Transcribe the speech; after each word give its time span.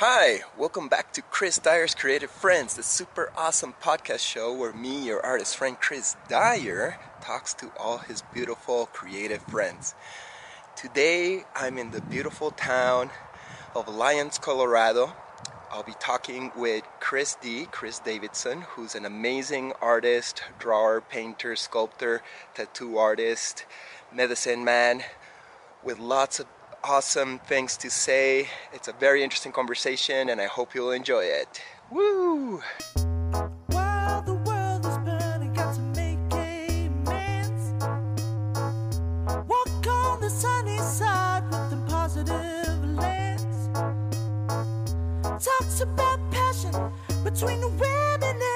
Hi, 0.00 0.40
welcome 0.58 0.88
back 0.88 1.14
to 1.14 1.22
Chris 1.22 1.56
Dyer's 1.56 1.94
Creative 1.94 2.30
Friends, 2.30 2.74
the 2.74 2.82
super 2.82 3.32
awesome 3.34 3.72
podcast 3.82 4.18
show 4.18 4.52
where 4.52 4.74
me, 4.74 5.06
your 5.06 5.24
artist 5.24 5.56
friend 5.56 5.80
Chris 5.80 6.16
Dyer, 6.28 6.98
talks 7.22 7.54
to 7.54 7.72
all 7.78 7.96
his 7.96 8.20
beautiful 8.34 8.90
creative 8.92 9.40
friends. 9.44 9.94
Today 10.76 11.44
I'm 11.54 11.78
in 11.78 11.92
the 11.92 12.02
beautiful 12.02 12.50
town 12.50 13.08
of 13.74 13.88
Lyons, 13.88 14.36
Colorado. 14.36 15.14
I'll 15.70 15.82
be 15.82 15.94
talking 15.98 16.52
with 16.54 16.84
Kris 17.00 17.34
D, 17.40 17.64
Kris 17.70 17.98
Davidson, 17.98 18.66
who's 18.72 18.94
an 18.94 19.06
amazing 19.06 19.72
artist, 19.80 20.42
drawer, 20.58 21.00
painter, 21.00 21.56
sculptor, 21.56 22.20
tattoo 22.54 22.98
artist, 22.98 23.64
medicine 24.12 24.62
man 24.62 25.04
with 25.82 25.98
lots 25.98 26.38
of 26.38 26.46
awesome 26.88 27.40
things 27.40 27.76
to 27.78 27.90
say. 27.90 28.48
It's 28.72 28.88
a 28.88 28.92
very 28.92 29.22
interesting 29.22 29.52
conversation, 29.52 30.28
and 30.28 30.40
I 30.40 30.46
hope 30.46 30.74
you'll 30.74 30.92
enjoy 30.92 31.24
it. 31.24 31.60
Woo! 31.90 32.62
The 32.94 34.34
the. 42.24 42.56
Talks 45.38 45.80
about 45.80 46.18
passion 46.30 46.72
between 47.22 47.62
a 47.62 47.68
women 47.68 48.55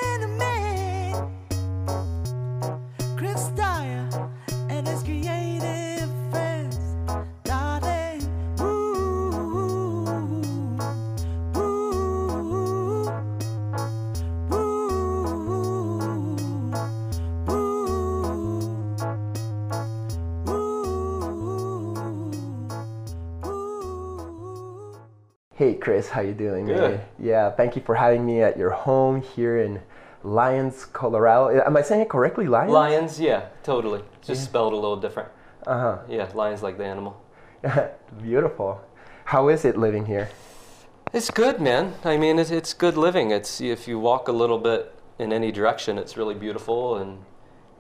Kris, 25.81 26.09
how 26.09 26.21
you 26.21 26.35
doing? 26.35 26.67
Good. 26.67 26.91
man? 26.91 27.01
Yeah, 27.19 27.51
thank 27.51 27.77
you 27.77 27.83
for 27.83 27.95
having 27.95 28.25
me 28.25 28.43
at 28.43 28.57
your 28.57 28.71
home 28.71 29.23
here 29.23 29.59
in 29.59 29.81
Lyons, 30.23 30.85
Colorado. 30.85 31.63
Am 31.65 31.77
I 31.77 31.83
saying 31.83 32.03
it 32.03 32.09
correctly, 32.09 32.47
Lyons? 32.47 32.73
Lions, 32.73 33.21
yeah, 33.21 33.47
totally. 33.63 34.03
It's 34.19 34.29
just 34.29 34.45
spelled 34.45 34.73
a 34.73 34.77
little 34.77 34.97
different. 34.97 35.31
Uh 35.67 35.79
huh. 35.79 35.99
Yeah, 36.09 36.29
lions 36.35 36.63
like 36.63 36.79
the 36.79 36.85
animal. 36.85 37.21
Beautiful. 38.23 38.81
How 39.25 39.49
is 39.49 39.65
it 39.65 39.77
living 39.77 40.07
here? 40.07 40.31
It's 41.13 41.31
good, 41.31 41.61
man. 41.61 41.95
I 42.05 42.17
mean, 42.17 42.39
it's, 42.39 42.51
it's 42.51 42.73
good 42.73 42.97
living. 42.97 43.31
It's 43.31 43.61
if 43.61 43.89
you 43.89 43.99
walk 43.99 44.29
a 44.29 44.33
little 44.33 44.59
bit 44.59 44.95
in 45.19 45.33
any 45.33 45.51
direction, 45.51 45.99
it's 45.99 46.17
really 46.17 46.35
beautiful 46.35 46.97
and 46.97 47.25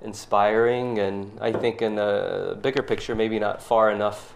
inspiring. 0.02 0.98
And 0.98 1.38
I 1.40 1.52
think 1.52 1.82
in 1.82 1.98
a 1.98 2.56
bigger 2.60 2.82
picture, 2.82 3.14
maybe 3.14 3.38
not 3.38 3.62
far 3.62 3.90
enough 3.90 4.34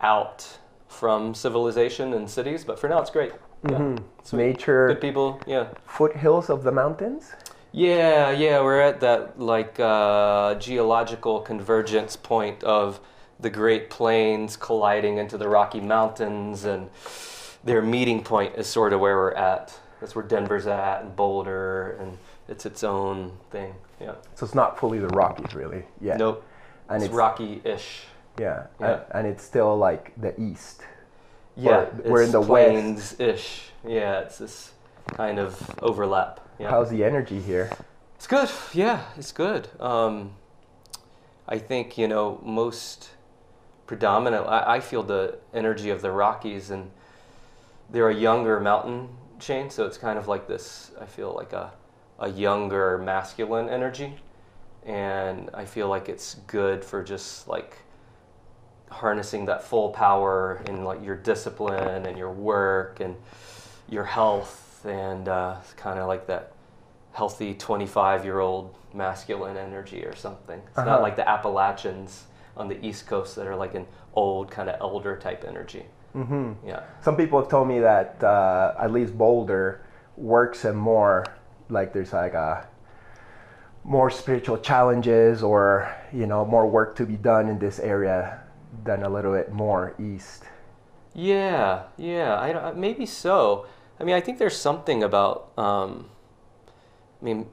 out 0.00 0.58
from 0.96 1.34
civilization 1.34 2.14
and 2.14 2.28
cities, 2.28 2.64
but 2.64 2.78
for 2.78 2.88
now, 2.88 3.00
it's 3.00 3.10
great. 3.10 3.32
Yeah. 3.68 3.96
Sweet. 4.22 4.38
Nature, 4.38 4.88
Good 4.88 5.00
people. 5.00 5.40
Yeah. 5.46 5.68
foothills 5.86 6.48
of 6.50 6.62
the 6.62 6.72
mountains. 6.72 7.32
Yeah, 7.72 8.30
yeah, 8.30 8.62
we're 8.62 8.80
at 8.80 9.00
that 9.00 9.38
like 9.38 9.78
uh, 9.78 10.54
geological 10.54 11.40
convergence 11.40 12.16
point 12.16 12.64
of 12.64 13.00
the 13.38 13.50
Great 13.50 13.90
Plains 13.90 14.56
colliding 14.56 15.18
into 15.18 15.36
the 15.36 15.46
Rocky 15.48 15.80
Mountains, 15.80 16.64
and 16.64 16.88
their 17.64 17.82
meeting 17.82 18.22
point 18.24 18.54
is 18.56 18.66
sort 18.66 18.94
of 18.94 19.00
where 19.00 19.16
we're 19.16 19.32
at. 19.34 19.78
That's 20.00 20.14
where 20.14 20.24
Denver's 20.24 20.66
at, 20.66 21.02
and 21.02 21.14
Boulder, 21.14 21.98
and 22.00 22.16
it's 22.48 22.64
its 22.64 22.82
own 22.82 23.32
thing. 23.50 23.74
Yeah. 24.00 24.14
So 24.34 24.46
it's 24.46 24.54
not 24.54 24.78
fully 24.78 24.98
the 24.98 25.08
Rockies, 25.08 25.54
really. 25.54 25.84
Yeah. 26.00 26.16
Nope. 26.16 26.42
And 26.88 27.02
it's, 27.02 27.06
it's 27.06 27.14
rocky-ish. 27.14 28.04
Yeah. 28.38 28.66
Yeah. 28.80 28.92
And, 28.92 29.02
and 29.14 29.26
it's 29.26 29.44
still 29.44 29.76
like 29.76 30.12
the 30.20 30.38
east. 30.40 30.82
Yeah, 31.56 31.86
we're 32.04 32.22
in 32.22 32.32
the 32.32 32.40
west. 32.40 32.70
plains-ish. 32.70 33.70
Yeah, 33.86 34.20
it's 34.20 34.38
this 34.38 34.72
kind 35.06 35.38
of 35.38 35.70
overlap. 35.82 36.40
Yeah. 36.58 36.70
How's 36.70 36.90
the 36.90 37.02
energy 37.02 37.40
here? 37.40 37.70
It's 38.16 38.26
good. 38.26 38.50
Yeah, 38.74 39.04
it's 39.16 39.32
good. 39.32 39.68
Um, 39.80 40.32
I 41.48 41.58
think 41.58 41.96
you 41.96 42.08
know 42.08 42.40
most 42.44 43.10
predominant. 43.86 44.46
I, 44.46 44.76
I 44.76 44.80
feel 44.80 45.02
the 45.02 45.38
energy 45.54 45.90
of 45.90 46.02
the 46.02 46.10
Rockies, 46.10 46.70
and 46.70 46.90
they're 47.90 48.10
a 48.10 48.14
younger 48.14 48.60
mountain 48.60 49.08
chain, 49.38 49.70
so 49.70 49.86
it's 49.86 49.98
kind 49.98 50.18
of 50.18 50.28
like 50.28 50.48
this. 50.48 50.90
I 51.00 51.06
feel 51.06 51.34
like 51.34 51.52
a 51.52 51.72
a 52.18 52.28
younger 52.28 52.98
masculine 52.98 53.68
energy, 53.68 54.16
and 54.84 55.50
I 55.54 55.64
feel 55.64 55.88
like 55.88 56.08
it's 56.08 56.36
good 56.46 56.84
for 56.84 57.02
just 57.02 57.48
like 57.48 57.78
harnessing 58.90 59.46
that 59.46 59.62
full 59.64 59.90
power 59.90 60.62
in 60.66 60.84
like 60.84 61.02
your 61.04 61.16
discipline 61.16 62.06
and 62.06 62.16
your 62.18 62.30
work 62.30 63.00
and 63.00 63.16
your 63.88 64.04
health 64.04 64.84
and 64.86 65.28
uh, 65.28 65.56
kind 65.76 65.98
of 65.98 66.06
like 66.06 66.26
that 66.26 66.52
healthy 67.12 67.54
25 67.54 68.24
year 68.24 68.40
old 68.40 68.74
masculine 68.94 69.56
energy 69.56 70.04
or 70.04 70.14
something. 70.14 70.60
It's 70.68 70.78
Uh-huh. 70.78 70.90
not 70.90 71.02
like 71.02 71.16
the 71.16 71.28
Appalachians 71.28 72.24
on 72.56 72.68
the 72.68 72.84
East 72.86 73.06
Coast 73.06 73.36
that 73.36 73.46
are 73.46 73.56
like 73.56 73.74
an 73.74 73.86
old 74.14 74.50
kind 74.50 74.68
of 74.70 74.80
elder 74.80 75.16
type 75.16 75.44
energy. 75.46 75.86
hmm 76.12 76.52
Yeah. 76.64 76.80
Some 77.02 77.16
people 77.16 77.40
have 77.40 77.50
told 77.50 77.68
me 77.68 77.80
that 77.80 78.22
uh, 78.22 78.74
at 78.78 78.90
least 78.92 79.16
Boulder 79.18 79.80
works 80.16 80.64
and 80.64 80.78
more 80.78 81.26
like 81.68 81.92
there's 81.92 82.12
like 82.12 82.32
a 82.34 82.66
more 83.84 84.08
spiritual 84.10 84.56
challenges 84.58 85.42
or 85.42 85.94
you 86.12 86.26
know 86.26 86.44
more 86.44 86.66
work 86.66 86.96
to 86.96 87.04
be 87.06 87.16
done 87.16 87.48
in 87.48 87.58
this 87.58 87.78
area 87.78 88.40
than 88.84 89.02
a 89.02 89.08
little 89.08 89.32
bit 89.32 89.52
more 89.52 89.94
east. 89.98 90.44
Yeah, 91.14 91.84
yeah, 91.96 92.38
I, 92.38 92.72
maybe 92.72 93.06
so. 93.06 93.66
I 93.98 94.04
mean, 94.04 94.14
I 94.14 94.20
think 94.20 94.38
there's 94.38 94.56
something 94.56 95.02
about. 95.02 95.50
Um, 95.56 96.10
I 97.20 97.24
mean, 97.24 97.46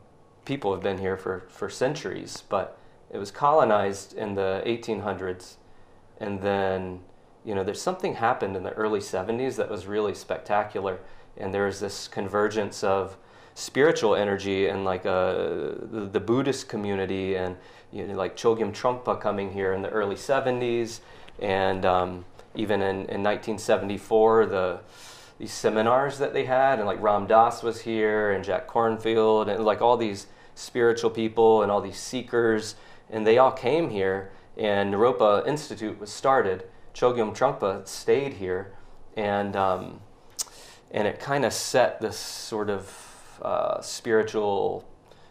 people 0.43 0.73
have 0.73 0.83
been 0.83 0.97
here 0.97 1.15
for, 1.15 1.45
for 1.49 1.69
centuries, 1.69 2.43
but 2.49 2.77
it 3.09 3.17
was 3.17 3.31
colonized 3.31 4.13
in 4.13 4.35
the 4.35 4.61
1800s, 4.65 5.55
and 6.19 6.41
then 6.41 6.99
you 7.45 7.53
know, 7.53 7.63
there's 7.63 7.81
something 7.81 8.15
happened 8.15 8.55
in 8.55 8.63
the 8.63 8.71
early 8.73 8.99
70s 8.99 9.55
that 9.57 9.69
was 9.69 9.85
really 9.85 10.13
spectacular, 10.13 10.99
and 11.37 11.53
there 11.53 11.65
was 11.65 11.79
this 11.79 12.07
convergence 12.07 12.83
of 12.83 13.17
spiritual 13.55 14.15
energy 14.15 14.67
and 14.67 14.83
like 14.83 15.05
uh, 15.05 15.33
the, 15.33 16.09
the 16.11 16.19
Buddhist 16.19 16.67
community 16.67 17.35
and 17.35 17.55
you 17.93 18.07
know, 18.07 18.15
like 18.15 18.35
Chogyam 18.35 18.73
Trungpa 18.73 19.21
coming 19.21 19.53
here 19.53 19.71
in 19.73 19.83
the 19.83 19.89
early 19.89 20.15
70s, 20.15 20.99
and 21.39 21.85
um, 21.85 22.25
even 22.55 22.81
in, 22.81 22.95
in 22.95 23.23
1974 23.23 24.47
the 24.47 24.79
these 25.39 25.51
seminars 25.51 26.19
that 26.19 26.33
they 26.33 26.45
had, 26.45 26.79
and 26.79 26.87
like 26.87 27.01
Ram 27.01 27.27
Dass 27.27 27.63
was 27.63 27.81
here, 27.81 28.31
and 28.31 28.43
Jack 28.43 28.67
Kornfield, 28.67 29.47
and 29.47 29.63
like 29.65 29.81
all 29.81 29.97
these 29.97 30.27
spiritual 30.55 31.09
people 31.09 31.63
and 31.63 31.71
all 31.71 31.81
these 31.81 31.97
seekers, 31.97 32.75
and 33.09 33.25
they 33.25 33.37
all 33.37 33.51
came 33.51 33.89
here, 33.89 34.31
and 34.57 34.93
Naropa 34.93 35.45
Institute 35.47 35.99
was 35.99 36.11
started. 36.11 36.63
Chogyam 36.93 37.35
Trungpa 37.35 37.87
stayed 37.87 38.33
here, 38.33 38.73
and 39.17 39.55
um, 39.55 39.99
and 40.91 41.07
it 41.07 41.19
kind 41.19 41.45
of 41.45 41.53
set 41.53 41.99
this 41.99 42.17
sort 42.17 42.69
of 42.69 43.39
uh, 43.41 43.81
spiritual 43.81 44.87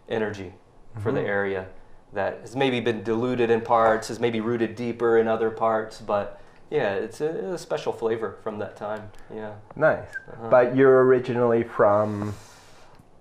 energy 0.09 0.53
for 1.00 1.11
the 1.11 1.21
area 1.21 1.69
that 2.12 2.41
has 2.43 2.55
maybe 2.56 2.81
been 2.81 3.03
diluted 3.03 3.50
in 3.50 3.61
parts, 3.61 4.09
has 4.09 4.21
maybe 4.21 4.41
rooted 4.41 4.75
deeper 4.77 5.19
in 5.19 5.28
other 5.28 5.50
parts, 5.50 6.00
but 6.00 6.41
yeah, 6.71 6.95
it's 6.95 7.21
a, 7.21 7.28
a 7.55 7.59
special 7.59 7.93
flavor 7.93 8.37
from 8.43 8.59
that 8.59 8.77
time. 8.77 9.11
Yeah, 9.34 9.53
Nice. 9.77 10.09
Uh-huh. 10.33 10.49
But 10.50 10.77
you're 10.77 11.05
originally 11.05 11.62
from 11.62 12.35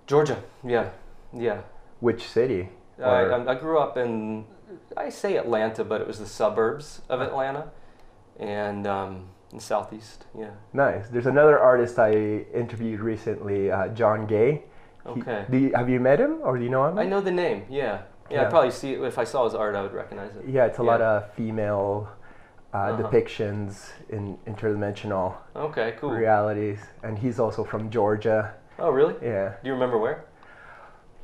Georgia. 0.06 0.42
Yeah, 0.64 0.90
yeah. 1.32 1.60
which 2.00 2.28
city? 2.28 2.68
I, 3.02 3.04
I- 3.04 3.52
I 3.52 3.54
grew 3.54 3.78
up 3.78 3.96
in, 3.96 4.44
I 4.96 5.08
say 5.10 5.36
Atlanta, 5.36 5.84
but 5.84 6.00
it 6.00 6.06
was 6.06 6.18
the 6.18 6.26
suburbs 6.26 7.02
of 7.08 7.20
Atlanta, 7.20 7.70
and 8.38 8.86
um, 8.86 9.28
in 9.52 9.60
southeast. 9.60 10.24
Yeah. 10.38 10.50
Nice. 10.72 11.08
There's 11.08 11.26
another 11.26 11.58
artist 11.58 11.98
I 11.98 12.12
interviewed 12.54 13.00
recently, 13.00 13.70
uh, 13.70 13.88
John 13.88 14.26
Gay. 14.26 14.52
He- 14.54 14.62
Okay. 15.04 15.44
you, 15.50 15.72
have 15.74 15.88
you 15.90 15.98
met 15.98 16.20
him 16.20 16.38
or 16.44 16.56
do 16.56 16.62
you 16.62 16.70
know 16.70 16.86
him? 16.86 16.96
I 16.96 17.04
know 17.06 17.20
the 17.20 17.32
name. 17.32 17.64
Yeah. 17.68 18.02
Yeah. 18.30 18.36
Yeah. 18.36 18.42
I'd 18.44 18.50
probably 18.50 18.70
see 18.70 18.94
it 18.94 19.00
if 19.02 19.18
I 19.18 19.24
saw 19.24 19.44
his 19.44 19.54
art. 19.54 19.74
I 19.74 19.82
would 19.82 19.92
recognize 19.92 20.34
it. 20.36 20.44
Yeah, 20.48 20.66
it's 20.66 20.78
a 20.78 20.82
lot 20.82 21.00
of 21.00 21.32
female 21.34 22.08
uh, 22.74 22.76
Uh-huh. 22.78 23.02
depictions 23.02 23.90
in 24.08 24.38
interdimensional 24.46 25.34
Okay. 25.54 25.94
Cool. 26.00 26.10
realities, 26.10 26.80
and 27.02 27.18
he's 27.18 27.38
also 27.38 27.64
from 27.64 27.90
Georgia. 27.90 28.54
Oh, 28.78 28.90
really? 28.90 29.14
Yeah, 29.22 29.52
Do 29.62 29.68
you 29.68 29.74
remember 29.74 29.98
where? 29.98 30.24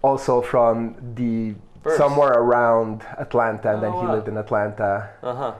also 0.02 0.40
from 0.42 0.94
the 1.14 1.54
Birth. 1.82 1.96
somewhere 1.96 2.32
around 2.32 3.02
Atlanta, 3.18 3.72
and 3.74 3.82
then 3.82 3.92
Oh, 3.94 4.00
he 4.00 4.06
wow. 4.06 4.14
lived 4.14 4.28
in 4.28 4.36
Atlanta. 4.36 5.08
Uh 5.22 5.34
huh. 5.34 5.52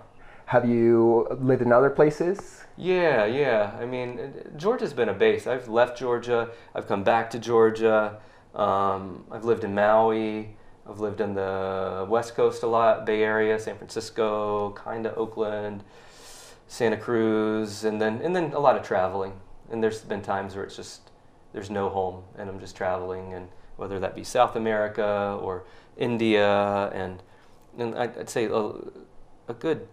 have 0.47 0.65
you 0.69 1.27
lived 1.41 1.63
in 1.63 1.73
other 1.73 1.91
places? 1.91 2.65
Yeah, 2.77 3.25
yeah. 3.27 3.73
I 3.83 3.85
mean, 3.85 4.11
uh, 4.19 4.57
Georgia's 4.57 4.93
been 4.95 5.09
a 5.09 5.15
base. 5.15 5.47
I've 5.47 5.69
left 5.69 5.99
Georgia. 5.99 6.49
I've 6.75 6.87
come 6.87 7.03
back 7.05 7.29
to 7.31 7.39
Georgia. 7.39 8.19
Um, 8.55 9.25
I've 9.31 9.45
lived 9.45 9.65
in 9.65 9.75
Maui. 9.75 10.57
I've 10.89 11.01
lived 11.01 11.21
in 11.21 11.35
the 11.35 12.07
West 12.09 12.35
Coast 12.35 12.63
a 12.63 12.67
lot, 12.67 13.05
Bay 13.05 13.23
Area, 13.23 13.59
San 13.59 13.77
Francisco, 13.77 14.71
kind 14.73 15.07
of 15.07 15.19
Oakland, 15.19 15.85
Santa 16.67 16.97
Cruz, 16.97 17.85
and 17.85 18.01
then 18.01 18.21
and 18.23 18.35
then 18.35 18.53
a 18.53 18.59
lot 18.59 18.77
of 18.77 18.83
traveling. 18.83 19.33
And 19.71 19.83
there's 19.83 20.01
been 20.01 20.23
times 20.23 20.55
where 20.55 20.65
it's 20.65 20.77
just 20.77 21.11
there's 21.53 21.71
no 21.71 21.89
home, 21.91 22.23
and 22.39 22.49
I'm 22.49 22.59
just 22.59 22.75
traveling, 22.77 23.35
and 23.35 23.49
whether 23.77 24.01
that 24.01 24.15
be 24.15 24.25
South 24.25 24.57
America 24.57 25.39
or 25.43 25.65
India, 25.97 26.91
and 26.95 27.23
and 27.79 27.95
I'd, 27.95 28.29
say 28.31 28.47
a, 28.47 28.73
a 29.49 29.55
good 29.59 29.87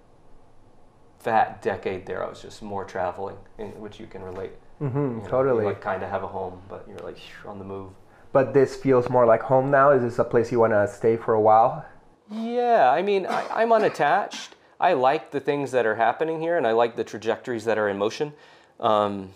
fat 1.19 1.61
decade 1.61 2.05
there, 2.05 2.23
I 2.23 2.29
was 2.29 2.41
just 2.41 2.61
more 2.61 2.85
traveling, 2.85 3.37
in 3.57 3.69
which 3.81 3.99
you 3.99 4.07
can 4.07 4.23
relate. 4.23 4.53
Mm-hmm, 4.81 4.97
You 4.97 5.21
know, 5.23 5.27
totally. 5.27 5.63
You 5.63 5.69
like 5.69 5.81
kind 5.81 6.03
of 6.03 6.09
have 6.09 6.23
a 6.23 6.27
home, 6.27 6.61
but 6.69 6.85
you're 6.87 6.99
like 6.99 7.17
on 7.45 7.59
the 7.59 7.65
move. 7.65 7.91
But 8.35 8.53
this 8.53 8.75
feels 8.75 9.09
more 9.09 9.25
like 9.25 9.43
home 9.43 9.71
now. 9.71 9.91
Is 9.91 10.01
this 10.01 10.19
a 10.19 10.25
place 10.25 10.51
you 10.51 10.59
want 10.59 10.73
to 10.73 10.89
stay 10.89 11.15
for 11.15 11.35
a 11.35 11.39
while? 11.39 11.85
Yeah, 12.29 12.91
I 12.91 13.01
mean, 13.01 13.25
I, 13.25 13.47
I'm 13.61 13.71
unattached. 13.71 14.57
I 14.77 14.91
like 14.91 15.31
the 15.31 15.39
things 15.39 15.71
that 15.71 15.85
are 15.85 15.95
happening 15.95 16.41
here, 16.41 16.57
and 16.57 16.67
I 16.67 16.73
like 16.73 16.97
the 16.97 17.05
trajectories 17.05 17.63
that 17.63 17.77
are 17.77 17.87
in 17.87 17.97
motion. 17.97 18.33
Um, 18.81 19.29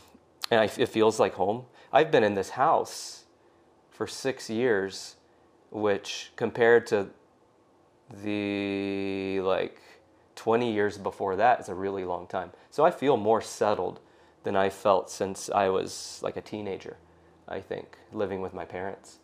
and 0.51 0.59
I, 0.59 0.65
it 0.65 0.89
feels 0.89 1.17
like 1.17 1.35
home. 1.35 1.63
I've 1.93 2.11
been 2.11 2.25
in 2.25 2.35
this 2.35 2.49
house 2.49 3.23
for 3.89 4.05
six 4.05 4.49
years, 4.49 5.15
which 5.71 6.33
compared 6.35 6.85
to 6.87 7.07
the 8.21 9.39
like 9.39 9.81
20 10.35 10.73
years 10.73 10.97
before 10.97 11.37
that 11.37 11.61
is 11.61 11.69
a 11.69 11.73
really 11.73 12.03
long 12.03 12.27
time. 12.27 12.51
So 12.69 12.83
I 12.83 12.91
feel 12.91 13.15
more 13.15 13.39
settled 13.39 14.01
than 14.43 14.57
I 14.57 14.67
felt 14.67 15.09
since 15.09 15.49
I 15.49 15.69
was 15.69 16.19
like 16.21 16.35
a 16.35 16.41
teenager, 16.41 16.97
I 17.49 17.59
think, 17.59 17.97
living 18.13 18.41
with 18.41 18.53
my 18.53 18.63
parents. 18.63 19.17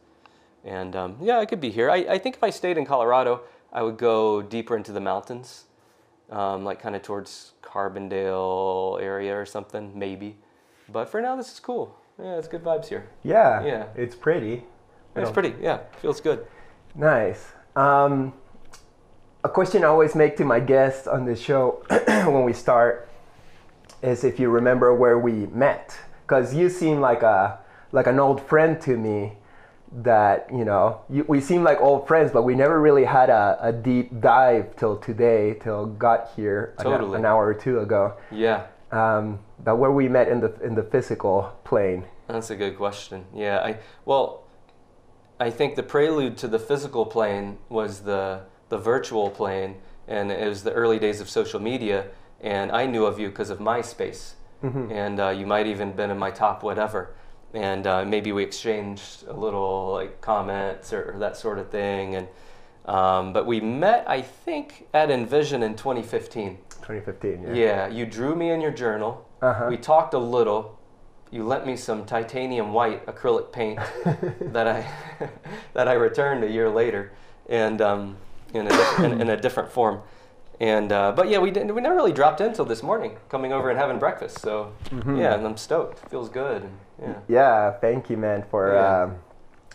And 0.63 0.95
um, 0.95 1.17
yeah, 1.21 1.39
I 1.39 1.45
could 1.45 1.61
be 1.61 1.69
here. 1.69 1.89
I, 1.89 1.97
I 1.97 2.17
think 2.17 2.35
if 2.35 2.43
I 2.43 2.49
stayed 2.49 2.77
in 2.77 2.85
Colorado, 2.85 3.41
I 3.71 3.83
would 3.83 3.97
go 3.97 4.41
deeper 4.41 4.75
into 4.75 4.91
the 4.91 4.99
mountains, 4.99 5.65
um, 6.31 6.65
like 6.65 6.81
kind 6.81 6.95
of 6.95 7.03
towards 7.03 7.53
Carbondale 7.61 9.01
area 9.01 9.39
or 9.39 9.45
something, 9.45 9.97
maybe. 9.97 10.37
But 10.89 11.09
for 11.09 11.21
now, 11.21 11.35
this 11.35 11.51
is 11.51 11.59
cool. 11.59 11.95
Yeah, 12.19 12.37
it's 12.37 12.47
good 12.47 12.63
vibes 12.63 12.87
here. 12.87 13.07
Yeah. 13.23 13.63
Yeah. 13.63 13.85
It's 13.95 14.15
pretty. 14.15 14.63
It's 15.15 15.31
pretty. 15.31 15.53
Yeah, 15.61 15.79
feels 16.01 16.19
good. 16.19 16.45
Nice. 16.93 17.51
Um, 17.75 18.33
a 19.43 19.49
question 19.49 19.83
I 19.83 19.87
always 19.87 20.15
make 20.15 20.35
to 20.37 20.45
my 20.45 20.59
guests 20.59 21.07
on 21.07 21.25
this 21.25 21.39
show 21.39 21.83
when 22.07 22.43
we 22.43 22.53
start 22.53 23.09
is 24.01 24.23
if 24.23 24.39
you 24.39 24.49
remember 24.49 24.93
where 24.93 25.19
we 25.19 25.45
met, 25.47 25.97
because 26.23 26.53
you 26.53 26.69
seem 26.69 26.99
like 26.99 27.21
a 27.23 27.59
like 27.95 28.07
an 28.07 28.19
old 28.19 28.41
friend 28.41 28.79
to 28.81 28.97
me. 28.97 29.37
That 30.03 30.47
you 30.51 30.65
know, 30.65 31.01
you, 31.09 31.23
we 31.27 31.39
seem 31.39 31.63
like 31.63 31.79
old 31.79 32.05
friends, 32.07 32.29
but 32.31 32.43
we 32.43 32.53
never 32.53 32.81
really 32.81 33.05
had 33.05 33.29
a, 33.29 33.57
a 33.61 33.71
deep 33.71 34.19
dive 34.19 34.75
till 34.75 34.97
today, 34.97 35.55
till 35.63 35.85
got 35.85 36.31
here 36.35 36.73
an- 36.79 36.83
Totally. 36.85 37.17
an, 37.19 37.25
hour 37.25 37.45
or 37.45 37.53
two 37.53 37.79
ago. 37.79 38.13
Yeah, 38.29 38.65
Um, 38.91 39.39
but 39.63 39.77
where 39.77 39.91
we 39.91 40.09
met 40.09 40.27
in 40.27 40.41
the 40.41 40.51
in 40.61 40.75
the 40.75 40.83
physical 40.83 41.35
plane. 41.63 42.03
that's 42.27 42.49
a 42.49 42.57
good 42.57 42.75
question. 42.75 43.23
Yeah, 43.33 43.59
I 43.69 43.77
well, 44.05 44.43
I 45.39 45.49
think 45.49 45.75
the 45.75 45.83
prelude 45.83 46.35
to 46.43 46.47
the 46.49 46.59
physical 46.59 47.05
plane 47.05 47.57
was 47.69 48.01
the 48.01 48.41
the 48.67 48.77
virtual 48.77 49.29
plane, 49.29 49.75
and 50.09 50.29
it 50.31 50.49
was 50.49 50.63
the 50.63 50.73
early 50.73 50.99
days 50.99 51.21
of 51.21 51.29
social 51.29 51.61
media. 51.61 52.07
And 52.41 52.71
I 52.71 52.85
knew 52.85 53.05
of 53.05 53.17
you 53.19 53.29
because 53.29 53.49
of 53.55 53.59
MySpace, 53.59 54.33
and 54.61 55.19
uh, 55.19 55.29
you 55.29 55.45
might 55.45 55.67
even 55.67 55.93
been 55.93 56.09
in 56.11 56.17
my 56.17 56.31
top 56.31 56.63
whatever. 56.63 57.01
And 57.53 57.87
uh, 57.87 58.03
maybe 58.03 58.31
we 58.31 58.43
exchanged 58.43 59.25
a 59.27 59.33
little 59.33 59.93
like 59.93 60.19
comments 60.19 60.91
or, 60.91 61.13
or 61.13 61.19
that 61.19 61.37
sort 61.37 61.57
of 61.57 61.69
thing. 61.69 62.15
And 62.15 62.27
um, 62.85 63.33
but 63.33 63.45
we 63.45 63.59
met, 63.59 64.03
I 64.07 64.21
think, 64.21 64.87
at 64.93 65.09
Envision 65.09 65.63
in 65.63 65.75
2015. 65.75 66.57
2015. 66.69 67.43
Yeah. 67.43 67.53
Yeah, 67.53 67.87
you 67.87 68.05
drew 68.05 68.35
me 68.35 68.51
in 68.51 68.61
your 68.61 68.71
journal. 68.71 69.27
Uh-huh. 69.41 69.67
We 69.69 69.77
talked 69.77 70.13
a 70.13 70.19
little. 70.19 70.77
You 71.31 71.43
lent 71.43 71.65
me 71.65 71.75
some 71.75 72.05
titanium 72.05 72.73
white 72.73 73.05
acrylic 73.07 73.51
paint 73.51 73.79
that 74.53 74.67
I 74.67 74.87
that 75.73 75.87
I 75.87 75.93
returned 75.93 76.43
a 76.43 76.51
year 76.51 76.69
later, 76.69 77.11
and 77.49 77.81
um, 77.81 78.17
in, 78.53 78.67
a, 78.67 78.69
diff- 78.69 78.99
in, 78.99 79.21
in 79.21 79.29
a 79.29 79.37
different 79.37 79.69
form. 79.71 80.01
And 80.59 80.91
uh, 80.91 81.11
but 81.11 81.27
yeah, 81.27 81.39
we 81.39 81.51
didn't. 81.51 81.73
We 81.73 81.81
never 81.81 81.95
really 81.95 82.13
dropped 82.13 82.39
in 82.39 82.53
till 82.53 82.65
this 82.65 82.83
morning, 82.83 83.17
coming 83.27 83.51
over 83.51 83.69
and 83.69 83.77
having 83.79 83.97
breakfast. 83.99 84.39
So 84.39 84.71
yeah, 84.91 85.33
and 85.33 85.45
I'm 85.45 85.57
stoked. 85.57 86.07
Feels 86.09 86.29
good. 86.29 86.61
And, 86.61 86.77
yeah. 87.01 87.13
Yeah, 87.27 87.71
thank 87.73 88.09
you, 88.09 88.17
man, 88.17 88.43
for 88.49 88.73
Yeah. 88.73 89.03
um, 89.03 89.15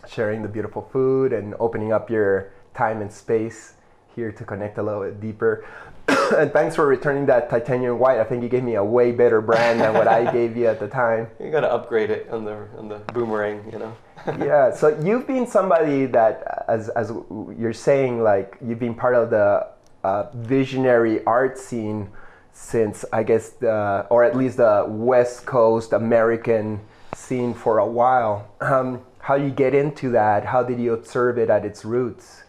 sharing 0.07 0.41
the 0.41 0.47
beautiful 0.49 0.81
food 0.91 1.33
and 1.33 1.55
opening 1.59 1.91
up 1.91 2.09
your 2.09 2.51
time 2.73 3.01
and 3.01 3.11
space 3.11 3.75
here 4.15 4.31
to 4.31 4.43
connect 4.43 4.77
a 4.77 4.83
little 4.83 5.01
bit 5.03 5.19
deeper. 5.21 5.63
and 6.37 6.51
thanks 6.51 6.75
for 6.75 6.85
returning 6.85 7.25
that 7.27 7.49
titanium 7.49 7.99
white. 7.99 8.19
I 8.19 8.23
think 8.23 8.43
you 8.43 8.49
gave 8.49 8.63
me 8.63 8.75
a 8.75 8.83
way 8.83 9.11
better 9.11 9.41
brand 9.41 9.79
than 9.79 9.93
what 9.93 10.07
I 10.07 10.31
gave 10.31 10.57
you 10.57 10.67
at 10.67 10.79
the 10.79 10.87
time. 10.87 11.27
You 11.39 11.51
gotta 11.51 11.71
upgrade 11.71 12.09
it 12.09 12.29
on 12.29 12.45
the 12.45 12.67
on 12.77 12.87
the 12.89 12.99
boomerang, 13.13 13.69
you 13.71 13.79
know. 13.79 13.95
yeah, 14.39 14.71
so 14.73 14.97
you've 15.01 15.25
been 15.25 15.47
somebody 15.47 16.05
that, 16.07 16.65
as, 16.67 16.89
as 16.89 17.11
you're 17.57 17.73
saying, 17.73 18.21
like 18.21 18.55
you've 18.63 18.77
been 18.79 18.93
part 18.93 19.15
of 19.15 19.31
the 19.31 19.67
uh, 20.03 20.25
visionary 20.35 21.23
art 21.25 21.57
scene 21.57 22.09
since 22.53 23.03
I 23.11 23.23
guess 23.23 23.49
the, 23.49 24.05
or 24.09 24.23
at 24.23 24.35
least 24.35 24.57
the 24.57 24.85
West 24.87 25.45
Coast 25.47 25.93
American 25.93 26.81
scene 27.15 27.53
for 27.53 27.77
a 27.77 27.85
while. 27.85 28.51
Um, 28.59 29.01
how 29.19 29.35
you 29.35 29.49
get 29.49 29.73
into 29.73 30.09
that? 30.11 30.45
How 30.45 30.63
did 30.63 30.79
you 30.79 30.93
observe 30.93 31.37
it 31.37 31.49
at 31.49 31.65
its 31.65 31.85
roots? 31.85 32.43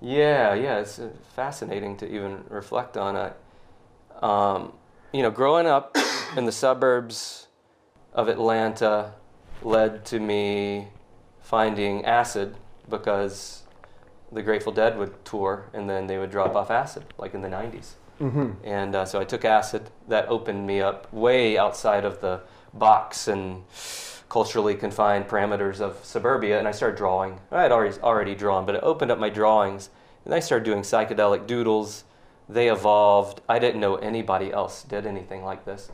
Yeah, 0.00 0.54
yeah, 0.54 0.78
it's 0.78 0.98
uh, 0.98 1.10
fascinating 1.34 1.96
to 1.98 2.06
even 2.06 2.44
reflect 2.48 2.96
on 2.96 3.16
it. 3.16 3.36
Um, 4.22 4.72
you 5.12 5.22
know, 5.22 5.30
growing 5.30 5.66
up 5.66 5.96
in 6.36 6.44
the 6.44 6.52
suburbs 6.52 7.48
of 8.12 8.28
Atlanta 8.28 9.14
led 9.62 10.04
to 10.06 10.20
me 10.20 10.88
finding 11.40 12.04
acid 12.04 12.56
because 12.88 13.62
the 14.32 14.42
Grateful 14.42 14.72
Dead 14.72 14.98
would 14.98 15.24
tour 15.24 15.68
and 15.72 15.88
then 15.88 16.06
they 16.06 16.18
would 16.18 16.30
drop 16.30 16.54
off 16.54 16.70
acid, 16.70 17.04
like 17.18 17.34
in 17.34 17.40
the 17.40 17.48
90s. 17.48 17.92
Mm-hmm. 18.20 18.52
And 18.64 18.94
uh, 18.94 19.04
so 19.04 19.20
I 19.20 19.24
took 19.24 19.44
acid. 19.44 19.90
That 20.08 20.28
opened 20.28 20.66
me 20.66 20.80
up 20.80 21.12
way 21.12 21.58
outside 21.58 22.04
of 22.04 22.20
the 22.20 22.40
box 22.74 23.28
and 23.28 23.62
culturally 24.28 24.74
confined 24.74 25.26
parameters 25.26 25.80
of 25.80 26.04
suburbia, 26.04 26.58
and 26.58 26.66
I 26.66 26.72
started 26.72 26.96
drawing. 26.96 27.40
I 27.50 27.62
had 27.62 27.72
already 27.72 27.98
already 28.00 28.34
drawn, 28.34 28.66
but 28.66 28.74
it 28.74 28.82
opened 28.82 29.10
up 29.10 29.18
my 29.18 29.30
drawings, 29.30 29.90
and 30.24 30.34
I 30.34 30.40
started 30.40 30.64
doing 30.64 30.82
psychedelic 30.82 31.46
doodles. 31.46 32.04
They 32.48 32.68
evolved. 32.70 33.40
I 33.48 33.58
didn't 33.58 33.80
know 33.80 33.96
anybody 33.96 34.52
else 34.52 34.82
did 34.82 35.06
anything 35.06 35.44
like 35.44 35.64
this, 35.64 35.90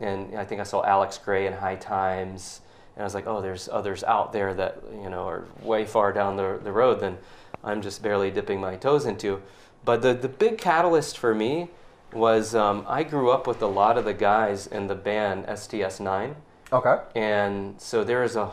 and 0.00 0.36
I 0.36 0.44
think 0.44 0.60
I 0.60 0.64
saw 0.64 0.82
Alex 0.84 1.18
Grey 1.18 1.46
in 1.46 1.52
High 1.52 1.76
Times, 1.76 2.60
and 2.96 3.02
I 3.02 3.04
was 3.04 3.14
like, 3.14 3.26
oh, 3.26 3.40
there's 3.40 3.68
others 3.68 4.02
out 4.04 4.32
there 4.32 4.54
that 4.54 4.82
you 4.92 5.10
know 5.10 5.28
are 5.28 5.44
way 5.62 5.84
far 5.84 6.12
down 6.12 6.36
the 6.36 6.58
the 6.62 6.72
road 6.72 7.00
than 7.00 7.18
I'm 7.62 7.82
just 7.82 8.02
barely 8.02 8.30
dipping 8.30 8.60
my 8.60 8.76
toes 8.76 9.06
into. 9.06 9.42
But 9.84 10.02
the 10.02 10.14
the 10.14 10.28
big 10.28 10.58
catalyst 10.58 11.18
for 11.18 11.34
me 11.34 11.68
was 12.14 12.54
um, 12.54 12.84
I 12.88 13.02
grew 13.02 13.30
up 13.30 13.46
with 13.46 13.60
a 13.62 13.66
lot 13.66 13.98
of 13.98 14.04
the 14.04 14.14
guys 14.14 14.66
in 14.66 14.86
the 14.86 14.94
band 14.94 15.46
STS9. 15.46 16.34
Okay. 16.72 16.96
And 17.14 17.80
so 17.80 18.04
there's 18.04 18.36
a, 18.36 18.50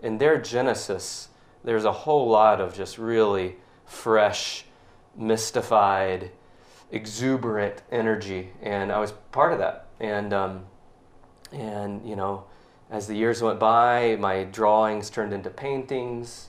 in 0.00 0.18
their 0.18 0.40
genesis, 0.40 1.28
there's 1.64 1.84
a 1.84 1.92
whole 1.92 2.28
lot 2.28 2.60
of 2.60 2.74
just 2.74 2.98
really 2.98 3.56
fresh, 3.86 4.64
mystified, 5.16 6.30
exuberant 6.90 7.82
energy, 7.90 8.50
and 8.62 8.92
I 8.92 8.98
was 8.98 9.12
part 9.32 9.52
of 9.52 9.58
that. 9.58 9.86
And 10.00 10.32
um, 10.32 10.64
and 11.52 12.06
you 12.08 12.16
know, 12.16 12.44
as 12.90 13.06
the 13.06 13.14
years 13.14 13.42
went 13.42 13.58
by, 13.58 14.16
my 14.20 14.44
drawings 14.44 15.10
turned 15.10 15.32
into 15.32 15.50
paintings. 15.50 16.48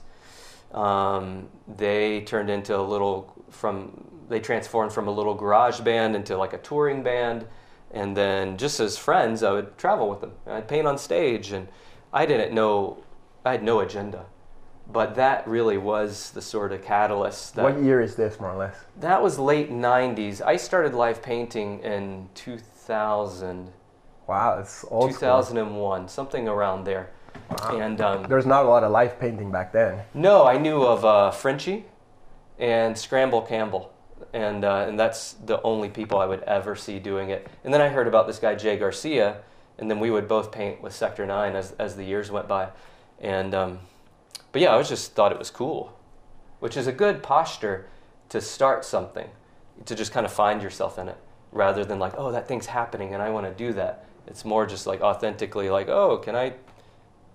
Um, 0.72 1.48
they 1.66 2.20
turned 2.22 2.50
into 2.50 2.76
a 2.76 2.82
little 2.82 3.32
from 3.50 4.04
they 4.28 4.40
transformed 4.40 4.92
from 4.92 5.08
a 5.08 5.10
little 5.10 5.34
garage 5.34 5.80
band 5.80 6.16
into 6.16 6.36
like 6.36 6.52
a 6.52 6.58
touring 6.58 7.02
band. 7.02 7.46
And 7.92 8.16
then 8.16 8.56
just 8.56 8.80
as 8.80 8.98
friends 8.98 9.42
i 9.42 9.52
would 9.52 9.78
travel 9.78 10.08
with 10.10 10.20
them. 10.20 10.32
I'd 10.46 10.68
paint 10.68 10.86
on 10.86 10.98
stage 10.98 11.52
and 11.52 11.68
i 12.12 12.26
didn't 12.26 12.52
know 12.54 13.02
i 13.44 13.52
had 13.52 13.62
no 13.62 13.80
agenda. 13.80 14.26
But 14.92 15.16
that 15.16 15.46
really 15.48 15.78
was 15.78 16.30
the 16.30 16.42
sort 16.42 16.72
of 16.72 16.82
catalyst 16.84 17.54
that 17.56 17.64
What 17.64 17.82
year 17.82 18.00
is 18.00 18.14
this, 18.14 18.38
more 18.40 18.50
or 18.52 18.56
less? 18.56 18.76
that 19.00 19.22
was 19.22 19.38
late 19.38 19.70
90s 19.70 20.40
i 20.42 20.56
started 20.56 20.94
live 20.94 21.22
painting 21.22 21.80
in 21.80 22.28
2000 22.34 23.72
Wow, 24.26 24.58
it's 24.58 24.84
old 24.90 25.12
school. 25.14 25.20
2001 25.20 26.08
something 26.08 26.48
around 26.48 26.84
there. 26.84 27.10
And 27.70 28.00
um, 28.00 28.24
There's 28.28 28.46
not 28.46 28.64
a 28.64 28.68
lot 28.68 28.82
of 28.82 28.90
life 28.90 29.20
painting 29.20 29.52
back 29.52 29.72
then. 29.72 30.00
No, 30.14 30.44
I 30.44 30.58
knew 30.58 30.82
of 30.82 31.04
uh, 31.04 31.30
Frenchie 31.30 31.84
and 32.58 32.96
Scramble 32.98 33.42
Campbell, 33.42 33.92
and 34.32 34.64
uh, 34.64 34.86
and 34.88 34.98
that's 34.98 35.34
the 35.34 35.60
only 35.62 35.88
people 35.88 36.18
I 36.18 36.26
would 36.26 36.42
ever 36.42 36.76
see 36.76 36.98
doing 36.98 37.30
it. 37.30 37.46
And 37.64 37.72
then 37.72 37.80
I 37.80 37.88
heard 37.88 38.06
about 38.06 38.26
this 38.26 38.38
guy 38.38 38.54
Jay 38.54 38.76
Garcia, 38.76 39.38
and 39.78 39.90
then 39.90 40.00
we 40.00 40.10
would 40.10 40.28
both 40.28 40.52
paint 40.52 40.82
with 40.82 40.94
Sector 40.94 41.26
Nine 41.26 41.56
as 41.56 41.72
as 41.72 41.96
the 41.96 42.04
years 42.04 42.30
went 42.30 42.48
by, 42.48 42.68
and 43.20 43.54
um, 43.54 43.78
but 44.52 44.62
yeah, 44.62 44.72
I 44.72 44.76
was 44.76 44.88
just 44.88 45.12
thought 45.12 45.32
it 45.32 45.38
was 45.38 45.50
cool, 45.50 45.98
which 46.60 46.76
is 46.76 46.86
a 46.86 46.92
good 46.92 47.22
posture 47.22 47.88
to 48.28 48.40
start 48.40 48.84
something, 48.84 49.28
to 49.84 49.94
just 49.94 50.12
kind 50.12 50.26
of 50.26 50.32
find 50.32 50.62
yourself 50.62 50.98
in 50.98 51.08
it, 51.08 51.18
rather 51.52 51.84
than 51.84 51.98
like 51.98 52.14
oh 52.16 52.32
that 52.32 52.48
thing's 52.48 52.66
happening 52.66 53.14
and 53.14 53.22
I 53.22 53.30
want 53.30 53.46
to 53.46 53.52
do 53.52 53.72
that. 53.74 54.04
It's 54.26 54.44
more 54.44 54.66
just 54.66 54.86
like 54.86 55.00
authentically 55.00 55.70
like 55.70 55.88
oh 55.88 56.18
can 56.18 56.34
I 56.34 56.54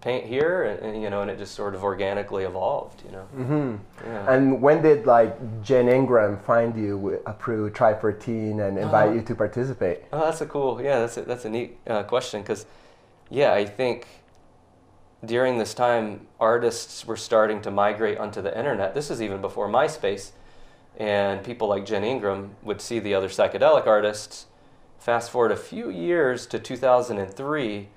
paint 0.02 0.26
here 0.26 0.64
and, 0.64 0.80
and, 0.80 1.02
you 1.04 1.10
know 1.12 1.22
and 1.22 1.30
it 1.30 1.38
just 1.38 1.54
sort 1.54 1.76
of 1.76 1.84
organically 1.84 2.44
evolved 2.44 3.04
you 3.06 3.12
know 3.12 3.24
hmm 3.36 3.76
yeah. 4.06 4.34
And 4.34 4.62
when 4.62 4.82
did 4.82 5.06
like 5.06 5.34
Jen 5.64 5.88
Ingram 5.88 6.40
find 6.40 6.76
you 6.76 7.22
approved 7.28 7.76
Try 7.76 7.94
14 7.94 8.60
and 8.60 8.78
invite 8.80 9.10
Uh-huh. 9.10 9.16
you 9.18 9.22
to 9.22 9.36
participate? 9.36 10.00
Oh, 10.12 10.22
that's 10.26 10.42
a 10.42 10.48
cool. 10.48 10.82
Yeah, 10.82 11.00
that's 11.00 11.18
a, 11.18 11.22
that's 11.22 11.46
a 11.46 11.50
neat 11.50 11.78
uh, 11.86 12.02
question 12.04 12.42
because, 12.42 12.66
yeah, 13.30 13.54
I 13.54 13.64
think 13.66 14.08
during 15.24 15.60
this 15.60 15.74
time, 15.76 16.26
artists 16.40 17.06
were 17.06 17.16
starting 17.18 17.62
to 17.62 17.70
migrate 17.70 18.18
onto 18.18 18.42
the 18.42 18.58
internet. 18.58 18.96
This 18.96 19.12
is 19.12 19.22
even 19.22 19.40
before 19.40 19.68
MySpace, 19.70 20.32
and 20.98 21.44
people 21.44 21.68
like 21.68 21.86
Jen 21.86 22.04
Ingram 22.04 22.56
would 22.64 22.82
see 22.82 22.98
the 23.00 23.14
other 23.14 23.30
psychedelic 23.30 23.86
artists. 23.86 24.48
Fast 24.98 25.30
forward 25.30 25.52
a 25.52 25.56
few 25.58 25.90
years 25.92 26.48
to 26.48 26.58
2003, 26.60 27.88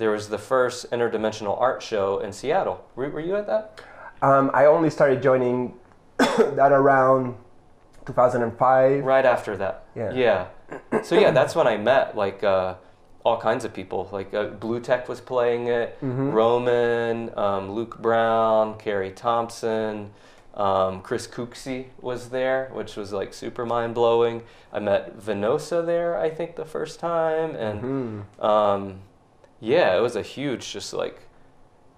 there 0.00 0.10
was 0.10 0.30
the 0.30 0.38
first 0.38 0.90
interdimensional 0.90 1.60
art 1.60 1.82
show 1.82 2.20
in 2.20 2.32
Seattle. 2.32 2.82
Were, 2.96 3.10
were 3.10 3.20
you 3.20 3.36
at 3.36 3.46
that? 3.46 3.82
Um, 4.22 4.50
I 4.54 4.64
only 4.64 4.88
started 4.88 5.22
joining 5.22 5.74
that 6.18 6.72
around 6.72 7.34
2005. 8.06 9.04
Right 9.04 9.26
after 9.26 9.58
that. 9.58 9.84
Yeah. 9.94 10.12
Yeah. 10.12 10.46
So 11.02 11.20
yeah, 11.20 11.32
that's 11.32 11.54
when 11.54 11.66
I 11.66 11.76
met 11.76 12.16
like 12.16 12.42
uh, 12.42 12.76
all 13.24 13.38
kinds 13.38 13.66
of 13.66 13.74
people. 13.74 14.08
Like 14.10 14.32
uh, 14.32 14.48
Bluetech 14.48 15.06
was 15.06 15.20
playing 15.20 15.66
it, 15.66 15.98
Roman, 16.00 17.36
um, 17.38 17.72
Luke 17.72 18.00
Brown, 18.00 18.78
Carey 18.78 19.10
Thompson, 19.10 20.12
um, 20.54 21.02
Chris 21.02 21.26
Cooksey 21.26 21.88
was 22.00 22.30
there, 22.30 22.70
which 22.72 22.96
was 22.96 23.12
like 23.12 23.34
super 23.34 23.66
mind 23.66 23.94
blowing. 23.94 24.44
I 24.72 24.78
met 24.78 25.18
Venosa 25.18 25.84
there, 25.84 26.18
I 26.18 26.30
think, 26.30 26.56
the 26.56 26.64
first 26.64 27.00
time, 27.00 27.54
and 27.54 28.24
um, 28.40 29.00
yeah, 29.60 29.96
it 29.96 30.00
was 30.00 30.16
a 30.16 30.22
huge, 30.22 30.72
just 30.72 30.92
like, 30.92 31.20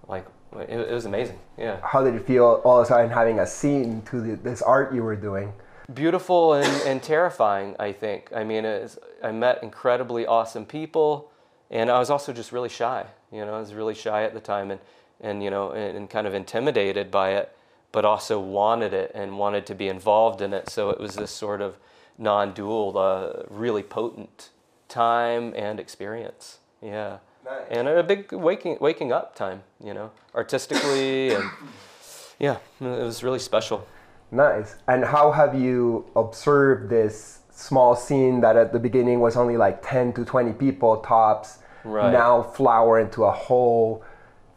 like 0.07 0.25
it, 0.53 0.79
it 0.79 0.91
was 0.91 1.05
amazing. 1.05 1.39
Yeah. 1.57 1.79
How 1.81 2.03
did 2.03 2.15
it 2.15 2.25
feel 2.25 2.61
all 2.63 2.79
of 2.79 2.85
a 2.85 2.87
sudden 2.87 3.09
having 3.09 3.39
a 3.39 3.47
scene 3.47 4.01
to 4.03 4.21
the, 4.21 4.35
this 4.35 4.61
art 4.61 4.93
you 4.93 5.03
were 5.03 5.15
doing? 5.15 5.53
beautiful 5.91 6.53
and, 6.53 6.81
and 6.87 7.03
terrifying 7.03 7.75
i 7.77 7.91
think 7.91 8.31
i 8.33 8.43
mean 8.43 8.63
it's, 8.63 8.97
i 9.21 9.31
met 9.31 9.61
incredibly 9.61 10.25
awesome 10.25 10.65
people 10.65 11.29
and 11.69 11.91
i 11.91 11.99
was 11.99 12.09
also 12.09 12.31
just 12.31 12.51
really 12.51 12.69
shy 12.69 13.05
you 13.31 13.43
know 13.43 13.53
i 13.53 13.59
was 13.59 13.73
really 13.73 13.93
shy 13.93 14.23
at 14.23 14.33
the 14.33 14.39
time 14.39 14.71
and, 14.71 14.79
and 15.19 15.43
you 15.43 15.49
know 15.49 15.71
and, 15.71 15.97
and 15.97 16.09
kind 16.09 16.25
of 16.25 16.33
intimidated 16.33 17.11
by 17.11 17.31
it 17.31 17.55
but 17.91 18.05
also 18.05 18.39
wanted 18.39 18.93
it 18.93 19.11
and 19.13 19.37
wanted 19.37 19.65
to 19.65 19.75
be 19.75 19.87
involved 19.89 20.41
in 20.41 20.53
it 20.53 20.69
so 20.69 20.89
it 20.89 20.99
was 20.99 21.15
this 21.15 21.31
sort 21.31 21.61
of 21.61 21.77
non-dual 22.17 22.97
uh, 22.97 23.43
really 23.49 23.83
potent 23.83 24.49
time 24.87 25.53
and 25.55 25.79
experience 25.79 26.59
yeah 26.81 27.17
Nice. 27.45 27.67
and 27.71 27.87
a 27.87 28.03
big 28.03 28.31
waking 28.31 28.77
waking 28.79 29.11
up 29.11 29.35
time 29.35 29.63
you 29.83 29.93
know 29.93 30.11
artistically 30.33 31.33
and 31.33 31.43
yeah 32.39 32.57
it 32.79 32.85
was 33.03 33.23
really 33.23 33.39
special 33.39 33.85
Nice. 34.33 34.77
And 34.87 35.05
how 35.05 35.31
have 35.31 35.53
you 35.53 36.05
observed 36.15 36.89
this 36.89 37.41
small 37.51 37.95
scene 37.95 38.41
that 38.41 38.55
at 38.55 38.73
the 38.73 38.79
beginning 38.79 39.19
was 39.19 39.37
only 39.37 39.57
like 39.57 39.87
10 39.87 40.13
to 40.13 40.25
20 40.25 40.53
people 40.53 40.97
tops 40.97 41.59
Right. 41.83 42.11
now 42.11 42.41
flower 42.41 42.99
into 42.99 43.25
a 43.25 43.31
whole 43.31 44.03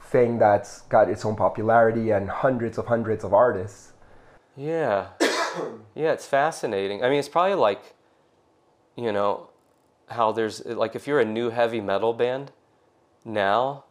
thing 0.00 0.38
that's 0.38 0.80
got 0.82 1.10
its 1.10 1.26
own 1.26 1.36
popularity 1.36 2.10
and 2.12 2.30
hundreds 2.30 2.78
of 2.78 2.86
hundreds 2.86 3.22
of 3.22 3.34
artists? 3.34 3.92
Yeah. 4.56 5.08
yeah, 5.94 6.12
it's 6.12 6.26
fascinating. 6.26 7.04
I 7.04 7.10
mean, 7.10 7.18
it's 7.18 7.28
probably 7.28 7.56
like, 7.56 7.94
you 8.96 9.12
know, 9.12 9.50
how 10.08 10.32
there's, 10.32 10.64
like, 10.64 10.94
if 10.96 11.06
you're 11.06 11.20
a 11.20 11.24
new 11.26 11.50
heavy 11.50 11.82
metal 11.82 12.14
band 12.14 12.50
now, 13.26 13.84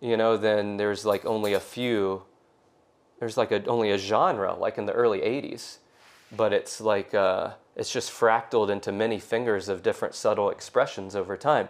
you 0.00 0.16
know, 0.16 0.36
then 0.36 0.78
there's 0.78 1.04
like 1.04 1.24
only 1.24 1.52
a 1.52 1.60
few, 1.60 2.22
there's 3.20 3.36
like 3.36 3.52
a, 3.52 3.64
only 3.66 3.90
a 3.90 3.98
genre, 3.98 4.54
like 4.54 4.78
in 4.78 4.86
the 4.86 4.92
early 4.92 5.20
80s. 5.20 5.78
But 6.34 6.52
it's 6.52 6.80
like, 6.80 7.12
uh, 7.12 7.50
it's 7.76 7.92
just 7.92 8.10
fractaled 8.10 8.70
into 8.70 8.90
many 8.90 9.20
fingers 9.20 9.68
of 9.68 9.82
different 9.82 10.14
subtle 10.14 10.50
expressions 10.50 11.14
over 11.14 11.36
time. 11.36 11.68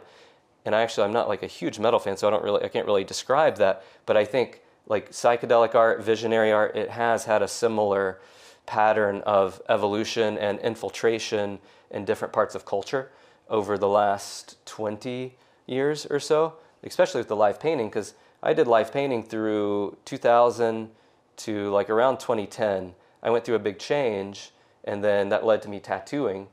And 0.65 0.75
I 0.75 0.83
actually, 0.83 1.05
I'm 1.05 1.13
not 1.13 1.29
like 1.29 1.43
a 1.43 1.49
huge 1.49 1.81
metal 1.81 1.99
fan, 1.99 2.17
so 2.17 2.29
I 2.29 2.31
don't 2.31 2.45
really, 2.45 2.63
I 2.65 2.69
can't 2.69 2.87
really 2.87 3.05
describe 3.05 3.57
that. 3.57 3.85
But 4.07 4.17
I 4.17 4.25
think 4.25 4.63
like 4.87 5.11
psychedelic 5.11 5.75
art, 5.75 6.03
visionary 6.03 6.53
art, 6.53 6.77
it 6.77 6.91
has 6.91 7.25
had 7.25 7.43
a 7.43 7.49
similar 7.49 8.21
pattern 8.67 9.23
of 9.27 9.61
evolution 9.69 10.39
and 10.39 10.61
infiltration 10.61 11.59
in 11.91 12.05
different 12.05 12.33
parts 12.33 12.55
of 12.55 12.65
culture 12.65 13.11
over 13.49 13.77
the 13.77 13.89
last 13.89 14.65
20 14.67 15.35
years 15.67 16.07
or 16.07 16.21
so, 16.21 16.55
especially 16.85 17.21
with 17.21 17.29
the 17.29 17.37
live 17.37 17.61
painting, 17.61 17.89
because 17.89 18.15
I 18.43 18.53
did 18.55 18.67
live 18.67 18.93
painting 18.93 19.23
through 19.23 19.97
2000 20.05 20.91
to 21.39 21.71
like 21.71 21.89
around 21.89 22.19
2010. 22.19 22.95
I 23.23 23.31
went 23.31 23.45
through 23.45 23.55
a 23.55 23.61
big 23.61 23.79
change, 23.79 24.51
and 24.85 25.03
then 25.03 25.29
that 25.29 25.47
led 25.47 25.63
to 25.63 25.69
me 25.69 25.81
tattooing. 25.81 26.49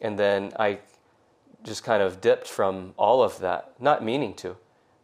And 0.00 0.18
then 0.18 0.52
I 0.58 0.78
just 1.62 1.84
kind 1.84 2.02
of 2.02 2.20
dipped 2.20 2.48
from 2.48 2.94
all 2.96 3.22
of 3.22 3.38
that, 3.40 3.74
not 3.80 4.04
meaning 4.04 4.34
to. 4.34 4.56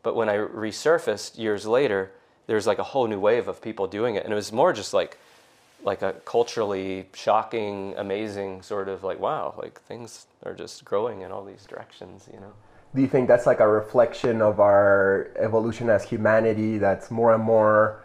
But 0.02 0.16
when 0.16 0.28
I 0.28 0.37
resurfaced 0.37 1.38
years 1.38 1.66
later, 1.66 2.12
there's 2.47 2.66
like 2.66 2.78
a 2.78 2.85
whole 2.85 3.06
new 3.06 3.20
wave 3.20 3.49
of 3.49 3.61
people 3.61 3.87
doing 3.87 4.14
it. 4.14 4.25
And 4.25 4.32
it 4.32 4.37
was 4.37 4.52
more 4.52 4.73
just 4.73 4.94
like, 4.94 5.18
like 5.85 6.02
a 6.02 6.14
culturally 6.25 7.08
shocking, 7.14 7.94
amazing 7.97 8.62
sort 8.62 8.88
of 8.88 9.04
like, 9.04 9.20
wow, 9.20 9.54
like 9.56 9.80
things 9.82 10.26
are 10.44 10.54
just 10.54 10.85
growing 10.85 11.20
in 11.20 11.30
all 11.30 11.44
these 11.44 11.64
directions, 11.64 12.28
you 12.32 12.40
know? 12.40 12.52
Do 12.95 13.02
you 13.02 13.09
think 13.09 13.28
that's 13.28 13.47
like 13.47 13.61
a 13.61 13.68
reflection 13.68 14.40
of 14.40 14.61
our 14.61 15.30
evolution 15.38 15.90
as 15.90 16.04
humanity 16.04 16.78
that's 16.78 17.11
more 17.11 17.35
and 17.35 17.42
more 17.42 18.04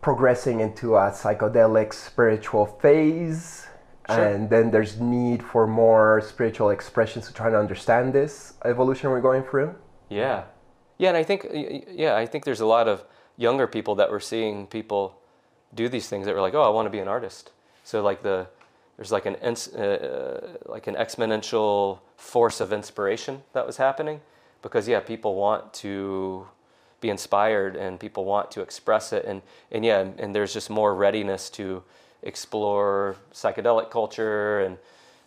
progressing 0.00 0.60
into 0.60 0.96
a 0.96 1.10
psychedelic 1.10 1.94
spiritual 1.94 2.66
phase? 2.66 3.66
Sure. 4.10 4.22
And 4.22 4.50
then 4.50 4.70
there's 4.70 5.00
need 5.00 5.42
for 5.42 5.66
more 5.66 6.20
spiritual 6.20 6.70
expressions 6.70 7.26
to 7.26 7.32
try 7.32 7.48
to 7.48 7.58
understand 7.58 8.12
this 8.12 8.54
evolution 8.64 9.10
we're 9.10 9.22
going 9.22 9.42
through? 9.44 9.74
Yeah, 10.10 10.44
yeah, 10.98 11.08
and 11.08 11.16
I 11.16 11.22
think 11.22 11.46
yeah, 11.52 12.14
I 12.14 12.26
think 12.26 12.44
there's 12.44 12.60
a 12.60 12.66
lot 12.66 12.86
of 12.86 13.04
younger 13.36 13.66
people 13.66 13.94
that 13.96 14.10
were 14.10 14.20
seeing 14.20 14.66
people 14.66 15.20
do 15.74 15.88
these 15.88 16.08
things 16.08 16.26
that 16.26 16.34
were 16.34 16.40
like, 16.40 16.54
oh, 16.54 16.62
I 16.62 16.68
want 16.68 16.86
to 16.86 16.90
be 16.90 17.00
an 17.00 17.08
artist. 17.08 17.50
So 17.82 18.02
like 18.02 18.22
the 18.22 18.48
there's 18.96 19.12
like 19.12 19.26
an 19.26 19.34
ins- 19.36 19.74
uh, 19.74 20.56
like 20.66 20.86
an 20.86 20.94
exponential 20.94 21.98
force 22.16 22.60
of 22.60 22.72
inspiration 22.72 23.42
that 23.52 23.66
was 23.66 23.76
happening 23.76 24.20
because 24.62 24.88
yeah, 24.88 25.00
people 25.00 25.34
want 25.34 25.72
to 25.74 26.46
be 27.00 27.10
inspired 27.10 27.76
and 27.76 28.00
people 28.00 28.24
want 28.24 28.50
to 28.50 28.62
express 28.62 29.12
it 29.12 29.24
and 29.24 29.42
and 29.70 29.84
yeah, 29.84 30.00
and, 30.00 30.18
and 30.20 30.34
there's 30.34 30.52
just 30.54 30.70
more 30.70 30.94
readiness 30.94 31.50
to 31.50 31.82
explore 32.22 33.16
psychedelic 33.32 33.90
culture 33.90 34.60
and 34.60 34.78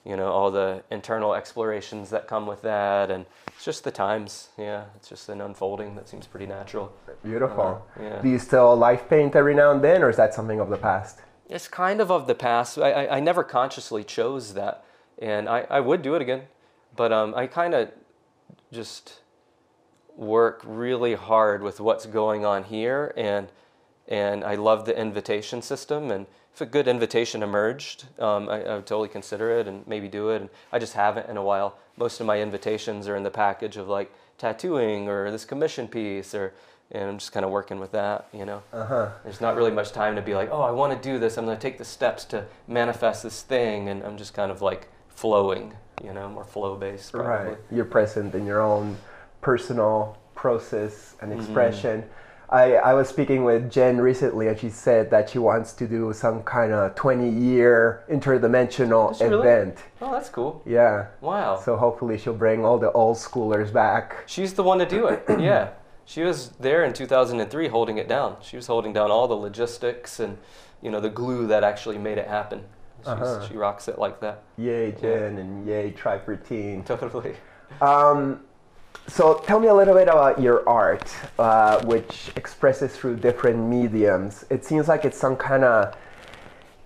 you 0.03 0.15
know 0.17 0.31
all 0.31 0.49
the 0.49 0.81
internal 0.89 1.35
explorations 1.35 2.09
that 2.09 2.27
come 2.27 2.47
with 2.47 2.61
that 2.63 3.11
and 3.11 3.25
it's 3.49 3.63
just 3.63 3.83
the 3.83 3.91
times 3.91 4.47
yeah 4.57 4.85
it's 4.95 5.07
just 5.09 5.29
an 5.29 5.41
unfolding 5.41 5.95
that 5.95 6.09
seems 6.09 6.25
pretty 6.25 6.47
natural 6.47 6.91
Beautiful. 7.23 7.85
Uh, 7.99 8.03
yeah. 8.03 8.21
Do 8.21 8.29
you 8.29 8.39
still 8.39 8.75
life 8.75 9.09
paint 9.09 9.35
every 9.35 9.53
now 9.55 9.71
and 9.71 9.83
then, 9.83 10.03
or 10.03 10.09
is 10.09 10.17
that 10.17 10.33
something 10.33 10.59
of 10.59 10.69
the 10.69 10.77
past? 10.77 11.19
It's 11.49 11.67
kind 11.67 12.01
of 12.01 12.11
of 12.11 12.27
the 12.27 12.35
past. 12.35 12.77
I, 12.77 12.91
I, 12.91 13.17
I 13.17 13.19
never 13.19 13.43
consciously 13.43 14.03
chose 14.03 14.53
that 14.53 14.83
and 15.19 15.49
i, 15.49 15.65
I 15.69 15.79
would 15.79 16.01
do 16.01 16.15
it 16.15 16.21
again 16.21 16.43
but 16.95 17.11
um, 17.11 17.33
i 17.35 17.47
kind 17.47 17.73
of 17.73 17.91
just 18.71 19.21
work 20.15 20.61
really 20.65 21.13
hard 21.13 21.61
with 21.61 21.79
what's 21.79 22.05
going 22.05 22.45
on 22.45 22.63
here 22.63 23.13
and 23.17 23.47
and 24.07 24.43
i 24.43 24.55
love 24.55 24.85
the 24.85 24.99
invitation 24.99 25.61
system 25.61 26.11
and 26.11 26.25
if 26.53 26.61
a 26.61 26.65
good 26.65 26.87
invitation 26.87 27.43
emerged 27.43 28.05
um, 28.19 28.49
I, 28.49 28.63
I 28.63 28.75
would 28.75 28.87
totally 28.87 29.09
consider 29.09 29.51
it 29.51 29.67
and 29.67 29.85
maybe 29.87 30.07
do 30.07 30.29
it 30.29 30.41
and 30.41 30.49
i 30.71 30.79
just 30.79 30.93
haven't 30.93 31.29
in 31.29 31.37
a 31.37 31.43
while. 31.43 31.77
Most 31.97 32.19
of 32.19 32.27
my 32.27 32.39
invitations 32.41 33.07
are 33.07 33.15
in 33.15 33.23
the 33.23 33.31
package 33.31 33.77
of 33.77 33.87
like 33.87 34.11
tattooing 34.37 35.07
or 35.07 35.31
this 35.31 35.45
commission 35.45 35.87
piece 35.87 36.35
or 36.35 36.53
and 36.91 37.03
i'm 37.09 37.17
just 37.17 37.31
kind 37.31 37.45
of 37.45 37.51
working 37.51 37.79
with 37.79 37.91
that 37.91 38.27
you 38.33 38.45
know 38.45 38.61
Uh-huh. 38.73 39.09
there's 39.23 39.41
not 39.41 39.55
really 39.55 39.71
much 39.71 39.91
time 39.91 40.15
to 40.15 40.21
be 40.21 40.33
like, 40.35 40.49
oh, 40.51 40.61
I 40.61 40.71
want 40.71 40.93
to 40.93 41.09
do 41.11 41.19
this. 41.19 41.37
I'm 41.37 41.45
going 41.45 41.57
to 41.57 41.61
take 41.61 41.77
the 41.77 41.85
steps 41.85 42.25
to 42.25 42.45
manifest 42.67 43.23
this 43.23 43.41
thing, 43.43 43.89
and 43.89 44.03
I'm 44.03 44.17
just 44.17 44.33
kind 44.33 44.51
of 44.51 44.61
like 44.61 44.89
flowing, 45.09 45.73
you 46.03 46.13
know, 46.13 46.29
more 46.29 46.43
flow 46.43 46.75
based. 46.75 47.11
Probably. 47.11 47.49
Right. 47.53 47.57
You're 47.71 47.85
present 47.85 48.35
in 48.35 48.45
your 48.45 48.61
own 48.61 48.97
personal 49.41 50.17
process 50.35 51.15
and 51.21 51.31
expression. 51.33 51.53
Mm-hmm. 51.53 51.99
expression. 51.99 52.09
I, 52.49 52.75
I 52.75 52.93
was 52.93 53.09
speaking 53.09 53.43
with 53.43 53.69
Jen 53.69 53.97
recently, 53.99 54.47
and 54.47 54.57
she 54.57 54.69
said 54.69 55.09
that 55.11 55.29
she 55.29 55.37
wants 55.39 55.73
to 55.73 55.85
do 55.87 56.13
some 56.13 56.43
kind 56.43 56.71
of 56.71 56.95
20 56.95 57.29
year 57.29 58.05
interdimensional 58.09 59.17
she 59.17 59.25
really? 59.25 59.39
event. 59.41 59.77
Oh, 60.01 60.11
that's 60.13 60.29
cool. 60.29 60.61
Yeah. 60.65 61.07
Wow. 61.19 61.59
So 61.59 61.75
hopefully 61.75 62.17
she'll 62.17 62.33
bring 62.33 62.63
all 62.63 62.77
the 62.77 62.91
old 62.93 63.17
schoolers 63.17 63.73
back. 63.73 64.23
She's 64.27 64.53
the 64.53 64.63
one 64.63 64.79
to 64.79 64.85
do 64.85 65.07
it. 65.07 65.25
yeah. 65.39 65.69
She 66.07 66.23
was 66.23 66.51
there 66.51 66.85
in 66.85 66.93
2003 66.93 67.67
holding 67.67 67.97
it 67.97 68.07
down. 68.07 68.37
She 68.41 68.55
was 68.55 68.65
holding 68.65 68.93
down 68.93 69.11
all 69.11 69.27
the 69.27 69.35
logistics 69.35 70.21
and, 70.21 70.37
you 70.81 70.89
know, 70.89 71.01
the 71.01 71.09
glue 71.09 71.47
that 71.47 71.65
actually 71.65 71.97
made 71.97 72.17
it 72.17 72.29
happen. 72.29 72.63
Uh-huh. 73.05 73.45
She 73.45 73.55
rocks 73.55 73.89
it 73.89 73.99
like 73.99 74.21
that. 74.21 74.43
Yay, 74.57 74.93
Jen, 74.93 75.37
and 75.37 75.67
yay, 75.67 75.91
Tripertine. 75.91 76.85
Totally. 76.85 77.35
Um, 77.81 78.39
so 79.07 79.33
tell 79.45 79.59
me 79.59 79.67
a 79.67 79.73
little 79.73 79.93
bit 79.93 80.07
about 80.07 80.41
your 80.41 80.67
art, 80.67 81.13
uh, 81.37 81.83
which 81.83 82.31
expresses 82.37 82.95
through 82.95 83.17
different 83.17 83.59
mediums. 83.59 84.45
It 84.49 84.63
seems 84.63 84.87
like 84.87 85.03
it's 85.03 85.17
some 85.17 85.35
kind 85.35 85.65
of 85.65 85.93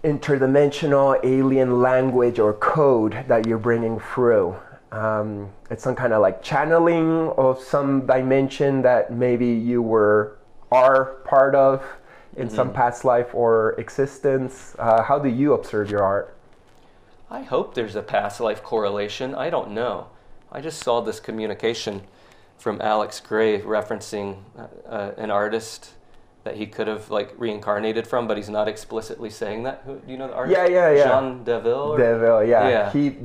interdimensional 0.03 1.23
alien 1.23 1.79
language 1.79 2.39
or 2.39 2.53
code 2.53 3.23
that 3.27 3.45
you're 3.45 3.59
bringing 3.59 3.99
through. 3.99 4.55
Um, 4.91 5.49
it's 5.69 5.83
some 5.83 5.95
kind 5.95 6.11
of 6.13 6.21
like 6.21 6.43
channeling 6.43 7.29
of 7.37 7.59
some 7.59 8.05
dimension 8.05 8.81
that 8.81 9.13
maybe 9.13 9.47
you 9.47 9.81
were 9.81 10.37
are 10.71 11.05
part 11.25 11.53
of 11.53 11.83
in 12.37 12.49
some 12.49 12.71
past 12.71 13.03
life 13.03 13.33
or 13.33 13.73
existence. 13.73 14.75
Uh, 14.79 15.03
how 15.03 15.19
do 15.19 15.29
you 15.29 15.53
observe 15.53 15.91
your 15.91 16.03
art? 16.03 16.35
I 17.29 17.41
hope 17.43 17.75
there's 17.75 17.95
a 17.95 18.01
past 18.01 18.39
life 18.39 18.63
correlation. 18.63 19.35
I 19.35 19.49
don't 19.49 19.71
know. 19.71 20.07
I 20.51 20.61
just 20.61 20.83
saw 20.83 21.01
this 21.01 21.19
communication 21.19 22.01
from 22.57 22.81
Alex 22.81 23.19
Grey 23.19 23.61
referencing 23.61 24.39
uh, 24.57 24.67
uh, 24.87 25.11
an 25.17 25.31
artist 25.31 25.91
that 26.43 26.55
he 26.55 26.65
could 26.65 26.87
have 26.87 27.09
like 27.11 27.33
reincarnated 27.37 28.07
from, 28.07 28.27
but 28.27 28.35
he's 28.35 28.49
not 28.49 28.67
explicitly 28.67 29.29
saying 29.29 29.63
that. 29.63 29.83
Who, 29.85 29.99
do 29.99 30.11
you 30.11 30.17
know 30.17 30.27
the 30.27 30.33
artist? 30.33 30.57
Yeah, 30.57 30.67
yeah, 30.67 30.91
yeah. 30.91 31.07
Jean 31.19 31.43
Delville. 31.45 31.89
or- 31.89 31.97
Devil, 31.97 32.43
yeah. 32.43 32.67
Yeah. 32.69 32.91
He 32.91 33.15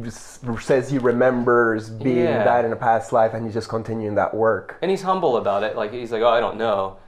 says 0.60 0.90
he 0.90 0.98
remembers 0.98 1.88
being 1.88 2.18
Yeah. 2.18 2.44
that 2.44 2.64
in 2.66 2.72
a 2.72 2.76
past 2.76 3.12
life 3.12 3.32
and 3.32 3.44
he's 3.44 3.54
just 3.54 3.68
continuing 3.70 4.16
that 4.16 4.34
work. 4.34 4.76
and 4.82 4.90
he's 4.90 5.02
humble 5.02 5.38
about 5.38 5.62
it. 5.62 5.76
Like 5.76 5.92
he's 5.92 6.12
like, 6.12 6.22
oh, 6.22 6.28
I 6.28 6.40
don't 6.40 6.58
know, 6.58 6.98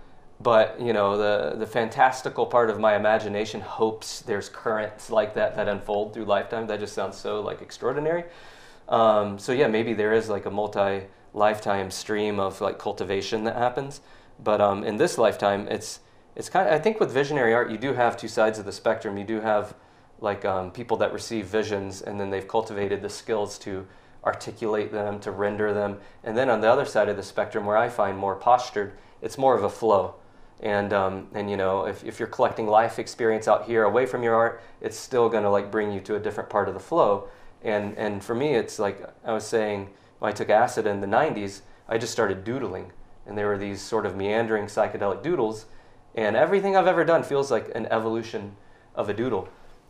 but 0.40 0.80
you 0.80 0.92
know, 0.94 1.18
the 1.18 1.56
the 1.58 1.66
fantastical 1.66 2.46
part 2.46 2.70
of 2.70 2.78
my 2.80 2.96
imagination 2.96 3.60
hopes 3.60 4.20
there's 4.20 4.48
currents 4.48 5.10
like 5.10 5.34
that 5.34 5.56
that 5.56 5.68
unfold 5.68 6.14
through 6.14 6.24
lifetime. 6.24 6.66
That 6.68 6.80
just 6.80 6.94
sounds 6.94 7.16
so 7.18 7.40
like 7.42 7.60
extraordinary. 7.60 8.24
Um, 8.88 9.38
so 9.38 9.52
yeah, 9.52 9.66
maybe 9.66 9.92
there 9.92 10.14
is 10.14 10.28
like 10.30 10.46
a 10.46 10.50
multi 10.50 11.02
lifetime 11.34 11.90
stream 11.90 12.40
of 12.40 12.60
like 12.62 12.78
cultivation 12.78 13.44
that 13.44 13.56
happens. 13.56 14.00
But 14.42 14.60
um, 14.60 14.84
in 14.84 14.96
this 14.96 15.18
lifetime, 15.18 15.66
it's 15.68 16.00
it's 16.36 16.48
kind 16.48 16.68
of 16.68 16.74
I 16.74 16.78
think 16.78 17.00
with 17.00 17.10
visionary 17.10 17.54
art, 17.54 17.70
you 17.70 17.78
do 17.78 17.94
have 17.94 18.16
two 18.16 18.28
sides 18.28 18.58
of 18.58 18.64
the 18.64 18.72
spectrum. 18.72 19.18
You 19.18 19.24
do 19.24 19.40
have 19.40 19.74
like 20.20 20.44
um, 20.44 20.70
people 20.70 20.96
that 20.98 21.12
receive 21.12 21.46
visions 21.46 22.02
and 22.02 22.18
then 22.18 22.30
they've 22.30 22.48
cultivated 22.48 23.02
the 23.02 23.08
skills 23.08 23.58
to 23.58 23.86
articulate 24.24 24.92
them, 24.92 25.20
to 25.20 25.30
render 25.30 25.72
them. 25.72 25.98
And 26.24 26.36
then 26.36 26.50
on 26.50 26.60
the 26.60 26.70
other 26.70 26.84
side 26.84 27.08
of 27.08 27.16
the 27.16 27.22
spectrum, 27.22 27.64
where 27.64 27.76
I 27.76 27.88
find 27.88 28.18
more 28.18 28.34
postured, 28.34 28.92
it's 29.22 29.38
more 29.38 29.56
of 29.56 29.62
a 29.62 29.70
flow. 29.70 30.16
And, 30.60 30.92
um, 30.92 31.28
and 31.34 31.48
you 31.48 31.56
know, 31.56 31.86
if, 31.86 32.04
if 32.04 32.18
you're 32.18 32.28
collecting 32.28 32.66
life 32.66 32.98
experience 32.98 33.46
out 33.46 33.66
here 33.66 33.84
away 33.84 34.06
from 34.06 34.22
your 34.22 34.34
art, 34.34 34.60
it's 34.80 34.96
still 34.96 35.28
going 35.28 35.44
to 35.44 35.50
like 35.50 35.70
bring 35.70 35.92
you 35.92 36.00
to 36.00 36.16
a 36.16 36.18
different 36.18 36.50
part 36.50 36.68
of 36.68 36.74
the 36.74 36.80
flow. 36.80 37.28
And, 37.62 37.96
and 37.96 38.22
for 38.22 38.34
me, 38.34 38.54
it's 38.54 38.78
like 38.78 39.02
I 39.24 39.32
was 39.32 39.46
saying, 39.46 39.90
when 40.18 40.30
I 40.30 40.34
took 40.34 40.50
acid 40.50 40.86
in 40.86 41.00
the 41.00 41.06
90s, 41.06 41.60
I 41.88 41.96
just 41.96 42.12
started 42.12 42.42
doodling. 42.42 42.92
And 43.28 43.36
there 43.36 43.46
were 43.46 43.58
these 43.58 43.80
sort 43.80 44.06
of 44.06 44.16
meandering 44.16 44.66
psychedelic 44.66 45.22
doodles. 45.22 45.66
And 46.14 46.34
everything 46.34 46.76
I've 46.76 46.86
ever 46.86 47.04
done 47.04 47.22
feels 47.22 47.50
like 47.50 47.70
an 47.74 47.86
evolution 47.86 48.56
of 48.94 49.08
a 49.08 49.14
doodle. 49.14 49.48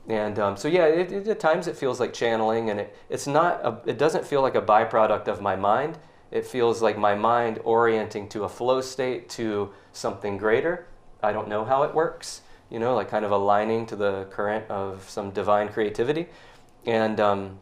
And 0.08 0.38
um, 0.38 0.56
so 0.56 0.68
yeah, 0.68 0.86
it, 0.86 1.12
it, 1.12 1.28
at 1.28 1.38
times 1.38 1.66
it 1.66 1.76
feels 1.76 2.00
like 2.00 2.14
channeling, 2.14 2.70
and 2.70 2.80
it, 2.80 2.96
it's 3.10 3.26
not. 3.26 3.60
A, 3.62 3.78
it 3.90 3.98
doesn't 3.98 4.24
feel 4.24 4.40
like 4.40 4.54
a 4.54 4.62
byproduct 4.62 5.28
of 5.28 5.42
my 5.42 5.54
mind. 5.54 5.98
It 6.30 6.46
feels 6.46 6.80
like 6.80 6.98
my 6.98 7.14
mind 7.14 7.60
orienting 7.64 8.28
to 8.30 8.44
a 8.44 8.48
flow 8.48 8.80
state, 8.80 9.28
to 9.30 9.70
something 9.92 10.38
greater. 10.38 10.86
I 11.22 11.32
don't 11.32 11.48
know 11.48 11.64
how 11.64 11.82
it 11.82 11.94
works. 11.94 12.40
You 12.70 12.78
know, 12.78 12.94
like 12.94 13.10
kind 13.10 13.24
of 13.24 13.32
aligning 13.32 13.86
to 13.86 13.96
the 13.96 14.26
current 14.30 14.70
of 14.70 15.08
some 15.08 15.30
divine 15.30 15.68
creativity. 15.68 16.28
And 16.86 17.20
um, 17.20 17.58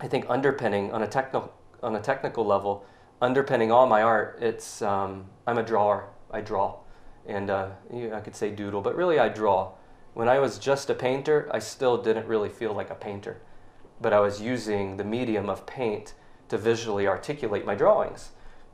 I 0.00 0.08
think 0.08 0.26
underpinning 0.28 0.92
on 0.92 1.02
a 1.02 1.06
technical 1.06 1.52
on 1.82 1.96
a 1.96 2.00
technical 2.00 2.44
level, 2.44 2.84
underpinning 3.22 3.70
all 3.70 3.86
my 3.86 4.02
art, 4.02 4.38
it's 4.42 4.82
um, 4.82 5.24
I'm 5.46 5.56
a 5.56 5.62
drawer. 5.62 6.10
I 6.30 6.40
draw, 6.40 6.78
and 7.26 7.50
uh, 7.50 7.68
I 8.12 8.20
could 8.20 8.34
say 8.34 8.50
doodle, 8.50 8.80
but 8.80 8.96
really 8.96 9.18
I 9.18 9.28
draw. 9.28 9.72
When 10.14 10.28
I 10.28 10.38
was 10.40 10.58
just 10.58 10.90
a 10.90 10.94
painter, 10.94 11.48
I 11.52 11.58
still 11.60 11.96
didn't 11.96 12.26
really 12.26 12.48
feel 12.48 12.74
like 12.74 12.90
a 12.90 12.94
painter, 12.94 13.40
but 14.00 14.12
I 14.12 14.20
was 14.20 14.40
using 14.40 14.96
the 14.96 15.04
medium 15.04 15.48
of 15.48 15.64
paint 15.66 16.14
to 16.48 16.58
visually 16.58 17.06
articulate 17.06 17.64
my 17.64 17.74
drawings, 17.74 18.30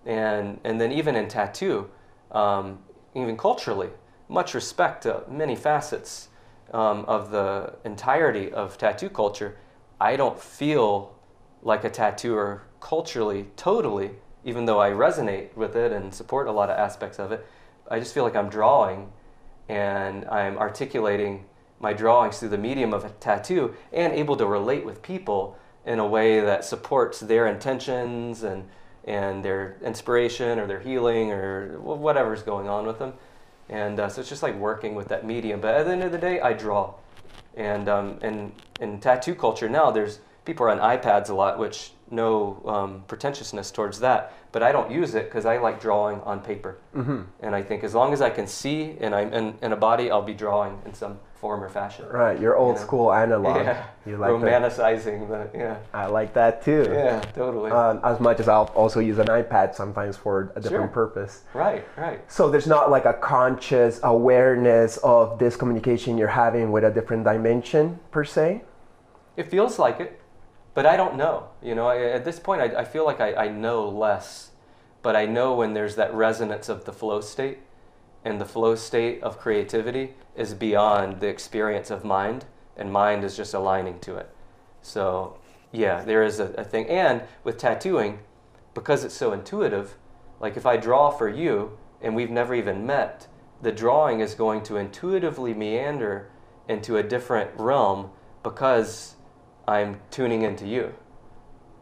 and 0.06 0.58
and 0.64 0.80
then 0.80 0.92
even 0.92 1.14
in 1.14 1.28
tattoo, 1.28 1.90
um, 2.32 2.78
even 3.14 3.36
culturally, 3.36 3.90
much 4.28 4.54
respect 4.54 5.02
to 5.02 5.24
many 5.28 5.56
facets 5.56 6.28
um, 6.72 7.04
of 7.04 7.30
the 7.30 7.74
entirety 7.84 8.50
of 8.50 8.78
tattoo 8.78 9.10
culture. 9.10 9.58
I 10.00 10.16
don't 10.16 10.40
feel 10.40 11.16
like 11.62 11.84
a 11.84 11.90
tattooer 11.90 12.62
culturally, 12.80 13.48
totally, 13.56 14.12
even 14.48 14.64
though 14.64 14.80
I 14.80 14.90
resonate 14.90 15.54
with 15.54 15.76
it 15.76 15.92
and 15.92 16.14
support 16.14 16.46
a 16.46 16.52
lot 16.52 16.70
of 16.70 16.78
aspects 16.78 17.18
of 17.18 17.32
it. 17.32 17.46
I 17.90 17.98
just 17.98 18.14
feel 18.14 18.24
like 18.24 18.34
I'm 18.34 18.48
drawing 18.48 19.12
and 19.68 20.24
I'm 20.24 20.56
articulating 20.56 21.44
my 21.80 21.92
drawings 21.92 22.38
through 22.38 22.48
the 22.48 22.58
medium 22.58 22.94
of 22.94 23.04
a 23.04 23.10
tattoo 23.10 23.74
and 23.92 24.14
able 24.14 24.36
to 24.36 24.46
relate 24.46 24.86
with 24.86 25.02
people 25.02 25.58
in 25.84 25.98
a 25.98 26.06
way 26.06 26.40
that 26.40 26.64
supports 26.64 27.20
their 27.20 27.46
intentions 27.46 28.42
and 28.42 28.68
and 29.04 29.44
their 29.44 29.76
inspiration 29.82 30.58
or 30.58 30.66
their 30.66 30.80
healing 30.80 31.30
or 31.30 31.78
whatever's 31.80 32.42
going 32.42 32.68
on 32.68 32.86
with 32.86 32.98
them. 32.98 33.12
And 33.68 34.00
uh, 34.00 34.08
so 34.08 34.20
it's 34.20 34.28
just 34.28 34.42
like 34.42 34.54
working 34.56 34.94
with 34.94 35.08
that 35.08 35.24
medium. 35.24 35.60
But 35.60 35.74
at 35.74 35.86
the 35.86 35.92
end 35.92 36.02
of 36.02 36.12
the 36.12 36.18
day, 36.18 36.40
I 36.40 36.52
draw. 36.54 36.94
And 37.54 37.88
um, 37.88 38.18
and 38.22 38.52
in 38.80 38.98
tattoo 38.98 39.34
culture 39.34 39.68
now, 39.68 39.90
there's 39.90 40.20
people 40.46 40.64
are 40.66 40.70
on 40.70 40.78
iPads 40.78 41.28
a 41.28 41.34
lot, 41.34 41.58
which 41.58 41.92
no 42.10 42.62
um, 42.66 43.04
pretentiousness 43.06 43.70
towards 43.70 44.00
that. 44.00 44.32
But 44.52 44.62
I 44.62 44.72
don't 44.72 44.90
use 44.90 45.14
it 45.14 45.26
because 45.26 45.44
I 45.46 45.58
like 45.58 45.80
drawing 45.80 46.20
on 46.22 46.40
paper. 46.40 46.78
Mm-hmm. 46.96 47.22
And 47.40 47.54
I 47.54 47.62
think 47.62 47.84
as 47.84 47.94
long 47.94 48.12
as 48.12 48.20
I 48.22 48.30
can 48.30 48.46
see 48.46 48.96
and 49.00 49.14
I'm 49.14 49.32
in, 49.32 49.54
in 49.62 49.72
a 49.72 49.76
body, 49.76 50.10
I'll 50.10 50.22
be 50.22 50.34
drawing 50.34 50.80
in 50.86 50.94
some 50.94 51.18
form 51.34 51.62
or 51.62 51.68
fashion. 51.68 52.04
Right, 52.08 52.40
your 52.40 52.56
old 52.56 52.76
Yeah. 52.76 52.82
school 52.82 53.12
analog. 53.12 53.56
Yeah, 53.64 53.84
You 54.06 54.16
like 54.16 54.30
that? 54.40 54.40
romanticizing 54.62 55.28
the 55.28 55.56
yeah, 55.56 55.76
I 55.94 56.06
like 56.06 56.32
that 56.34 56.62
too. 56.64 56.88
yeah, 56.92 57.20
totally. 57.20 57.70
Um, 57.70 58.00
as 58.02 58.18
much 58.18 58.40
as 58.40 58.48
I'll 58.48 58.72
also 58.74 58.98
use 58.98 59.18
an 59.18 59.28
iPad 59.28 59.72
sometimes 59.74 60.16
for 60.16 60.50
a 60.56 60.60
different 60.60 60.86
Sure. 60.92 61.06
purpose. 61.06 61.42
right, 61.54 61.86
right. 61.96 62.20
So 62.28 62.50
there's 62.50 62.66
not 62.66 62.90
like 62.90 63.04
a 63.04 63.12
conscious 63.12 64.00
awareness 64.02 64.96
of 65.04 65.38
this 65.38 65.54
communication 65.54 66.18
you're 66.18 66.26
having 66.28 66.72
with 66.72 66.82
a 66.84 66.90
different 66.90 67.22
dimension 67.24 68.00
per 68.10 68.24
se. 68.24 68.62
It 69.36 69.48
feels 69.48 69.78
like 69.78 70.00
it, 70.00 70.20
but 70.78 70.86
I 70.86 70.96
don't 70.96 71.16
know. 71.16 71.48
You 71.60 71.74
know, 71.74 71.88
I, 71.88 72.04
at 72.12 72.24
this 72.24 72.38
point, 72.38 72.62
I, 72.62 72.82
I 72.82 72.84
feel 72.84 73.04
like 73.04 73.20
I, 73.20 73.34
I 73.34 73.48
know 73.48 73.88
less, 73.88 74.52
but 75.02 75.16
I 75.16 75.26
know 75.26 75.52
when 75.52 75.74
there's 75.74 75.96
that 75.96 76.14
resonance 76.14 76.68
of 76.68 76.84
the 76.84 76.92
flow 76.92 77.20
state, 77.20 77.58
and 78.24 78.40
the 78.40 78.44
flow 78.44 78.76
state 78.76 79.20
of 79.24 79.40
creativity 79.40 80.14
is 80.36 80.54
beyond 80.54 81.18
the 81.18 81.26
experience 81.26 81.90
of 81.90 82.04
mind, 82.04 82.44
and 82.76 82.92
mind 82.92 83.24
is 83.24 83.36
just 83.36 83.54
aligning 83.54 83.98
to 84.02 84.18
it. 84.18 84.30
So, 84.80 85.38
yeah, 85.72 86.04
there 86.04 86.22
is 86.22 86.38
a, 86.38 86.52
a 86.52 86.62
thing. 86.62 86.86
And 86.86 87.22
with 87.42 87.58
tattooing, 87.58 88.20
because 88.72 89.02
it's 89.02 89.16
so 89.16 89.32
intuitive, 89.32 89.96
like 90.38 90.56
if 90.56 90.64
I 90.64 90.76
draw 90.76 91.10
for 91.10 91.28
you 91.28 91.76
and 92.00 92.14
we've 92.14 92.30
never 92.30 92.54
even 92.54 92.86
met, 92.86 93.26
the 93.60 93.72
drawing 93.72 94.20
is 94.20 94.36
going 94.36 94.62
to 94.62 94.76
intuitively 94.76 95.54
meander 95.54 96.30
into 96.68 96.98
a 96.98 97.02
different 97.02 97.50
realm 97.56 98.12
because 98.44 99.16
I'm 99.68 100.00
tuning 100.10 100.42
into 100.42 100.66
you. 100.66 100.94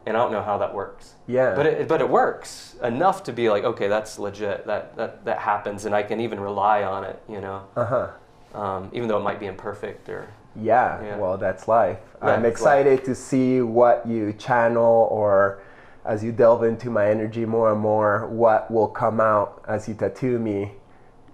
And 0.05 0.15
I 0.15 0.21
don't 0.21 0.31
know 0.31 0.41
how 0.43 0.57
that 0.59 0.73
works. 0.73 1.15
Yeah. 1.27 1.53
But 1.55 1.65
it, 1.65 1.87
but 1.87 1.99
it 2.01 2.09
works 2.09 2.75
enough 2.83 3.23
to 3.23 3.33
be 3.33 3.49
like, 3.49 3.63
okay, 3.63 3.87
that's 3.87 4.17
legit. 4.19 4.65
That, 4.67 4.95
that, 4.95 5.25
that 5.25 5.39
happens, 5.39 5.83
and 5.85 5.93
I 5.93 6.03
can 6.03 6.21
even 6.21 6.39
rely 6.39 6.83
on 6.83 7.03
it, 7.03 7.21
you 7.27 7.41
know, 7.41 7.63
Uh 7.75 7.85
huh. 8.53 8.59
um, 8.59 8.89
even 8.93 9.07
though 9.09 9.17
it 9.17 9.23
might 9.23 9.39
be 9.39 9.47
imperfect 9.47 10.07
or. 10.09 10.27
Yeah, 10.55 11.03
Yeah. 11.03 11.17
well, 11.17 11.37
that's 11.37 11.67
life. 11.67 11.99
Yeah, 12.23 12.29
I'm 12.29 12.45
it's 12.45 12.61
life. 12.61 12.79
excited 12.85 13.05
to 13.05 13.13
see 13.15 13.61
what 13.61 14.07
you 14.07 14.33
channel 14.33 15.07
or 15.11 15.61
as 16.05 16.23
you 16.23 16.31
delve 16.31 16.63
into 16.63 16.89
my 16.89 17.09
energy 17.09 17.45
more 17.45 17.71
and 17.73 17.79
more, 17.81 18.27
what 18.27 18.71
will 18.71 18.87
come 18.87 19.19
out 19.19 19.61
as 19.67 19.87
you 19.89 19.93
tattoo 19.93 20.39
me, 20.39 20.71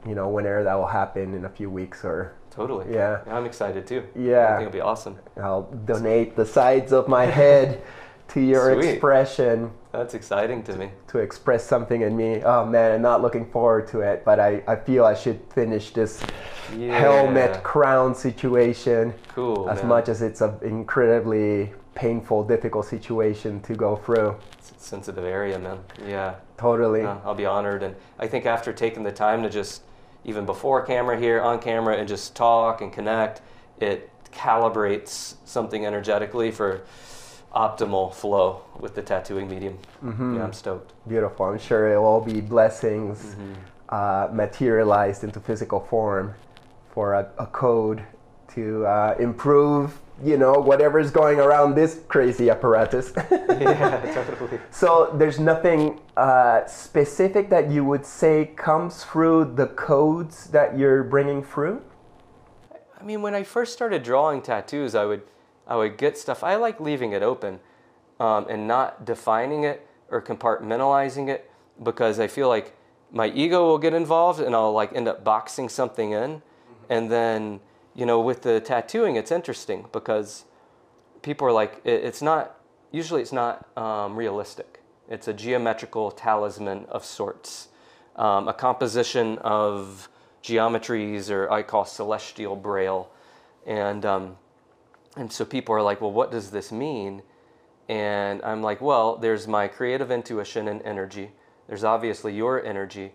you 0.05 0.15
know, 0.15 0.27
whenever 0.29 0.63
that 0.63 0.73
will 0.73 0.87
happen 0.87 1.35
in 1.35 1.45
a 1.45 1.49
few 1.49 1.69
weeks 1.69 2.03
or 2.03 2.33
Totally. 2.55 2.93
Yeah. 2.93 3.21
I'm 3.27 3.45
excited 3.45 3.87
too. 3.87 4.03
Yeah. 4.15 4.45
I 4.45 4.57
think 4.57 4.67
it'll 4.67 4.71
be 4.73 4.81
awesome. 4.81 5.17
I'll 5.41 5.63
donate 5.85 6.35
the 6.35 6.45
sides 6.45 6.91
of 6.93 7.07
my 7.07 7.25
head 7.25 7.81
to 8.29 8.39
your 8.39 8.73
Sweet. 8.75 8.89
expression 8.91 9.71
That's 9.91 10.13
exciting 10.13 10.63
to 10.63 10.75
me. 10.77 10.91
to 11.07 11.17
express 11.19 11.63
something 11.65 12.01
in 12.01 12.15
me. 12.15 12.41
Oh 12.43 12.65
man, 12.65 12.91
I'm 12.93 13.01
not 13.01 13.21
looking 13.21 13.49
forward 13.49 13.87
to 13.89 14.01
it, 14.01 14.23
but 14.23 14.39
I, 14.39 14.61
I 14.67 14.75
feel 14.75 15.03
I 15.05 15.15
should 15.15 15.39
finish 15.53 15.91
this 15.91 16.23
Yeah. 16.77 16.97
helmet 16.99 17.63
crown 17.63 18.13
situation 18.15 19.13
Cool. 19.29 19.69
as 19.69 19.79
man. 19.79 19.87
much 19.87 20.09
as 20.09 20.21
it's 20.21 20.41
an 20.41 20.55
incredibly 20.61 21.73
painful, 21.95 22.43
difficult 22.43 22.85
situation 22.85 23.61
to 23.61 23.75
go 23.75 23.95
through. 23.95 24.35
It's 24.57 24.71
a 24.71 24.79
sensitive 24.79 25.23
area, 25.25 25.57
man. 25.59 25.79
Yeah. 26.07 26.35
Totally. 26.57 27.01
Uh, 27.01 27.17
I'll 27.25 27.35
be 27.35 27.45
honored. 27.45 27.83
And 27.83 27.95
I 28.19 28.27
think 28.27 28.45
after 28.45 28.71
taking 28.73 29.03
the 29.03 29.11
time 29.11 29.43
to 29.43 29.49
just, 29.49 29.83
even 30.25 30.45
before 30.45 30.81
camera 30.85 31.19
here, 31.19 31.41
on 31.41 31.59
camera, 31.59 31.97
and 31.97 32.07
just 32.07 32.35
talk 32.35 32.81
and 32.81 32.91
connect, 32.93 33.41
it 33.79 34.09
calibrates 34.31 35.35
something 35.45 35.85
energetically 35.85 36.51
for 36.51 36.81
optimal 37.53 38.13
flow 38.13 38.63
with 38.79 38.95
the 38.95 39.01
tattooing 39.01 39.47
medium. 39.47 39.77
Mm-hmm. 40.03 40.37
Yeah, 40.37 40.43
I'm 40.43 40.53
stoked. 40.53 40.93
Beautiful. 41.07 41.45
I'm 41.45 41.59
sure 41.59 41.93
it 41.93 41.97
will 41.97 42.05
all 42.05 42.21
be 42.21 42.41
blessings 42.41 43.19
Mm-hmm. 43.19 43.53
uh, 43.89 44.29
materialized 44.33 45.23
into 45.23 45.39
physical 45.39 45.79
form 45.79 46.33
for 46.91 47.13
a, 47.13 47.29
a 47.37 47.45
code 47.47 48.03
to 48.55 48.85
uh, 48.85 49.15
improve, 49.19 49.99
you 50.21 50.37
know, 50.37 50.53
whatever 50.53 50.99
is 50.99 51.11
going 51.11 51.39
around 51.39 51.75
this 51.75 52.01
crazy 52.07 52.49
apparatus. 52.49 53.13
yeah, 53.31 53.99
totally. 54.13 54.59
so 54.69 55.13
there's 55.15 55.39
nothing 55.39 55.99
uh, 56.15 56.65
specific 56.65 57.49
that 57.49 57.71
you 57.71 57.83
would 57.83 58.05
say 58.05 58.51
comes 58.55 59.03
through 59.03 59.53
the 59.55 59.67
codes 59.67 60.47
that 60.51 60.77
you're 60.77 61.03
bringing 61.03 61.43
through? 61.43 61.81
I 62.99 63.03
mean, 63.03 63.21
when 63.21 63.33
I 63.33 63.43
first 63.43 63.73
started 63.73 64.03
drawing 64.03 64.41
tattoos, 64.41 64.95
I 64.95 65.05
would, 65.05 65.23
I 65.67 65.75
would 65.75 65.97
get 65.97 66.17
stuff. 66.17 66.43
I 66.43 66.55
like 66.55 66.79
leaving 66.79 67.11
it 67.11 67.23
open, 67.23 67.59
um, 68.19 68.45
and 68.49 68.67
not 68.67 69.05
defining 69.05 69.63
it 69.63 69.85
or 70.09 70.21
compartmentalizing 70.21 71.27
it 71.27 71.49
because 71.81 72.19
I 72.19 72.27
feel 72.27 72.47
like 72.47 72.75
my 73.11 73.27
ego 73.27 73.65
will 73.65 73.77
get 73.77 73.93
involved, 73.93 74.39
and 74.39 74.55
I'll 74.55 74.71
like 74.71 74.93
end 74.93 75.07
up 75.07 75.23
boxing 75.23 75.69
something 75.69 76.11
in, 76.11 76.41
and 76.89 77.11
then 77.11 77.59
you 77.95 78.05
know, 78.05 78.19
with 78.19 78.41
the 78.41 78.59
tattooing, 78.59 79.15
it's 79.15 79.31
interesting 79.31 79.85
because 79.91 80.45
people 81.21 81.47
are 81.47 81.51
like, 81.51 81.81
it, 81.83 82.03
it's 82.03 82.21
not. 82.21 82.59
Usually, 82.91 83.21
it's 83.21 83.31
not 83.33 83.67
um, 83.77 84.15
realistic. 84.15 84.81
It's 85.09 85.27
a 85.27 85.33
geometrical 85.33 86.11
talisman 86.11 86.85
of 86.89 87.03
sorts, 87.03 87.69
um, 88.15 88.47
a 88.47 88.53
composition 88.53 89.39
of 89.39 90.09
geometries, 90.43 91.31
or 91.31 91.51
I 91.51 91.63
call 91.63 91.85
celestial 91.85 92.55
braille, 92.55 93.09
and 93.65 94.05
um, 94.05 94.37
and 95.15 95.31
so 95.31 95.45
people 95.45 95.75
are 95.75 95.81
like, 95.81 96.01
well, 96.01 96.11
what 96.11 96.31
does 96.31 96.51
this 96.51 96.71
mean? 96.71 97.23
And 97.89 98.41
I'm 98.43 98.61
like, 98.61 98.81
well, 98.81 99.17
there's 99.17 99.47
my 99.47 99.67
creative 99.67 100.11
intuition 100.11 100.67
and 100.67 100.81
energy. 100.83 101.31
There's 101.67 101.83
obviously 101.83 102.33
your 102.35 102.63
energy, 102.63 103.11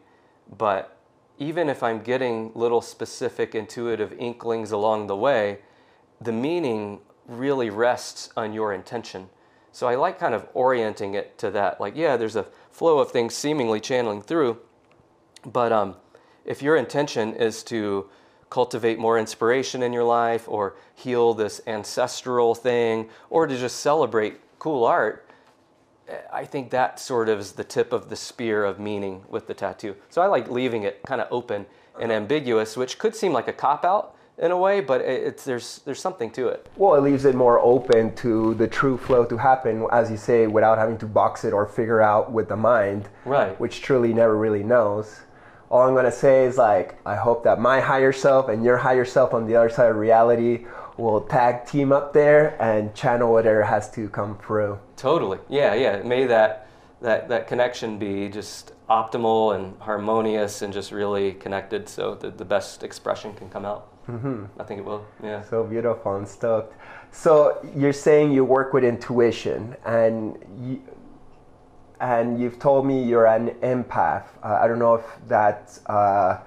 but 0.57 0.98
even 1.39 1.69
if 1.69 1.83
I'm 1.83 2.01
getting 2.01 2.53
little 2.55 2.81
specific 2.81 3.55
intuitive 3.55 4.13
inklings 4.15 4.73
along 4.73 5.07
the 5.07 5.17
way, 5.17 5.59
the 6.21 6.33
meaning 6.33 7.01
really 7.27 7.71
rests 7.71 8.31
on 8.37 8.53
your 8.53 8.73
intention. 8.73 9.29
So 9.71 9.87
I 9.87 9.95
like 9.95 10.19
kind 10.19 10.35
of 10.35 10.49
orienting 10.55 11.15
it 11.15 11.39
to 11.39 11.51
that. 11.53 11.81
Like, 11.81 11.95
yeah, 11.95 12.17
there's 12.17 12.37
a 12.37 12.47
flow 12.71 12.99
of 12.99 13.11
things 13.13 13.35
seemingly 13.35 13.81
channeling 13.81 14.23
through, 14.23 14.59
but 15.45 15.73
um, 15.73 15.97
if 16.45 16.63
your 16.63 16.77
intention 16.77 17.35
is 17.35 17.63
to 17.65 18.09
cultivate 18.51 18.99
more 18.99 19.19
inspiration 19.19 19.83
in 19.83 19.93
your 19.93 20.05
life 20.05 20.49
or 20.49 20.75
heal 20.95 21.35
this 21.35 21.61
ancestral 21.67 22.55
thing 22.55 23.09
or 23.31 23.47
to 23.47 23.57
just 23.57 23.81
celebrate 23.81 24.41
cool 24.59 24.85
art, 24.85 25.28
I 26.33 26.45
think 26.45 26.71
that 26.71 26.99
sort 27.01 27.29
of 27.29 27.39
is 27.39 27.53
the 27.53 27.65
tip 27.65 27.93
of 27.93 28.09
the 28.09 28.17
spear 28.17 28.65
of 28.65 28.79
meaning 28.79 29.25
with 29.29 29.47
the 29.47 29.55
tattoo. 29.55 29.97
So 30.09 30.23
I 30.23 30.27
like 30.27 30.51
leaving 30.51 30.83
it 30.83 31.03
kind 31.07 31.21
of 31.21 31.29
open 31.31 31.67
and 32.01 32.11
uh-huh. 32.11 32.13
ambiguous, 32.13 32.77
which 32.77 32.99
could 32.99 33.15
seem 33.15 33.33
like 33.33 33.49
a 33.49 33.53
cop 33.53 33.85
out 33.85 34.15
in 34.39 34.53
a 34.53 34.57
way, 34.57 34.81
but 34.81 35.01
it's 35.01 35.45
there's 35.45 35.81
there's 35.85 36.01
something 36.01 36.31
to 36.31 36.49
it. 36.49 36.69
Well, 36.77 36.95
it 36.95 37.01
leaves 37.01 37.25
it 37.25 37.35
more 37.35 37.59
open 37.59 38.15
to 38.17 38.55
the 38.55 38.69
true 38.69 38.97
flow 38.97 39.25
to 39.25 39.37
happen, 39.37 39.87
as 39.91 40.11
you 40.11 40.17
say, 40.17 40.47
without 40.47 40.79
having 40.79 40.97
to 40.99 41.07
box 41.07 41.45
it 41.45 41.53
or 41.53 41.67
figure 41.67 42.01
out 42.01 42.31
with 42.33 42.49
the 42.49 42.57
mind, 42.57 43.09
Right. 43.25 43.59
which 43.61 43.83
truly 43.83 44.15
never 44.15 44.37
really 44.37 44.63
knows. 44.63 45.21
All 45.71 45.87
I'm 45.87 45.95
gonna 45.95 46.13
say 46.13 46.45
is 46.45 46.57
like, 46.57 46.99
I 47.05 47.17
hope 47.17 47.45
that 47.45 47.61
my 47.61 47.81
higher 47.81 48.13
self 48.13 48.49
and 48.49 48.65
your 48.65 48.79
higher 48.79 49.05
self 49.05 49.35
on 49.35 49.47
the 49.47 49.57
other 49.57 49.69
side 49.69 49.91
of 49.91 49.97
reality 49.97 50.67
will 50.97 51.21
tag 51.21 51.67
team 51.67 51.93
up 51.93 52.13
there 52.13 52.57
and 52.63 52.95
channel 52.95 53.33
whatever 53.33 53.65
has 53.65 53.91
to 53.93 54.09
come 54.09 54.39
through. 54.39 54.79
Totally. 54.99 55.39
Yeah, 55.49 55.75
yeah. 55.75 56.03
May 56.03 56.27
that 56.27 56.69
that 57.01 57.29
that 57.29 57.47
connection 57.47 57.99
be 57.99 58.29
just 58.29 58.73
optimal 58.91 59.55
and 59.55 59.81
harmonious 59.81 60.63
and 60.63 60.73
just 60.73 60.91
really 60.93 61.33
connected, 61.33 61.89
so 61.89 62.17
that 62.17 62.37
the 62.37 62.45
best 62.45 62.83
expression 62.83 63.33
can 63.35 63.49
come 63.49 63.65
out. 63.65 63.89
Mm-hmm. 64.09 64.61
I 64.61 64.65
think 64.65 64.81
it 64.81 64.85
will. 64.85 65.05
Yeah. 65.23 65.43
So 65.45 65.63
beautiful 65.65 66.17
and 66.17 66.27
stoked. 66.27 66.75
So 67.13 67.59
you're 67.77 67.93
saying 67.93 68.33
you 68.33 68.45
work 68.45 68.73
with 68.73 68.83
intuition, 68.85 69.77
and 69.87 70.37
you, 70.61 70.83
and 72.01 72.41
you've 72.41 72.59
told 72.59 72.85
me 72.85 73.03
you're 73.03 73.27
an 73.27 73.51
empath. 73.63 74.25
Uh, 74.43 74.59
I 74.61 74.67
don't 74.67 74.79
know 74.81 74.97
if 74.97 75.05
that 75.29 75.79
uh, 75.87 76.39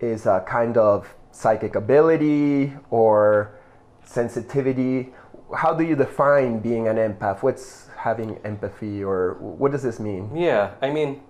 is 0.00 0.26
a 0.26 0.44
kind 0.46 0.76
of 0.76 1.12
psychic 1.32 1.74
ability 1.74 2.72
or 2.90 3.58
sensitivity. 4.04 5.12
How 5.54 5.74
do 5.74 5.84
you 5.84 5.96
define 5.96 6.60
being 6.60 6.88
an 6.88 6.96
empath? 6.96 7.42
What's 7.42 7.88
having 7.96 8.38
empathy, 8.44 9.04
or 9.04 9.34
what 9.40 9.72
does 9.72 9.82
this 9.82 10.00
mean? 10.00 10.34
Yeah, 10.34 10.74
I 10.80 10.90
mean, 10.90 11.22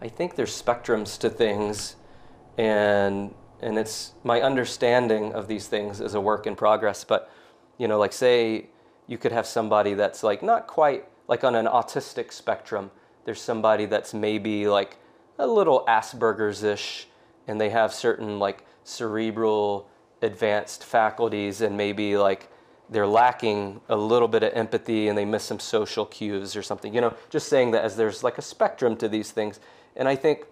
I 0.00 0.08
think 0.08 0.36
there's 0.36 0.62
spectrums 0.62 1.18
to 1.20 1.30
things, 1.30 1.96
and 2.56 3.34
and 3.60 3.78
it's 3.78 4.12
my 4.22 4.40
understanding 4.40 5.32
of 5.32 5.48
these 5.48 5.66
things 5.66 6.00
is 6.00 6.14
a 6.14 6.20
work 6.20 6.46
in 6.46 6.54
progress. 6.54 7.04
But 7.04 7.30
you 7.78 7.88
know, 7.88 7.98
like 7.98 8.12
say 8.12 8.66
you 9.06 9.18
could 9.18 9.32
have 9.32 9.46
somebody 9.46 9.94
that's 9.94 10.22
like 10.22 10.42
not 10.42 10.66
quite 10.66 11.06
like 11.28 11.44
on 11.44 11.54
an 11.54 11.66
autistic 11.66 12.32
spectrum. 12.32 12.90
There's 13.24 13.40
somebody 13.40 13.86
that's 13.86 14.14
maybe 14.14 14.68
like 14.68 14.98
a 15.38 15.46
little 15.46 15.84
Asperger's 15.86 16.62
ish, 16.62 17.08
and 17.46 17.60
they 17.60 17.70
have 17.70 17.92
certain 17.92 18.38
like 18.38 18.64
cerebral 18.84 19.88
advanced 20.22 20.84
faculties, 20.84 21.60
and 21.60 21.76
maybe 21.76 22.16
like 22.16 22.50
they're 22.90 23.06
lacking 23.06 23.80
a 23.88 23.96
little 23.96 24.28
bit 24.28 24.42
of 24.42 24.52
empathy 24.54 25.08
and 25.08 25.18
they 25.18 25.24
miss 25.24 25.44
some 25.44 25.60
social 25.60 26.06
cues 26.06 26.56
or 26.56 26.62
something. 26.62 26.94
You 26.94 27.00
know, 27.00 27.14
just 27.30 27.48
saying 27.48 27.72
that 27.72 27.84
as 27.84 27.96
there's 27.96 28.24
like 28.24 28.38
a 28.38 28.42
spectrum 28.42 28.96
to 28.96 29.08
these 29.08 29.30
things. 29.30 29.60
And 29.96 30.08
I 30.08 30.16
think 30.16 30.44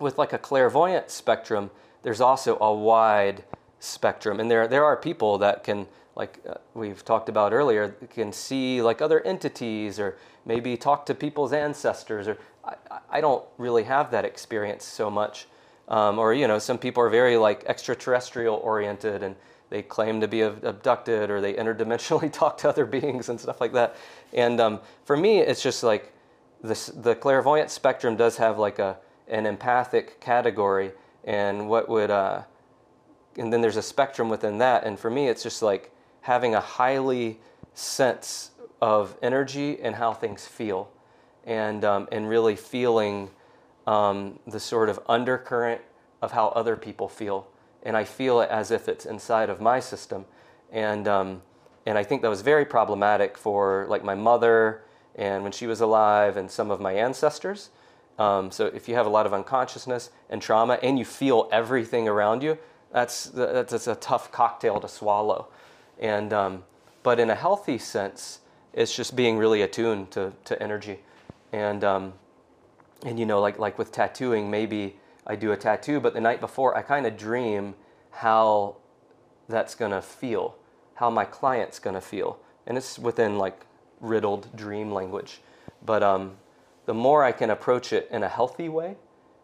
with 0.00 0.18
like 0.18 0.32
a 0.32 0.38
clairvoyant 0.38 1.10
spectrum, 1.10 1.70
there's 2.02 2.20
also 2.20 2.58
a 2.60 2.74
wide 2.74 3.44
spectrum. 3.80 4.40
And 4.40 4.50
there, 4.50 4.68
there 4.68 4.84
are 4.84 4.96
people 4.96 5.38
that 5.38 5.64
can, 5.64 5.86
like 6.14 6.40
uh, 6.48 6.54
we've 6.74 7.04
talked 7.04 7.28
about 7.28 7.52
earlier, 7.52 7.96
can 8.14 8.32
see 8.32 8.82
like 8.82 9.00
other 9.00 9.20
entities 9.22 9.98
or 9.98 10.16
maybe 10.44 10.76
talk 10.76 11.06
to 11.06 11.14
people's 11.14 11.52
ancestors. 11.52 12.28
Or 12.28 12.38
I, 12.64 12.74
I- 13.10 13.20
don't 13.20 13.44
really 13.56 13.84
have 13.84 14.10
that 14.10 14.24
experience 14.24 14.84
so 14.84 15.10
much. 15.10 15.46
Um, 15.88 16.18
or, 16.18 16.34
you 16.34 16.48
know, 16.48 16.58
some 16.58 16.78
people 16.78 17.02
are 17.02 17.08
very 17.08 17.36
like 17.36 17.64
extraterrestrial 17.66 18.56
oriented 18.56 19.22
and 19.22 19.36
they 19.70 19.82
claim 19.82 20.20
to 20.20 20.28
be 20.28 20.42
abducted 20.42 21.30
or 21.30 21.40
they 21.40 21.54
interdimensionally 21.54 22.32
talk 22.32 22.58
to 22.58 22.68
other 22.68 22.86
beings 22.86 23.28
and 23.28 23.40
stuff 23.40 23.60
like 23.60 23.72
that. 23.72 23.96
And 24.32 24.60
um, 24.60 24.80
for 25.04 25.16
me, 25.16 25.38
it's 25.38 25.62
just 25.62 25.82
like 25.82 26.12
the 26.62 27.16
clairvoyant 27.20 27.70
spectrum 27.70 28.16
does 28.16 28.36
have 28.36 28.58
like 28.58 28.78
a 28.78 28.98
an 29.28 29.44
empathic 29.44 30.20
category, 30.20 30.92
and 31.24 31.68
what 31.68 31.88
would 31.88 32.10
uh, 32.10 32.42
and 33.36 33.52
then 33.52 33.60
there's 33.60 33.76
a 33.76 33.82
spectrum 33.82 34.28
within 34.28 34.58
that. 34.58 34.84
And 34.84 34.98
for 34.98 35.10
me, 35.10 35.28
it's 35.28 35.42
just 35.42 35.62
like 35.62 35.92
having 36.22 36.54
a 36.54 36.60
highly 36.60 37.38
sense 37.74 38.50
of 38.80 39.16
energy 39.22 39.80
and 39.80 39.96
how 39.96 40.12
things 40.12 40.46
feel, 40.46 40.90
and 41.44 41.84
um, 41.84 42.08
and 42.12 42.28
really 42.28 42.56
feeling 42.56 43.30
um, 43.86 44.38
the 44.46 44.60
sort 44.60 44.88
of 44.88 45.00
undercurrent 45.08 45.80
of 46.22 46.32
how 46.32 46.48
other 46.48 46.76
people 46.76 47.08
feel, 47.08 47.46
and 47.86 47.96
I 47.96 48.02
feel 48.02 48.40
it 48.40 48.50
as 48.50 48.72
if 48.72 48.88
it's 48.88 49.06
inside 49.06 49.48
of 49.48 49.60
my 49.60 49.78
system, 49.78 50.24
and 50.72 51.06
um, 51.06 51.42
and 51.86 51.96
I 51.96 52.02
think 52.02 52.20
that 52.22 52.28
was 52.28 52.42
very 52.42 52.64
problematic 52.64 53.38
for 53.38 53.86
like 53.88 54.02
my 54.02 54.16
mother 54.16 54.82
and 55.14 55.44
when 55.44 55.52
she 55.52 55.68
was 55.68 55.80
alive 55.80 56.36
and 56.36 56.50
some 56.50 56.70
of 56.72 56.80
my 56.80 56.92
ancestors. 56.92 57.70
Um, 58.18 58.50
so 58.50 58.66
if 58.66 58.88
you 58.88 58.96
have 58.96 59.06
a 59.06 59.08
lot 59.08 59.24
of 59.24 59.32
unconsciousness 59.32 60.10
and 60.28 60.42
trauma 60.42 60.78
and 60.82 60.98
you 60.98 61.04
feel 61.04 61.48
everything 61.52 62.08
around 62.08 62.42
you, 62.42 62.58
that's 62.92 63.26
that's, 63.26 63.70
that's 63.70 63.86
a 63.86 63.94
tough 63.94 64.32
cocktail 64.32 64.80
to 64.80 64.88
swallow. 64.88 65.46
And 66.00 66.32
um, 66.32 66.64
but 67.04 67.20
in 67.20 67.30
a 67.30 67.36
healthy 67.36 67.78
sense, 67.78 68.40
it's 68.72 68.94
just 68.94 69.14
being 69.14 69.38
really 69.38 69.62
attuned 69.62 70.10
to, 70.10 70.32
to 70.44 70.60
energy, 70.60 70.98
and 71.52 71.84
um, 71.84 72.14
and 73.04 73.16
you 73.16 73.26
know 73.26 73.40
like 73.40 73.60
like 73.60 73.78
with 73.78 73.92
tattooing, 73.92 74.50
maybe 74.50 74.96
I 75.26 75.36
do 75.36 75.52
a 75.52 75.56
tattoo, 75.56 76.00
but 76.00 76.14
the 76.14 76.20
night 76.20 76.40
before 76.40 76.76
I 76.76 76.82
kind 76.82 77.06
of 77.06 77.16
dream 77.16 77.74
how 78.10 78.76
that's 79.48 79.74
gonna 79.74 80.02
feel, 80.02 80.56
how 80.94 81.10
my 81.10 81.24
client's 81.24 81.78
gonna 81.78 82.00
feel, 82.00 82.38
and 82.66 82.78
it's 82.78 82.98
within 82.98 83.38
like 83.38 83.66
riddled 84.00 84.54
dream 84.56 84.92
language. 84.92 85.40
But 85.84 86.02
um, 86.02 86.36
the 86.86 86.94
more 86.94 87.24
I 87.24 87.32
can 87.32 87.50
approach 87.50 87.92
it 87.92 88.08
in 88.10 88.22
a 88.22 88.28
healthy 88.28 88.68
way 88.68 88.96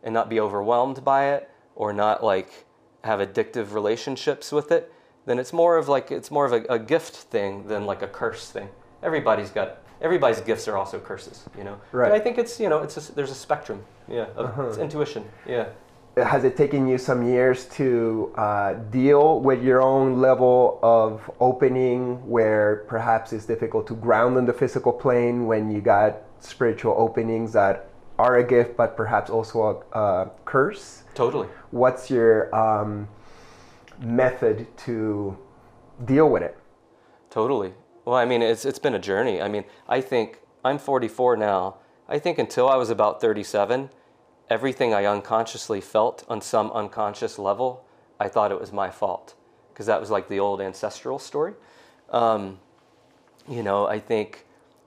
and 0.03 0.14
not 0.14 0.29
be 0.29 0.40
overwhelmed 0.40 1.05
by 1.05 1.31
it 1.31 1.51
or 1.75 1.92
not 1.92 2.23
like 2.23 2.64
have 3.05 3.21
addictive 3.21 3.73
relationships 3.73 4.53
with 4.53 4.71
it, 4.71 4.92
then 5.27 5.38
it's 5.38 5.53
more 5.53 5.77
of 5.77 5.88
like 5.88 6.11
it's 6.11 6.31
more 6.31 6.47
of 6.47 6.53
a, 6.53 6.64
a 6.73 6.79
gift 6.79 7.14
thing 7.14 7.66
than 7.66 7.87
like 7.87 8.03
a 8.03 8.09
curse 8.09 8.51
thing. 8.51 8.68
Everybody's 9.03 9.51
got 9.51 9.82
everybody's 10.03 10.41
gifts 10.41 10.69
are 10.69 10.77
also 10.77 10.99
curses, 10.99 11.45
you 11.57 11.65
know. 11.65 11.81
Right. 11.93 12.11
But 12.11 12.12
I 12.12 12.21
think 12.21 12.37
it's 12.38 12.61
you 12.61 12.69
know 12.69 12.79
it's 12.81 12.97
a, 12.97 13.15
there's 13.15 13.31
a 13.31 13.35
spectrum, 13.35 13.83
yeah, 14.09 14.27
of 14.37 14.59
it's 14.69 14.79
intuition, 14.79 15.25
yeah. 15.47 15.69
has 16.17 16.45
it 16.45 16.57
taken 16.57 16.87
you 16.87 16.99
some 16.99 17.27
years 17.27 17.67
to 17.67 18.33
uh, 18.37 18.75
deal 18.91 19.41
with 19.41 19.62
your 19.62 19.81
own 19.81 20.21
level 20.21 20.79
of 20.83 21.31
opening 21.41 22.29
where 22.29 22.85
perhaps 22.88 23.33
it's 23.33 23.47
difficult 23.47 23.87
to 23.87 23.95
ground 23.95 24.37
on 24.37 24.45
the 24.45 24.53
physical 24.53 24.93
plane 24.93 25.47
when 25.47 25.71
you 25.71 25.81
got 25.81 26.19
spiritual 26.41 26.95
openings 26.99 27.53
that 27.53 27.88
are 28.19 28.37
a 28.37 28.45
gift 28.45 28.77
but 28.77 28.97
perhaps 28.97 29.31
also 29.31 29.85
a, 29.95 29.99
a 29.99 30.31
curse 30.45 31.05
Totally. 31.15 31.49
what's 31.71 32.11
your 32.11 32.55
um, 32.55 33.09
method 34.01 34.67
to 34.79 35.37
deal 36.05 36.29
with 36.29 36.43
it 36.43 36.59
Totally. 37.33 37.73
Well, 38.05 38.17
I 38.17 38.25
mean, 38.25 38.43
it's 38.43 38.65
it's 38.65 38.79
been 38.79 38.95
a 38.95 38.99
journey. 38.99 39.41
I 39.41 39.49
mean, 39.49 39.65
I 39.88 40.01
think 40.01 40.41
I'm 40.65 40.79
44 40.79 41.37
now. 41.37 41.77
I 42.09 42.19
think 42.19 42.38
until 42.38 42.69
I 42.69 42.77
was 42.77 42.91
about 42.91 43.21
37, 43.21 43.91
everything 44.51 44.93
I 44.93 45.05
unconsciously 45.05 45.81
felt 45.81 46.25
on 46.29 46.41
some 46.41 46.71
unconscious 46.73 47.38
level, 47.38 47.85
I 48.19 48.29
thought 48.29 48.51
it 48.51 48.61
was 48.61 48.73
my 48.73 48.91
fault 48.91 49.35
because 49.73 49.87
that 49.87 50.01
was 50.01 50.11
like 50.11 50.29
the 50.29 50.41
old 50.41 50.61
ancestral 50.61 51.19
story. 51.19 51.55
Um, 52.11 52.59
you 53.49 53.62
know, 53.62 53.87
I 53.87 53.99
think 53.99 54.47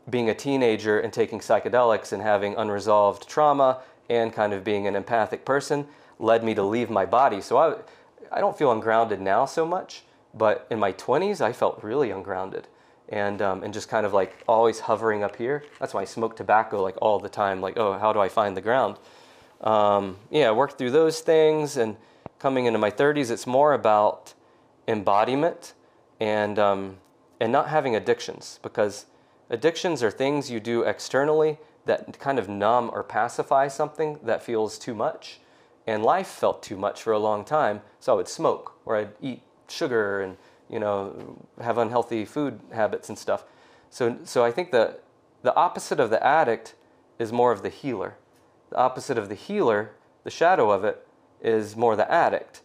being 0.10 0.30
a 0.30 0.36
teenager 0.36 1.00
and 1.00 1.12
taking 1.12 1.40
psychedelics 1.40 2.14
and 2.14 2.22
having 2.22 2.56
unresolved 2.56 3.28
trauma 3.28 3.82
and 4.10 4.32
kind 4.32 4.54
of 4.54 4.64
being 4.64 4.88
an 4.88 4.96
empathic 4.96 5.46
person 5.46 5.88
led 6.20 6.44
me 6.44 6.54
to 6.54 6.62
leave 6.62 6.90
my 6.90 7.06
body. 7.06 7.42
So 7.42 7.58
I, 7.58 7.76
I 8.32 8.40
don't 8.40 8.58
feel 8.58 8.72
ungrounded 8.72 9.20
now 9.20 9.46
so 9.46 9.66
much, 9.66 10.04
but 10.34 10.68
in 10.70 10.80
my 10.80 10.94
20s, 10.94 11.42
I 11.42 11.54
felt 11.54 11.84
really 11.84 12.12
ungrounded 12.12 12.68
and, 13.10 13.42
um, 13.42 13.64
and 13.64 13.74
just 13.74 13.90
kind 13.90 14.06
of 14.06 14.14
like 14.14 14.44
always 14.48 14.80
hovering 14.80 15.24
up 15.24 15.36
here. 15.36 15.64
That's 15.80 15.94
why 15.94 16.02
I 16.02 16.06
smoke 16.06 16.36
tobacco 16.36 16.82
like 16.82 16.96
all 17.02 17.20
the 17.20 17.30
time, 17.30 17.62
like, 17.62 17.78
oh, 17.78 17.98
how 17.98 18.14
do 18.14 18.20
I 18.20 18.30
find 18.30 18.56
the 18.56 18.62
ground? 18.62 18.98
Um, 19.62 20.18
yeah, 20.30 20.50
I 20.50 20.52
worked 20.52 20.78
through 20.78 20.92
those 20.92 21.22
things 21.22 21.78
and 21.78 21.98
coming 22.40 22.66
into 22.66 22.80
my 22.80 22.92
30s, 22.92 23.32
it's 23.32 23.48
more 23.48 23.74
about 23.74 24.34
embodiment 24.88 25.74
and, 26.20 26.60
um, 26.60 26.98
and 27.40 27.52
not 27.52 27.70
having 27.70 27.96
addictions 27.96 28.60
because 28.62 29.06
addictions 29.50 30.04
are 30.04 30.12
things 30.12 30.52
you 30.52 30.60
do 30.60 30.84
externally 30.84 31.58
that 31.86 32.20
kind 32.20 32.40
of 32.40 32.50
numb 32.50 32.90
or 32.94 33.04
pacify 33.04 33.68
something 33.68 34.20
that 34.24 34.44
feels 34.44 34.78
too 34.78 34.94
much. 34.94 35.40
And 35.88 36.04
life 36.04 36.28
felt 36.28 36.64
too 36.64 36.78
much 36.78 37.04
for 37.04 37.14
a 37.14 37.20
long 37.20 37.46
time, 37.46 37.82
so 38.00 38.14
I 38.14 38.16
would 38.16 38.28
smoke 38.28 38.74
or 38.86 38.96
I'd 38.96 39.14
eat 39.22 39.44
sugar 39.68 40.22
and 40.22 40.38
you 40.70 40.80
know 40.80 41.38
have 41.62 41.78
unhealthy 41.78 42.26
food 42.26 42.60
habits 42.74 43.10
and 43.10 43.18
stuff. 43.18 43.44
So 43.90 44.18
so 44.24 44.44
I 44.44 44.52
think 44.52 44.72
the 44.72 45.00
the 45.42 45.56
opposite 45.56 46.00
of 46.00 46.10
the 46.10 46.26
addict 46.26 46.76
is 47.20 47.32
more 47.32 47.52
of 47.52 47.62
the 47.62 47.70
healer. 47.70 48.16
The 48.70 48.78
opposite 48.78 49.18
of 49.18 49.30
the 49.30 49.36
healer, 49.36 49.92
the 50.24 50.32
shadow 50.32 50.72
of 50.72 50.84
it, 50.84 51.06
is 51.42 51.76
more 51.76 51.96
the 51.96 52.12
addict. 52.12 52.62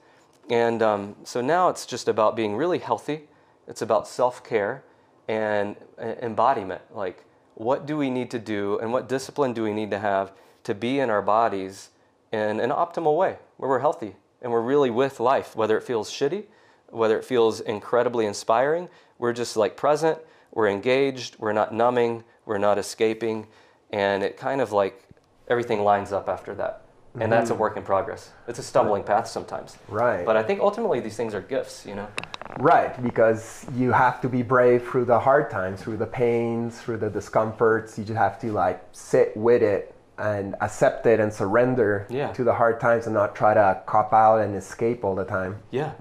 And 0.49 0.83
um, 0.83 1.17
so 1.25 1.41
now 1.41 1.69
it's 1.69 1.87
just 1.87 2.09
about 2.09 2.35
being 2.35 2.57
really 2.57 2.79
healthy. 2.79 3.29
It's 3.69 3.83
about 3.83 4.09
self 4.09 4.43
care 4.43 4.83
and 5.29 5.77
embodiment. 5.99 6.83
Like, 6.93 7.25
what 7.55 7.87
do 7.87 7.97
we 7.97 8.11
need 8.11 8.31
to 8.33 8.39
do 8.39 8.79
and 8.79 8.93
what 8.93 9.09
discipline 9.09 9.53
do 9.53 9.63
we 9.63 9.73
need 9.73 9.91
to 9.91 9.99
have 9.99 10.33
to 10.65 10.75
be 10.75 10.99
in 10.99 11.11
our 11.11 11.23
bodies 11.23 11.91
in 12.33 12.61
an 12.61 12.71
optimal 12.71 13.17
way 13.17 13.37
where 13.59 13.69
we're 13.69 13.81
healthy 13.81 14.17
and 14.43 14.51
we're 14.51 14.61
really 14.63 14.91
with 14.91 15.21
life, 15.21 15.55
whether 15.55 15.77
it 15.77 15.85
feels 15.85 16.11
shitty, 16.11 16.45
whether 16.91 17.19
it 17.19 17.25
feels 17.25 17.61
incredibly 17.61 18.27
inspiring. 18.27 18.89
We're 19.19 19.33
just 19.33 19.57
like 19.57 19.77
present, 19.77 20.19
we're 20.53 20.69
engaged, 20.69 21.37
we're 21.39 21.53
not 21.53 21.73
numbing, 21.73 22.25
we're 22.47 22.59
not 22.59 22.79
escaping, 22.79 23.47
and 23.91 24.23
it 24.23 24.37
kind 24.37 24.61
of 24.61 24.73
like 24.73 25.05
everything 25.49 25.83
lines 25.83 26.13
up 26.13 26.29
after 26.29 26.55
that. 26.55 26.83
And 27.19 27.31
that's 27.31 27.51
a 27.51 27.53
mm-hmm. 27.53 27.63
work 27.63 27.77
in 27.77 27.83
progress. 27.83 28.31
It's 28.47 28.61
a 28.61 28.63
stumbling 28.63 29.03
path 29.03 29.27
sometimes. 29.27 29.77
Right. 29.89 30.25
But 30.25 30.37
I 30.37 30.45
think 30.45 30.61
ultimately 30.61 31.01
these 31.01 31.17
things 31.17 31.35
are 31.35 31.41
gifts, 31.41 31.85
you 31.85 31.97
know? 31.97 32.07
Right, 32.59 33.01
because 33.03 33.67
you 33.75 33.91
have 33.91 34.21
to 34.21 34.29
be 34.29 34.43
brave 34.43 34.87
through 34.87 35.07
the 35.07 35.19
hard 35.19 35.51
times, 35.51 35.83
through 35.83 35.97
the 35.97 36.07
pains, 36.07 36.81
through 36.81 36.99
the 36.99 37.11
discomforts. 37.11 37.99
You 37.99 38.05
just 38.05 38.19
have 38.19 38.41
to 38.41 38.53
like 38.53 38.81
sit 38.93 39.37
with 39.37 39.63
it 39.63 39.95
and 40.19 40.55
accept 40.61 41.07
it 41.07 41.19
and 41.19 41.33
surrender 41.33 42.07
Yeah. 42.11 42.33
to 42.33 42.45
the 42.45 42.55
hard 42.55 42.79
times 42.79 43.07
and 43.07 43.15
not 43.15 43.35
try 43.35 43.55
to 43.55 43.83
cop 43.87 44.13
out 44.13 44.41
and 44.41 44.55
escape 44.55 45.05
all 45.05 45.15
the 45.15 45.25
time. 45.25 45.59
Yeah, 45.71 45.93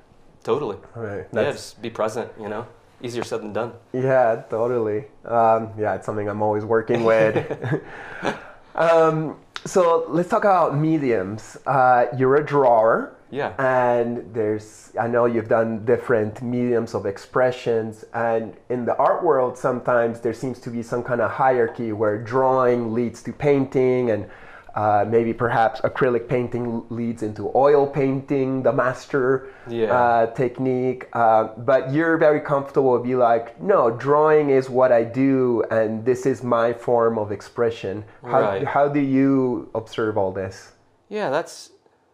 totally. 0.43 0.78
Right. 0.95 1.28
Yeah, 1.34 1.52
just 1.52 1.82
be 1.82 1.89
present, 1.89 2.32
you 2.39 2.49
know? 2.49 2.67
Easier 3.02 3.23
said 3.23 3.41
than 3.41 3.54
done. 3.54 3.73
Yeah, 3.93 4.43
totally. 4.49 5.06
Um, 5.23 5.69
yeah, 5.78 5.95
it's 5.95 6.06
something 6.06 6.28
I'm 6.28 6.41
always 6.41 6.65
working 6.65 7.06
with. 7.06 7.82
um, 8.75 9.38
so 9.65 10.06
let's 10.10 10.30
talk 10.30 10.43
about 10.43 10.78
mediums. 10.78 11.58
Uh, 11.65 12.08
you're 12.17 12.36
a 12.36 12.45
drawer. 12.45 13.15
Yeah. 13.32 13.54
And 13.60 14.34
there's, 14.34 14.91
I 14.99 15.08
know 15.08 15.25
you've 15.25 15.47
done 15.47 15.86
different 15.86 16.41
mediums 16.41 16.93
of 16.93 17.06
expressions. 17.06 18.04
And 18.13 18.56
in 18.69 18.86
the 18.86 18.95
art 18.97 19.23
world, 19.23 19.58
sometimes 19.58 20.19
there 20.19 20.34
seems 20.34 20.60
to 20.62 20.69
be 20.69 20.82
some 20.82 21.04
kind 21.04 21.21
of 21.21 21.32
hierarchy 21.32 21.93
where 21.93 22.17
drawing 22.17 22.93
leads 22.93 23.21
to 23.23 23.32
painting 23.34 24.12
and 24.12 24.30
uh, 24.75 25.05
maybe 25.08 25.34
perhaps 25.34 25.82
acrylic 25.82 26.27
painting 26.27 26.84
leads 26.89 27.23
into 27.23 27.51
oil 27.55 27.86
painting, 27.88 28.63
the 28.63 28.71
master 28.73 29.47
Yeah. 29.67 29.93
uh, 29.93 30.25
technique. 30.34 31.08
Uh, 31.13 31.49
but 31.58 31.91
you're 31.93 32.17
very 32.17 32.39
comfortable 32.41 32.97
to 32.97 33.03
be 33.03 33.15
like, 33.15 33.62
no, 33.62 33.89
drawing 33.91 34.49
is 34.49 34.69
what 34.69 34.91
I 34.91 35.03
do, 35.03 35.63
and 35.71 36.03
this 36.05 36.25
is 36.25 36.43
my 36.43 36.73
form 36.73 37.17
of 37.17 37.32
expression. 37.32 38.03
How, 38.23 38.41
Right. 38.41 38.65
how 38.67 38.88
do 38.88 38.99
you 38.99 39.69
observe 39.75 40.17
all 40.17 40.32
this? 40.32 40.73
Yeah, 41.10 41.29
that's 41.29 41.71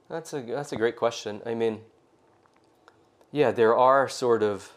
that's 0.09 0.33
a 0.33 0.41
that's 0.41 0.71
a 0.71 0.75
great 0.77 0.95
question. 0.95 1.41
I 1.45 1.53
mean, 1.55 1.81
yeah, 3.31 3.51
there 3.51 3.75
are 3.75 4.07
sort 4.07 4.43
of 4.43 4.71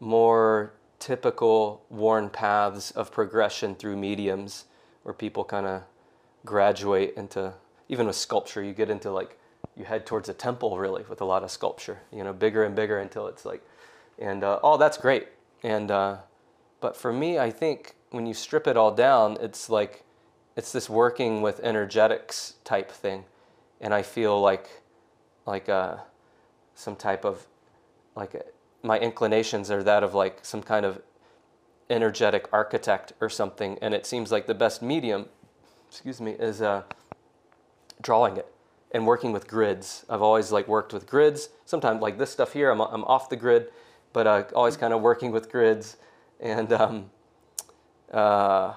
more 0.00 0.72
typical 0.98 1.82
worn 1.90 2.28
paths 2.30 2.90
of 2.90 3.12
progression 3.12 3.74
through 3.74 3.96
mediums 3.96 4.64
where 5.02 5.12
people 5.14 5.44
kind 5.44 5.66
of 5.66 5.82
graduate 6.46 7.12
into 7.16 7.52
even 7.88 8.06
with 8.06 8.16
sculpture 8.16 8.62
you 8.62 8.72
get 8.72 8.88
into 8.88 9.10
like 9.10 9.38
you 9.76 9.84
head 9.84 10.06
towards 10.06 10.28
a 10.30 10.34
temple 10.34 10.78
really 10.78 11.04
with 11.10 11.20
a 11.20 11.24
lot 11.24 11.42
of 11.42 11.50
sculpture 11.50 11.98
you 12.10 12.24
know 12.24 12.32
bigger 12.32 12.64
and 12.64 12.74
bigger 12.74 12.98
until 12.98 13.26
it's 13.26 13.44
like 13.44 13.62
and 14.18 14.44
uh, 14.44 14.58
oh 14.62 14.76
that's 14.76 14.96
great. 14.96 15.28
And 15.62 15.90
uh, 15.90 16.18
but 16.80 16.96
for 16.96 17.12
me 17.12 17.38
i 17.38 17.50
think 17.50 17.94
when 18.10 18.26
you 18.26 18.34
strip 18.34 18.66
it 18.66 18.76
all 18.76 18.94
down 18.94 19.36
it's 19.40 19.68
like 19.68 20.04
it's 20.56 20.72
this 20.72 20.88
working 20.88 21.42
with 21.42 21.60
energetics 21.60 22.54
type 22.64 22.90
thing. 22.90 23.24
And 23.80 23.92
i 23.92 24.02
feel 24.02 24.40
like 24.40 24.68
like 25.46 25.68
uh, 25.68 25.96
some 26.74 26.96
type 26.96 27.24
of 27.24 27.46
like 28.14 28.34
uh, 28.34 28.40
my 28.82 28.98
inclinations 28.98 29.70
are 29.70 29.82
that 29.82 30.02
of 30.02 30.14
like 30.14 30.44
some 30.44 30.62
kind 30.62 30.86
of 30.86 31.02
energetic 31.88 32.48
architect 32.52 33.12
or 33.20 33.28
something. 33.28 33.78
And 33.80 33.94
it 33.94 34.06
seems 34.06 34.32
like 34.32 34.46
the 34.46 34.54
best 34.54 34.82
medium 34.82 35.28
excuse 35.96 36.20
me 36.20 36.32
is 36.32 36.60
uh, 36.60 36.82
drawing 38.02 38.36
it 38.36 38.52
and 38.92 39.06
working 39.06 39.32
with 39.32 39.48
grids. 39.48 40.04
I've 40.10 40.20
always 40.20 40.52
like 40.52 40.68
worked 40.68 40.92
with 40.92 41.06
grids. 41.06 41.48
Sometimes 41.64 42.02
like 42.02 42.18
this 42.18 42.30
stuff 42.30 42.52
here 42.52 42.70
i'm, 42.70 42.82
I'm 42.82 43.02
off 43.04 43.30
the 43.30 43.36
grid 43.36 43.70
but 44.12 44.26
uh, 44.26 44.44
always 44.54 44.76
kind 44.76 44.92
of 44.92 45.00
working 45.00 45.32
with 45.32 45.50
grids 45.50 45.96
and 46.38 46.70
um, 46.72 47.10
uh, 48.12 48.74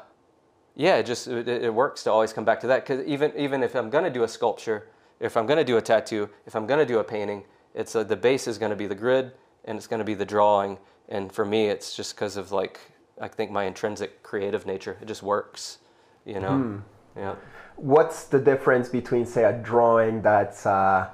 yeah 0.75 0.95
it 0.95 1.05
just 1.05 1.27
it, 1.27 1.47
it 1.47 1.73
works 1.73 2.03
to 2.03 2.11
always 2.11 2.31
come 2.31 2.45
back 2.45 2.61
to 2.61 2.67
that 2.67 2.85
because 2.85 3.05
even 3.05 3.33
even 3.37 3.63
if 3.63 3.75
i'm 3.75 3.89
to 4.05 4.09
do 4.09 4.23
a 4.23 4.27
sculpture 4.27 4.87
if 5.19 5.35
i'm 5.35 5.45
to 5.57 5.65
do 5.65 5.75
a 5.75 5.81
tattoo 5.81 6.29
if 6.45 6.55
i'm 6.55 6.65
to 6.79 6.85
do 6.85 6.99
a 6.99 7.03
painting 7.03 7.43
it's 7.75 7.95
uh, 7.95 8.03
the 8.03 8.15
base 8.15 8.47
is 8.47 8.57
to 8.71 8.77
be 8.77 8.87
the 8.87 8.95
grid 8.95 9.33
and 9.65 9.77
it's 9.77 9.87
to 9.99 10.05
be 10.05 10.15
the 10.15 10.25
drawing. 10.25 10.77
And 11.09 11.31
for 11.31 11.45
me 11.45 11.67
it's 11.67 11.95
just 11.95 12.15
because 12.15 12.37
of 12.37 12.51
like 12.51 12.79
i 13.19 13.27
think 13.27 13.51
my 13.51 13.65
intrinsic 13.65 14.23
creative 14.23 14.65
nature. 14.65 14.97
It 15.01 15.07
just 15.07 15.21
works 15.21 15.79
you 16.25 16.39
know 16.39 16.81
yeah 17.15 17.35
What's 17.79 18.25
the 18.25 18.39
difference 18.39 18.89
between, 18.89 19.25
say, 19.25 19.45
a 19.45 19.53
drawing 19.53 20.21
that's 20.21 20.65
uh, 20.65 21.11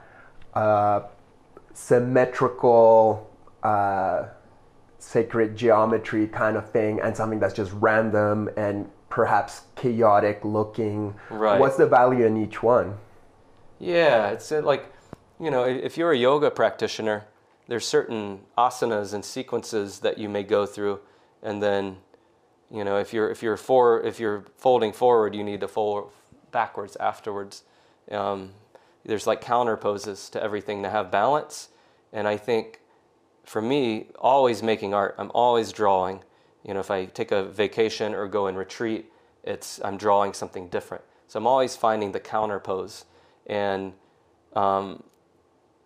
uh, 0.55 1.01
symmetrical, 1.75 3.29
uh, 3.61 4.29
sacred 4.97 5.55
geometry 5.55 6.25
kind 6.25 6.57
of 6.57 6.67
thing, 6.71 6.99
and 7.01 7.15
something 7.15 7.39
that's 7.39 7.53
just 7.53 7.71
random 7.73 8.49
and 8.57 8.89
perhaps 9.09 9.61
chaotic 9.75 10.43
looking? 10.43 11.13
Right. 11.29 11.59
What's 11.59 11.77
the 11.77 11.85
value 11.85 12.25
in 12.25 12.35
each 12.35 12.63
one? 12.63 12.97
Yeah, 13.77 14.31
it's 14.31 14.51
uh, 14.51 14.63
like, 14.63 14.91
you 15.39 15.51
know, 15.51 15.65
if 15.65 15.99
you're 15.99 16.13
a 16.13 16.17
yoga 16.17 16.49
practitioner, 16.49 17.25
there's 17.67 17.85
certain 17.85 18.39
asanas 18.57 19.13
and 19.13 19.23
sequences 19.23 19.99
that 19.99 20.17
you 20.17 20.29
may 20.29 20.41
go 20.41 20.65
through, 20.65 21.01
and 21.43 21.61
then 21.61 21.97
You 22.71 22.83
know, 22.83 22.97
if 22.97 23.13
you're 23.13 23.29
if 23.29 23.43
you're 23.43 23.57
for 23.57 24.01
if 24.01 24.19
you're 24.19 24.45
folding 24.57 24.91
forward, 24.91 25.35
you 25.35 25.43
need 25.43 25.61
to 25.61 25.67
fold 25.67 26.11
backwards 26.51 26.95
afterwards. 26.97 27.63
Um, 28.11 28.51
there's 29.05 29.27
like 29.27 29.41
counter 29.41 29.77
poses 29.77 30.29
to 30.31 30.41
everything 30.41 30.83
to 30.83 30.89
have 30.89 31.11
balance, 31.11 31.69
and 32.11 32.27
I 32.27 32.37
think 32.37 32.79
for 33.43 33.61
me, 33.61 34.07
always 34.17 34.63
making 34.63 34.93
art, 34.93 35.15
I'm 35.17 35.31
always 35.33 35.71
drawing. 35.71 36.23
You 36.63 36.73
know, 36.73 36.79
if 36.79 36.89
I 36.89 37.05
take 37.05 37.31
a 37.31 37.43
vacation 37.43 38.15
or 38.15 38.27
go 38.27 38.47
in 38.47 38.55
retreat, 38.55 39.11
it's 39.43 39.79
I'm 39.83 39.97
drawing 39.97 40.33
something 40.33 40.67
different. 40.69 41.03
So 41.27 41.37
I'm 41.37 41.47
always 41.47 41.75
finding 41.75 42.11
the 42.11 42.19
counter 42.19 42.59
pose. 42.59 43.05
And 43.45 43.93
um, 44.55 45.03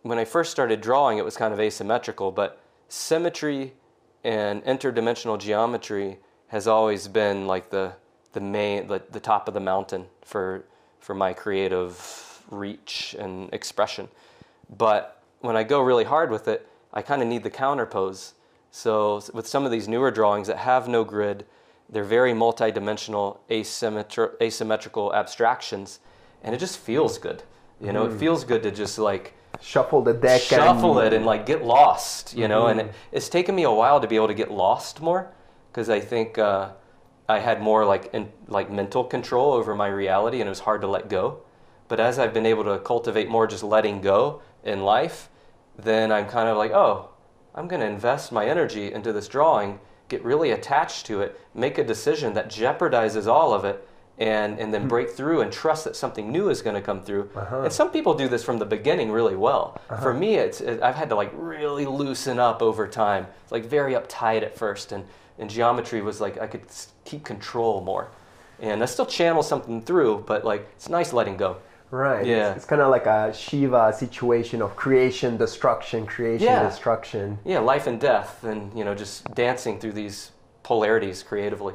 when 0.03 0.17
I 0.17 0.25
first 0.25 0.51
started 0.51 0.79
drawing, 0.79 1.17
it 1.17 1.25
was 1.25 1.35
kind 1.35 1.53
of 1.53 1.59
asymmetrical, 1.59 2.31
but 2.31 2.61
symmetry 2.87 3.73
and 4.23 4.63
interdimensional 4.63 5.37
geometry 5.37 6.19
has 6.49 6.67
always 6.67 7.07
been 7.07 7.47
like 7.47 7.69
the 7.69 7.93
the 8.33 8.41
main 8.41 8.87
the, 8.87 9.01
the 9.11 9.19
top 9.19 9.47
of 9.47 9.53
the 9.53 9.59
mountain 9.59 10.05
for 10.21 10.65
for 10.99 11.15
my 11.15 11.33
creative 11.33 12.43
reach 12.51 13.15
and 13.17 13.51
expression. 13.53 14.09
But 14.77 15.23
when 15.39 15.55
I 15.55 15.63
go 15.63 15.81
really 15.81 16.03
hard 16.03 16.29
with 16.29 16.47
it, 16.47 16.67
I 16.93 17.01
kind 17.01 17.21
of 17.21 17.27
need 17.27 17.43
the 17.43 17.49
counter 17.49 17.85
pose. 17.85 18.33
So 18.71 19.21
with 19.33 19.47
some 19.47 19.65
of 19.65 19.71
these 19.71 19.87
newer 19.87 20.11
drawings 20.11 20.47
that 20.47 20.57
have 20.57 20.87
no 20.87 21.03
grid, 21.03 21.45
they're 21.89 22.03
very 22.03 22.33
multidimensional, 22.33 23.37
asymmetri- 23.49 24.39
asymmetrical 24.41 25.13
abstractions, 25.13 25.99
and 26.43 26.53
it 26.53 26.59
just 26.59 26.77
feels 26.77 27.17
mm. 27.17 27.23
good. 27.23 27.43
You 27.81 27.93
know, 27.93 28.05
it 28.05 28.11
mm. 28.11 28.19
feels 28.19 28.43
good 28.43 28.61
to 28.63 28.71
just 28.71 28.99
like 28.99 29.33
Shuffle 29.61 30.01
the 30.03 30.13
deck. 30.13 30.41
shuffle 30.41 30.99
and, 30.99 31.13
it 31.13 31.17
and 31.17 31.25
like 31.25 31.45
get 31.45 31.63
lost. 31.63 32.35
You 32.35 32.47
know, 32.47 32.67
and 32.67 32.81
it, 32.81 32.93
it's 33.11 33.29
taken 33.29 33.55
me 33.55 33.63
a 33.63 33.71
while 33.71 33.99
to 33.99 34.07
be 34.07 34.15
able 34.15 34.27
to 34.27 34.33
get 34.33 34.51
lost 34.51 35.01
more 35.01 35.31
because 35.71 35.89
I 35.89 35.99
think 35.99 36.37
uh, 36.37 36.71
I 37.27 37.39
had 37.39 37.61
more 37.61 37.85
like 37.85 38.09
in, 38.13 38.31
like 38.47 38.71
mental 38.71 39.03
control 39.03 39.53
over 39.53 39.75
my 39.75 39.87
reality, 39.87 40.39
and 40.39 40.47
it 40.47 40.49
was 40.49 40.61
hard 40.61 40.81
to 40.81 40.87
let 40.87 41.09
go. 41.09 41.41
But 41.87 41.99
as 41.99 42.19
I've 42.19 42.33
been 42.33 42.45
able 42.45 42.63
to 42.65 42.79
cultivate 42.79 43.29
more 43.29 43.47
just 43.47 43.63
letting 43.63 44.01
go 44.01 44.41
in 44.63 44.81
life, 44.83 45.29
then 45.77 46.11
I'm 46.11 46.27
kind 46.27 46.49
of 46.49 46.57
like, 46.57 46.71
oh, 46.71 47.09
I'm 47.55 47.67
going 47.67 47.81
to 47.81 47.87
invest 47.87 48.31
my 48.31 48.47
energy 48.47 48.91
into 48.91 49.11
this 49.11 49.27
drawing, 49.27 49.79
get 50.07 50.23
really 50.23 50.51
attached 50.51 51.05
to 51.07 51.21
it, 51.21 51.39
make 51.53 51.77
a 51.77 51.83
decision 51.83 52.33
that 52.33 52.49
jeopardizes 52.49 53.27
all 53.27 53.53
of 53.53 53.65
it, 53.65 53.87
and, 54.19 54.59
and 54.59 54.73
then 54.73 54.83
hmm. 54.83 54.87
break 54.87 55.09
through 55.09 55.41
and 55.41 55.51
trust 55.51 55.85
that 55.85 55.95
something 55.95 56.31
new 56.31 56.49
is 56.49 56.61
going 56.61 56.75
to 56.75 56.81
come 56.81 57.01
through. 57.01 57.29
Uh-huh. 57.35 57.61
And 57.61 57.73
some 57.73 57.89
people 57.89 58.13
do 58.13 58.27
this 58.27 58.43
from 58.43 58.59
the 58.59 58.65
beginning 58.65 59.11
really 59.11 59.35
well. 59.35 59.79
Uh-huh. 59.89 60.01
For 60.01 60.13
me, 60.13 60.35
it's, 60.35 60.61
it, 60.61 60.81
I've 60.83 60.95
had 60.95 61.09
to 61.09 61.15
like 61.15 61.31
really 61.33 61.85
loosen 61.85 62.37
up 62.37 62.61
over 62.61 62.87
time. 62.87 63.27
It's 63.43 63.51
like 63.51 63.65
very 63.65 63.93
uptight 63.93 64.43
at 64.43 64.57
first, 64.57 64.91
and, 64.91 65.05
and 65.39 65.49
geometry 65.49 66.01
was 66.01 66.21
like 66.21 66.39
I 66.39 66.47
could 66.47 66.63
keep 67.05 67.23
control 67.23 67.81
more. 67.81 68.11
And 68.59 68.83
I 68.83 68.85
still 68.85 69.05
channel 69.05 69.41
something 69.41 69.81
through, 69.81 70.25
but 70.27 70.43
like 70.43 70.67
it's 70.75 70.89
nice 70.89 71.13
letting 71.13 71.37
go. 71.37 71.57
Right. 71.91 72.25
Yeah. 72.25 72.49
It's, 72.49 72.57
it's 72.57 72.65
kind 72.65 72.81
of 72.81 72.91
like 72.91 73.07
a 73.07 73.33
Shiva 73.33 73.93
situation 73.93 74.61
of 74.61 74.75
creation, 74.75 75.37
destruction, 75.37 76.05
creation, 76.05 76.45
Yeah. 76.45 76.63
destruction. 76.63 77.39
Yeah, 77.45 77.59
life 77.59 77.87
and 77.87 77.99
death, 77.99 78.43
and 78.43 78.77
you 78.77 78.83
know, 78.83 78.93
just 78.93 79.33
dancing 79.33 79.79
through 79.79 79.93
these 79.93 80.31
polarities 80.63 81.23
creatively. 81.23 81.73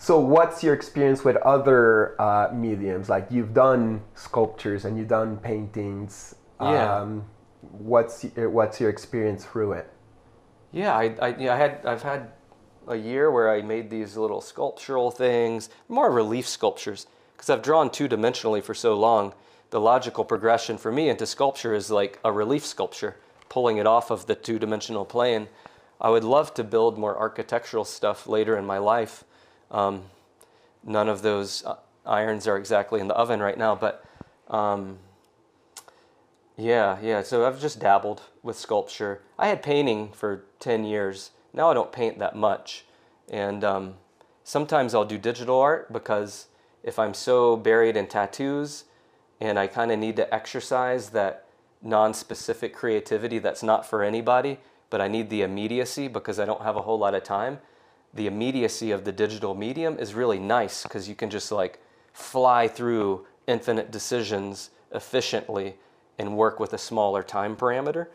So, 0.00 0.18
what's 0.20 0.62
your 0.62 0.74
experience 0.74 1.24
with 1.24 1.36
other 1.38 2.20
uh, 2.20 2.50
mediums? 2.52 3.08
Like 3.08 3.26
you've 3.30 3.52
done 3.52 4.00
sculptures 4.14 4.84
and 4.84 4.96
you've 4.96 5.08
done 5.08 5.36
paintings. 5.38 6.34
Yeah. 6.60 7.00
Um, 7.00 7.24
what's 7.72 8.22
what's 8.36 8.80
your 8.80 8.90
experience 8.90 9.44
through 9.44 9.72
it? 9.72 9.90
Yeah, 10.72 10.94
I, 10.96 11.14
I, 11.20 11.28
yeah, 11.36 11.54
I 11.54 11.56
had, 11.56 11.80
I've 11.86 12.02
had 12.02 12.30
a 12.88 12.96
year 12.96 13.30
where 13.30 13.50
I 13.50 13.62
made 13.62 13.90
these 13.90 14.16
little 14.16 14.40
sculptural 14.40 15.10
things, 15.10 15.68
more 15.88 16.10
relief 16.10 16.48
sculptures, 16.48 17.06
because 17.36 17.50
I've 17.50 17.62
drawn 17.62 17.90
two 17.90 18.08
dimensionally 18.08 18.62
for 18.62 18.74
so 18.74 18.94
long. 18.94 19.34
The 19.70 19.80
logical 19.80 20.24
progression 20.24 20.78
for 20.78 20.90
me 20.90 21.08
into 21.08 21.26
sculpture 21.26 21.74
is 21.74 21.90
like 21.90 22.18
a 22.24 22.32
relief 22.32 22.64
sculpture, 22.64 23.16
pulling 23.48 23.76
it 23.76 23.86
off 23.86 24.10
of 24.10 24.26
the 24.26 24.34
two 24.34 24.58
dimensional 24.58 25.04
plane. 25.04 25.48
I 26.00 26.10
would 26.10 26.24
love 26.24 26.54
to 26.54 26.64
build 26.64 26.98
more 26.98 27.16
architectural 27.16 27.84
stuff 27.84 28.26
later 28.26 28.56
in 28.56 28.64
my 28.64 28.78
life. 28.78 29.24
Um, 29.70 30.04
none 30.82 31.08
of 31.08 31.22
those 31.22 31.64
uh, 31.64 31.76
irons 32.06 32.48
are 32.48 32.56
exactly 32.56 33.00
in 33.00 33.08
the 33.08 33.14
oven 33.14 33.40
right 33.40 33.58
now, 33.58 33.74
but 33.74 34.04
um, 34.48 34.98
yeah, 36.56 36.98
yeah. 37.02 37.22
So 37.22 37.46
I've 37.46 37.60
just 37.60 37.78
dabbled 37.78 38.22
with 38.42 38.56
sculpture. 38.56 39.20
I 39.38 39.48
had 39.48 39.62
painting 39.62 40.10
for 40.12 40.44
10 40.60 40.84
years. 40.84 41.30
Now 41.52 41.70
I 41.70 41.74
don't 41.74 41.92
paint 41.92 42.18
that 42.18 42.36
much. 42.36 42.84
And 43.28 43.64
um, 43.64 43.94
sometimes 44.44 44.94
I'll 44.94 45.04
do 45.04 45.18
digital 45.18 45.60
art 45.60 45.92
because 45.92 46.46
if 46.82 46.98
I'm 46.98 47.14
so 47.14 47.56
buried 47.56 47.96
in 47.96 48.06
tattoos 48.06 48.84
and 49.40 49.58
I 49.58 49.66
kind 49.66 49.92
of 49.92 49.98
need 49.98 50.16
to 50.16 50.34
exercise 50.34 51.10
that 51.10 51.44
non 51.82 52.14
specific 52.14 52.74
creativity 52.74 53.38
that's 53.38 53.62
not 53.62 53.86
for 53.86 54.02
anybody, 54.02 54.58
but 54.90 55.00
I 55.00 55.08
need 55.08 55.30
the 55.30 55.42
immediacy 55.42 56.08
because 56.08 56.38
I 56.40 56.44
don't 56.44 56.62
have 56.62 56.76
a 56.76 56.82
whole 56.82 56.98
lot 56.98 57.14
of 57.14 57.22
time. 57.22 57.58
The 58.14 58.26
immediacy 58.26 58.90
of 58.90 59.04
the 59.04 59.12
digital 59.12 59.54
medium 59.54 59.98
is 59.98 60.14
really 60.14 60.38
nice 60.38 60.82
because 60.82 61.08
you 61.08 61.14
can 61.14 61.30
just 61.30 61.52
like 61.52 61.80
fly 62.12 62.66
through 62.66 63.26
infinite 63.46 63.90
decisions 63.90 64.70
efficiently 64.92 65.76
and 66.18 66.36
work 66.36 66.58
with 66.58 66.72
a 66.72 66.78
smaller 66.78 67.22
time 67.22 67.54
parameter. 67.54 68.08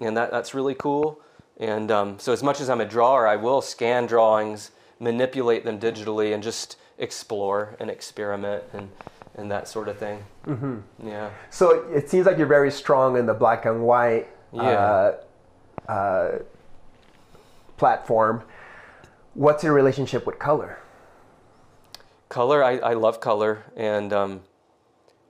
And 0.00 0.16
that, 0.16 0.30
that's 0.30 0.54
really 0.54 0.74
cool. 0.74 1.20
And 1.58 1.90
um, 1.90 2.18
so, 2.18 2.32
as 2.32 2.42
much 2.42 2.60
as 2.60 2.70
I'm 2.70 2.80
a 2.80 2.84
drawer, 2.86 3.26
I 3.26 3.36
will 3.36 3.60
scan 3.60 4.06
drawings, 4.06 4.70
manipulate 5.00 5.64
them 5.64 5.78
digitally, 5.80 6.32
and 6.32 6.42
just 6.42 6.76
explore 6.98 7.76
and 7.80 7.90
experiment 7.90 8.64
and, 8.72 8.88
and 9.34 9.50
that 9.50 9.68
sort 9.68 9.88
of 9.88 9.98
thing. 9.98 10.22
Mm-hmm. 10.46 11.08
Yeah. 11.08 11.30
So 11.50 11.88
it 11.92 12.10
seems 12.10 12.26
like 12.26 12.38
you're 12.38 12.46
very 12.46 12.70
strong 12.70 13.16
in 13.16 13.26
the 13.26 13.34
black 13.34 13.64
and 13.66 13.82
white 13.82 14.28
Yeah. 14.52 14.62
uh, 14.62 15.16
uh, 15.88 16.38
platform. 17.76 18.42
What's 19.34 19.62
your 19.62 19.72
relationship 19.72 20.26
with 20.26 20.38
color? 20.38 20.78
Color, 22.28 22.62
I, 22.64 22.78
I 22.78 22.94
love 22.94 23.20
color. 23.20 23.64
And 23.76 24.12
um, 24.12 24.40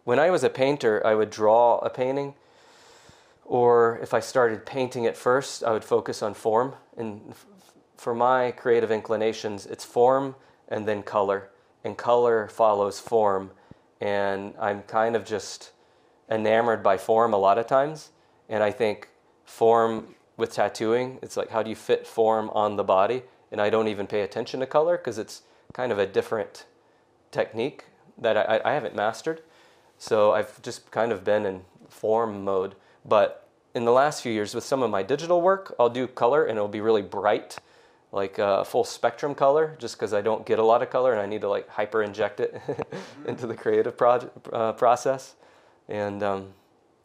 when 0.04 0.18
I 0.18 0.30
was 0.30 0.42
a 0.42 0.50
painter, 0.50 1.06
I 1.06 1.14
would 1.14 1.30
draw 1.30 1.78
a 1.78 1.90
painting. 1.90 2.34
Or 3.48 3.98
if 4.02 4.12
I 4.12 4.20
started 4.20 4.66
painting 4.66 5.06
at 5.06 5.16
first, 5.16 5.64
I 5.64 5.72
would 5.72 5.84
focus 5.84 6.22
on 6.22 6.34
form. 6.34 6.74
And 6.98 7.34
for 7.96 8.14
my 8.14 8.50
creative 8.50 8.90
inclinations, 8.90 9.64
it's 9.64 9.84
form 9.84 10.34
and 10.68 10.86
then 10.86 11.02
color. 11.02 11.48
And 11.82 11.96
color 11.96 12.48
follows 12.48 13.00
form. 13.00 13.50
And 14.02 14.52
I'm 14.60 14.82
kind 14.82 15.16
of 15.16 15.24
just 15.24 15.72
enamored 16.30 16.82
by 16.82 16.98
form 16.98 17.32
a 17.32 17.38
lot 17.38 17.56
of 17.56 17.66
times. 17.66 18.10
And 18.50 18.62
I 18.62 18.70
think 18.70 19.08
form 19.46 20.14
with 20.36 20.52
tattooing, 20.52 21.18
it's 21.22 21.36
like 21.36 21.48
how 21.48 21.62
do 21.62 21.70
you 21.70 21.76
fit 21.76 22.06
form 22.06 22.50
on 22.50 22.76
the 22.76 22.84
body? 22.84 23.22
And 23.50 23.62
I 23.62 23.70
don't 23.70 23.88
even 23.88 24.06
pay 24.06 24.20
attention 24.20 24.60
to 24.60 24.66
color 24.66 24.98
because 24.98 25.16
it's 25.16 25.40
kind 25.72 25.90
of 25.90 25.98
a 25.98 26.06
different 26.06 26.66
technique 27.30 27.86
that 28.18 28.36
I, 28.36 28.60
I 28.62 28.74
haven't 28.74 28.94
mastered. 28.94 29.40
So 29.96 30.32
I've 30.32 30.60
just 30.60 30.90
kind 30.90 31.12
of 31.12 31.24
been 31.24 31.46
in 31.46 31.62
form 31.88 32.44
mode. 32.44 32.74
But 33.08 33.48
in 33.74 33.84
the 33.84 33.92
last 33.92 34.22
few 34.22 34.32
years, 34.32 34.54
with 34.54 34.64
some 34.64 34.82
of 34.82 34.90
my 34.90 35.02
digital 35.02 35.40
work, 35.40 35.74
I'll 35.78 35.88
do 35.90 36.06
color 36.06 36.44
and 36.44 36.56
it'll 36.58 36.68
be 36.68 36.80
really 36.80 37.02
bright, 37.02 37.56
like 38.12 38.38
uh, 38.38 38.64
full 38.64 38.84
spectrum 38.84 39.34
color, 39.34 39.76
just 39.78 39.96
because 39.96 40.12
I 40.12 40.20
don't 40.20 40.44
get 40.44 40.58
a 40.58 40.62
lot 40.64 40.82
of 40.82 40.90
color 40.90 41.12
and 41.12 41.20
I 41.20 41.26
need 41.26 41.40
to 41.42 41.48
like 41.48 41.68
hyper 41.68 42.02
inject 42.02 42.40
it 42.40 42.60
into 43.26 43.46
the 43.46 43.54
creative 43.54 43.96
project, 43.96 44.36
uh, 44.52 44.72
process. 44.72 45.34
And 45.88 46.22
um, 46.22 46.48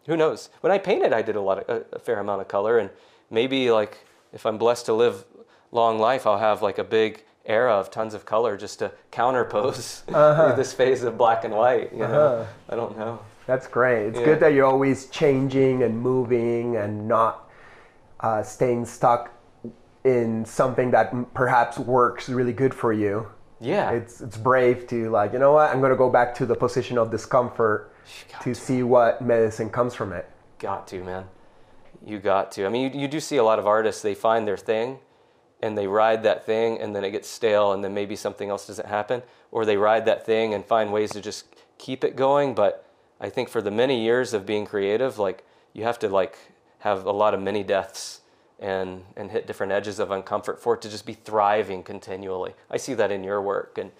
who 0.07 0.17
knows? 0.17 0.49
When 0.61 0.71
I 0.71 0.77
painted, 0.77 1.13
I 1.13 1.21
did 1.21 1.35
a 1.35 1.41
lot 1.41 1.59
of 1.59 1.69
a, 1.91 1.95
a 1.95 1.99
fair 1.99 2.19
amount 2.19 2.41
of 2.41 2.47
color, 2.49 2.77
and 2.79 2.89
maybe 3.29 3.71
like 3.71 4.05
if 4.33 4.45
I'm 4.45 4.57
blessed 4.57 4.85
to 4.87 4.93
live 4.93 5.23
long 5.71 5.99
life, 5.99 6.27
I'll 6.27 6.39
have 6.39 6.61
like 6.61 6.77
a 6.79 6.83
big 6.83 7.23
era 7.45 7.73
of 7.73 7.91
tons 7.91 8.13
of 8.13 8.25
color 8.25 8.57
just 8.57 8.79
to 8.79 8.91
counterpose 9.11 10.05
this 10.55 10.73
phase 10.73 11.03
of 11.03 11.17
black 11.17 11.43
and 11.45 11.53
white. 11.53 11.91
You 11.93 11.99
know, 11.99 12.05
Uh-huh. 12.05 12.45
I 12.69 12.75
don't 12.75 12.97
know. 12.97 13.19
That's 13.45 13.67
great. 13.67 14.07
It's 14.07 14.19
Yeah. 14.19 14.25
good 14.25 14.39
that 14.39 14.53
you're 14.53 14.65
always 14.65 15.07
changing 15.07 15.83
and 15.83 15.99
moving 16.01 16.77
and 16.77 17.07
not 17.07 17.49
uh, 18.19 18.41
staying 18.43 18.85
stuck 18.85 19.31
in 20.05 20.45
something 20.45 20.91
that 20.91 21.13
perhaps 21.33 21.77
works 21.77 22.29
really 22.29 22.53
good 22.53 22.73
for 22.73 22.93
you. 22.93 23.27
Yeah, 23.59 23.91
It's 23.91 24.19
it's 24.21 24.37
brave 24.37 24.87
to 24.87 25.09
like, 25.09 25.31
you 25.33 25.39
know 25.39 25.53
what? 25.53 25.69
I'm 25.71 25.79
going 25.79 25.91
to 25.91 25.97
go 25.97 26.09
back 26.09 26.33
to 26.35 26.45
the 26.45 26.55
position 26.55 26.97
of 26.97 27.09
discomfort 27.11 27.93
got 28.31 28.41
to 28.41 28.53
see 28.53 28.83
what 28.83 29.21
medicine 29.21 29.69
comes 29.69 29.93
from 29.95 30.11
it. 30.11 30.25
got 30.59 30.87
to 30.87 31.01
man. 31.03 31.25
You 32.05 32.19
got 32.19 32.51
to. 32.53 32.65
I 32.65 32.69
mean, 32.69 32.93
you, 32.93 33.01
you 33.01 33.07
do 33.07 33.19
see 33.21 33.37
a 33.37 33.43
lot 33.43 33.59
of 33.59 33.65
artists. 33.67 34.01
They 34.01 34.13
find 34.15 34.45
their 34.45 34.57
thing, 34.57 34.99
and 35.61 35.77
they 35.77 35.87
ride 35.87 36.23
that 36.23 36.45
thing, 36.45 36.81
and 36.81 36.93
then 36.93 37.05
it 37.05 37.11
gets 37.11 37.29
stale, 37.29 37.71
and 37.71 37.81
then 37.83 37.93
maybe 37.93 38.17
something 38.17 38.49
else 38.49 38.67
doesn't 38.67 38.87
happen, 38.89 39.23
or 39.51 39.63
they 39.65 39.77
ride 39.77 40.05
that 40.05 40.25
thing 40.25 40.53
and 40.53 40.65
find 40.65 40.91
ways 40.91 41.11
to 41.11 41.21
just 41.21 41.45
keep 41.77 42.03
it 42.03 42.17
going. 42.17 42.53
But 42.55 42.82
I 43.23 43.29
think 43.29 43.47
for 43.47 43.61
the 43.61 43.71
many 43.71 44.03
years 44.03 44.33
of 44.33 44.45
being 44.45 44.65
creative, 44.65 45.17
like 45.17 45.45
you 45.71 45.83
have 45.83 45.97
to 45.99 46.09
like 46.09 46.37
have 46.79 47.05
a 47.05 47.11
lot 47.11 47.33
of 47.33 47.41
many 47.41 47.63
deaths 47.63 48.19
and 48.59 49.05
and 49.15 49.31
hit 49.31 49.47
different 49.47 49.71
edges 49.71 49.97
of 49.97 50.09
uncomfort 50.09 50.59
for 50.59 50.73
it 50.73 50.81
to 50.81 50.89
just 50.89 51.05
be 51.05 51.13
thriving 51.13 51.83
continually. 51.83 52.53
I 52.69 52.75
see 52.75 52.93
that 52.95 53.11
in 53.11 53.23
your 53.23 53.41
work, 53.41 53.77
and 53.77 53.91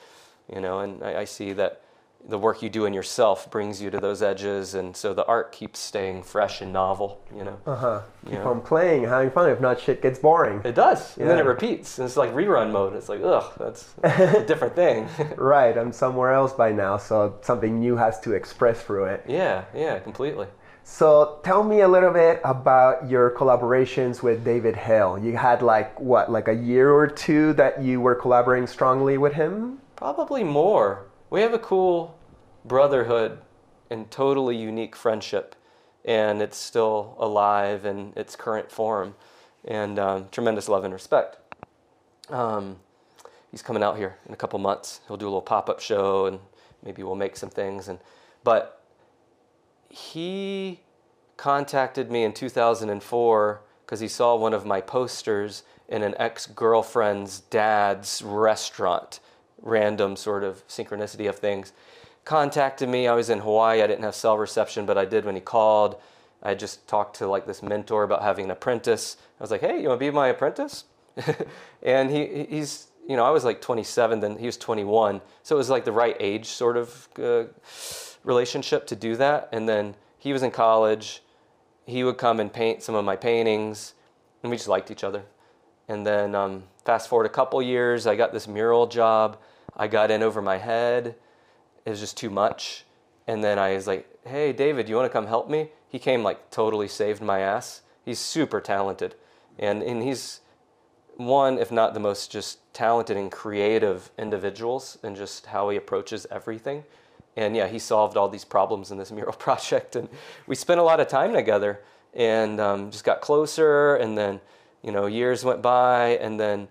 you 0.53 0.59
know, 0.59 0.79
and 0.79 1.01
I, 1.01 1.21
I 1.21 1.23
see 1.23 1.53
that 1.53 1.82
the 2.25 2.37
work 2.37 2.61
you 2.61 2.69
do 2.69 2.85
in 2.85 2.93
yourself 2.93 3.51
brings 3.51 3.81
you 3.81 3.89
to 3.89 3.99
those 3.99 4.21
edges, 4.23 4.73
and 4.75 4.95
so 4.95 5.13
the 5.13 5.25
art 5.25 5.51
keeps 5.51 5.79
staying 5.79 6.23
fresh 6.23 6.61
and 6.61 6.71
novel. 6.71 7.21
You 7.35 7.43
know, 7.43 7.57
Uh 7.65 7.75
huh. 7.75 8.01
Keep 8.25 8.33
Yeah. 8.35 8.43
on 8.45 8.61
playing, 8.61 9.03
having 9.03 9.29
fun. 9.31 9.49
If 9.49 9.59
not, 9.59 9.79
shit 9.79 10.01
gets 10.01 10.19
boring. 10.19 10.61
it 10.63 10.73
does, 10.75 11.17
and 11.17 11.29
then 11.29 11.37
it 11.37 11.45
repeats. 11.45 11.97
And 11.99 12.05
it's 12.05 12.15
like 12.17 12.33
rerun 12.33 12.71
mode. 12.71 12.93
It's 12.95 13.09
like, 13.09 13.21
ugh, 13.23 13.51
that's 13.59 13.93
a 14.03 14.43
different 14.45 14.75
thing. 14.75 15.07
Right. 15.37 15.77
I'm 15.77 15.91
somewhere 15.91 16.31
else 16.33 16.53
by 16.53 16.71
now, 16.71 16.97
so 16.97 17.35
something 17.41 17.79
new 17.79 17.97
has 17.97 18.19
to 18.21 18.31
express 18.33 18.81
through 18.81 19.05
it. 19.05 19.25
yeah, 19.27 19.65
yeah, 19.75 19.99
completely. 19.99 20.47
So 20.85 21.39
tell 21.43 21.63
me 21.63 21.81
a 21.81 21.87
little 21.87 22.11
bit 22.11 22.41
about 22.43 23.09
your 23.09 23.31
collaborations 23.31 24.21
with 24.21 24.43
David 24.43 24.75
Hale. 24.75 25.17
You 25.17 25.35
had 25.37 25.61
like 25.61 25.97
what, 25.99 26.29
like 26.31 26.47
a 26.49 26.53
year 26.53 26.91
or 26.91 27.07
two 27.07 27.53
that 27.53 27.81
you 27.81 28.01
were 28.01 28.15
collaborating 28.15 28.67
strongly 28.67 29.17
with 29.17 29.33
him? 29.33 29.79
Probably 29.95 30.43
more. 30.43 31.05
We 31.33 31.41
have 31.41 31.55
a 31.55 31.57
cool 31.57 32.15
brotherhood 32.63 33.39
and 33.89 34.11
totally 34.11 34.55
unique 34.55 34.95
friendship, 34.95 35.55
and 36.05 36.43
it's 36.43 36.55
still 36.55 37.15
alive 37.17 37.87
in 37.87 38.13
its 38.15 38.35
current 38.35 38.71
form, 38.71 39.15
and 39.65 39.97
um, 39.97 40.27
tremendous 40.31 40.69
love 40.69 40.83
and 40.83 40.93
respect. 40.93 41.37
Um, 42.29 42.75
he's 43.49 43.63
coming 43.63 43.81
out 43.81 43.97
here 43.97 44.15
in 44.27 44.33
a 44.35 44.35
couple 44.35 44.59
months. 44.59 45.01
He'll 45.07 45.17
do 45.17 45.25
a 45.25 45.29
little 45.29 45.41
pop 45.41 45.71
up 45.71 45.79
show, 45.79 46.27
and 46.27 46.39
maybe 46.85 47.01
we'll 47.01 47.15
make 47.15 47.35
some 47.35 47.49
things. 47.49 47.87
And 47.87 47.97
but 48.43 48.83
he 49.89 50.81
contacted 51.35 52.11
me 52.11 52.25
in 52.25 52.33
2004 52.33 53.61
because 53.83 53.99
he 53.99 54.07
saw 54.07 54.35
one 54.35 54.53
of 54.53 54.67
my 54.67 54.81
posters 54.81 55.63
in 55.89 56.03
an 56.03 56.13
ex 56.19 56.45
girlfriend's 56.45 57.39
dad's 57.39 58.21
restaurant. 58.21 59.19
Random 59.63 60.15
sort 60.15 60.43
of 60.43 60.67
synchronicity 60.67 61.27
of 61.27 61.39
things. 61.39 61.73
Contacted 62.25 62.87
me. 62.87 63.07
I 63.07 63.13
was 63.13 63.29
in 63.29 63.39
Hawaii. 63.39 63.81
I 63.81 63.87
didn't 63.87 64.03
have 64.03 64.15
cell 64.15 64.37
reception, 64.37 64.85
but 64.85 64.97
I 64.97 65.05
did 65.05 65.25
when 65.25 65.35
he 65.35 65.41
called. 65.41 65.99
I 66.43 66.53
just 66.53 66.87
talked 66.87 67.15
to 67.17 67.27
like 67.27 67.47
this 67.47 67.63
mentor 67.63 68.03
about 68.03 68.21
having 68.21 68.45
an 68.45 68.51
apprentice. 68.51 69.17
I 69.39 69.43
was 69.43 69.51
like, 69.51 69.61
"Hey, 69.61 69.81
you 69.81 69.87
want 69.87 69.99
to 69.99 70.05
be 70.05 70.11
my 70.11 70.27
apprentice?" 70.27 70.83
and 71.81 72.11
he 72.11 72.45
he's 72.49 72.87
you 73.07 73.15
know 73.15 73.23
I 73.23 73.29
was 73.29 73.43
like 73.43 73.61
27 73.61 74.19
then 74.19 74.37
he 74.37 74.45
was 74.45 74.57
21, 74.57 75.21
so 75.43 75.55
it 75.55 75.57
was 75.57 75.69
like 75.69 75.85
the 75.85 75.91
right 75.91 76.17
age 76.19 76.47
sort 76.47 76.75
of 76.75 77.07
uh, 77.21 77.43
relationship 78.23 78.85
to 78.87 78.95
do 78.95 79.15
that. 79.17 79.49
And 79.51 79.67
then 79.67 79.95
he 80.17 80.33
was 80.33 80.43
in 80.43 80.51
college. 80.51 81.21
He 81.85 82.03
would 82.03 82.17
come 82.17 82.39
and 82.39 82.51
paint 82.51 82.81
some 82.83 82.95
of 82.95 83.03
my 83.03 83.15
paintings, 83.15 83.93
and 84.41 84.49
we 84.49 84.57
just 84.57 84.69
liked 84.69 84.91
each 84.91 85.03
other. 85.03 85.23
And 85.87 86.05
then 86.07 86.33
um, 86.33 86.63
fast 86.85 87.09
forward 87.09 87.25
a 87.25 87.29
couple 87.29 87.61
years, 87.61 88.07
I 88.07 88.15
got 88.15 88.31
this 88.31 88.47
mural 88.47 88.87
job. 88.87 89.37
I 89.75 89.87
got 89.87 90.11
in 90.11 90.23
over 90.23 90.41
my 90.41 90.57
head. 90.57 91.15
It 91.85 91.89
was 91.89 91.99
just 91.99 92.17
too 92.17 92.29
much. 92.29 92.85
And 93.27 93.43
then 93.43 93.57
I 93.57 93.75
was 93.75 93.87
like, 93.87 94.07
"Hey, 94.25 94.53
David, 94.53 94.89
you 94.89 94.95
want 94.95 95.09
to 95.09 95.13
come 95.13 95.27
help 95.27 95.49
me?" 95.49 95.69
He 95.89 95.99
came 95.99 96.23
like 96.23 96.49
totally 96.51 96.87
saved 96.87 97.21
my 97.21 97.39
ass. 97.39 97.81
He's 98.03 98.19
super 98.19 98.59
talented, 98.59 99.15
and 99.57 99.81
and 99.81 100.03
he's 100.03 100.41
one, 101.15 101.57
if 101.57 101.71
not 101.71 101.93
the 101.93 101.99
most 101.99 102.31
just 102.31 102.59
talented 102.73 103.17
and 103.17 103.31
creative 103.31 104.11
individuals, 104.17 104.97
and 105.03 105.15
just 105.15 105.47
how 105.47 105.69
he 105.69 105.77
approaches 105.77 106.25
everything. 106.31 106.83
And 107.35 107.55
yeah, 107.55 107.67
he 107.67 107.79
solved 107.79 108.17
all 108.17 108.29
these 108.29 108.45
problems 108.45 108.91
in 108.91 108.97
this 108.97 109.11
mural 109.11 109.33
project, 109.47 109.95
and 109.95 110.09
we 110.47 110.55
spent 110.55 110.79
a 110.79 110.83
lot 110.83 110.99
of 110.99 111.07
time 111.07 111.33
together, 111.33 111.81
and 112.13 112.59
um, 112.59 112.91
just 112.91 113.03
got 113.03 113.21
closer. 113.21 113.95
And 113.95 114.17
then, 114.17 114.39
you 114.81 114.91
know, 114.91 115.05
years 115.05 115.43
went 115.43 115.61
by, 115.61 116.17
and 116.21 116.39
then 116.39 116.67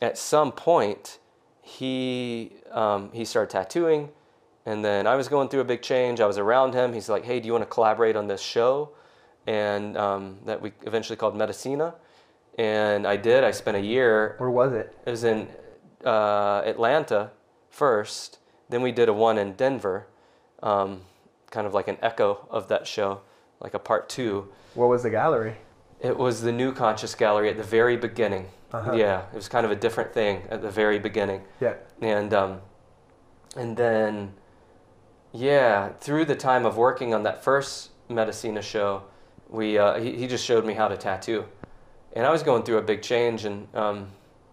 at 0.00 0.18
some 0.18 0.52
point, 0.52 1.18
he 1.62 2.52
um, 2.72 3.10
he 3.12 3.24
started 3.24 3.50
tattooing, 3.50 4.10
and 4.66 4.84
then 4.84 5.06
I 5.06 5.14
was 5.14 5.28
going 5.28 5.48
through 5.48 5.60
a 5.60 5.64
big 5.64 5.80
change. 5.80 6.20
I 6.20 6.26
was 6.26 6.36
around 6.36 6.74
him. 6.74 6.92
He's 6.92 7.08
like, 7.08 7.24
"Hey, 7.24 7.40
do 7.40 7.46
you 7.46 7.52
want 7.52 7.62
to 7.62 7.70
collaborate 7.70 8.16
on 8.16 8.26
this 8.26 8.42
show?" 8.42 8.90
And 9.46 9.96
um, 9.96 10.38
that 10.44 10.60
we 10.60 10.72
eventually 10.82 11.16
called 11.16 11.36
Medicina, 11.36 11.94
and 12.58 13.06
I 13.06 13.16
did. 13.16 13.44
I 13.44 13.52
spent 13.52 13.76
a 13.76 13.80
year 13.80 14.34
Where 14.38 14.50
was 14.50 14.72
it? 14.72 14.96
it 15.06 15.10
was 15.10 15.24
in 15.24 15.48
uh, 16.04 16.62
Atlanta 16.64 17.30
first. 17.70 18.38
Then 18.68 18.82
we 18.82 18.92
did 18.92 19.08
a 19.08 19.12
one 19.12 19.38
in 19.38 19.52
Denver, 19.52 20.06
um, 20.62 21.02
kind 21.50 21.66
of 21.66 21.74
like 21.74 21.88
an 21.88 21.98
echo 22.02 22.46
of 22.50 22.68
that 22.68 22.86
show, 22.86 23.20
like 23.60 23.74
a 23.74 23.78
part 23.78 24.08
two. 24.08 24.48
What 24.74 24.88
was 24.88 25.02
the 25.02 25.10
gallery? 25.10 25.56
It 26.02 26.16
was 26.18 26.42
the 26.42 26.52
New 26.52 26.72
Conscious 26.72 27.14
Gallery 27.14 27.48
at 27.48 27.56
the 27.56 27.62
very 27.62 27.96
beginning. 27.96 28.46
Uh-huh. 28.72 28.92
Yeah, 28.94 29.22
it 29.32 29.34
was 29.36 29.48
kind 29.48 29.64
of 29.64 29.70
a 29.70 29.76
different 29.76 30.12
thing 30.12 30.42
at 30.50 30.60
the 30.62 30.70
very 30.70 30.98
beginning. 30.98 31.42
Yeah. 31.60 31.74
And 32.00 32.34
um, 32.34 32.60
and 33.56 33.76
then, 33.76 34.32
yeah, 35.32 35.90
through 36.00 36.24
the 36.24 36.34
time 36.34 36.66
of 36.66 36.76
working 36.76 37.14
on 37.14 37.22
that 37.22 37.44
first 37.44 37.90
Medicina 38.08 38.62
show, 38.62 39.02
we 39.48 39.78
uh, 39.78 40.00
he, 40.00 40.16
he 40.16 40.26
just 40.26 40.44
showed 40.44 40.64
me 40.66 40.74
how 40.74 40.88
to 40.88 40.96
tattoo, 40.96 41.44
and 42.14 42.26
I 42.26 42.30
was 42.30 42.42
going 42.42 42.62
through 42.64 42.78
a 42.78 42.82
big 42.82 43.02
change, 43.02 43.44
and 43.44 43.68
um, 43.74 44.08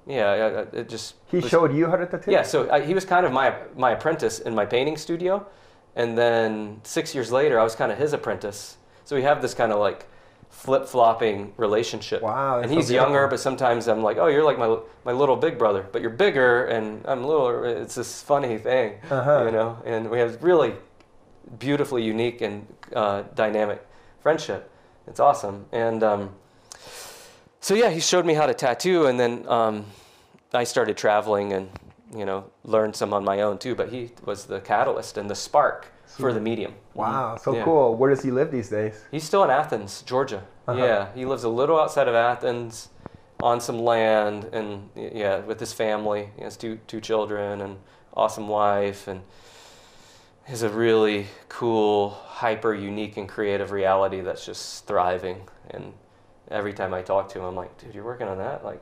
yeah, 0.05 0.65
it 0.73 0.89
just 0.89 1.15
He 1.27 1.37
was- 1.37 1.49
showed 1.49 1.73
you 1.73 1.87
how 1.87 1.95
to 1.95 2.05
tattoo? 2.05 2.31
yeah, 2.31 2.43
so 2.43 2.69
I, 2.69 2.81
he 2.81 2.93
was 2.93 3.05
kind 3.05 3.25
of 3.25 3.31
my 3.31 3.55
my 3.75 3.91
apprentice 3.91 4.39
in 4.39 4.53
my 4.53 4.65
painting 4.65 4.97
studio, 4.97 5.47
and 5.95 6.17
then 6.17 6.81
six 6.83 7.15
years 7.15 7.31
later, 7.31 7.57
I 7.59 7.63
was 7.63 7.75
kind 7.75 7.91
of 7.91 7.97
his 7.97 8.13
apprentice. 8.13 8.77
So 9.05 9.15
we 9.15 9.23
have 9.23 9.41
this 9.41 9.53
kind 9.53 9.71
of 9.71 9.79
like 9.79 10.05
flip 10.49 10.85
flopping 10.87 11.53
relationship. 11.57 12.21
Wow, 12.21 12.59
And 12.59 12.69
so 12.69 12.75
he's 12.75 12.91
younger, 12.91 13.27
but 13.27 13.39
sometimes 13.39 13.87
I'm 13.87 14.03
like, 14.03 14.17
oh, 14.17 14.27
you're 14.27 14.43
like 14.43 14.57
my 14.59 14.77
my 15.05 15.11
little 15.13 15.35
big 15.37 15.57
brother, 15.57 15.85
but 15.91 16.01
you're 16.01 16.11
bigger, 16.11 16.65
and 16.65 17.05
I'm 17.07 17.23
little. 17.23 17.63
It's 17.63 17.95
this 17.95 18.21
funny 18.21 18.57
thing, 18.57 18.95
Uh-huh. 19.09 19.43
you 19.45 19.51
know. 19.51 19.77
And 19.85 20.09
we 20.09 20.19
have 20.19 20.43
really 20.43 20.73
beautifully 21.57 22.03
unique 22.03 22.41
and 22.41 22.67
uh, 22.95 23.23
dynamic 23.35 23.85
friendship. 24.21 24.69
It's 25.07 25.19
awesome, 25.19 25.65
and. 25.71 26.03
Um, 26.03 26.29
so 27.61 27.73
yeah, 27.75 27.89
he 27.89 27.99
showed 27.99 28.25
me 28.25 28.33
how 28.33 28.45
to 28.45 28.53
tattoo, 28.53 29.07
and 29.07 29.19
then 29.19 29.45
um, 29.47 29.85
I 30.53 30.63
started 30.63 30.95
traveling 30.97 31.51
and 31.53 31.69
you 32.15 32.25
know 32.25 32.45
learned 32.63 32.95
some 32.95 33.13
on 33.13 33.23
my 33.25 33.41
own 33.41 33.57
too. 33.57 33.75
But 33.75 33.89
he 33.89 34.11
was 34.25 34.45
the 34.45 34.61
catalyst 34.61 35.17
and 35.17 35.29
the 35.29 35.35
spark 35.35 35.87
for 36.17 36.33
the 36.33 36.39
medium. 36.39 36.73
Wow, 36.93 37.37
so 37.37 37.53
Yeah. 37.53 37.63
cool. 37.63 37.95
Where 37.95 38.09
does 38.09 38.21
he 38.21 38.31
live 38.31 38.51
these 38.51 38.69
days? 38.69 39.03
He's 39.11 39.23
still 39.23 39.43
in 39.43 39.49
Athens, 39.49 40.01
Georgia. 40.01 40.43
Uh-huh. 40.67 40.83
Yeah, 40.83 41.07
he 41.13 41.25
lives 41.25 41.43
a 41.43 41.49
little 41.49 41.79
outside 41.79 42.07
of 42.07 42.15
Athens, 42.15 42.89
on 43.41 43.61
some 43.61 43.79
land, 43.79 44.45
and 44.51 44.89
yeah, 44.95 45.39
with 45.39 45.59
his 45.59 45.71
family. 45.73 46.29
He 46.35 46.43
has 46.43 46.57
two 46.57 46.79
two 46.87 46.99
children 46.99 47.61
and 47.61 47.77
awesome 48.13 48.47
wife, 48.47 49.07
and 49.07 49.21
has 50.43 50.63
a 50.63 50.69
really 50.69 51.27
cool, 51.47 52.09
hyper 52.09 52.73
unique 52.73 53.17
and 53.17 53.29
creative 53.29 53.71
reality 53.71 54.21
that's 54.21 54.45
just 54.45 54.85
thriving. 54.87 55.47
And 55.69 55.93
every 56.49 56.73
time 56.73 56.93
I 56.93 57.01
talk 57.03 57.29
to 57.29 57.39
him, 57.39 57.45
I'm 57.45 57.55
like, 57.55 57.77
dude, 57.77 57.93
you're 57.93 58.03
working 58.03 58.27
on 58.27 58.39
that? 58.39 58.65
Like, 58.65 58.81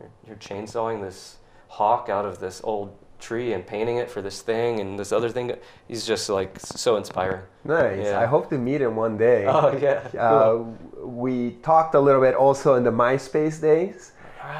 you're, 0.00 0.10
you're 0.26 0.36
chainsawing 0.36 1.02
this 1.02 1.36
hawk 1.68 2.08
out 2.08 2.24
of 2.24 2.40
this 2.40 2.60
old 2.64 2.96
tree 3.22 3.52
and 3.54 3.66
painting 3.66 3.96
it 3.96 4.10
for 4.10 4.20
this 4.20 4.42
thing 4.42 4.80
and 4.80 4.98
this 4.98 5.12
other 5.12 5.30
thing. 5.30 5.52
He's 5.88 6.04
just 6.04 6.28
like 6.28 6.58
so 6.60 6.96
inspiring. 6.96 7.42
Nice. 7.64 8.04
Yeah. 8.06 8.20
I 8.20 8.26
hope 8.26 8.50
to 8.50 8.58
meet 8.58 8.80
him 8.82 8.96
one 8.96 9.16
day. 9.16 9.46
Oh 9.48 9.72
yeah. 9.86 10.00
Uh, 10.20 10.64
we 11.06 11.52
talked 11.62 11.94
a 11.94 12.00
little 12.00 12.20
bit 12.20 12.34
also 12.34 12.74
in 12.74 12.84
the 12.84 12.90
MySpace 12.90 13.60
days, 13.60 14.12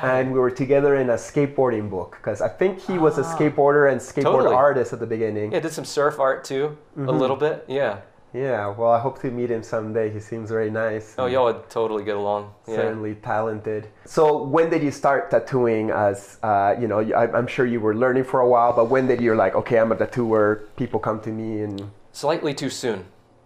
and 0.02 0.32
we 0.32 0.38
were 0.38 0.50
together 0.50 0.94
in 0.96 1.10
a 1.10 1.14
skateboarding 1.28 1.90
book 1.90 2.16
because 2.20 2.40
I 2.40 2.48
think 2.48 2.80
he 2.80 2.98
was 2.98 3.18
a 3.18 3.22
skateboarder 3.24 3.90
and 3.90 4.00
skateboard 4.00 4.26
Ah. 4.26 4.32
Totally. 4.38 4.54
artist 4.54 4.92
at 4.92 5.00
the 5.00 5.06
beginning. 5.06 5.52
Yeah, 5.52 5.60
did 5.60 5.72
some 5.72 5.84
surf 5.84 6.18
art 6.20 6.44
too, 6.44 6.76
Mm-hmm. 6.96 7.08
a 7.08 7.12
little 7.12 7.36
bit. 7.36 7.64
Yeah. 7.68 7.98
Yeah, 8.34 8.68
well, 8.68 8.90
I 8.90 8.98
hope 8.98 9.20
to 9.20 9.30
meet 9.30 9.50
him 9.50 9.62
someday. 9.62 10.10
He 10.10 10.18
seems 10.18 10.48
very 10.48 10.70
nice. 10.70 11.14
Oh, 11.18 11.26
y'all 11.26 11.44
would 11.44 11.68
totally 11.68 12.02
get 12.02 12.16
along. 12.16 12.54
Yeah. 12.66 12.76
Certainly 12.76 13.16
talented. 13.16 13.88
So, 14.06 14.42
when 14.42 14.70
did 14.70 14.82
you 14.82 14.90
start 14.90 15.30
tattooing? 15.30 15.90
As 15.90 16.38
uh, 16.42 16.74
you 16.80 16.88
know, 16.88 17.00
I, 17.00 17.30
I'm 17.36 17.46
sure 17.46 17.66
you 17.66 17.80
were 17.80 17.94
learning 17.94 18.24
for 18.24 18.40
a 18.40 18.48
while, 18.48 18.72
but 18.72 18.86
when 18.86 19.06
did 19.06 19.20
you're 19.20 19.36
like, 19.36 19.54
okay, 19.54 19.78
I'm 19.78 19.92
a 19.92 19.96
tattooer. 19.96 20.68
People 20.76 20.98
come 20.98 21.20
to 21.20 21.30
me, 21.30 21.60
and 21.60 21.90
Slightly 22.12 22.54
too 22.54 22.70
soon. 22.70 23.04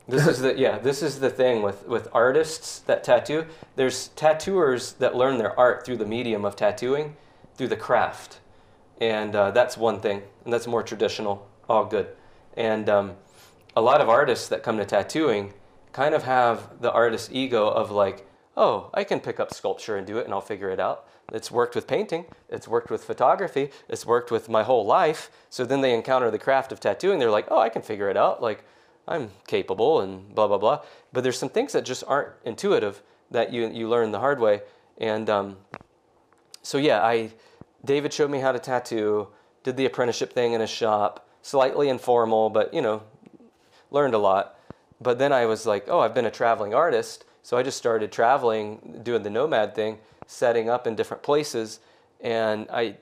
This 0.09 0.27
is 0.29 0.41
the 0.41 0.57
yeah. 0.57 0.79
This 0.79 1.03
is 1.03 1.19
the 1.19 1.31
thing 1.31 1.63
with 1.63 1.87
with 1.89 2.09
artists 2.13 2.79
that 2.81 3.03
tattoo. 3.03 3.47
There's 3.75 4.09
tattooers 4.09 4.93
that 4.95 5.17
learn 5.17 5.39
their 5.39 5.59
art 5.59 5.85
through 5.85 5.97
the 5.97 6.07
medium 6.07 6.45
of 6.45 6.55
tattooing, 6.55 7.17
through 7.57 7.69
the 7.69 7.77
craft, 7.77 8.39
and 9.01 9.35
uh, 9.35 9.51
that's 9.51 9.77
one 9.77 10.01
thing, 10.01 10.23
and 10.45 10.53
that's 10.53 10.69
more 10.69 10.85
traditional. 10.85 11.49
All 11.69 11.85
good, 11.85 12.07
and 12.57 12.89
um, 12.89 13.17
a 13.77 13.83
lot 13.83 14.01
of 14.01 14.09
artists 14.09 14.49
that 14.49 14.63
come 14.63 14.79
to 14.79 14.87
tattooing 14.87 15.53
kind 15.93 16.15
of 16.15 16.25
have 16.25 16.81
the 16.81 16.91
artist 16.91 17.31
ego 17.31 17.69
of 17.69 17.91
like, 17.91 18.27
oh, 18.57 18.91
I 18.95 19.05
can 19.05 19.21
pick 19.21 19.39
up 19.39 19.53
sculpture 19.53 19.97
and 19.97 20.07
do 20.07 20.17
it, 20.19 20.25
and 20.25 20.33
I'll 20.33 20.41
figure 20.41 20.71
it 20.71 20.81
out. 20.81 21.07
It's 21.33 21.51
worked 21.51 21.75
with 21.75 21.87
painting, 21.87 22.25
it's 22.49 22.67
worked 22.67 22.91
with 22.91 23.05
photography, 23.05 23.71
it's 23.89 24.07
worked 24.07 24.31
with 24.31 24.49
my 24.49 24.63
whole 24.63 24.87
life. 24.87 25.31
So 25.51 25.65
then 25.67 25.83
they 25.83 25.93
encounter 25.93 26.31
the 26.31 26.39
craft 26.39 26.73
of 26.73 26.81
tattooing, 26.81 27.19
they're 27.19 27.31
like, 27.31 27.49
oh, 27.51 27.59
I 27.59 27.69
can 27.69 27.83
figure 27.83 28.09
it 28.09 28.17
out. 28.17 28.41
Like, 28.41 28.65
I'm 29.07 29.31
capable 29.47 30.01
and 30.01 30.35
blah, 30.35 30.49
blah, 30.49 30.59
blah. 30.59 30.83
But 31.13 31.23
there's 31.23 31.39
some 31.39 31.49
things 31.49 31.73
that 31.73 31.85
just 31.85 32.03
aren't 32.07 32.33
intuitive 32.45 33.03
that 33.31 33.53
you, 33.53 33.69
you 33.69 33.89
learn 33.89 34.11
the 34.11 34.21
hard 34.21 34.41
way. 34.41 34.63
And 34.99 35.29
um, 35.29 35.57
so 36.63 36.79
yeah, 36.79 37.05
I 37.05 37.33
David 37.85 38.13
showed 38.13 38.31
me 38.31 38.41
how 38.41 38.53
to 38.53 38.59
tattoo. 38.59 39.29
Did 39.63 39.77
the 39.77 39.87
apprenticeship 39.87 40.33
thing 40.33 40.55
in 40.55 40.61
his 40.61 40.71
shop, 40.71 41.29
slightly 41.43 41.89
informal, 41.89 42.51
but 42.51 42.73
you 42.73 42.83
know, 42.83 43.03
learned 43.97 44.15
a 44.15 44.19
lot. 44.19 44.59
But 45.01 45.19
then 45.19 45.33
I 45.33 45.47
was 45.47 45.67
like, 45.67 45.85
oh, 45.89 46.01
I've 46.01 46.15
been 46.15 46.27
a 46.27 46.31
traveling 46.31 46.73
artist, 46.75 47.25
so 47.43 47.57
I 47.57 47.63
just 47.63 47.77
started 47.79 48.13
traveling, 48.13 49.01
doing 49.03 49.23
the 49.23 49.31
nomad 49.31 49.75
thing, 49.75 49.99
setting 50.27 50.69
up 50.71 50.87
in 50.87 50.95
different 50.97 51.23
places, 51.23 51.81
and 52.21 52.67
I 52.71 52.97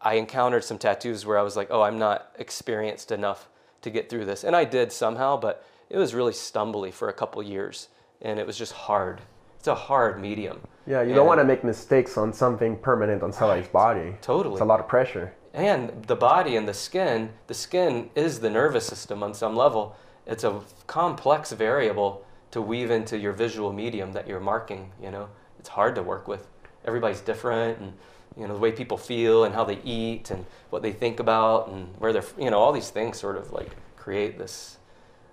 I 0.00 0.14
encountered 0.14 0.64
some 0.64 0.78
tattoos 0.78 1.24
where 1.26 1.38
I 1.38 1.42
was 1.42 1.56
like, 1.56 1.68
oh, 1.70 1.82
I'm 1.82 1.98
not 1.98 2.18
experienced 2.38 3.12
enough 3.12 3.48
to 3.82 3.88
get 3.90 4.10
through 4.10 4.24
this, 4.26 4.44
and 4.44 4.54
I 4.56 4.64
did 4.64 4.92
somehow, 4.92 5.36
but 5.46 5.64
it 5.88 5.98
was 5.98 6.12
really 6.14 6.32
stumbly 6.32 6.92
for 6.92 7.08
a 7.08 7.12
couple 7.12 7.42
years, 7.42 7.88
and 8.22 8.38
it 8.40 8.46
was 8.46 8.56
just 8.58 8.72
hard. 8.72 9.20
It's 9.58 9.68
a 9.68 9.74
hard 9.74 10.20
medium. 10.20 10.58
Yeah, 10.86 11.02
you 11.02 11.08
And- 11.08 11.14
don't 11.16 11.26
want 11.32 11.40
to 11.40 11.44
make 11.52 11.62
mistakes 11.64 12.16
on 12.16 12.32
something 12.32 12.76
permanent 12.88 13.22
on 13.22 13.32
somebody's 13.32 13.68
body. 13.68 14.16
Totally. 14.22 14.54
It's 14.54 14.62
a 14.62 14.72
lot 14.74 14.80
of 14.80 14.88
pressure. 14.88 15.26
and 15.52 15.82
the 16.06 16.14
body 16.16 16.54
and 16.58 16.66
the 16.68 16.74
skin 16.86 17.18
the 17.48 17.54
skin 17.54 17.92
is 18.14 18.32
the 18.40 18.48
nervous 18.60 18.86
system 18.86 19.20
on 19.26 19.34
some 19.34 19.54
level 19.64 19.82
it's 20.26 20.44
a 20.44 20.60
complex 20.86 21.52
variable 21.52 22.24
to 22.50 22.60
weave 22.60 22.90
into 22.90 23.18
your 23.18 23.32
visual 23.32 23.72
medium 23.72 24.12
that 24.12 24.26
you're 24.26 24.40
marking 24.40 24.92
you 25.02 25.10
know? 25.10 25.28
It's 25.58 25.68
hard 25.68 25.94
to 25.96 26.02
work 26.02 26.26
with. 26.26 26.46
Everybody's 26.84 27.20
different 27.20 27.78
and 27.78 27.92
you 28.36 28.46
know 28.46 28.54
the 28.54 28.60
way 28.60 28.72
people 28.72 28.96
feel 28.96 29.44
and 29.44 29.54
how 29.54 29.64
they 29.64 29.78
eat 29.84 30.30
and 30.30 30.46
what 30.70 30.82
they 30.82 30.92
think 30.92 31.20
about 31.20 31.68
and 31.68 31.88
where 31.98 32.12
they're 32.12 32.24
you 32.38 32.50
know 32.50 32.58
all 32.58 32.72
these 32.72 32.90
things 32.90 33.18
sort 33.18 33.36
of 33.36 33.52
like 33.52 33.70
create 33.96 34.38
this 34.38 34.78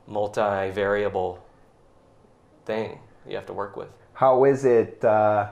multi-variable 0.08 1.44
thing 2.66 3.00
you 3.28 3.36
have 3.36 3.46
to 3.46 3.54
work 3.54 3.78
with. 3.78 3.90
How 4.14 4.46
is 4.46 4.66
it 4.66 5.04
uh, 5.04 5.50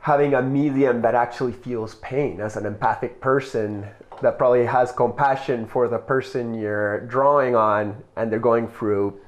having 0.00 0.34
a 0.34 0.42
medium 0.42 1.02
that 1.02 1.14
actually 1.14 1.52
feels 1.52 1.94
pain 1.96 2.40
as 2.40 2.56
an 2.56 2.66
empathic 2.66 3.20
person 3.20 3.86
that 4.22 4.38
probably 4.38 4.64
has 4.66 4.92
compassion 4.92 5.66
for 5.66 5.88
the 5.88 5.98
person 5.98 6.54
you're 6.54 7.00
drawing 7.06 7.54
on 7.54 8.02
and 8.16 8.30
they're 8.30 8.38
going 8.38 8.68
through 8.68 9.20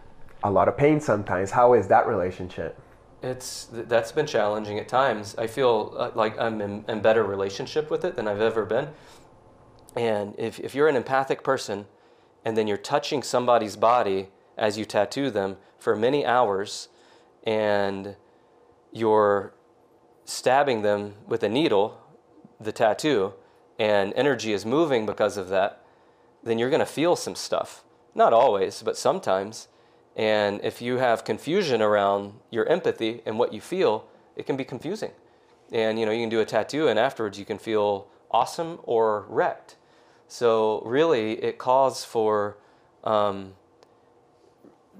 a 0.43 0.51
lot 0.51 0.69
of 0.69 0.77
pain 0.77 1.01
sometimes? 1.01 1.51
How 1.51 1.75
is 1.75 1.87
that 1.89 2.07
relationship? 2.07 2.79
It's 3.23 3.69
that's 3.71 4.13
been 4.13 4.27
challenging 4.27 4.79
at 4.79 4.89
times. 4.89 5.35
I 5.37 5.47
feel 5.47 5.95
uh, 5.99 6.11
like 6.15 6.39
I'm 6.39 6.61
in, 6.61 6.85
in 6.89 7.01
better 7.01 7.23
relationship 7.23 7.91
with 7.91 8.05
it 8.05 8.17
than 8.17 8.27
I've 8.27 8.41
ever 8.41 8.65
been. 8.65 8.89
And 9.95 10.35
if 10.39 10.59
if 10.61 10.75
you're 10.75 10.89
an 10.89 10.97
empathic 10.97 11.43
person, 11.43 11.87
and 12.45 12.57
then 12.57 12.67
you're 12.67 12.79
touching 12.79 13.23
somebody's 13.23 13.77
body 13.77 14.29
as 14.57 14.79
you 14.79 14.87
tattoo 14.87 15.31
them 15.31 15.59
for 15.79 15.95
many 15.95 16.25
hours, 16.25 16.89
and 17.45 18.17
you're 18.91 19.53
stabbing 20.25 20.81
them 20.83 21.15
with 21.27 21.43
a 21.43 21.49
needle, 21.49 22.01
the 22.59 22.73
tattoo, 22.73 23.35
and 23.81 24.13
energy 24.15 24.53
is 24.53 24.67
moving 24.67 25.07
because 25.07 25.39
of 25.39 25.49
that, 25.49 25.83
then 26.45 26.59
you're 26.59 26.69
going 26.69 26.81
to 26.81 26.87
feel 26.87 27.17
some 27.17 27.35
stuff. 27.35 27.83
Not 28.15 28.35
always, 28.35 28.83
but 28.83 28.97
sometimes. 28.97 29.69
And 30.15 30.61
if 30.63 30.83
you 30.83 30.99
have 30.99 31.25
confusion 31.25 31.81
around 31.81 32.35
your 32.51 32.67
empathy 32.67 33.23
and 33.25 33.39
what 33.39 33.55
you 33.55 33.61
feel, 33.63 34.07
it 34.37 34.45
can 34.45 34.59
be 34.59 34.65
confusing. 34.65 35.13
And 35.73 35.99
you 35.99 36.05
know, 36.05 36.13
you 36.13 36.21
can 36.21 36.29
do 36.29 36.41
a 36.41 36.45
tattoo 36.45 36.89
and 36.89 36.99
afterwards 36.99 37.39
you 37.39 37.47
can 37.47 37.57
feel 37.57 38.07
awesome 38.31 38.81
or 38.83 39.25
wrecked. 39.31 39.77
So 40.29 40.83
really, 40.85 41.43
it 41.43 41.57
calls 41.57 42.05
for 42.05 42.59
um, 43.03 43.55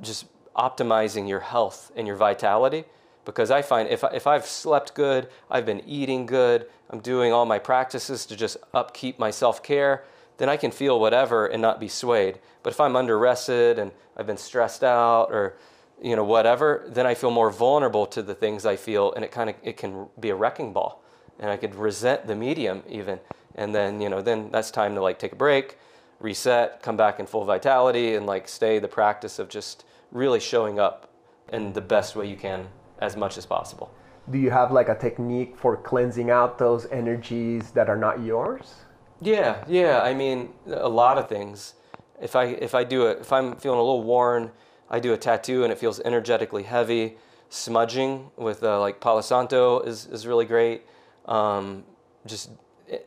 just 0.01 0.25
optimizing 0.57 1.29
your 1.29 1.41
health 1.41 1.93
and 1.95 2.07
your 2.07 2.17
vitality 2.17 2.87
because 3.25 3.51
I 3.51 3.63
find 3.63 3.89
if, 3.89 4.05
if 4.13 4.27
I've 4.27 4.47
slept 4.47 4.95
good, 4.95 5.29
I've 5.51 5.67
been 5.67 5.83
eating 5.87 6.27
good, 6.27 6.67
I'm 6.89 7.01
doing 7.01 7.33
all 7.33 7.47
my 7.47 7.59
practices 7.59 8.27
to 8.27 8.37
just 8.37 8.57
upkeep 8.73 9.19
my 9.19 9.31
self 9.31 9.63
care, 9.63 10.05
then 10.39 10.49
I 10.49 10.57
can 10.57 10.71
feel 10.71 10.99
whatever 10.99 11.47
and 11.47 11.61
not 11.61 11.79
be 11.79 11.89
swayed. 11.89 12.39
But 12.63 12.73
if 12.73 12.81
I'm 12.81 12.97
under 12.97 13.19
rested 13.19 13.79
and 13.79 13.93
I've 14.17 14.27
been 14.27 14.39
stressed 14.39 14.83
out 14.83 15.27
or 15.31 15.57
you 16.03 16.17
know 16.17 16.25
whatever, 16.25 16.87
then 16.89 17.07
I 17.07 17.15
feel 17.15 17.31
more 17.31 17.51
vulnerable 17.51 18.07
to 18.07 18.23
the 18.23 18.35
things 18.35 18.65
I 18.65 18.77
feel, 18.77 19.13
and 19.13 19.25
it 19.25 19.31
kind 19.31 19.51
of 19.51 19.57
it 19.63 19.77
can 19.77 20.09
be 20.19 20.31
a 20.31 20.35
wrecking 20.35 20.73
ball, 20.73 21.03
and 21.39 21.51
I 21.51 21.59
could 21.59 21.75
resent 21.75 22.27
the 22.27 22.35
medium 22.35 22.83
even, 22.89 23.21
and 23.55 23.75
then 23.75 24.01
you 24.01 24.09
know 24.09 24.23
then 24.23 24.51
that's 24.51 24.71
time 24.71 24.95
to 24.95 25.03
like 25.03 25.19
take 25.19 25.33
a 25.33 25.37
break, 25.37 25.77
reset, 26.19 26.83
come 26.83 26.97
back 26.97 27.21
in 27.21 27.27
full 27.27 27.45
vitality, 27.45 28.15
and 28.15 28.25
like 28.25 28.49
stay 28.49 28.79
the 28.79 28.89
practice 28.89 29.39
of 29.39 29.51
just 29.51 29.85
really 30.11 30.41
showing 30.41 30.79
up 30.79 31.11
in 31.53 31.75
the 31.75 31.83
best 31.83 32.17
way 32.17 32.27
you 32.27 32.37
can 32.37 32.67
as 33.01 33.17
much 33.17 33.39
as 33.39 33.47
possible. 33.47 33.91
Do 34.31 34.39
you 34.39 34.51
have 34.51 34.71
like 34.71 34.89
a 34.89 34.95
technique 34.95 35.57
for 35.57 35.77
cleansing 35.77 36.31
out 36.31 36.59
those 36.59 36.87
energies 36.87 37.71
that 37.73 37.89
are 37.89 37.97
not 37.97 38.23
yours? 38.23 38.75
Yeah, 39.21 39.65
yeah. 39.67 40.01
I 40.03 40.15
mean, 40.15 40.51
a 40.67 40.89
lot 40.89 41.19
of 41.19 41.29
things. 41.29 41.75
If 42.21 42.37
I 42.37 42.45
if 42.45 42.75
I 42.75 42.85
do 42.85 43.07
it, 43.07 43.19
if 43.21 43.33
I'm 43.33 43.57
feeling 43.57 43.79
a 43.79 43.83
little 43.83 44.03
worn, 44.03 44.51
I 44.89 45.01
do 45.01 45.13
a 45.13 45.17
tattoo 45.17 45.65
and 45.65 45.73
it 45.73 45.79
feels 45.79 46.01
energetically 46.01 46.65
heavy. 46.65 47.17
Smudging 47.49 48.31
with 48.37 48.63
uh, 48.63 48.79
like 48.79 49.01
Palo 49.01 49.21
Santo 49.21 49.81
is 49.81 50.07
is 50.07 50.27
really 50.27 50.45
great. 50.45 50.83
Um, 51.27 51.85
just 52.27 52.51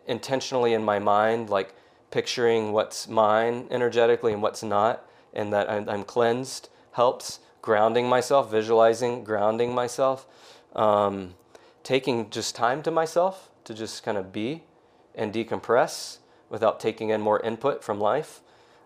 intentionally 0.08 0.74
in 0.74 0.84
my 0.84 1.00
mind, 1.00 1.50
like 1.50 1.76
picturing 2.12 2.74
what's 2.74 3.08
mine 3.08 3.68
energetically 3.72 4.34
and 4.34 4.42
what's 4.42 4.64
not, 4.64 5.06
and 5.34 5.54
that 5.54 5.70
I'm, 5.70 5.88
I'm 5.90 6.04
cleansed 6.04 6.70
helps. 6.92 7.40
Grounding 7.64 8.08
myself, 8.08 8.52
visualizing, 8.52 9.24
grounding 9.24 9.74
myself, 9.74 10.28
um, 10.76 11.34
taking 11.82 12.30
just 12.30 12.56
time 12.56 12.84
to 12.84 12.92
myself 12.92 13.50
to 13.64 13.74
just 13.74 14.04
kind 14.04 14.18
of 14.18 14.34
be 14.34 14.64
and 15.16 15.34
decompress 15.34 16.18
without 16.50 16.80
taking 16.80 17.10
in 17.10 17.22
more 17.22 17.40
input 17.40 17.82
from 17.82 18.00
life. 18.02 18.42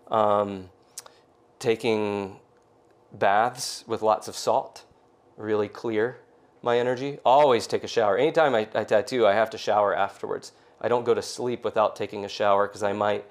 Um, 0.09 0.69
taking 1.57 2.37
baths 3.11 3.83
with 3.87 4.03
lots 4.03 4.27
of 4.27 4.35
salt, 4.35 4.85
really 5.37 5.67
clear 5.67 6.19
my 6.61 6.77
energy. 6.77 7.17
Always 7.25 7.65
take 7.65 7.83
a 7.83 7.87
shower. 7.87 8.15
Anytime 8.15 8.53
I, 8.53 8.67
I 8.75 8.83
tattoo, 8.83 9.25
I 9.25 9.33
have 9.33 9.49
to 9.49 9.57
shower 9.57 9.95
afterwards. 9.95 10.51
I 10.79 10.87
don't 10.87 11.03
go 11.03 11.15
to 11.15 11.21
sleep 11.23 11.63
without 11.63 11.95
taking 11.95 12.25
a 12.25 12.29
shower 12.29 12.67
because 12.67 12.83
I 12.83 12.93
might 12.93 13.25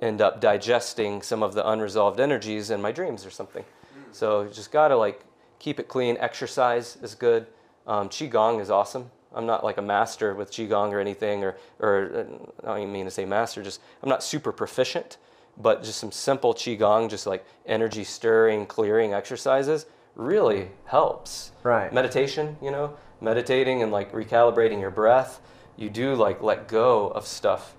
end 0.00 0.22
up 0.22 0.40
digesting 0.40 1.20
some 1.20 1.42
of 1.42 1.52
the 1.52 1.68
unresolved 1.68 2.20
energies 2.20 2.70
in 2.70 2.80
my 2.80 2.90
dreams 2.90 3.26
or 3.26 3.30
something. 3.30 3.64
So 4.12 4.42
you 4.42 4.50
just 4.50 4.72
gotta 4.72 4.96
like 4.96 5.24
keep 5.58 5.80
it 5.80 5.88
clean. 5.88 6.16
Exercise 6.18 6.96
is 7.02 7.14
good. 7.14 7.46
Um, 7.86 8.08
Qigong 8.08 8.60
is 8.60 8.70
awesome. 8.70 9.10
I'm 9.34 9.46
not 9.46 9.62
like 9.62 9.76
a 9.76 9.82
master 9.82 10.34
with 10.34 10.50
Qigong 10.50 10.90
or 10.90 11.00
anything, 11.00 11.44
or, 11.44 11.56
or 11.80 12.10
uh, 12.14 12.64
I 12.64 12.66
don't 12.66 12.78
even 12.78 12.92
mean 12.92 13.04
to 13.04 13.10
say 13.10 13.24
master, 13.24 13.62
just 13.62 13.80
I'm 14.02 14.08
not 14.08 14.22
super 14.22 14.52
proficient, 14.52 15.18
but 15.56 15.82
just 15.82 15.98
some 15.98 16.12
simple 16.12 16.54
Qigong, 16.54 17.10
just 17.10 17.26
like 17.26 17.44
energy 17.66 18.04
stirring, 18.04 18.66
clearing 18.66 19.12
exercises 19.12 19.86
really 20.14 20.68
helps. 20.86 21.52
Right. 21.62 21.92
Meditation, 21.92 22.56
you 22.62 22.70
know, 22.70 22.96
meditating 23.20 23.82
and 23.82 23.92
like 23.92 24.12
recalibrating 24.12 24.80
your 24.80 24.90
breath, 24.90 25.40
you 25.76 25.90
do 25.90 26.14
like 26.14 26.42
let 26.42 26.68
go 26.68 27.08
of 27.08 27.26
stuff. 27.26 27.74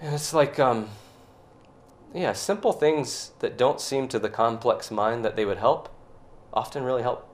And 0.00 0.14
it's 0.14 0.32
like, 0.32 0.58
um, 0.58 0.88
yeah, 2.14 2.32
simple 2.32 2.72
things 2.72 3.32
that 3.40 3.56
don't 3.58 3.80
seem 3.80 4.08
to 4.08 4.18
the 4.18 4.28
complex 4.30 4.90
mind 4.90 5.24
that 5.24 5.36
they 5.36 5.44
would 5.44 5.58
help 5.58 5.88
often 6.52 6.82
really 6.82 7.02
help. 7.02 7.24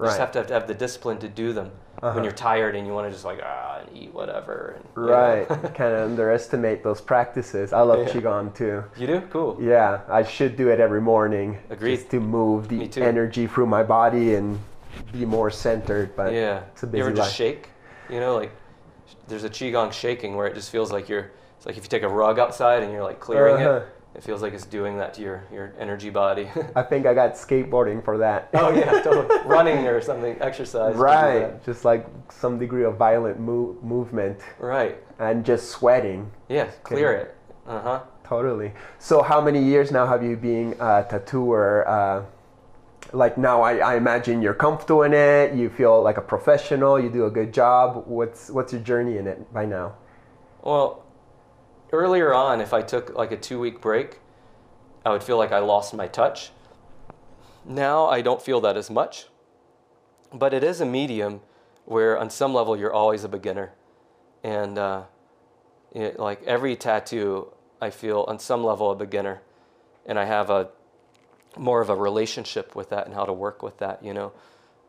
You 0.00 0.06
just 0.06 0.18
have 0.18 0.32
to 0.32 0.38
have, 0.40 0.48
to 0.48 0.54
have 0.54 0.66
the 0.66 0.74
discipline 0.74 1.18
to 1.18 1.28
do 1.28 1.52
them 1.52 1.70
Uh-huh. 2.02 2.14
when 2.16 2.24
you're 2.24 2.32
tired 2.32 2.74
and 2.74 2.84
you 2.86 2.92
want 2.92 3.06
to 3.06 3.12
just 3.12 3.24
like 3.24 3.38
ah 3.44 3.78
and 3.80 3.96
eat 3.96 4.12
whatever. 4.12 4.74
And. 4.76 4.84
Right. 5.06 5.46
kind 5.74 5.94
of 5.94 6.10
underestimate 6.10 6.82
those 6.82 7.00
practices. 7.00 7.72
I 7.72 7.82
love 7.82 8.00
Yeah. 8.00 8.12
Qigong 8.12 8.52
too. 8.54 8.82
you 8.96 9.06
do 9.06 9.20
cool. 9.30 9.56
Yeah, 9.60 10.00
I 10.08 10.24
should 10.24 10.56
do 10.56 10.68
it 10.68 10.80
every 10.80 11.00
morning. 11.00 11.58
Agreed. 11.70 11.96
Just 11.96 12.10
to 12.10 12.18
move 12.20 12.68
the 12.68 12.90
energy 13.00 13.46
through 13.46 13.66
my 13.66 13.84
body 13.84 14.34
and 14.34 14.58
be 15.12 15.24
more 15.24 15.50
centered. 15.50 16.16
But 16.16 16.32
Yeah. 16.32 16.62
it's 16.72 16.82
a 16.82 16.86
busy 16.88 16.98
you 16.98 17.04
ever 17.04 17.14
life. 17.14 17.26
just 17.26 17.36
shake? 17.36 17.70
You 18.10 18.18
know, 18.18 18.34
like 18.34 18.50
there's 19.28 19.44
a 19.44 19.50
qigong 19.50 19.92
shaking 19.92 20.34
where 20.34 20.48
it 20.48 20.54
just 20.54 20.70
feels 20.70 20.90
like 20.90 21.08
you're. 21.08 21.30
It's 21.56 21.66
like 21.66 21.76
if 21.78 21.84
you 21.84 21.88
take 21.88 22.02
a 22.02 22.08
rug 22.08 22.40
outside 22.40 22.82
and 22.82 22.92
you're 22.92 23.04
like 23.04 23.20
clearing 23.20 23.62
Uh-huh. 23.64 23.76
it. 23.76 23.86
It 24.14 24.22
feels 24.22 24.42
like 24.42 24.52
it's 24.52 24.64
doing 24.66 24.96
that 24.98 25.14
to 25.14 25.22
your 25.22 25.44
your 25.52 25.72
energy 25.78 26.08
body. 26.10 26.48
I 26.76 26.82
think 26.82 27.04
I 27.06 27.14
got 27.14 27.34
skateboarding 27.34 28.04
for 28.04 28.18
that. 28.18 28.48
oh 28.54 28.70
yeah, 28.70 29.00
totally. 29.02 29.26
Running 29.44 29.86
or 29.88 30.00
something, 30.00 30.36
exercise. 30.40 30.94
right. 30.94 31.62
Just 31.64 31.84
like 31.84 32.06
some 32.30 32.58
degree 32.58 32.84
of 32.84 32.96
violent 32.96 33.40
mo- 33.40 33.76
movement 33.82 34.38
Right. 34.58 34.96
and 35.18 35.44
just 35.44 35.70
sweating. 35.70 36.30
Yeah. 36.48 36.66
Clear 36.84 37.12
it. 37.12 37.34
Uh 37.66 37.80
huh. 37.80 38.00
Totally. 38.24 38.72
So, 38.98 39.20
how 39.22 39.40
many 39.40 39.62
years 39.62 39.90
now 39.90 40.06
have 40.06 40.22
you 40.22 40.36
been 40.36 40.74
a 40.80 41.04
tattooer? 41.08 41.86
Uh, 41.88 42.22
like 43.12 43.36
now, 43.36 43.62
I, 43.62 43.76
I 43.76 43.96
imagine 43.96 44.40
you're 44.42 44.54
comfortable 44.54 45.02
in 45.02 45.12
it. 45.12 45.54
You 45.54 45.68
feel 45.70 46.02
like 46.02 46.16
a 46.16 46.22
professional. 46.22 46.98
You 46.98 47.10
do 47.10 47.26
a 47.26 47.30
good 47.30 47.52
job. 47.52 48.04
What's 48.06 48.48
what's 48.50 48.72
your 48.72 48.82
journey 48.82 49.18
in 49.18 49.26
it 49.26 49.52
by 49.52 49.66
now? 49.66 49.94
Well, 50.62 51.03
earlier 51.94 52.34
on, 52.34 52.60
if 52.60 52.74
I 52.74 52.82
took 52.82 53.14
like 53.14 53.32
a 53.32 53.36
two 53.36 53.58
week 53.58 53.80
break, 53.80 54.20
I 55.04 55.10
would 55.10 55.22
feel 55.22 55.38
like 55.38 55.52
I 55.52 55.58
lost 55.58 55.94
my 55.94 56.06
touch. 56.06 56.50
Now 57.64 58.06
I 58.06 58.20
don't 58.20 58.42
feel 58.42 58.60
that 58.62 58.76
as 58.76 58.90
much, 58.90 59.26
but 60.32 60.52
it 60.52 60.62
is 60.62 60.80
a 60.80 60.86
medium 60.86 61.40
where 61.84 62.18
on 62.18 62.30
some 62.30 62.52
level 62.52 62.76
you're 62.76 62.92
always 62.92 63.24
a 63.24 63.28
beginner, 63.28 63.72
and 64.42 64.78
uh, 64.78 65.02
it, 65.92 66.18
like 66.18 66.42
every 66.44 66.76
tattoo, 66.76 67.52
I 67.80 67.90
feel 67.90 68.24
on 68.28 68.38
some 68.38 68.64
level 68.64 68.90
a 68.90 68.94
beginner, 68.94 69.40
and 70.06 70.18
I 70.18 70.24
have 70.24 70.50
a 70.50 70.68
more 71.56 71.80
of 71.80 71.88
a 71.88 71.96
relationship 71.96 72.74
with 72.74 72.90
that 72.90 73.06
and 73.06 73.14
how 73.14 73.24
to 73.24 73.32
work 73.32 73.62
with 73.62 73.78
that. 73.78 74.04
You 74.04 74.12
know, 74.12 74.32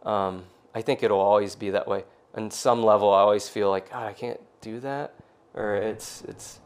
um, 0.03 0.43
I 0.73 0.81
think 0.81 1.03
it'll 1.03 1.19
always 1.19 1.55
be 1.55 1.69
that 1.71 1.87
way. 1.87 2.03
On 2.33 2.51
some 2.51 2.83
level, 2.83 3.13
I 3.13 3.19
always 3.19 3.47
feel 3.47 3.69
like 3.69 3.91
God, 3.91 4.07
I 4.07 4.13
can't 4.13 4.41
do 4.61 4.79
that, 4.81 5.13
or 5.53 5.75
it's 5.75 6.23
it's 6.27 6.59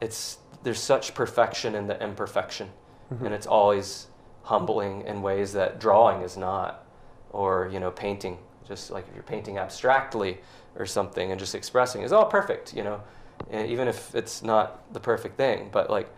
it's 0.00 0.38
there's 0.62 0.80
such 0.80 1.14
perfection 1.14 1.74
in 1.74 1.86
the 1.86 2.02
imperfection, 2.02 2.68
mm-hmm. 3.12 3.26
and 3.26 3.34
it's 3.34 3.46
always 3.46 4.06
humbling 4.42 5.02
in 5.02 5.22
ways 5.22 5.52
that 5.52 5.78
drawing 5.80 6.22
is 6.22 6.36
not, 6.36 6.84
or 7.30 7.68
you 7.72 7.80
know, 7.80 7.90
painting. 7.90 8.38
Just 8.66 8.90
like 8.90 9.06
if 9.08 9.14
you're 9.14 9.22
painting 9.22 9.58
abstractly 9.58 10.38
or 10.76 10.86
something 10.86 11.30
and 11.30 11.38
just 11.38 11.54
expressing 11.54 12.02
is 12.02 12.12
all 12.12 12.26
perfect, 12.26 12.74
you 12.74 12.82
know, 12.82 13.00
and 13.50 13.70
even 13.70 13.86
if 13.86 14.14
it's 14.14 14.42
not 14.42 14.92
the 14.92 15.00
perfect 15.00 15.36
thing. 15.36 15.68
But 15.70 15.88
like, 15.88 16.08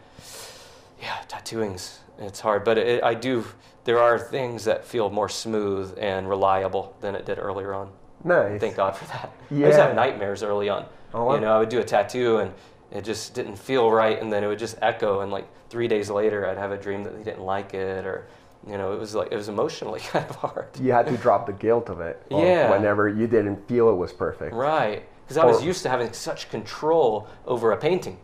yeah, 1.00 1.18
tattooing's 1.28 2.00
it's 2.18 2.40
hard, 2.40 2.64
but 2.64 2.78
it, 2.78 3.04
I 3.04 3.14
do. 3.14 3.44
There 3.84 3.98
are 3.98 4.18
things 4.18 4.64
that 4.64 4.84
feel 4.84 5.08
more 5.08 5.28
smooth 5.28 5.96
and 5.98 6.28
reliable 6.28 6.96
than 7.00 7.14
it 7.14 7.24
did 7.24 7.38
earlier 7.38 7.72
on. 7.74 7.90
Nice. 8.24 8.60
Thank 8.60 8.76
God 8.76 8.96
for 8.96 9.06
that. 9.06 9.32
Yeah. 9.50 9.64
I 9.64 9.68
used 9.68 9.78
to 9.78 9.84
have 9.84 9.94
nightmares 9.94 10.42
early 10.42 10.68
on. 10.68 10.86
Oh, 11.14 11.24
wow. 11.24 11.34
You 11.36 11.40
know, 11.40 11.56
I 11.56 11.58
would 11.58 11.68
do 11.68 11.78
a 11.78 11.84
tattoo 11.84 12.38
and 12.38 12.52
it 12.90 13.04
just 13.04 13.34
didn't 13.34 13.56
feel 13.56 13.90
right, 13.90 14.20
and 14.20 14.32
then 14.32 14.42
it 14.42 14.46
would 14.46 14.58
just 14.58 14.76
echo, 14.80 15.20
and 15.20 15.30
like 15.30 15.46
three 15.68 15.88
days 15.88 16.10
later, 16.10 16.46
I'd 16.46 16.58
have 16.58 16.72
a 16.72 16.76
dream 16.76 17.04
that 17.04 17.16
they 17.16 17.22
didn't 17.22 17.44
like 17.44 17.74
it, 17.74 18.06
or 18.06 18.26
you 18.66 18.76
know, 18.76 18.92
it 18.92 18.98
was 18.98 19.14
like 19.14 19.28
it 19.30 19.36
was 19.36 19.48
emotionally 19.48 20.00
kind 20.12 20.28
of 20.28 20.36
hard. 20.36 20.68
You 20.80 20.92
had 20.92 21.06
to 21.06 21.16
drop 21.16 21.46
the 21.46 21.52
guilt 21.52 21.88
of 21.88 22.00
it. 22.00 22.22
Yeah. 22.30 22.70
Whenever 22.70 23.08
you 23.08 23.26
didn't 23.26 23.66
feel 23.68 23.88
it 23.90 23.96
was 23.96 24.12
perfect. 24.12 24.54
Right. 24.54 25.08
Because 25.24 25.36
I 25.36 25.44
was 25.44 25.62
used 25.62 25.82
to 25.82 25.90
having 25.90 26.12
such 26.12 26.48
control 26.50 27.28
over 27.46 27.72
a 27.72 27.76
painting. 27.76 28.18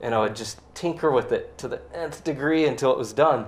And 0.00 0.14
I 0.14 0.20
would 0.20 0.36
just 0.36 0.60
tinker 0.74 1.10
with 1.10 1.32
it 1.32 1.56
to 1.58 1.66
the 1.66 1.80
nth 1.94 2.22
degree 2.22 2.66
until 2.66 2.92
it 2.92 2.98
was 2.98 3.12
done. 3.12 3.46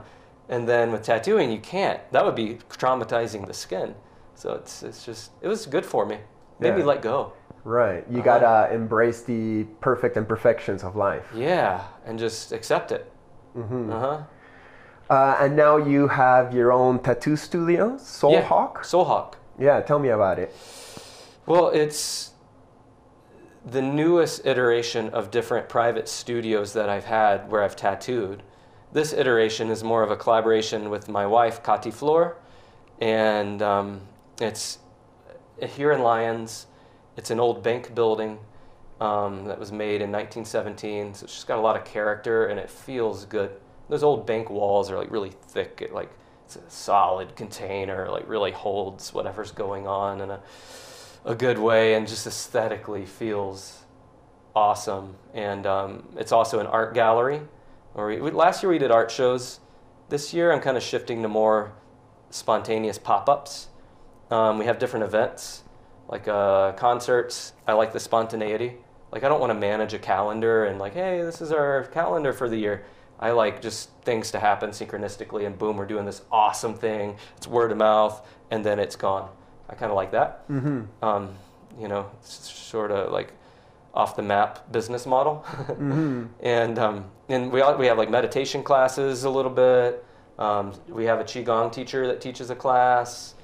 And 0.49 0.69
then 0.69 0.91
with 0.91 1.03
tattooing, 1.03 1.53
you 1.53 1.61
can't. 1.61 2.01
That 2.13 2.25
would 2.25 2.35
be 2.35 2.59
traumatizing 2.71 3.47
the 3.47 3.55
skin. 3.55 3.95
So 4.35 4.55
it's, 4.55 4.83
it's 4.83 5.05
just, 5.05 5.33
it 5.41 5.49
was 5.49 5.67
good 5.67 5.85
for 5.85 6.07
me. 6.07 6.19
Yeah. 6.61 6.77
let 6.77 7.03
go. 7.03 7.33
Right. 7.65 8.05
You 8.11 8.21
Uh-huh. 8.21 8.39
gotta 8.39 8.75
embrace 8.75 9.23
the 9.23 9.65
perfect 9.81 10.17
imperfections 10.17 10.85
of 10.85 10.95
life. 10.97 11.27
Yeah. 11.35 11.83
And 12.07 12.19
just 12.19 12.53
accept 12.53 12.93
it. 12.93 13.11
Mm-hmm. 13.57 13.91
Uh 13.93 14.01
huh. 14.01 14.19
Uh, 15.09 15.37
and 15.41 15.57
now 15.57 15.77
you 15.77 16.09
have 16.09 16.53
your 16.53 16.73
own 16.73 16.99
tattoo 16.99 17.37
studio, 17.37 17.97
Soul 17.97 18.33
yeah. 18.33 18.43
Hawk. 18.43 18.85
Soul 18.85 19.05
Hawk. 19.05 19.37
Yeah, 19.59 19.81
tell 19.81 19.99
me 19.99 20.09
about 20.09 20.39
it. 20.39 20.55
Well, 21.47 21.69
it's 21.69 22.33
the 23.65 23.83
newest 23.83 24.45
iteration 24.47 25.09
of 25.11 25.31
different 25.31 25.69
private 25.69 26.09
studios 26.09 26.73
that 26.73 26.89
I've 26.89 27.05
had 27.05 27.51
where 27.51 27.63
I've 27.63 27.77
tattooed. 27.77 28.43
This 28.93 29.13
iteration 29.13 29.71
is 29.71 29.83
more 29.85 30.03
of 30.03 30.11
a 30.11 30.17
collaboration 30.17 30.91
with 30.91 31.09
my 31.09 31.27
wife, 31.27 31.63
Kati 31.63 31.93
Flor, 31.93 32.37
and 33.01 33.63
um, 33.63 34.01
it's 34.41 34.79
here 35.63 35.93
in 35.93 36.03
Lyons. 36.03 36.67
It's 37.17 37.31
an 37.31 37.41
old 37.41 37.63
bank 37.63 37.95
building 37.95 38.39
um, 39.01 39.47
that 39.47 39.59
was 39.59 39.73
made 39.73 40.03
in 40.03 40.13
1917, 40.13 41.15
so 41.15 41.25
it's 41.25 41.35
just 41.35 41.47
got 41.47 41.59
a 41.59 41.63
lot 41.63 41.77
of 41.77 41.85
character 41.85 42.47
and 42.47 42.59
it 42.59 42.71
feels 42.71 43.25
good. 43.25 43.51
Those 43.89 44.03
old 44.03 44.27
bank 44.27 44.51
walls 44.51 44.91
are 44.91 44.99
like 44.99 45.11
really 45.11 45.31
thick. 45.31 45.81
It 45.83 45.93
like 45.93 46.11
it's 46.45 46.57
a 46.57 46.71
solid 46.71 47.37
container, 47.37 48.09
like 48.11 48.29
really 48.29 48.53
holds 48.53 49.13
whatever's 49.13 49.53
going 49.53 49.87
on 49.87 50.21
in 50.21 50.31
a 50.31 50.41
a 51.27 51.35
good 51.35 51.59
way 51.59 51.95
and 51.95 52.07
just 52.07 52.27
aesthetically 52.27 53.05
feels 53.05 53.85
awesome. 54.55 55.17
And 55.35 55.67
um, 55.67 56.09
it's 56.17 56.33
also 56.33 56.61
an 56.61 56.67
art 56.67 56.95
gallery. 56.95 57.43
We, 57.95 58.31
last 58.31 58.63
year 58.63 58.71
we 58.71 58.79
did 58.79 58.91
art 58.91 59.11
shows. 59.11 59.59
This 60.09 60.33
year 60.33 60.53
I'm 60.53 60.61
kind 60.61 60.77
of 60.77 60.83
shifting 60.83 61.23
to 61.23 61.29
more 61.29 61.73
spontaneous 62.31 62.97
pop-ups. 62.97 63.69
Um, 64.31 64.59
we 64.59 64.65
have 64.65 64.79
different 64.79 65.05
events 65.05 65.63
like 66.09 66.29
uh, 66.29 66.73
concerts. 66.73 67.53
I 67.67 67.73
like 67.73 67.93
the 67.93 68.01
spontaneity. 68.01 68.77
Like 69.13 69.25
I 69.25 69.29
don't 69.29 69.41
want 69.41 69.51
to 69.51 69.59
manage 69.59 69.95
a 69.95 69.99
calendar 69.99 70.65
and 70.65 70.79
like, 70.79 70.95
hey, 70.95 71.23
this 71.23 71.41
is 71.41 71.53
our 71.53 71.85
calendar 71.85 72.33
for 72.33 72.49
the 72.49 72.57
year. 72.57 72.85
I 73.19 73.31
like 73.31 73.63
just 73.63 73.91
things 74.03 74.31
to 74.33 74.39
happen 74.39 74.71
synchronistically, 74.71 75.47
and 75.47 75.59
boom, 75.59 75.79
we're 75.79 75.87
doing 75.87 76.05
this 76.05 76.21
awesome 76.31 76.75
thing. 76.75 77.17
It's 77.39 77.47
word 77.47 77.73
of 77.73 77.79
mouth, 77.79 78.27
and 78.51 78.65
then 78.65 78.79
it's 78.79 78.95
gone. 78.95 79.31
I 79.71 79.75
kind 79.75 79.91
of 79.91 79.97
like 79.97 80.11
that. 80.13 80.47
Mm-hmm. 80.49 80.83
Um, 81.03 81.35
you 81.81 81.89
know, 81.89 82.11
it's 82.21 82.51
sort 82.51 82.91
of 82.91 83.13
like 83.13 83.33
off 83.95 84.17
the 84.17 84.23
map 84.23 84.71
business 84.71 85.07
model. 85.07 85.45
Mm-hmm. 85.67 86.27
and 86.41 86.79
um, 86.79 87.05
and 87.29 87.51
we 87.51 87.61
all, 87.61 87.77
we 87.77 87.87
have 87.87 87.99
like 87.99 88.11
meditation 88.11 88.63
classes 88.63 89.25
a 89.25 89.31
little 89.31 89.51
bit. 89.51 90.05
Um, 90.39 90.73
we 90.89 91.05
have 91.07 91.19
a 91.19 91.25
qigong 91.25 91.73
teacher 91.73 92.07
that 92.07 92.21
teaches 92.21 92.51
a 92.51 92.55
class. 92.55 93.35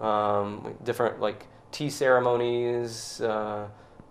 Um, 0.00 0.74
different 0.82 1.20
like 1.20 1.46
tea 1.72 1.90
ceremonies, 1.90 3.20
uh, 3.20 3.66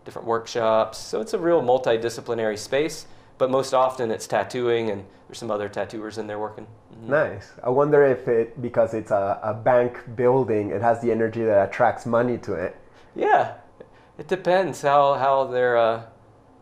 different 0.05 0.27
workshops. 0.27 0.97
So 0.97 1.19
it's 1.21 1.33
a 1.33 1.39
real 1.39 1.61
multidisciplinary 1.61 2.57
space. 2.57 3.05
But 3.37 3.49
most 3.49 3.73
often 3.73 4.11
it's 4.11 4.27
tattooing, 4.27 4.89
and 4.89 5.05
there's 5.27 5.37
some 5.37 5.49
other 5.49 5.69
tattooers 5.69 6.17
in 6.17 6.27
there 6.27 6.37
working. 6.39 6.67
Mhm. 6.93 7.07
Nice. 7.09 7.53
I 7.63 7.69
wonder 7.69 8.03
if 8.03 8.27
it, 8.27 8.61
because 8.61 8.93
it's 8.93 9.11
a, 9.11 9.39
a 9.41 9.53
bank 9.53 9.97
building, 10.17 10.71
it 10.71 10.81
has 10.81 10.99
the 11.01 11.09
energy 11.09 11.43
that 11.45 11.69
attracts 11.69 12.05
money 12.05 12.37
to 12.39 12.53
it. 12.53 12.75
Yeah, 13.15 13.53
it 14.17 14.27
depends 14.27 14.81
how 14.81 15.13
how 15.13 15.45
their 15.45 15.77
uh, 15.77 16.01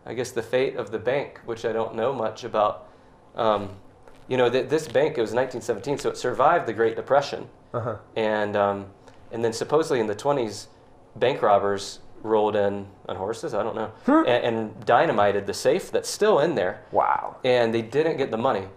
I 0.06 0.14
guess 0.14 0.30
the 0.30 0.42
fate 0.42 0.76
of 0.76 0.92
the 0.92 0.98
bank, 1.00 1.40
which 1.46 1.64
I 1.64 1.72
don't 1.72 1.94
know 1.96 2.12
much 2.12 2.44
about. 2.44 2.86
Um, 3.34 3.70
you 4.28 4.36
know, 4.36 4.48
th- 4.48 4.68
this 4.68 4.86
bank 4.86 5.18
it 5.18 5.20
was 5.20 5.32
1917, 5.34 5.98
so 5.98 6.10
it 6.10 6.16
survived 6.16 6.66
the 6.66 6.72
Great 6.74 6.94
Depression, 6.96 7.48
Uh-huh. 7.74 7.96
and 8.14 8.56
um, 8.56 8.86
and 9.32 9.44
then 9.44 9.52
supposedly 9.52 10.00
in 10.00 10.06
the 10.06 10.14
20s, 10.14 10.66
bank 11.16 11.42
robbers 11.42 12.00
rolled 12.22 12.56
in 12.56 12.86
on 13.08 13.16
horses. 13.16 13.54
I 13.54 13.62
don't 13.62 13.76
know, 13.76 13.90
Hmm. 14.06 14.24
and, 14.26 14.44
and 14.56 14.84
dynamited 14.86 15.46
the 15.46 15.54
safe 15.54 15.90
that's 15.92 16.08
still 16.08 16.40
in 16.40 16.54
there, 16.54 16.82
Wow. 16.92 17.36
and 17.44 17.72
they 17.72 17.82
didn't 17.82 18.16
get 18.16 18.30
the 18.30 18.36
money. 18.38 18.68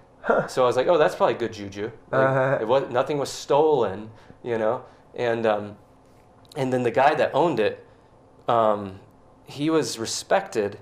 So 0.47 0.61
I 0.63 0.67
was 0.67 0.75
like, 0.75 0.87
oh, 0.87 0.99
that's 0.99 1.15
probably 1.15 1.33
good 1.33 1.51
juju. 1.53 1.89
Like, 2.11 2.21
Uh-huh. 2.29 2.57
it 2.61 2.67
was, 2.67 2.89
nothing 2.91 3.17
was 3.17 3.29
stolen, 3.31 4.11
you 4.43 4.57
know. 4.59 4.83
And 5.15 5.45
um, 5.47 5.75
and 6.55 6.71
then 6.71 6.83
the 6.83 6.91
guy 6.91 7.15
that 7.15 7.31
owned 7.33 7.59
it, 7.59 7.83
um, 8.47 8.99
he 9.45 9.69
was 9.71 9.97
respected 9.97 10.77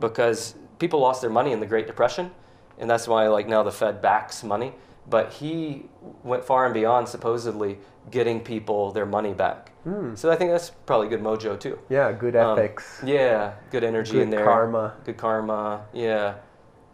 because 0.00 0.54
people 0.80 0.98
lost 0.98 1.20
their 1.20 1.30
money 1.30 1.52
in 1.52 1.60
the 1.60 1.66
Great 1.66 1.86
Depression, 1.86 2.32
and 2.78 2.90
that's 2.90 3.06
why 3.06 3.28
like 3.28 3.46
now 3.46 3.62
the 3.62 3.70
Fed 3.72 4.02
backs 4.02 4.42
money. 4.42 4.74
But 5.10 5.32
he 5.34 5.86
went 6.22 6.44
far 6.44 6.64
and 6.64 6.72
beyond, 6.72 7.08
supposedly 7.08 7.78
getting 8.10 8.40
people 8.40 8.92
their 8.92 9.06
money 9.06 9.34
back. 9.34 9.72
So 10.14 10.30
I 10.30 10.36
think 10.36 10.50
that's 10.50 10.70
probably 10.86 11.08
good 11.08 11.20
mojo 11.22 11.58
too. 11.58 11.78
Yeah, 11.88 12.12
good 12.12 12.36
Um, 12.36 12.58
ethics. 12.58 13.00
yeah, 13.04 13.52
good 13.70 13.82
energy 13.82 14.12
Good 14.12 14.22
in 14.22 14.30
there. 14.30 14.40
Good 14.40 14.44
karma. 14.46 14.94
Good 15.04 15.16
karma. 15.16 15.82
Yeah. 15.92 16.34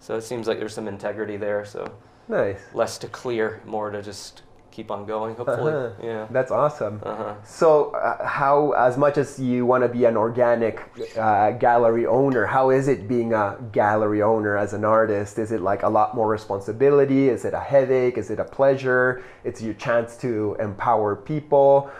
So 0.00 0.14
it 0.16 0.22
seems 0.22 0.46
like 0.48 0.58
there's 0.58 0.74
some 0.74 0.88
integrity 0.88 1.36
there. 1.36 1.64
So 1.64 1.92
Nice. 2.28 2.60
less 2.74 2.96
to 2.98 3.08
clear, 3.08 3.60
more 3.66 3.90
to 3.90 4.02
just 4.02 4.42
keep 4.76 4.90
on 4.90 5.06
going. 5.06 5.34
Hopefully. 5.34 5.72
Uh-huh. 5.72 5.90
Yeah. 6.02 6.26
That's 6.30 6.50
awesome. 6.50 7.00
Uh 7.02 7.16
huh. 7.16 7.34
So, 7.44 7.90
uh, 7.92 8.26
how, 8.26 8.72
as 8.72 8.98
much 8.98 9.16
as 9.16 9.40
you 9.40 9.64
want 9.64 9.82
to 9.82 9.88
be 9.88 10.04
an 10.04 10.16
organic 10.16 10.76
uh, 11.16 11.52
gallery 11.52 12.06
owner, 12.06 12.44
how 12.44 12.68
is 12.70 12.86
it 12.86 13.08
being 13.08 13.32
a 13.32 13.56
gallery 13.72 14.22
owner 14.22 14.56
as 14.58 14.74
an 14.74 14.84
artist? 14.84 15.38
Is 15.38 15.50
it 15.50 15.62
like 15.62 15.82
a 15.82 15.88
lot 15.88 16.14
more 16.14 16.28
responsibility? 16.28 17.30
Is 17.30 17.46
it 17.46 17.54
a 17.54 17.64
headache? 17.72 18.18
Is 18.18 18.30
it 18.30 18.38
a 18.38 18.44
pleasure? 18.44 19.24
It's 19.44 19.62
your 19.62 19.74
chance 19.74 20.16
to 20.18 20.56
empower 20.60 21.16
people, 21.16 21.90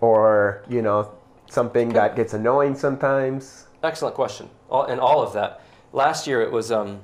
or 0.00 0.62
you 0.68 0.82
know, 0.82 1.10
something 1.50 1.88
that 1.98 2.14
gets 2.14 2.32
annoying 2.34 2.76
sometimes. 2.76 3.66
Excellent 3.82 4.14
question. 4.14 4.48
All, 4.70 4.84
and 4.84 5.00
all 5.00 5.20
of 5.22 5.32
that. 5.32 5.60
Last 5.92 6.26
year 6.28 6.40
it 6.40 6.52
was. 6.52 6.70
Um, 6.70 7.00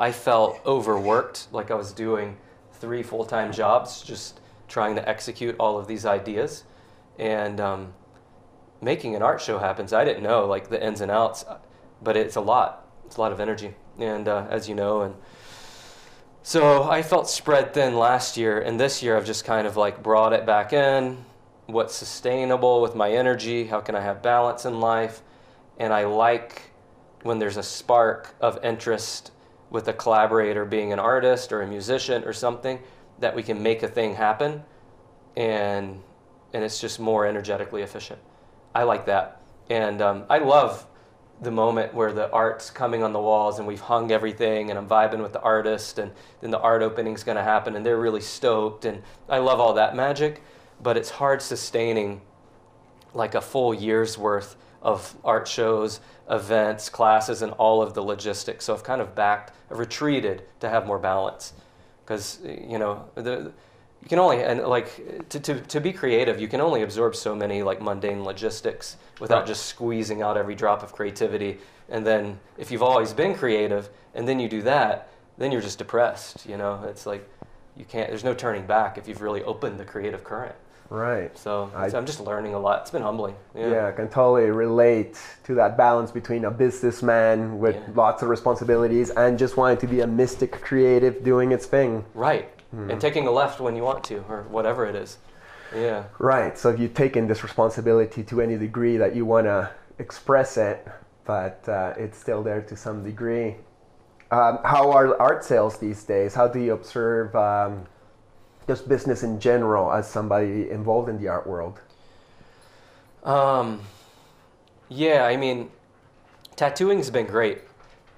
I 0.00 0.12
felt 0.12 0.60
overworked, 0.64 1.48
like 1.50 1.72
I 1.72 1.74
was 1.74 1.90
doing 1.92 2.36
three 2.80 3.02
full 3.02 3.24
time 3.24 3.52
jobs, 3.52 4.02
just 4.02 4.40
trying 4.68 4.94
to 4.96 5.08
execute 5.08 5.56
all 5.58 5.78
of 5.78 5.86
these 5.86 6.04
ideas, 6.04 6.64
and 7.18 7.60
um, 7.60 7.92
making 8.80 9.14
an 9.14 9.22
art 9.22 9.40
show 9.40 9.58
happens. 9.58 9.92
I 9.92 10.04
didn't 10.04 10.22
know 10.22 10.46
like 10.46 10.68
the 10.68 10.84
ins 10.84 11.00
and 11.00 11.10
outs, 11.10 11.44
but 12.02 12.16
it's 12.16 12.36
a 12.36 12.40
lot. 12.40 12.86
It's 13.06 13.16
a 13.16 13.20
lot 13.20 13.32
of 13.32 13.40
energy, 13.40 13.74
and 13.98 14.28
uh, 14.28 14.46
as 14.50 14.68
you 14.68 14.74
know, 14.74 15.02
and 15.02 15.14
so 16.42 16.84
I 16.84 17.02
felt 17.02 17.28
spread 17.28 17.74
thin 17.74 17.96
last 17.96 18.36
year, 18.36 18.60
and 18.60 18.80
this 18.80 19.02
year 19.02 19.16
I've 19.16 19.26
just 19.26 19.44
kind 19.44 19.66
of 19.66 19.76
like 19.76 20.02
brought 20.02 20.32
it 20.32 20.46
back 20.46 20.72
in. 20.72 21.24
What's 21.66 21.94
sustainable 21.94 22.80
with 22.80 22.94
my 22.94 23.10
energy? 23.12 23.66
How 23.66 23.80
can 23.80 23.94
I 23.94 24.00
have 24.00 24.22
balance 24.22 24.64
in 24.64 24.80
life? 24.80 25.20
And 25.78 25.92
I 25.92 26.04
like 26.06 26.70
when 27.22 27.38
there's 27.38 27.58
a 27.58 27.62
spark 27.62 28.34
of 28.40 28.58
interest 28.64 29.32
with 29.70 29.88
a 29.88 29.92
collaborator 29.92 30.64
being 30.64 30.92
an 30.92 30.98
artist 30.98 31.52
or 31.52 31.62
a 31.62 31.66
musician 31.66 32.24
or 32.24 32.32
something 32.32 32.78
that 33.18 33.34
we 33.34 33.42
can 33.42 33.62
make 33.62 33.82
a 33.82 33.88
thing 33.88 34.14
happen 34.14 34.62
and 35.36 36.02
and 36.54 36.64
it's 36.64 36.80
just 36.80 36.98
more 36.98 37.26
energetically 37.26 37.82
efficient. 37.82 38.18
I 38.74 38.84
like 38.84 39.04
that, 39.06 39.42
and 39.68 40.00
um, 40.00 40.24
I 40.30 40.38
love 40.38 40.86
the 41.40 41.50
moment 41.50 41.94
where 41.94 42.12
the 42.12 42.30
art's 42.32 42.70
coming 42.70 43.02
on 43.02 43.12
the 43.12 43.20
walls 43.20 43.58
and 43.58 43.68
we've 43.68 43.80
hung 43.80 44.10
everything 44.10 44.70
and 44.70 44.78
I'm 44.78 44.88
vibing 44.88 45.22
with 45.22 45.32
the 45.32 45.40
artist 45.40 45.98
and 45.98 46.10
then 46.40 46.50
the 46.50 46.58
art 46.58 46.82
opening's 46.82 47.22
going 47.22 47.36
to 47.36 47.44
happen 47.44 47.76
and 47.76 47.86
they're 47.86 47.98
really 47.98 48.20
stoked 48.20 48.84
and 48.84 49.02
I 49.28 49.38
love 49.38 49.60
all 49.60 49.74
that 49.74 49.94
magic, 49.94 50.42
but 50.82 50.96
it's 50.96 51.10
hard 51.10 51.40
sustaining 51.40 52.22
like 53.14 53.36
a 53.36 53.40
full 53.40 53.72
year's 53.72 54.18
worth 54.18 54.56
of 54.82 55.16
art 55.24 55.46
shows, 55.46 56.00
events, 56.30 56.88
classes, 56.88 57.42
and 57.42 57.52
all 57.52 57.82
of 57.82 57.94
the 57.94 58.02
logistics. 58.02 58.64
So 58.64 58.74
I've 58.74 58.84
kind 58.84 59.00
of 59.00 59.14
backed, 59.14 59.52
I've 59.70 59.78
retreated 59.78 60.42
to 60.60 60.68
have 60.68 60.86
more 60.86 60.98
balance 60.98 61.52
because 62.04 62.38
you 62.44 62.78
know 62.78 63.04
the 63.14 63.52
you 64.02 64.08
can 64.08 64.18
only 64.18 64.42
and 64.42 64.62
like 64.62 65.28
to, 65.28 65.40
to, 65.40 65.60
to 65.60 65.80
be 65.80 65.92
creative 65.92 66.40
you 66.40 66.48
can 66.48 66.60
only 66.60 66.82
absorb 66.82 67.14
so 67.14 67.34
many 67.34 67.62
like 67.62 67.82
mundane 67.82 68.24
logistics 68.24 68.96
without 69.20 69.38
Right. 69.40 69.46
just 69.46 69.66
squeezing 69.66 70.22
out 70.22 70.36
every 70.36 70.54
drop 70.54 70.82
of 70.82 70.92
creativity 70.92 71.58
and 71.88 72.06
then 72.06 72.38
if 72.56 72.70
you've 72.70 72.82
always 72.82 73.12
been 73.12 73.34
creative 73.34 73.90
and 74.14 74.26
then 74.26 74.40
you 74.40 74.48
do 74.48 74.62
that 74.62 75.08
then 75.36 75.52
you're 75.52 75.60
just 75.60 75.78
depressed 75.78 76.46
you 76.46 76.56
know 76.56 76.82
it's 76.88 77.04
like 77.06 77.28
you 77.76 77.84
can't 77.84 78.08
there's 78.08 78.24
no 78.24 78.34
turning 78.34 78.66
back 78.66 78.96
if 78.96 79.06
you've 79.06 79.20
really 79.20 79.42
opened 79.42 79.78
the 79.78 79.84
creative 79.84 80.24
current 80.24 80.54
Right. 80.90 81.36
so 81.36 81.70
I- 81.76 81.86
I'm 81.94 82.06
just 82.06 82.20
learning 82.20 82.54
a 82.54 82.58
lot 82.58 82.80
it's 82.82 82.90
been 82.90 83.02
humbling 83.02 83.34
yeah, 83.54 83.68
Yeah, 83.70 83.86
I 83.88 83.92
can 83.92 84.08
totally 84.08 84.50
relate 84.50 85.20
to 85.44 85.54
that 85.56 85.76
balance 85.76 86.10
between 86.10 86.44
a 86.46 86.50
businessman 86.50 87.58
with 87.58 87.76
Yeah. 87.76 87.82
lots 87.94 88.22
of 88.22 88.28
responsibilities 88.30 89.10
and 89.10 89.38
just 89.38 89.56
wanting 89.56 89.78
to 89.78 89.86
be 89.86 90.00
a 90.00 90.06
mystic 90.06 90.52
creative 90.62 91.22
doing 91.22 91.52
its 91.52 91.66
thing. 91.66 92.04
right 92.14 92.48
Hmm. 92.70 92.90
and 92.90 93.00
taking 93.00 93.26
a 93.26 93.30
left 93.30 93.60
when 93.60 93.76
you 93.76 93.82
want 93.82 94.02
to 94.04 94.24
or 94.28 94.44
whatever 94.50 94.84
it 94.86 94.94
is 94.94 95.18
yeah 95.74 96.04
Right. 96.18 96.56
So 96.56 96.70
if 96.70 96.78
you've 96.80 96.94
taken 96.94 97.26
this 97.28 97.42
responsibility 97.42 98.22
to 98.24 98.40
any 98.40 98.56
degree 98.56 98.96
that 98.96 99.14
you 99.14 99.26
want 99.26 99.46
to 99.46 99.68
express 99.98 100.56
it, 100.56 100.86
but 101.26 101.68
uh, 101.68 101.92
it's 101.98 102.16
still 102.16 102.42
there 102.42 102.62
to 102.62 102.74
some 102.76 103.04
degree. 103.04 103.56
Um, 104.30 104.58
how 104.64 104.90
are 104.92 105.20
art 105.20 105.44
sales 105.44 105.76
these 105.78 106.04
days? 106.04 106.34
How 106.34 106.48
do 106.48 106.58
you 106.58 106.72
observe 106.72 107.34
um, 107.36 107.84
just 108.68 108.86
business 108.86 109.22
in 109.22 109.40
general 109.40 109.90
as 109.90 110.08
somebody 110.08 110.70
involved 110.70 111.08
in 111.08 111.18
the 111.18 111.26
art 111.26 111.46
world? 111.46 111.80
Um, 113.24 113.80
yeah, 114.90 115.24
I 115.24 115.36
mean, 115.36 115.70
tattooing's 116.54 117.10
been 117.10 117.26
great, 117.26 117.62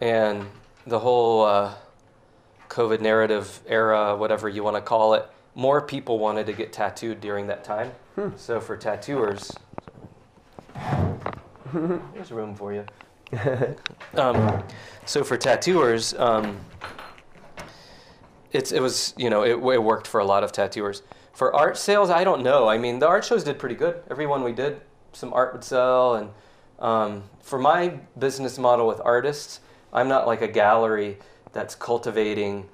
and 0.01 0.44
the 0.86 0.98
whole 0.98 1.44
uh, 1.44 1.72
COVID 2.68 3.01
narrative 3.01 3.61
era, 3.66 4.16
whatever 4.16 4.48
you 4.48 4.64
want 4.64 4.76
to 4.76 4.82
call 4.82 5.14
it, 5.14 5.24
more 5.55 5.80
people 5.80 6.18
wanted 6.18 6.46
to 6.46 6.53
get 6.53 6.72
tattooed 6.72 7.20
during 7.20 7.46
that 7.46 7.62
time. 7.64 7.92
So 8.36 8.61
for 8.61 8.76
tattooers, 8.76 9.53
there's 11.72 12.32
room 12.32 12.55
for 12.55 12.72
you. 12.72 12.84
um, 14.14 14.62
so 15.07 15.22
for 15.22 15.36
tattooers, 15.36 16.12
um, 16.14 16.59
it's 18.53 18.72
it 18.72 18.80
was 18.80 19.14
you 19.16 19.30
know 19.30 19.42
it, 19.42 19.53
it 19.53 19.82
worked 19.82 20.07
for 20.07 20.20
a 20.20 20.24
lot 20.24 20.44
of 20.44 20.53
tattooers. 20.53 21.03
For 21.32 21.55
art 21.55 21.76
sales, 21.78 22.11
I 22.11 22.24
don't 22.24 22.42
know. 22.42 22.68
I 22.68 22.76
mean, 22.76 22.98
the 22.98 23.07
art 23.07 23.24
shows 23.24 23.44
did 23.44 23.59
pretty 23.59 23.76
good. 23.76 24.03
Every 24.11 24.26
one 24.26 24.42
we 24.42 24.53
did, 24.53 24.80
some 25.12 25.32
art 25.32 25.53
would 25.53 25.64
sell. 25.64 26.16
And 26.16 26.30
um, 26.78 27.24
for 27.40 27.59
my 27.59 28.01
business 28.18 28.59
model 28.59 28.86
with 28.86 29.01
artists, 29.05 29.61
I'm 29.92 30.09
not 30.09 30.26
like 30.26 30.42
a 30.42 30.48
gallery 30.48 31.18
that's 31.53 31.74
cultivating, 31.74 32.68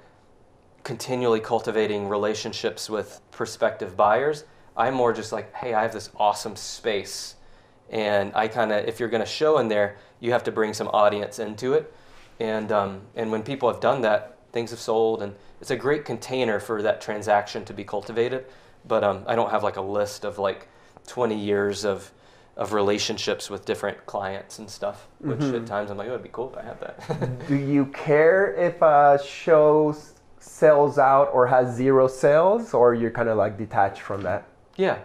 continually 0.83 1.39
cultivating 1.39 2.07
relationships 2.07 2.89
with 2.89 3.21
prospective 3.31 3.95
buyers. 3.95 4.43
I'm 4.75 4.93
more 4.93 5.13
just 5.13 5.31
like, 5.31 5.53
hey, 5.55 5.73
I 5.73 5.81
have 5.81 5.93
this 5.93 6.09
awesome 6.17 6.55
space, 6.55 7.35
and 7.89 8.31
I 8.35 8.47
kind 8.47 8.71
of, 8.71 8.85
if 8.85 8.99
you're 8.99 9.09
going 9.09 9.23
to 9.23 9.29
show 9.29 9.57
in 9.57 9.67
there, 9.67 9.97
you 10.19 10.31
have 10.31 10.43
to 10.43 10.51
bring 10.51 10.73
some 10.73 10.87
audience 10.89 11.39
into 11.39 11.73
it. 11.73 11.93
And 12.39 12.71
um, 12.71 13.01
and 13.15 13.31
when 13.31 13.41
people 13.43 13.71
have 13.71 13.81
done 13.81 14.01
that, 14.01 14.37
things 14.51 14.69
have 14.71 14.79
sold, 14.79 15.23
and 15.23 15.35
it's 15.61 15.71
a 15.71 15.75
great 15.75 16.05
container 16.05 16.59
for 16.59 16.81
that 16.81 17.01
transaction 17.01 17.65
to 17.65 17.73
be 17.73 17.83
cultivated. 17.83 18.45
But 18.87 19.03
um, 19.03 19.23
I 19.27 19.35
don't 19.35 19.51
have 19.51 19.63
like 19.63 19.77
a 19.77 19.81
list 19.81 20.23
of 20.23 20.39
like 20.39 20.67
20 21.07 21.35
years 21.35 21.85
of 21.85 22.11
of 22.55 22.73
relationships 22.73 23.51
with 23.51 23.65
different 23.65 24.03
clients 24.07 24.57
and 24.57 24.67
stuff. 24.67 25.07
Which 25.19 25.41
at 25.41 25.67
times 25.67 25.91
I'm 25.91 25.97
like, 25.97 26.07
oh, 26.07 26.13
it'd 26.13 26.23
be 26.23 26.29
cool 26.31 26.51
if 26.51 26.57
I 26.57 26.63
had 26.63 26.81
that. 26.81 27.47
Do 27.47 27.55
you 27.55 27.85
care 27.87 28.55
if 28.55 28.81
a 28.81 29.19
show 29.23 29.95
sells 30.39 30.97
out 30.97 31.29
or 31.33 31.45
has 31.45 31.75
zero 31.75 32.07
sales, 32.07 32.73
or 32.73 32.95
you're 32.95 33.11
kind 33.11 33.29
of 33.29 33.37
like 33.37 33.57
detached 33.57 34.01
from 34.01 34.23
that? 34.23 34.47
Yeah, 34.75 34.99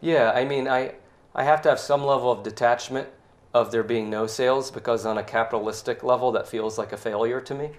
yeah. 0.00 0.32
I 0.34 0.44
mean, 0.44 0.66
I 0.66 0.94
I 1.34 1.44
have 1.44 1.62
to 1.62 1.68
have 1.68 1.78
some 1.78 2.04
level 2.04 2.32
of 2.32 2.42
detachment 2.42 3.08
of 3.54 3.70
there 3.70 3.82
being 3.82 4.08
no 4.08 4.26
sales 4.26 4.70
because 4.70 5.04
on 5.04 5.18
a 5.18 5.22
capitalistic 5.22 6.02
level, 6.02 6.32
that 6.32 6.48
feels 6.48 6.78
like 6.78 6.92
a 6.92 6.96
failure 6.96 7.40
to 7.40 7.54
me. 7.54 7.70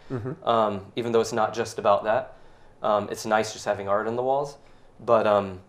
Um, 0.43 0.86
even 0.95 1.11
though 1.11 1.21
it's 1.21 1.34
not 1.34 1.53
just 1.53 1.80
about 1.80 2.03
that, 2.03 2.36
um, 2.84 3.07
it's 3.11 3.26
nice 3.26 3.53
just 3.53 3.65
having 3.65 3.88
art 3.88 4.07
on 4.07 4.15
the 4.15 4.24
walls. 4.24 4.57
But 4.99 5.26
um, 5.26 5.59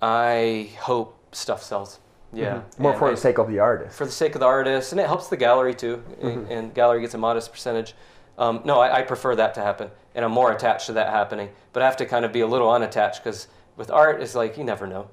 I 0.00 0.70
hope 0.80 1.18
stuff 1.34 1.62
sells. 1.62 1.98
Yeah, 2.34 2.62
More 2.78 2.92
And 2.92 2.98
for 2.98 3.10
the 3.10 3.16
sake 3.16 3.38
of 3.38 3.48
the 3.48 3.58
artist. 3.58 3.96
for 3.96 4.06
the 4.06 4.10
sake 4.12 4.34
of 4.34 4.40
the 4.40 4.46
artist, 4.46 4.92
and 4.92 5.00
it 5.00 5.06
helps 5.06 5.28
the 5.28 5.36
gallery 5.36 5.74
too. 5.74 6.02
And, 6.20 6.50
and 6.50 6.74
gallery 6.74 7.02
gets 7.02 7.12
a 7.14 7.18
modest 7.18 7.52
percentage. 7.52 7.94
Um, 8.38 8.62
no, 8.64 8.80
I, 8.80 8.98
I 9.00 9.02
prefer 9.02 9.36
that 9.36 9.52
to 9.54 9.60
happen, 9.60 9.90
and 10.14 10.24
I'm 10.24 10.32
more 10.32 10.50
attached 10.50 10.86
to 10.86 10.94
that 10.94 11.10
happening. 11.10 11.50
But 11.74 11.82
I 11.82 11.86
have 11.86 11.98
to 11.98 12.06
kind 12.06 12.24
of 12.24 12.32
be 12.32 12.40
a 12.40 12.46
little 12.46 12.70
unattached 12.72 13.22
because 13.22 13.48
with 13.76 13.90
art, 13.90 14.22
it's 14.22 14.34
like 14.34 14.56
you 14.56 14.64
never 14.64 14.86
know. 14.86 15.10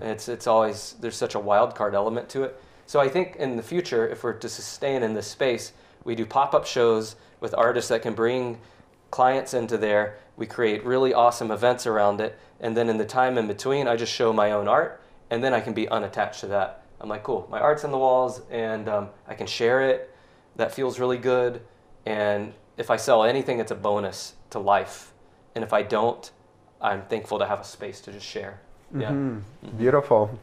It's 0.00 0.28
it's 0.28 0.46
always 0.46 0.94
there's 1.00 1.16
such 1.16 1.34
a 1.34 1.40
wild 1.40 1.74
card 1.74 1.94
element 1.96 2.28
to 2.30 2.44
it. 2.44 2.60
So 2.90 2.98
I 2.98 3.08
think 3.08 3.36
in 3.36 3.54
the 3.54 3.62
future, 3.62 4.08
if 4.08 4.24
we're 4.24 4.32
to 4.32 4.48
sustain 4.48 5.04
in 5.04 5.14
this 5.14 5.28
space, 5.28 5.74
we 6.02 6.16
do 6.16 6.26
pop 6.26 6.54
up 6.54 6.66
shows 6.66 7.14
with 7.38 7.54
artists 7.56 7.88
that 7.90 8.02
can 8.02 8.14
bring 8.14 8.58
clients 9.12 9.54
into 9.54 9.78
there. 9.78 10.18
We 10.36 10.46
create 10.46 10.84
really 10.84 11.14
awesome 11.14 11.52
events 11.52 11.86
around 11.86 12.20
it, 12.20 12.36
and 12.58 12.76
then 12.76 12.88
in 12.88 12.98
the 12.98 13.04
time 13.04 13.38
in 13.38 13.46
between, 13.46 13.86
I 13.86 13.94
just 13.94 14.12
show 14.12 14.32
my 14.32 14.50
own 14.50 14.66
art, 14.66 15.00
and 15.30 15.44
then 15.44 15.54
I 15.54 15.60
can 15.60 15.72
be 15.72 15.88
unattached 15.88 16.40
to 16.40 16.48
that. 16.48 16.82
I'm 17.00 17.08
like, 17.08 17.22
cool, 17.22 17.46
my 17.48 17.60
art's 17.60 17.84
on 17.84 17.92
the 17.92 17.96
walls, 17.96 18.42
and 18.50 18.88
um, 18.88 19.10
I 19.28 19.34
can 19.34 19.46
share 19.46 19.88
it. 19.88 20.12
That 20.56 20.74
feels 20.74 20.98
really 20.98 21.18
good. 21.18 21.62
And 22.06 22.54
if 22.76 22.90
I 22.90 22.96
sell 22.96 23.22
anything, 23.22 23.60
it's 23.60 23.70
a 23.70 23.76
bonus 23.76 24.34
to 24.50 24.58
life. 24.58 25.12
And 25.54 25.62
if 25.62 25.72
I 25.72 25.84
don't, 25.84 26.28
I'm 26.80 27.02
thankful 27.02 27.38
to 27.38 27.46
have 27.46 27.60
a 27.60 27.64
space 27.64 28.00
to 28.00 28.10
just 28.10 28.26
share. 28.26 28.60
Yeah. 28.92 29.12
Beautiful. 29.78 30.40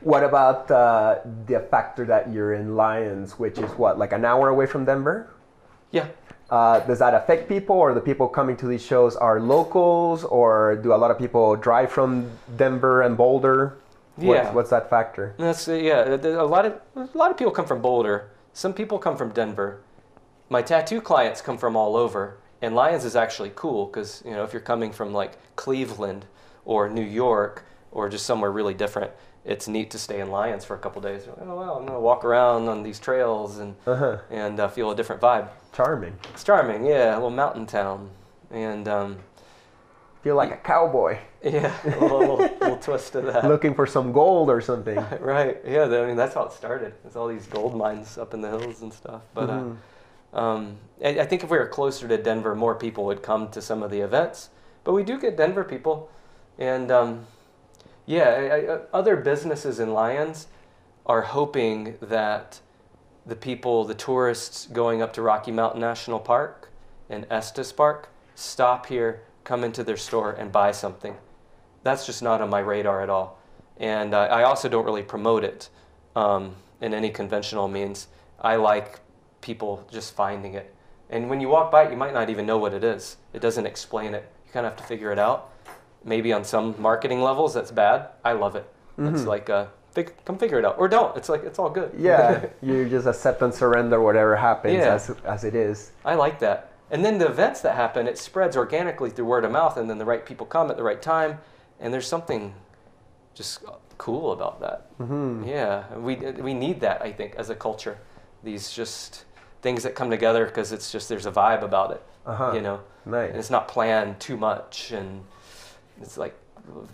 What 0.00 0.24
about 0.24 0.70
uh, 0.70 1.18
the 1.46 1.60
factor 1.60 2.04
that 2.06 2.32
you're 2.32 2.54
in 2.54 2.74
Lyons, 2.76 3.38
which 3.38 3.58
is 3.58 3.70
what, 3.72 3.98
like 3.98 4.12
an 4.12 4.24
hour 4.24 4.48
away 4.48 4.66
from 4.66 4.84
Denver? 4.84 5.28
Yeah. 5.90 6.06
Uh, 6.48 6.80
does 6.80 6.98
that 6.98 7.14
affect 7.14 7.48
people, 7.48 7.76
or 7.76 7.94
the 7.94 8.00
people 8.00 8.26
coming 8.26 8.56
to 8.56 8.66
these 8.66 8.82
shows 8.82 9.14
are 9.14 9.38
locals, 9.40 10.24
or 10.24 10.76
do 10.76 10.92
a 10.92 10.96
lot 10.96 11.10
of 11.10 11.18
people 11.18 11.54
drive 11.54 11.92
from 11.92 12.30
Denver 12.56 13.02
and 13.02 13.16
Boulder? 13.16 13.76
What's, 14.16 14.26
Yeah. 14.26 14.52
what's 14.52 14.70
that 14.70 14.90
factor? 14.90 15.34
That's 15.38 15.68
uh, 15.68 15.74
yeah. 15.74 16.16
A 16.16 16.44
lot 16.44 16.66
of 16.66 16.80
a 16.96 17.08
lot 17.16 17.30
of 17.30 17.36
people 17.36 17.52
come 17.52 17.66
from 17.66 17.80
Boulder. 17.80 18.30
Some 18.52 18.72
people 18.72 18.98
come 18.98 19.16
from 19.16 19.30
Denver. 19.30 19.80
My 20.48 20.62
tattoo 20.62 21.00
clients 21.00 21.40
come 21.40 21.56
from 21.56 21.76
all 21.76 21.94
over, 21.96 22.38
and 22.60 22.74
Lyons 22.74 23.04
is 23.04 23.14
actually 23.14 23.52
cool 23.54 23.86
because 23.86 24.22
you 24.26 24.32
know 24.32 24.42
if 24.42 24.52
you're 24.52 24.60
coming 24.60 24.92
from 24.92 25.12
like 25.12 25.32
Cleveland 25.56 26.24
or 26.64 26.88
New 26.88 27.04
York 27.04 27.64
or 27.92 28.08
just 28.08 28.26
somewhere 28.26 28.50
really 28.50 28.74
different, 28.74 29.12
it's 29.44 29.66
neat 29.68 29.90
to 29.92 29.98
stay 29.98 30.20
in 30.20 30.30
Lyons 30.30 30.64
for 30.64 30.74
a 30.74 30.78
couple 30.78 31.00
days. 31.02 31.26
Like, 31.26 31.36
oh 31.42 31.56
wow, 31.56 31.78
I'm 31.78 31.86
gonna 31.86 32.00
walk 32.00 32.24
around 32.24 32.68
on 32.68 32.82
these 32.82 32.98
trails 32.98 33.58
and 33.58 33.74
Uh-huh. 33.86 34.18
and 34.30 34.60
uh, 34.60 34.68
feel 34.68 34.90
a 34.90 34.96
different 34.96 35.20
vibe. 35.22 35.48
Charming. 35.72 36.18
It's 36.32 36.44
charming, 36.44 36.84
yeah, 36.84 37.14
a 37.14 37.16
little 37.16 37.30
mountain 37.30 37.66
town, 37.66 38.10
and 38.50 38.86
um, 38.88 39.18
Feel 40.22 40.36
like 40.36 40.50
a 40.52 40.56
cowboy 40.58 41.16
yeah, 41.42 41.74
a 41.82 41.88
little, 41.98 42.18
little, 42.18 42.36
little 42.36 42.76
twist 42.76 43.12
to 43.12 43.22
that. 43.22 43.44
looking 43.44 43.72
for 43.74 43.86
some 43.86 44.12
gold 44.12 44.50
or 44.50 44.60
something. 44.60 44.96
Right. 45.20 45.56
Yeah. 45.66 45.84
I 45.84 46.06
mean, 46.06 46.16
that's 46.16 46.34
how 46.34 46.42
it 46.44 46.52
started. 46.52 46.92
It's 47.06 47.16
all 47.16 47.26
these 47.26 47.46
gold 47.46 47.74
mines 47.74 48.18
up 48.18 48.34
in 48.34 48.42
the 48.42 48.50
hills 48.50 48.82
and 48.82 48.92
stuff. 48.92 49.22
But 49.32 49.48
uh, 49.48 50.38
um, 50.38 50.76
I, 51.02 51.20
I 51.20 51.24
think 51.24 51.42
if 51.42 51.48
we 51.50 51.56
were 51.56 51.66
closer 51.68 52.06
to 52.06 52.18
Denver, 52.18 52.54
more 52.54 52.74
people 52.74 53.06
would 53.06 53.22
come 53.22 53.50
to 53.52 53.62
some 53.62 53.82
of 53.82 53.90
the 53.90 54.00
events. 54.00 54.50
But 54.84 54.92
we 54.92 55.02
do 55.04 55.18
get 55.18 55.38
Denver 55.38 55.64
people, 55.64 56.10
and 56.58 56.90
um, 56.90 57.26
yeah, 58.10 58.24
I, 58.24 58.42
I, 58.42 58.66
uh, 58.66 58.80
other 58.92 59.14
businesses 59.14 59.78
in 59.78 59.94
Lyons 59.94 60.48
are 61.06 61.22
hoping 61.22 61.96
that 62.02 62.60
the 63.24 63.36
people, 63.36 63.84
the 63.84 63.94
tourists 63.94 64.66
going 64.66 65.00
up 65.00 65.12
to 65.12 65.22
Rocky 65.22 65.52
Mountain 65.52 65.80
National 65.80 66.18
Park 66.18 66.72
and 67.08 67.24
Estes 67.30 67.70
Park, 67.70 68.08
stop 68.34 68.86
here, 68.86 69.22
come 69.44 69.62
into 69.62 69.84
their 69.84 69.96
store, 69.96 70.32
and 70.32 70.50
buy 70.50 70.72
something. 70.72 71.16
That's 71.84 72.04
just 72.04 72.20
not 72.20 72.40
on 72.40 72.50
my 72.50 72.58
radar 72.58 73.00
at 73.00 73.10
all. 73.10 73.38
And 73.76 74.12
uh, 74.12 74.22
I 74.22 74.42
also 74.42 74.68
don't 74.68 74.84
really 74.84 75.04
promote 75.04 75.44
it 75.44 75.68
um, 76.16 76.56
in 76.80 76.92
any 76.92 77.10
conventional 77.10 77.68
means. 77.68 78.08
I 78.40 78.56
like 78.56 78.98
people 79.40 79.86
just 79.88 80.16
finding 80.16 80.54
it. 80.54 80.74
And 81.10 81.30
when 81.30 81.40
you 81.40 81.48
walk 81.48 81.70
by 81.70 81.84
it, 81.84 81.92
you 81.92 81.96
might 81.96 82.12
not 82.12 82.28
even 82.28 82.44
know 82.44 82.58
what 82.58 82.74
it 82.74 82.82
is. 82.82 83.18
It 83.32 83.40
doesn't 83.40 83.66
explain 83.66 84.14
it. 84.14 84.28
You 84.46 84.52
kind 84.52 84.66
of 84.66 84.72
have 84.72 84.80
to 84.80 84.86
figure 84.86 85.12
it 85.12 85.18
out. 85.20 85.52
Maybe 86.04 86.32
on 86.32 86.44
some 86.44 86.74
marketing 86.78 87.20
levels, 87.22 87.54
that's 87.54 87.70
bad. 87.70 88.08
I 88.24 88.32
love 88.32 88.56
it. 88.56 88.66
It's 88.98 89.24
like 89.24 89.48
a 89.48 89.68
fig- 89.92 90.12
come 90.26 90.36
figure 90.36 90.58
it 90.58 90.64
out, 90.64 90.76
or 90.78 90.86
don't. 90.88 91.16
It's 91.16 91.28
like 91.30 91.42
it's 91.44 91.58
all 91.58 91.70
good. 91.70 91.92
Yeah, 91.96 92.46
you 92.62 92.86
just 92.88 93.06
accept 93.06 93.40
and 93.42 93.52
surrender 93.54 93.98
whatever 94.00 94.36
happens 94.36 94.74
Yeah. 94.74 94.94
as 94.94 95.10
as 95.24 95.44
it 95.44 95.54
is. 95.54 95.92
I 96.04 96.14
like 96.16 96.38
that. 96.40 96.72
And 96.90 97.02
then 97.04 97.18
the 97.18 97.26
events 97.26 97.60
that 97.62 97.76
happen, 97.76 98.06
it 98.06 98.18
spreads 98.18 98.56
organically 98.56 99.08
through 99.10 99.24
word 99.26 99.44
of 99.44 99.52
mouth, 99.52 99.76
and 99.78 99.88
then 99.88 99.96
the 99.98 100.04
right 100.04 100.24
people 100.26 100.44
come 100.44 100.70
at 100.70 100.76
the 100.76 100.82
right 100.82 101.00
time, 101.00 101.38
and 101.80 101.94
there's 101.94 102.06
something 102.06 102.52
just 103.34 103.64
cool 103.96 104.32
about 104.32 104.60
that. 104.60 104.98
Mm-hmm. 104.98 105.44
Yeah, 105.48 105.84
we 105.96 106.16
we 106.16 106.52
need 106.52 106.80
that. 106.80 107.00
I 107.00 107.12
think 107.12 107.36
as 107.36 107.48
a 107.50 107.54
culture, 107.54 107.96
these 108.42 108.70
just 108.72 109.24
things 109.62 109.82
that 109.82 109.94
come 109.94 110.10
together 110.10 110.44
because 110.46 110.72
it's 110.72 110.90
just 110.92 111.08
there's 111.08 111.26
a 111.26 111.32
vibe 111.32 111.62
about 111.62 111.92
it. 111.92 112.02
Uh-huh. 112.26 112.52
You 112.54 112.60
know, 112.60 112.80
Nice. 113.06 113.30
and 113.30 113.38
it's 113.38 113.50
not 113.50 113.66
planned 113.68 114.20
too 114.20 114.36
much, 114.36 114.90
and 114.92 115.24
it's 116.00 116.16
like 116.16 116.34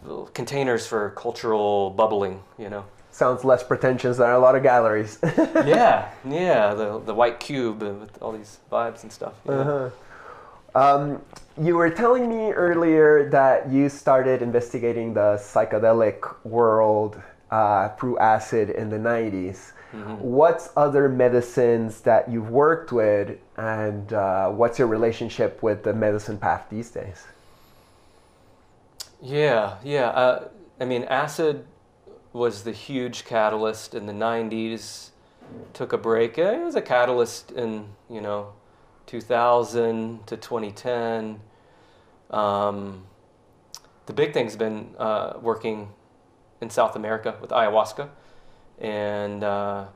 little 0.05 0.27
containers 0.35 0.87
for 0.87 1.11
cultural 1.11 1.91
bubbling. 1.91 2.43
You 2.59 2.71
know. 2.71 2.85
Sounds 3.11 3.45
less 3.45 3.63
pretentious 3.63 4.19
than 4.19 4.31
a 4.31 4.39
lot 4.39 4.55
of 4.57 4.63
galleries. 4.63 5.19
yeah, 5.25 6.11
yeah. 6.29 6.75
The 6.75 7.01
the 7.01 7.15
white 7.15 7.41
cube 7.41 7.83
with 7.83 8.23
all 8.23 8.33
these 8.33 8.59
vibes 8.71 9.03
and 9.03 9.13
stuff. 9.13 9.35
yeah. 9.47 9.53
Uh-huh. 9.53 9.91
Um, 10.75 11.23
you 11.59 11.75
were 11.75 11.89
telling 11.89 12.29
me 12.29 12.53
earlier 12.53 13.31
that 13.31 13.71
you 13.71 13.89
started 13.89 14.43
investigating 14.43 15.15
the 15.15 15.41
psychedelic 15.41 16.21
world 16.45 17.19
uh, 17.51 17.89
through 17.97 18.19
acid 18.19 18.69
in 18.69 18.91
the 18.91 18.99
90s. 18.99 19.73
What's 20.21 20.69
other 20.77 21.09
medicines 21.09 22.03
that 22.03 22.29
you've 22.31 22.51
worked 22.51 22.93
with, 22.93 23.39
and 23.57 24.13
uh, 24.13 24.51
what's 24.51 24.79
your 24.79 24.89
relationship 24.89 25.63
with 25.63 25.83
the 25.85 25.95
medicine 25.95 26.37
path 26.37 26.67
these 26.69 26.91
days? 26.91 27.25
Yeah, 29.21 29.77
yeah. 29.83 30.09
Uh, 30.09 30.49
I 30.81 30.85
mean, 30.85 31.05
acid 31.05 31.64
was 32.33 32.64
the 32.64 32.73
huge 32.73 33.25
catalyst 33.25 33.95
in 33.95 34.07
the 34.07 34.12
90s. 34.12 35.11
Took 35.73 35.93
a 35.93 35.99
break. 35.99 36.39
Eh, 36.39 36.61
It 36.61 36.64
was 36.64 36.75
a 36.75 36.83
catalyst 36.83 37.51
in, 37.53 37.89
you 38.11 38.21
know, 38.21 38.53
2000 39.07 40.27
to 40.27 40.37
2010. 40.37 41.41
Um, 42.31 43.07
the 44.07 44.12
big 44.12 44.33
thing's 44.35 44.57
been 44.57 44.95
uh, 44.99 45.35
working 45.41 45.91
in 46.61 46.71
South 46.71 46.97
America 46.97 47.37
with 47.41 47.51
ayahuasca. 47.51 48.09
And, 48.79 49.45
uh, 49.45 49.87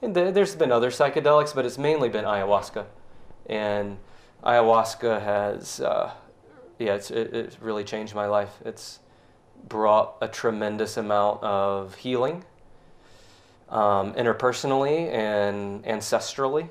and 0.00 0.14
th- 0.14 0.34
there's 0.34 0.54
been 0.56 0.72
other 0.72 0.90
psychedelics, 0.90 1.54
but 1.54 1.66
it's 1.66 1.78
mainly 1.78 2.08
been 2.08 2.24
ayahuasca. 2.24 2.86
And 3.46 3.98
ayahuasca 4.44 5.22
has, 5.22 5.80
uh, 5.80 6.12
yeah, 6.82 6.94
it's, 6.94 7.10
it, 7.10 7.32
it's 7.34 7.60
really 7.60 7.84
changed 7.84 8.14
my 8.14 8.26
life. 8.26 8.50
It's 8.64 8.98
brought 9.68 10.16
a 10.20 10.28
tremendous 10.28 10.96
amount 10.96 11.42
of 11.42 11.94
healing, 11.94 12.44
um, 13.68 14.12
interpersonally 14.14 15.10
and 15.12 15.84
ancestrally, 15.84 16.68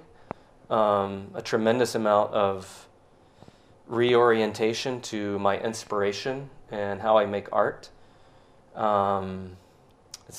um, 0.70 1.32
a 1.34 1.42
tremendous 1.42 1.96
amount 1.96 2.34
of 2.34 2.88
reorientation 3.88 5.02
to 5.02 5.40
my 5.40 5.58
inspiration 5.60 6.50
and 6.70 7.02
how 7.02 7.18
I 7.18 7.26
make 7.26 7.48
art. 7.52 7.90
Um, 8.76 9.58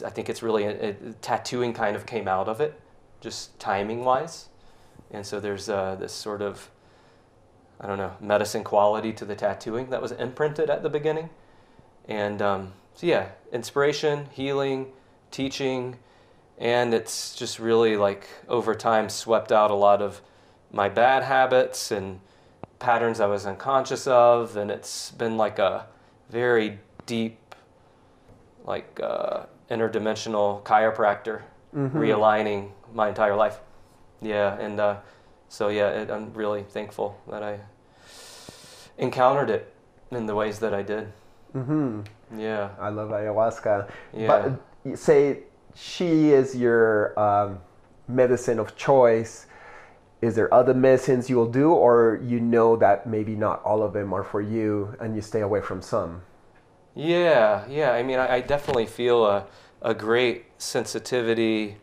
I 0.04 0.10
think 0.10 0.30
it's 0.30 0.42
really 0.42 0.64
it, 0.64 0.82
it- 0.82 1.22
tattooing 1.22 1.72
kind 1.74 1.96
of 1.96 2.06
came 2.06 2.28
out 2.28 2.48
of 2.48 2.60
it, 2.60 2.80
just 3.20 3.58
timing 3.58 4.04
wise, 4.04 4.48
and 5.10 5.26
so 5.26 5.38
there's 5.40 5.68
uh, 5.68 5.96
this 5.96 6.12
sort 6.12 6.40
of 6.40 6.70
I 7.82 7.86
don't 7.86 7.98
know 7.98 8.14
medicine 8.20 8.62
quality 8.62 9.12
to 9.14 9.24
the 9.24 9.34
tattooing 9.34 9.90
that 9.90 10.00
was 10.00 10.12
imprinted 10.12 10.70
at 10.70 10.82
the 10.82 10.88
beginning, 10.88 11.30
and 12.08 12.40
um, 12.40 12.72
so 12.94 13.06
yeah, 13.06 13.28
inspiration, 13.52 14.28
healing, 14.32 14.92
teaching, 15.30 15.98
and 16.58 16.94
it's 16.94 17.34
just 17.34 17.58
really 17.58 17.96
like 17.96 18.28
over 18.48 18.74
time 18.74 19.08
swept 19.08 19.50
out 19.50 19.70
a 19.70 19.74
lot 19.74 20.00
of 20.00 20.20
my 20.70 20.88
bad 20.88 21.22
habits 21.22 21.90
and 21.90 22.20
patterns 22.78 23.20
I 23.20 23.26
was 23.26 23.46
unconscious 23.46 24.06
of, 24.06 24.56
and 24.56 24.70
it's 24.70 25.10
been 25.12 25.36
like 25.36 25.58
a 25.58 25.86
very 26.30 26.78
deep 27.06 27.38
like 28.64 29.00
uh, 29.02 29.44
interdimensional 29.70 30.62
chiropractor 30.62 31.42
realigning 31.74 32.70
my 32.94 33.08
entire 33.08 33.34
life. 33.34 33.58
Yeah, 34.20 34.56
and 34.58 34.78
uh, 34.78 34.96
so 35.48 35.68
yeah, 35.68 35.88
it, 35.88 36.10
I'm 36.10 36.32
really 36.34 36.62
thankful 36.62 37.18
that 37.28 37.42
I 37.42 37.58
encountered 38.98 39.50
it 39.50 39.72
in 40.10 40.26
the 40.26 40.34
ways 40.34 40.58
that 40.60 40.74
I 40.74 40.82
did. 40.82 41.12
Mm-hmm. 41.54 42.38
Yeah, 42.38 42.70
I 42.80 42.88
love 42.88 43.10
ayahuasca. 43.10 43.90
Yeah. 44.14 44.26
But 44.84 44.98
say 44.98 45.40
she 45.74 46.30
is 46.30 46.56
your 46.56 47.18
um, 47.18 47.60
medicine 48.08 48.58
of 48.58 48.76
choice. 48.76 49.46
Is 50.20 50.34
there 50.34 50.52
other 50.54 50.72
medicines 50.72 51.28
you 51.28 51.36
will 51.36 51.50
do, 51.50 51.72
or 51.72 52.20
you 52.22 52.38
know 52.38 52.76
that 52.76 53.06
maybe 53.06 53.34
not 53.34 53.62
all 53.64 53.82
of 53.82 53.92
them 53.92 54.12
are 54.12 54.22
for 54.22 54.40
you, 54.40 54.94
and 55.00 55.16
you 55.16 55.20
stay 55.20 55.40
away 55.40 55.60
from 55.60 55.82
some? 55.82 56.22
yeah, 56.94 57.64
yeah. 57.68 57.92
I 57.92 58.02
mean, 58.02 58.18
I, 58.18 58.34
I 58.36 58.40
definitely 58.40 58.86
feel 58.86 59.24
a 59.24 59.46
a 59.82 59.94
great 59.94 60.44
sensitivity, 60.58 61.76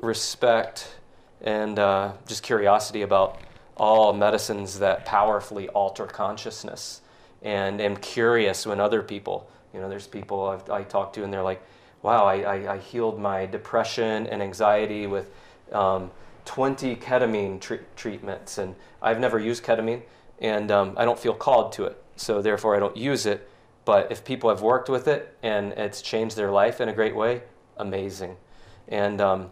respect, 0.00 0.96
and 1.40 1.78
uh, 1.78 2.12
just 2.26 2.42
curiosity 2.42 3.02
about 3.02 3.38
all 3.76 4.12
medicines 4.12 4.78
that 4.78 5.04
powerfully 5.04 5.68
alter 5.70 6.06
consciousness 6.06 7.00
and 7.42 7.80
am 7.80 7.96
curious 7.96 8.66
when 8.66 8.80
other 8.80 9.02
people, 9.02 9.48
you 9.72 9.80
know, 9.80 9.88
there's 9.88 10.06
people 10.06 10.48
I've, 10.48 10.70
I 10.70 10.82
talk 10.82 11.12
to 11.14 11.24
and 11.24 11.32
they're 11.32 11.42
like, 11.42 11.62
wow, 12.02 12.24
I, 12.24 12.40
I, 12.40 12.74
I 12.74 12.78
healed 12.78 13.18
my 13.18 13.46
depression 13.46 14.26
and 14.26 14.42
anxiety 14.42 15.06
with 15.06 15.30
um, 15.72 16.10
20 16.44 16.96
ketamine 16.96 17.60
tre- 17.60 17.80
treatments. 17.96 18.58
And 18.58 18.74
I've 19.02 19.20
never 19.20 19.38
used 19.38 19.64
ketamine 19.64 20.02
and 20.38 20.70
um, 20.70 20.94
I 20.96 21.04
don't 21.04 21.18
feel 21.18 21.34
called 21.34 21.72
to 21.72 21.84
it. 21.84 22.02
So 22.16 22.42
therefore, 22.42 22.76
I 22.76 22.78
don't 22.78 22.96
use 22.96 23.26
it. 23.26 23.48
But 23.84 24.10
if 24.10 24.24
people 24.24 24.48
have 24.48 24.62
worked 24.62 24.88
with 24.88 25.08
it 25.08 25.36
and 25.42 25.72
it's 25.72 26.00
changed 26.00 26.36
their 26.36 26.50
life 26.50 26.80
in 26.80 26.88
a 26.88 26.92
great 26.92 27.14
way, 27.14 27.42
amazing. 27.76 28.36
And 28.88 29.20
um, 29.20 29.50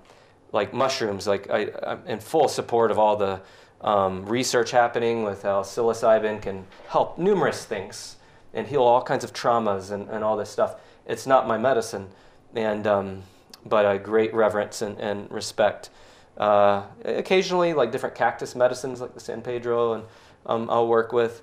like 0.52 0.72
mushrooms, 0.72 1.26
like 1.26 1.50
I, 1.50 1.68
I'm 1.86 2.06
in 2.06 2.20
full 2.20 2.48
support 2.48 2.90
of 2.90 2.98
all 2.98 3.16
the 3.16 3.40
um, 3.82 4.24
research 4.26 4.70
happening 4.70 5.24
with 5.24 5.42
how 5.42 5.62
psilocybin 5.62 6.40
can 6.40 6.66
help 6.88 7.18
numerous 7.18 7.64
things 7.64 8.16
and 8.54 8.66
heal 8.66 8.82
all 8.82 9.02
kinds 9.02 9.24
of 9.24 9.32
traumas 9.32 9.90
and, 9.90 10.08
and 10.08 10.22
all 10.22 10.36
this 10.36 10.50
stuff. 10.50 10.76
It's 11.06 11.26
not 11.26 11.48
my 11.48 11.58
medicine, 11.58 12.08
and 12.54 12.86
um, 12.86 13.22
but 13.64 13.84
a 13.84 13.98
great 13.98 14.32
reverence 14.34 14.82
and, 14.82 14.98
and 14.98 15.30
respect. 15.30 15.90
Uh, 16.36 16.84
occasionally, 17.04 17.72
like 17.74 17.92
different 17.92 18.14
cactus 18.14 18.54
medicines, 18.54 19.00
like 19.00 19.14
the 19.14 19.20
San 19.20 19.42
Pedro, 19.42 19.94
and 19.94 20.04
um, 20.46 20.70
I'll 20.70 20.88
work 20.88 21.12
with. 21.12 21.42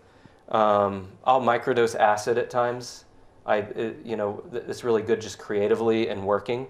Um, 0.50 1.10
I'll 1.26 1.42
microdose 1.42 1.96
acid 1.96 2.38
at 2.38 2.50
times. 2.50 3.06
I, 3.46 3.58
it, 3.58 3.98
you 4.04 4.16
know, 4.16 4.44
it's 4.52 4.84
really 4.84 5.02
good 5.02 5.22
just 5.22 5.40
creatively 5.40 6.10
and 6.10 6.26
working. 6.26 6.68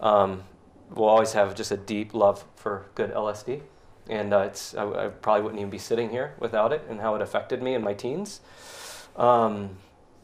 Um, 0.00 0.42
we'll 0.90 1.08
always 1.08 1.32
have 1.32 1.54
just 1.54 1.70
a 1.70 1.76
deep 1.76 2.14
love 2.14 2.44
for 2.56 2.86
good 2.94 3.12
LSD, 3.12 3.60
and 4.08 4.32
uh, 4.32 4.40
it's 4.40 4.74
I, 4.74 5.06
I 5.06 5.08
probably 5.08 5.42
wouldn't 5.42 5.60
even 5.60 5.70
be 5.70 5.78
sitting 5.78 6.10
here 6.10 6.34
without 6.38 6.72
it 6.72 6.84
and 6.88 7.00
how 7.00 7.14
it 7.14 7.22
affected 7.22 7.62
me 7.62 7.74
in 7.74 7.82
my 7.82 7.94
teens. 7.94 8.40
Um, 9.16 9.76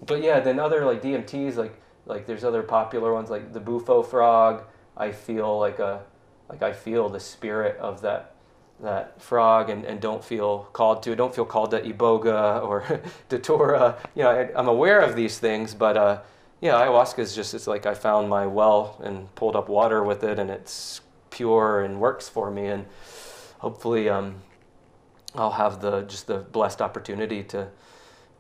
but 0.05 0.23
yeah, 0.23 0.41
then 0.41 0.59
other 0.59 0.85
like 0.85 1.03
DMTs, 1.03 1.57
like 1.57 1.81
like 2.07 2.27
there's 2.27 2.45
other 2.45 2.63
popular 2.63 3.13
ones 3.13 3.31
like 3.31 3.53
the 3.53 3.61
Bufo 3.61 4.03
frog. 4.03 4.65
I 4.97 5.13
feel 5.13 5.59
like 5.59 5.79
a 5.79 6.03
like 6.49 6.63
I 6.63 6.73
feel 6.73 7.09
the 7.09 7.21
spirit 7.21 7.77
of 7.79 8.03
that 8.03 8.35
that 8.81 9.21
frog 9.21 9.71
and, 9.71 9.85
and 9.85 10.01
don't 10.01 10.25
feel 10.25 10.69
called 10.73 11.03
to 11.03 11.17
don't 11.17 11.35
feel 11.35 11.45
called 11.45 11.73
to 11.73 11.81
iboga 11.81 12.63
or 12.63 13.01
datura 13.29 13.99
you 14.15 14.23
know 14.23 14.31
I, 14.31 14.51
i'm 14.57 14.69
aware 14.69 15.01
of 15.01 15.17
these 15.17 15.39
things 15.39 15.75
but 15.75 15.97
uh, 15.97 16.21
yeah 16.61 16.75
ayahuasca 16.75 17.19
is 17.19 17.35
just 17.35 17.55
it's 17.55 17.67
like 17.67 17.87
i 17.87 17.95
found 17.95 18.29
my 18.29 18.47
well 18.47 18.97
and 19.03 19.35
pulled 19.35 19.57
up 19.57 19.69
water 19.69 20.05
with 20.05 20.23
it 20.23 20.39
and 20.39 20.49
it's 20.49 21.01
pure 21.31 21.83
and 21.83 22.01
works 22.01 22.29
for 22.29 22.53
me 22.53 22.67
and 22.67 22.87
hopefully 23.59 24.09
um, 24.09 24.37
i'll 25.35 25.53
have 25.53 25.81
the 25.81 26.03
just 26.03 26.27
the 26.27 26.39
blessed 26.39 26.81
opportunity 26.81 27.43
to 27.43 27.69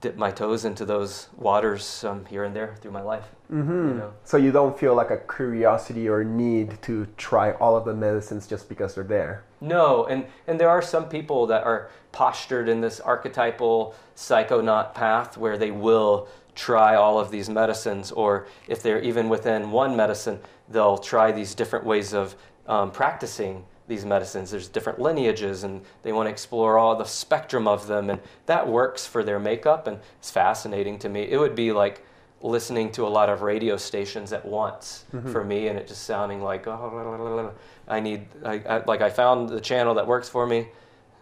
dip 0.00 0.16
my 0.16 0.30
toes 0.30 0.64
into 0.64 0.84
those 0.84 1.28
waters 1.36 2.04
um, 2.04 2.24
here 2.26 2.44
and 2.44 2.54
there 2.54 2.76
through 2.80 2.92
my 2.92 3.02
life 3.02 3.24
Mm-hmm. 3.52 3.88
you 3.88 3.94
know 3.94 4.12
So 4.24 4.36
you 4.36 4.52
don't 4.52 4.78
feel 4.78 4.94
like 4.94 5.10
a 5.10 5.16
curiosity 5.16 6.06
or 6.06 6.22
need 6.22 6.82
to 6.82 7.06
try 7.16 7.52
all 7.52 7.76
of 7.76 7.86
the 7.86 7.94
medicines 7.94 8.46
just 8.46 8.68
because 8.68 8.94
they're 8.94 9.04
there. 9.04 9.44
No, 9.62 10.04
and, 10.04 10.26
and 10.46 10.60
there 10.60 10.68
are 10.68 10.82
some 10.82 11.08
people 11.08 11.46
that 11.46 11.64
are 11.64 11.88
postured 12.12 12.68
in 12.68 12.82
this 12.82 13.00
archetypal 13.00 13.94
psychonaut 14.14 14.92
path 14.92 15.38
where 15.38 15.56
they 15.56 15.70
will 15.70 16.28
try 16.54 16.94
all 16.94 17.18
of 17.18 17.30
these 17.30 17.48
medicines, 17.48 18.12
or 18.12 18.46
if 18.66 18.82
they're 18.82 19.00
even 19.00 19.30
within 19.30 19.70
one 19.70 19.96
medicine, 19.96 20.40
they'll 20.68 20.98
try 20.98 21.32
these 21.32 21.54
different 21.54 21.86
ways 21.86 22.12
of 22.12 22.36
um, 22.66 22.90
practicing 22.90 23.64
these 23.88 24.04
medicines. 24.04 24.50
There's 24.50 24.68
different 24.68 25.00
lineages, 25.00 25.64
and 25.64 25.82
they 26.02 26.12
want 26.12 26.26
to 26.26 26.30
explore 26.30 26.78
all 26.78 26.94
the 26.94 27.04
spectrum 27.04 27.66
of 27.66 27.86
them, 27.86 28.10
and 28.10 28.20
that 28.46 28.68
works 28.68 29.06
for 29.06 29.24
their 29.24 29.40
makeup, 29.40 29.86
and 29.86 29.98
it's 30.18 30.30
fascinating 30.30 30.98
to 31.00 31.08
me. 31.08 31.22
It 31.22 31.38
would 31.38 31.54
be 31.54 31.72
like 31.72 32.04
listening 32.40 32.92
to 32.92 33.04
a 33.06 33.08
lot 33.08 33.28
of 33.28 33.42
radio 33.42 33.76
stations 33.76 34.32
at 34.32 34.44
once 34.44 35.04
for 35.32 35.42
me, 35.42 35.68
and 35.68 35.78
it 35.78 35.88
just 35.88 36.04
sounding 36.04 36.42
like 36.42 36.66
oh, 36.68 37.52
I 37.88 38.00
need 38.00 38.26
I, 38.44 38.62
I, 38.68 38.84
like 38.84 39.00
I 39.00 39.10
found 39.10 39.48
the 39.48 39.60
channel 39.60 39.94
that 39.94 40.06
works 40.06 40.28
for 40.28 40.46
me, 40.46 40.68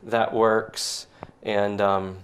that 0.02 0.34
works, 0.34 1.06
and 1.42 1.80
um, 1.80 2.18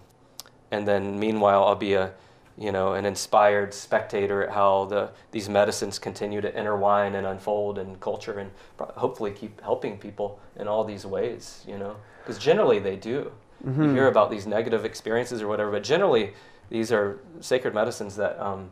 and 0.71 0.87
then 0.87 1.19
meanwhile 1.19 1.65
I'll 1.65 1.77
be 1.77 1.95
a 1.95 2.13
you 2.59 2.71
know 2.71 2.93
an 2.93 3.07
inspired 3.07 3.73
spectator 3.73 4.45
at 4.45 4.51
how 4.51 4.85
the 4.87 5.11
these 5.31 5.49
medicines 5.49 5.99
continue 5.99 6.41
to 6.41 6.59
intertwine 6.59 7.15
and 7.15 7.27
unfold 7.27 7.79
in 7.79 7.97
culture 7.97 8.39
and 8.39 8.51
hopefully 8.79 9.31
keep 9.31 9.61
helping 9.63 9.97
people 9.97 10.39
in 10.57 10.69
all 10.69 10.85
these 10.85 11.07
ways 11.07 11.65
you 11.67 11.79
know? 11.79 11.97
Because 12.19 12.39
generally 12.39 12.79
they 12.79 12.97
do. 12.97 13.33
You 13.65 13.91
hear 13.95 14.09
about 14.09 14.31
these 14.31 14.47
negative 14.47 14.85
experiences 14.85 15.41
or 15.41 15.49
whatever 15.49 15.71
but 15.71 15.83
generally 15.83 16.35
these 16.69 16.93
are 16.93 17.21
sacred 17.41 17.75
medicines 17.75 18.17
that 18.17 18.39
um, 18.41 18.71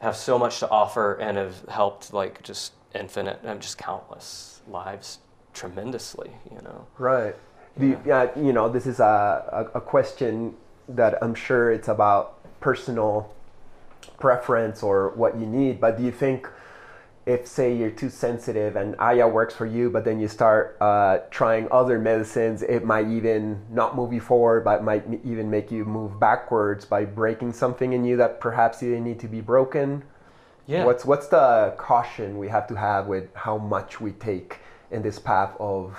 have 0.00 0.16
so 0.16 0.38
much 0.38 0.58
to 0.60 0.68
offer 0.68 1.14
and 1.14 1.38
have 1.38 1.64
helped 1.68 2.12
like 2.12 2.42
just 2.42 2.72
infinite 2.94 3.40
and 3.44 3.60
just 3.60 3.78
countless 3.78 4.60
lives 4.68 5.20
tremendously 5.54 6.30
you 6.50 6.60
know? 6.62 6.86
Right. 6.98 7.36
Do 7.78 7.86
you, 7.86 8.00
yeah, 8.04 8.28
you 8.36 8.52
know, 8.52 8.68
this 8.68 8.84
is 8.84 9.00
a, 9.00 9.68
a, 9.74 9.78
a 9.78 9.80
question 9.80 10.54
that 10.88 11.22
I'm 11.22 11.34
sure 11.34 11.70
it's 11.70 11.88
about 11.88 12.39
personal 12.60 13.34
preference 14.18 14.82
or 14.82 15.10
what 15.10 15.38
you 15.38 15.46
need, 15.46 15.80
but 15.80 15.96
do 15.96 16.04
you 16.04 16.12
think 16.12 16.48
if, 17.26 17.46
say, 17.46 17.74
you're 17.74 17.90
too 17.90 18.08
sensitive 18.10 18.76
and 18.76 18.96
Aya 18.98 19.28
works 19.28 19.54
for 19.54 19.66
you, 19.66 19.90
but 19.90 20.04
then 20.04 20.18
you 20.18 20.26
start 20.26 20.76
uh, 20.80 21.18
trying 21.30 21.68
other 21.70 21.98
medicines, 21.98 22.62
it 22.62 22.84
might 22.84 23.06
even 23.08 23.60
not 23.70 23.94
move 23.94 24.12
you 24.12 24.20
forward, 24.20 24.64
but 24.64 24.82
might 24.82 25.04
even 25.24 25.50
make 25.50 25.70
you 25.70 25.84
move 25.84 26.18
backwards 26.18 26.84
by 26.84 27.04
breaking 27.04 27.52
something 27.52 27.92
in 27.92 28.04
you 28.04 28.16
that 28.16 28.40
perhaps 28.40 28.82
you 28.82 28.90
didn't 28.90 29.04
need 29.04 29.20
to 29.20 29.28
be 29.28 29.40
broken? 29.40 30.02
yeah 30.66 30.84
What's 30.84 31.04
what's 31.04 31.26
the 31.26 31.74
caution 31.76 32.38
we 32.38 32.48
have 32.48 32.66
to 32.68 32.74
have 32.76 33.06
with 33.06 33.34
how 33.34 33.58
much 33.58 34.00
we 34.00 34.12
take 34.12 34.58
in 34.90 35.02
this 35.02 35.18
path 35.18 35.52
of 35.58 35.98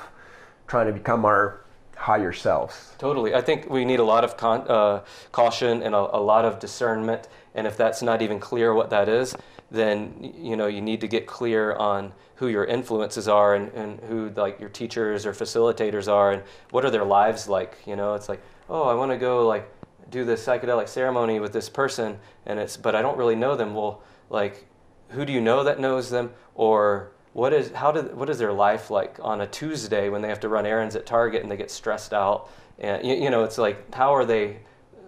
trying 0.68 0.88
to 0.88 0.93
become 0.93 1.26
our 1.26 1.62
higher 1.96 2.34
selves? 2.34 2.94
Totally. 2.98 3.34
I 3.36 3.42
think 3.42 3.70
we 3.70 3.86
need 3.86 4.00
a 4.00 4.04
lot 4.04 4.24
of 4.24 4.38
con- 4.38 4.68
uh, 4.68 5.04
caution 5.32 5.84
and 5.84 5.94
a, 5.94 6.18
a 6.18 6.22
lot 6.22 6.46
of 6.46 6.60
discernment. 6.60 7.28
And 7.54 7.68
if 7.68 7.78
that's 7.78 8.02
not 8.02 8.22
even 8.22 8.39
clear 8.39 8.74
what 8.74 8.89
that 8.89 9.10
is, 9.10 9.36
then 9.70 10.34
you 10.38 10.56
know 10.56 10.68
you 10.68 10.82
need 10.82 11.02
to 11.02 11.08
get 11.08 11.26
clear 11.26 11.74
on 11.74 12.12
who 12.36 12.48
your 12.48 12.66
influences 12.66 13.28
are 13.28 13.56
and, 13.56 13.72
and 13.74 14.00
who 14.02 14.30
like 14.36 14.60
your 14.60 14.70
teachers 14.70 15.26
or 15.26 15.32
facilitators 15.32 16.12
are 16.12 16.32
and 16.32 16.44
what 16.72 16.84
are 16.84 16.92
their 16.92 17.06
lives 17.06 17.48
like. 17.48 17.78
You 17.86 17.96
know, 17.96 18.16
it's 18.16 18.28
like, 18.28 18.42
oh, 18.70 18.84
I 18.84 18.94
want 18.94 19.12
to 19.12 19.18
go 19.18 19.48
like 19.48 19.70
do 20.10 20.26
this 20.26 20.46
psychedelic 20.46 20.89
ceremony 20.89 21.39
with 21.39 21.54
this 21.54 21.70
person, 21.70 22.20
and 22.46 22.60
it's 22.60 22.78
but 22.78 22.96
I 22.96 23.02
don't 23.02 23.18
really 23.18 23.36
know 23.36 23.56
them. 23.56 23.74
Well, 23.74 24.02
like, 24.30 24.66
who 25.10 25.26
do 25.26 25.32
you 25.32 25.42
know 25.42 25.64
that 25.64 25.80
knows 25.80 26.10
them, 26.10 26.32
or 26.56 27.12
what 27.34 27.54
is 27.54 27.72
how 27.72 27.92
did 27.92 28.16
what 28.16 28.30
is 28.30 28.38
their 28.38 28.52
life 28.52 28.90
like 28.90 29.18
on 29.22 29.42
a 29.42 29.48
Tuesday 29.48 30.10
when 30.10 30.22
they 30.22 30.28
have 30.28 30.40
to 30.42 30.50
run 30.50 30.66
errands 30.66 30.96
at 30.96 31.06
Target 31.06 31.44
and 31.44 31.52
they 31.52 31.58
get 31.58 31.72
stressed 31.72 32.14
out 32.14 32.50
and 32.80 33.06
you, 33.06 33.16
you 33.16 33.30
know 33.30 33.44
it's 33.44 33.58
like 33.58 33.94
how 33.94 34.14
are 34.14 34.26
they 34.26 34.58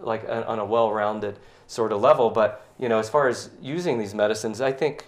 like 0.00 0.28
on 0.28 0.44
on 0.44 0.58
a 0.58 0.64
well-rounded 0.64 1.38
sort 1.66 1.92
of 1.92 2.00
level 2.00 2.30
but 2.30 2.66
you 2.78 2.88
know 2.88 2.98
as 2.98 3.08
far 3.08 3.28
as 3.28 3.50
using 3.60 3.98
these 3.98 4.14
medicines 4.14 4.60
I 4.60 4.72
think 4.72 5.06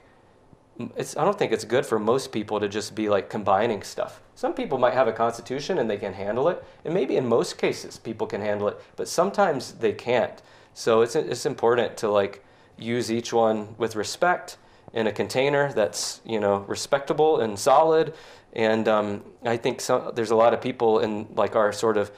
it's 0.96 1.16
I 1.16 1.24
don't 1.24 1.38
think 1.38 1.52
it's 1.52 1.64
good 1.64 1.86
for 1.86 1.98
most 1.98 2.32
people 2.32 2.60
to 2.60 2.68
just 2.68 2.94
be 2.94 3.08
like 3.08 3.30
combining 3.30 3.82
stuff. 3.82 4.20
Some 4.34 4.52
people 4.52 4.78
might 4.78 4.92
have 4.92 5.08
a 5.08 5.12
constitution 5.12 5.78
and 5.78 5.88
they 5.88 5.96
can 5.96 6.12
handle 6.12 6.48
it, 6.48 6.62
and 6.84 6.92
maybe 6.92 7.16
in 7.16 7.26
most 7.26 7.56
cases 7.56 7.98
people 7.98 8.26
can 8.26 8.40
handle 8.40 8.68
it, 8.68 8.78
but 8.96 9.08
sometimes 9.08 9.72
they 9.72 9.92
can't. 9.92 10.42
So 10.74 11.00
it's 11.00 11.16
it's 11.16 11.46
important 11.46 11.96
to 11.98 12.10
like 12.10 12.44
use 12.78 13.10
each 13.10 13.32
one 13.32 13.74
with 13.78 13.96
respect 13.96 14.58
in 14.92 15.06
a 15.06 15.12
container 15.12 15.72
that's 15.72 16.20
you 16.24 16.40
know 16.40 16.58
respectable 16.68 17.40
and 17.40 17.58
solid. 17.58 18.14
And 18.52 18.88
um, 18.88 19.22
I 19.44 19.58
think 19.58 19.80
some, 19.82 20.12
there's 20.14 20.30
a 20.30 20.36
lot 20.36 20.54
of 20.54 20.60
people 20.62 21.00
in 21.00 21.26
like 21.34 21.54
our 21.56 21.72
sort 21.72 21.96
of 21.98 22.10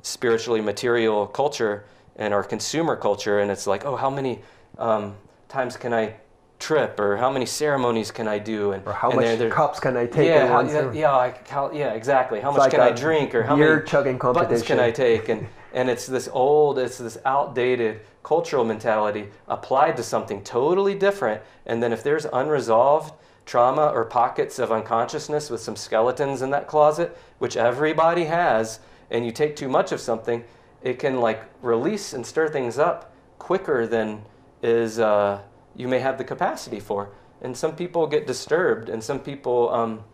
spiritually 0.00 0.60
material 0.60 1.26
culture 1.26 1.84
and 2.16 2.32
our 2.32 2.42
consumer 2.42 2.96
culture, 2.96 3.40
and 3.40 3.50
it's 3.50 3.66
like, 3.66 3.84
oh, 3.84 3.96
how 3.96 4.08
many 4.10 4.40
um, 4.78 5.14
times 5.48 5.76
can 5.76 5.92
I 5.92 6.14
trip, 6.58 6.98
or 7.00 7.16
how 7.16 7.30
many 7.30 7.44
ceremonies 7.44 8.10
can 8.10 8.28
I 8.28 8.38
do, 8.38 8.72
and 8.72 8.86
Or 8.86 8.92
how 8.92 9.08
and 9.10 9.16
much 9.16 9.24
they're- 9.26 9.36
they're- 9.36 9.50
cups 9.50 9.80
can 9.80 9.96
I 9.96 10.06
take 10.06 10.28
yeah, 10.28 10.46
how, 10.46 10.60
yeah, 10.60 10.92
yeah, 10.92 11.16
like 11.16 11.48
how, 11.48 11.72
yeah, 11.72 11.92
exactly. 11.92 12.40
How 12.40 12.50
much 12.52 12.60
like 12.60 12.70
can 12.70 12.80
I 12.80 12.92
drink, 12.92 13.34
or 13.34 13.42
how 13.42 13.56
many 13.56 13.82
chugging 13.84 14.16
buttons 14.18 14.62
can. 14.62 14.78
I 14.78 14.90
take? 14.92 15.28
And 15.28 15.48
and 15.74 15.90
it's 15.90 16.06
this 16.06 16.28
old, 16.32 16.78
it's 16.78 16.98
this 16.98 17.18
outdated 17.24 18.00
cultural 18.22 18.64
mentality 18.64 19.28
applied 19.48 19.96
to 19.96 20.02
something 20.02 20.42
totally 20.44 20.94
different. 20.94 21.42
And 21.66 21.82
then 21.82 21.92
if 21.92 22.02
there's 22.02 22.26
unresolved 22.32 23.14
trauma 23.44 23.86
or 23.88 24.04
pockets 24.04 24.58
of 24.58 24.70
unconsciousness 24.70 25.50
with 25.50 25.60
some 25.60 25.76
skeletons 25.76 26.42
in 26.42 26.50
that 26.50 26.68
closet, 26.68 27.16
which 27.38 27.56
everybody 27.56 28.24
has, 28.24 28.80
and 29.10 29.26
you 29.26 29.32
take 29.32 29.56
too 29.56 29.68
much 29.68 29.92
of 29.92 30.00
something, 30.00 30.44
it 30.82 30.98
can 30.98 31.20
like 31.20 31.44
release 31.60 32.12
and 32.12 32.24
stir 32.24 32.48
things 32.48 32.78
up 32.78 33.14
quicker 33.38 33.86
than 33.86 34.22
is 34.62 34.98
uh, 34.98 35.40
you 35.74 35.88
may 35.88 35.98
have 35.98 36.18
the 36.18 36.24
capacity 36.24 36.80
for. 36.80 37.10
And 37.40 37.56
some 37.56 37.74
people 37.74 38.06
get 38.06 38.26
disturbed, 38.26 38.88
and 38.88 39.02
some 39.02 39.18
people 39.18 39.68
um, 39.74 40.04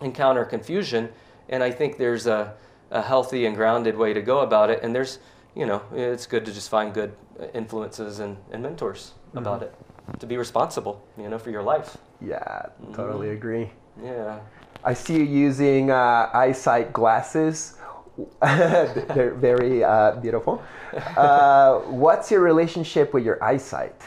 encounter 0.00 0.44
confusion. 0.44 1.08
And 1.48 1.62
I 1.62 1.72
think 1.72 1.98
there's 1.98 2.26
a, 2.28 2.54
a 2.90 3.02
healthy 3.02 3.46
and 3.46 3.56
grounded 3.56 3.96
way 3.96 4.12
to 4.12 4.22
go 4.22 4.40
about 4.40 4.70
it. 4.70 4.80
And 4.82 4.94
there's, 4.94 5.18
you 5.54 5.66
know, 5.66 5.82
it's 5.92 6.26
good 6.26 6.44
to 6.46 6.52
just 6.52 6.70
find 6.70 6.94
good 6.94 7.14
influences 7.54 8.18
and, 8.18 8.36
and 8.50 8.62
mentors 8.62 9.12
about 9.34 9.62
it 9.62 9.74
to 10.18 10.26
be 10.26 10.36
responsible, 10.36 11.02
you 11.18 11.28
know, 11.28 11.38
for 11.38 11.50
your 11.50 11.62
life. 11.62 11.96
Yeah, 12.20 12.66
totally 12.92 13.30
agree. 13.30 13.70
Yeah. 14.02 14.40
I 14.84 14.94
see 14.94 15.16
you 15.16 15.24
using 15.24 15.90
uh, 15.90 16.30
eyesight 16.32 16.92
glasses. 16.92 17.76
They're 18.42 19.36
very 19.38 19.84
uh, 19.84 20.16
beautiful. 20.16 20.62
Uh, 21.16 21.78
what's 21.86 22.30
your 22.30 22.40
relationship 22.40 23.14
with 23.14 23.24
your 23.24 23.42
eyesight? 23.42 24.00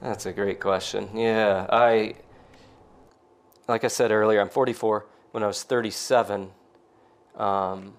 That's 0.00 0.26
a 0.26 0.32
great 0.32 0.60
question. 0.60 1.08
Yeah, 1.14 1.66
I, 1.68 2.14
like 3.66 3.84
I 3.84 3.88
said 3.88 4.12
earlier, 4.12 4.40
I'm 4.40 4.48
44. 4.48 5.06
When 5.32 5.42
I 5.42 5.46
was 5.46 5.62
37, 5.64 6.50
um, 7.36 7.94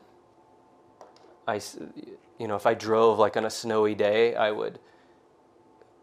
I, 1.47 1.59
you 2.39 2.47
know, 2.47 2.55
if 2.55 2.65
I 2.65 2.73
drove 2.73 3.19
like 3.19 3.37
on 3.37 3.45
a 3.45 3.49
snowy 3.49 3.93
day, 3.93 4.33
I 4.33 4.49
would 4.49 4.79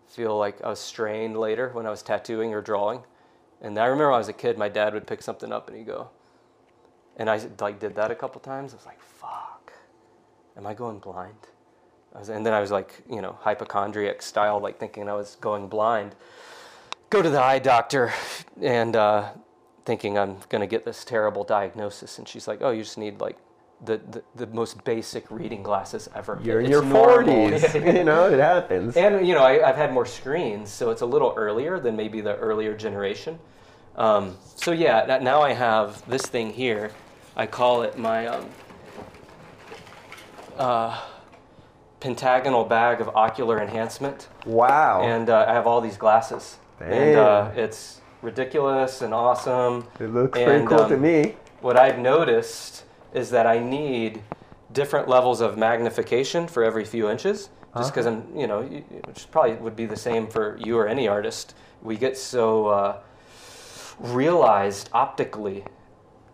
feel 0.06 0.38
like 0.38 0.62
I 0.62 0.68
was 0.68 0.78
strained 0.78 1.36
later 1.36 1.70
when 1.70 1.86
I 1.86 1.90
was 1.90 2.02
tattooing 2.02 2.54
or 2.54 2.60
drawing. 2.60 3.02
And 3.60 3.78
I 3.78 3.86
remember 3.86 4.10
when 4.10 4.16
I 4.16 4.18
was 4.18 4.28
a 4.28 4.34
kid, 4.34 4.58
my 4.58 4.68
dad 4.68 4.94
would 4.94 5.06
pick 5.06 5.22
something 5.22 5.50
up 5.50 5.68
and 5.68 5.76
he'd 5.76 5.86
go, 5.86 6.10
and 7.16 7.28
I 7.30 7.40
like 7.58 7.80
did 7.80 7.96
that 7.96 8.10
a 8.10 8.14
couple 8.14 8.40
times. 8.40 8.74
I 8.74 8.76
was 8.76 8.86
like, 8.86 9.00
"Fuck, 9.00 9.72
am 10.56 10.66
I 10.66 10.74
going 10.74 10.98
blind?" 10.98 11.48
I 12.14 12.18
was, 12.18 12.28
and 12.28 12.44
then 12.44 12.52
I 12.52 12.60
was 12.60 12.70
like, 12.70 13.02
you 13.10 13.22
know, 13.22 13.38
hypochondriac 13.40 14.20
style, 14.22 14.60
like 14.60 14.78
thinking 14.78 15.08
I 15.08 15.14
was 15.14 15.36
going 15.40 15.68
blind. 15.68 16.14
Go 17.08 17.22
to 17.22 17.30
the 17.30 17.40
eye 17.40 17.58
doctor, 17.58 18.12
and 18.60 18.94
uh, 18.94 19.30
thinking 19.86 20.18
I'm 20.18 20.36
gonna 20.50 20.66
get 20.66 20.84
this 20.84 21.02
terrible 21.02 21.44
diagnosis. 21.44 22.18
And 22.18 22.28
she's 22.28 22.46
like, 22.46 22.60
"Oh, 22.60 22.70
you 22.70 22.82
just 22.82 22.98
need 22.98 23.20
like 23.20 23.38
the 23.84 23.98
the, 24.10 24.22
the 24.34 24.46
most 24.48 24.82
basic 24.84 25.30
reading 25.30 25.62
glasses 25.62 26.08
ever." 26.14 26.38
You're 26.42 26.60
in 26.60 26.66
It's 26.66 26.72
your 26.72 26.82
40s. 26.82 27.96
you 27.96 28.04
know, 28.04 28.28
it 28.30 28.38
happens. 28.38 28.96
And 28.96 29.26
you 29.26 29.34
know, 29.34 29.42
I, 29.42 29.68
I've 29.68 29.76
had 29.76 29.92
more 29.92 30.06
screens, 30.06 30.70
so 30.70 30.90
it's 30.90 31.02
a 31.02 31.06
little 31.06 31.34
earlier 31.36 31.78
than 31.78 31.96
maybe 31.96 32.20
the 32.20 32.36
earlier 32.36 32.76
generation. 32.76 33.38
Um, 33.96 34.36
so 34.56 34.72
yeah, 34.72 35.06
that- 35.06 35.22
now 35.22 35.42
I 35.42 35.52
have 35.52 36.06
this 36.08 36.22
thing 36.22 36.52
here. 36.52 36.90
I 37.36 37.46
call 37.46 37.82
it 37.82 37.98
my 37.98 38.26
um, 38.26 38.48
uh, 40.56 41.02
pentagonal 42.00 42.64
bag 42.64 43.00
of 43.00 43.08
ocular 43.14 43.60
enhancement, 43.60 44.28
wow. 44.46 45.02
and 45.02 45.28
uh, 45.28 45.44
I 45.46 45.52
have 45.52 45.66
all 45.66 45.82
these 45.82 45.98
glasses, 45.98 46.56
and 46.80 47.16
uh, 47.16 47.50
it's 47.54 48.00
ridiculous 48.22 49.02
and 49.02 49.12
awesome. 49.12 49.86
it 50.00 50.12
looks 50.12 50.38
pretty 50.38 50.60
and, 50.60 50.68
cool 50.68 50.88
to 50.88 50.94
um, 50.94 51.00
me. 51.00 51.36
What 51.60 51.78
I've 51.78 51.98
noticed 51.98 52.84
is 53.14 53.30
that 53.30 53.46
I 53.46 53.58
need 53.58 54.22
different 54.72 55.08
levels 55.08 55.40
of 55.40 55.56
magnification 55.56 56.48
for 56.48 56.62
every 56.64 56.84
few 56.84 57.08
inches, 57.08 57.50
just 57.76 57.92
because 57.92 58.06
I'm, 58.06 58.24
you 58.34 58.46
know, 58.46 58.62
which 59.06 59.30
probably 59.30 59.54
would 59.54 59.76
be 59.76 59.86
the 59.86 59.96
same 59.96 60.26
for 60.26 60.56
you 60.58 60.78
or 60.78 60.88
any 60.88 61.08
artist. 61.08 61.54
We 61.82 61.96
get 61.96 62.16
so 62.16 62.68
uh, 62.68 63.00
realized 63.98 64.90
optically 64.92 65.64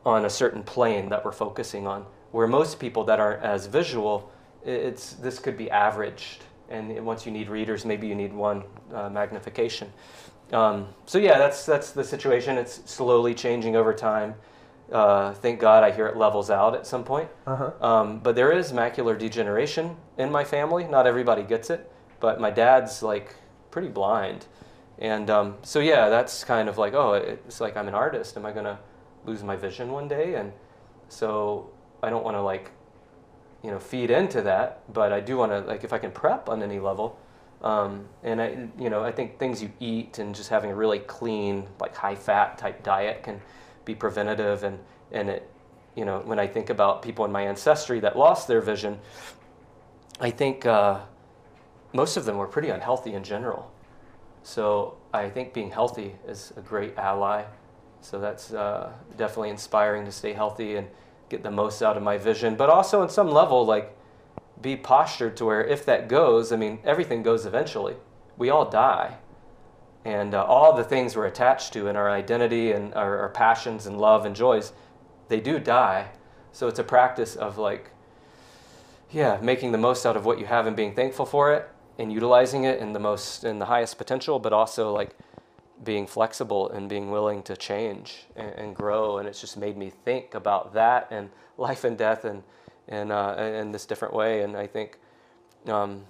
on 0.04 0.24
a 0.24 0.30
certain 0.30 0.62
plane 0.62 1.08
that 1.08 1.24
we're 1.24 1.32
focusing 1.32 1.86
on, 1.86 2.06
where 2.30 2.46
most 2.46 2.78
people 2.78 3.04
that 3.04 3.20
aren't 3.20 3.42
as 3.42 3.66
visual, 3.66 4.30
it's 4.64 5.14
this 5.14 5.38
could 5.38 5.56
be 5.56 5.70
averaged, 5.70 6.44
and 6.70 7.04
once 7.04 7.26
you 7.26 7.32
need 7.32 7.48
readers, 7.48 7.84
maybe 7.84 8.06
you 8.06 8.14
need 8.14 8.32
one 8.32 8.62
uh, 8.94 9.10
magnification. 9.10 9.92
Um, 10.52 10.88
so 11.06 11.18
yeah, 11.18 11.38
that's 11.38 11.66
that's 11.66 11.90
the 11.90 12.04
situation. 12.04 12.58
It's 12.58 12.82
slowly 12.90 13.34
changing 13.34 13.76
over 13.76 13.92
time. 13.94 14.34
Uh, 14.92 15.32
thank 15.32 15.58
God, 15.58 15.82
I 15.82 15.90
hear 15.90 16.06
it 16.06 16.16
levels 16.16 16.50
out 16.50 16.74
at 16.74 16.86
some 16.86 17.02
point. 17.02 17.30
Uh-huh. 17.46 17.72
Um, 17.84 18.18
but 18.18 18.36
there 18.36 18.52
is 18.52 18.72
macular 18.72 19.18
degeneration 19.18 19.96
in 20.18 20.30
my 20.30 20.44
family. 20.44 20.84
Not 20.84 21.06
everybody 21.06 21.42
gets 21.42 21.70
it, 21.70 21.90
but 22.20 22.40
my 22.40 22.50
dad's 22.50 23.02
like 23.02 23.34
pretty 23.70 23.88
blind. 23.88 24.46
And 24.98 25.30
um, 25.30 25.56
so 25.62 25.80
yeah, 25.80 26.10
that's 26.10 26.44
kind 26.44 26.68
of 26.68 26.76
like 26.78 26.92
oh, 26.92 27.14
it's 27.14 27.60
like 27.60 27.76
I'm 27.76 27.88
an 27.88 27.94
artist. 27.94 28.36
Am 28.36 28.44
I 28.44 28.52
gonna 28.52 28.78
lose 29.24 29.42
my 29.42 29.56
vision 29.56 29.90
one 29.90 30.08
day? 30.08 30.34
And 30.34 30.52
so 31.08 31.70
I 32.02 32.10
don't 32.10 32.24
want 32.24 32.36
to 32.36 32.42
like 32.42 32.70
you 33.64 33.70
know 33.70 33.78
feed 33.78 34.10
into 34.10 34.42
that, 34.42 34.82
but 34.92 35.12
I 35.12 35.20
do 35.20 35.38
want 35.38 35.52
to 35.52 35.60
like 35.60 35.84
if 35.84 35.92
I 35.92 35.98
can 35.98 36.12
prep 36.12 36.48
on 36.48 36.62
any 36.62 36.78
level. 36.78 37.18
Um, 37.62 38.06
and 38.24 38.42
I, 38.42 38.68
you 38.78 38.90
know, 38.90 39.04
I 39.04 39.12
think 39.12 39.38
things 39.38 39.62
you 39.62 39.72
eat 39.78 40.18
and 40.18 40.34
just 40.34 40.50
having 40.50 40.72
a 40.72 40.74
really 40.74 40.98
clean, 40.98 41.68
like 41.80 41.94
high 41.94 42.16
fat 42.16 42.58
type 42.58 42.82
diet 42.82 43.22
can 43.22 43.40
be 43.84 43.94
preventative. 43.94 44.64
And, 44.64 44.78
and 45.10 45.28
it, 45.30 45.50
you 45.94 46.04
know, 46.04 46.20
when 46.24 46.38
I 46.38 46.46
think 46.46 46.70
about 46.70 47.02
people 47.02 47.24
in 47.24 47.32
my 47.32 47.42
ancestry 47.42 48.00
that 48.00 48.16
lost 48.16 48.48
their 48.48 48.60
vision, 48.60 48.98
I 50.20 50.30
think 50.30 50.66
uh, 50.66 51.00
most 51.92 52.16
of 52.16 52.24
them 52.24 52.36
were 52.36 52.46
pretty 52.46 52.70
unhealthy 52.70 53.14
in 53.14 53.24
general. 53.24 53.70
So 54.42 54.96
I 55.12 55.28
think 55.28 55.52
being 55.52 55.70
healthy 55.70 56.16
is 56.26 56.52
a 56.56 56.60
great 56.60 56.96
ally. 56.96 57.44
So 58.00 58.18
that's 58.18 58.52
uh, 58.52 58.92
definitely 59.16 59.50
inspiring 59.50 60.04
to 60.04 60.12
stay 60.12 60.32
healthy 60.32 60.76
and 60.76 60.88
get 61.28 61.42
the 61.42 61.50
most 61.50 61.82
out 61.82 61.96
of 61.96 62.02
my 62.02 62.18
vision. 62.18 62.56
But 62.56 62.68
also, 62.68 63.00
on 63.00 63.08
some 63.08 63.30
level, 63.30 63.64
like 63.64 63.96
be 64.60 64.76
postured 64.76 65.36
to 65.36 65.44
where 65.44 65.64
if 65.64 65.84
that 65.86 66.08
goes, 66.08 66.52
I 66.52 66.56
mean, 66.56 66.78
everything 66.84 67.22
goes 67.22 67.46
eventually. 67.46 67.96
We 68.36 68.50
all 68.50 68.68
die. 68.68 69.18
And 70.04 70.34
uh, 70.34 70.44
all 70.44 70.74
the 70.74 70.84
things 70.84 71.14
we're 71.14 71.26
attached 71.26 71.72
to 71.74 71.86
in 71.86 71.96
our 71.96 72.10
identity 72.10 72.72
and 72.72 72.92
our, 72.94 73.18
our 73.18 73.28
passions 73.28 73.86
and 73.86 74.00
love 74.00 74.24
and 74.24 74.34
joys, 74.34 74.72
they 75.28 75.40
do 75.40 75.58
die. 75.58 76.10
So 76.50 76.68
it's 76.68 76.78
a 76.78 76.84
practice 76.84 77.36
of 77.36 77.56
like, 77.56 77.90
yeah, 79.10 79.38
making 79.40 79.72
the 79.72 79.78
most 79.78 80.04
out 80.04 80.16
of 80.16 80.24
what 80.24 80.38
you 80.38 80.46
have 80.46 80.66
and 80.66 80.76
being 80.76 80.94
thankful 80.94 81.26
for 81.26 81.52
it 81.52 81.68
and 81.98 82.12
utilizing 82.12 82.64
it 82.64 82.80
in 82.80 82.92
the 82.92 82.98
most 82.98 83.44
in 83.44 83.58
the 83.58 83.66
highest 83.66 83.98
potential, 83.98 84.38
but 84.38 84.52
also 84.52 84.92
like 84.92 85.16
being 85.84 86.06
flexible 86.06 86.70
and 86.70 86.88
being 86.88 87.10
willing 87.10 87.42
to 87.42 87.56
change 87.56 88.24
and, 88.36 88.50
and 88.52 88.76
grow. 88.76 89.18
And 89.18 89.28
it's 89.28 89.40
just 89.40 89.56
made 89.56 89.76
me 89.76 89.90
think 89.90 90.34
about 90.34 90.74
that 90.74 91.08
and 91.10 91.30
life 91.58 91.84
and 91.84 91.96
death 91.96 92.24
and 92.24 92.42
in, 92.88 93.10
uh, 93.10 93.34
in 93.36 93.72
this 93.72 93.86
different 93.86 94.14
way. 94.14 94.42
And 94.42 94.56
I 94.56 94.66
think 94.66 94.98
um, 95.66 96.04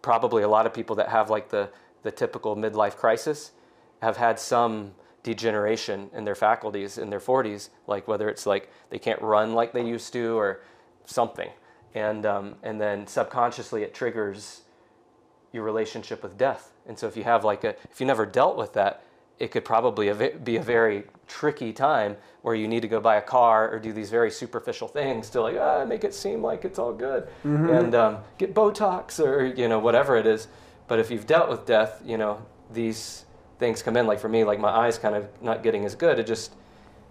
probably 0.00 0.42
a 0.42 0.48
lot 0.48 0.66
of 0.66 0.74
people 0.74 0.96
that 0.96 1.08
have 1.08 1.30
like 1.30 1.48
the, 1.50 1.70
the 2.02 2.10
typical 2.10 2.56
midlife 2.56 2.96
crisis 2.96 3.52
have 4.00 4.16
had 4.16 4.38
some 4.38 4.92
degeneration 5.22 6.10
in 6.12 6.24
their 6.24 6.34
faculties 6.34 6.98
in 6.98 7.10
their 7.10 7.20
40s, 7.20 7.68
like 7.86 8.08
whether 8.08 8.28
it's 8.28 8.46
like 8.46 8.70
they 8.90 8.98
can't 8.98 9.20
run 9.22 9.54
like 9.54 9.72
they 9.72 9.86
used 9.86 10.12
to 10.12 10.36
or 10.36 10.60
something. 11.04 11.50
And, 11.94 12.26
um, 12.26 12.56
and 12.62 12.80
then 12.80 13.06
subconsciously 13.06 13.82
it 13.82 13.94
triggers 13.94 14.62
your 15.52 15.62
relationship 15.62 16.22
with 16.22 16.36
death. 16.36 16.72
And 16.86 16.98
so 16.98 17.06
if 17.06 17.16
you 17.16 17.24
have 17.24 17.44
like 17.44 17.64
a, 17.64 17.76
if 17.90 18.00
you 18.00 18.06
never 18.06 18.26
dealt 18.26 18.56
with 18.56 18.72
that, 18.72 19.04
it 19.38 19.50
could 19.50 19.64
probably 19.64 20.12
be 20.44 20.56
a 20.56 20.62
very 20.62 21.04
tricky 21.26 21.72
time 21.72 22.16
where 22.42 22.54
you 22.54 22.68
need 22.68 22.80
to 22.80 22.88
go 22.88 23.00
buy 23.00 23.16
a 23.16 23.22
car 23.22 23.70
or 23.70 23.78
do 23.78 23.92
these 23.92 24.10
very 24.10 24.30
superficial 24.30 24.86
things 24.86 25.30
to 25.30 25.40
like 25.40 25.56
ah, 25.58 25.84
make 25.84 26.04
it 26.04 26.14
seem 26.14 26.42
like 26.42 26.64
it's 26.64 26.78
all 26.78 26.92
good 26.92 27.24
mm-hmm. 27.44 27.68
and 27.68 27.94
um, 27.94 28.18
get 28.38 28.54
Botox 28.54 29.18
or 29.18 29.44
you 29.44 29.68
know 29.68 29.78
whatever 29.78 30.16
it 30.16 30.26
is. 30.26 30.48
But 30.88 30.98
if 30.98 31.10
you've 31.10 31.26
dealt 31.26 31.48
with 31.48 31.66
death, 31.66 32.02
you 32.04 32.16
know 32.18 32.44
these 32.72 33.24
things 33.58 33.82
come 33.82 33.96
in. 33.96 34.06
Like 34.06 34.20
for 34.20 34.28
me, 34.28 34.44
like 34.44 34.58
my 34.58 34.70
eyes 34.70 34.98
kind 34.98 35.14
of 35.14 35.28
not 35.42 35.62
getting 35.62 35.84
as 35.84 35.94
good. 35.94 36.18
It 36.18 36.26
just 36.26 36.54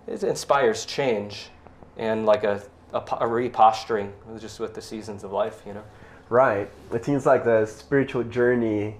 it 0.07 0.23
inspires 0.23 0.85
change 0.85 1.49
and 1.97 2.25
like 2.25 2.43
a 2.43 2.61
a, 2.93 2.99
a 2.99 3.27
reposturing 3.27 4.11
just 4.39 4.59
with 4.59 4.73
the 4.73 4.81
seasons 4.81 5.23
of 5.23 5.31
life. 5.31 5.61
You 5.65 5.73
know. 5.73 5.83
Right. 6.29 6.69
It 6.93 7.03
seems 7.03 7.25
like 7.25 7.43
the 7.43 7.65
spiritual 7.65 8.23
journey 8.23 8.95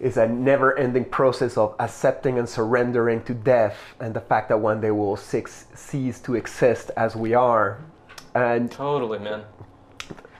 is 0.00 0.16
a 0.16 0.28
never 0.28 0.78
ending 0.78 1.04
process 1.04 1.56
of 1.56 1.74
accepting 1.80 2.38
and 2.38 2.48
surrendering 2.48 3.22
to 3.24 3.34
death 3.34 3.76
and 4.00 4.14
the 4.14 4.20
fact 4.20 4.48
that 4.48 4.58
one 4.58 4.80
day 4.80 4.92
we'll 4.92 5.16
cease 5.16 6.20
to 6.20 6.34
exist 6.36 6.90
as 6.96 7.16
we 7.16 7.34
are. 7.34 7.80
And 8.34 8.70
totally, 8.70 9.18
man. 9.18 9.42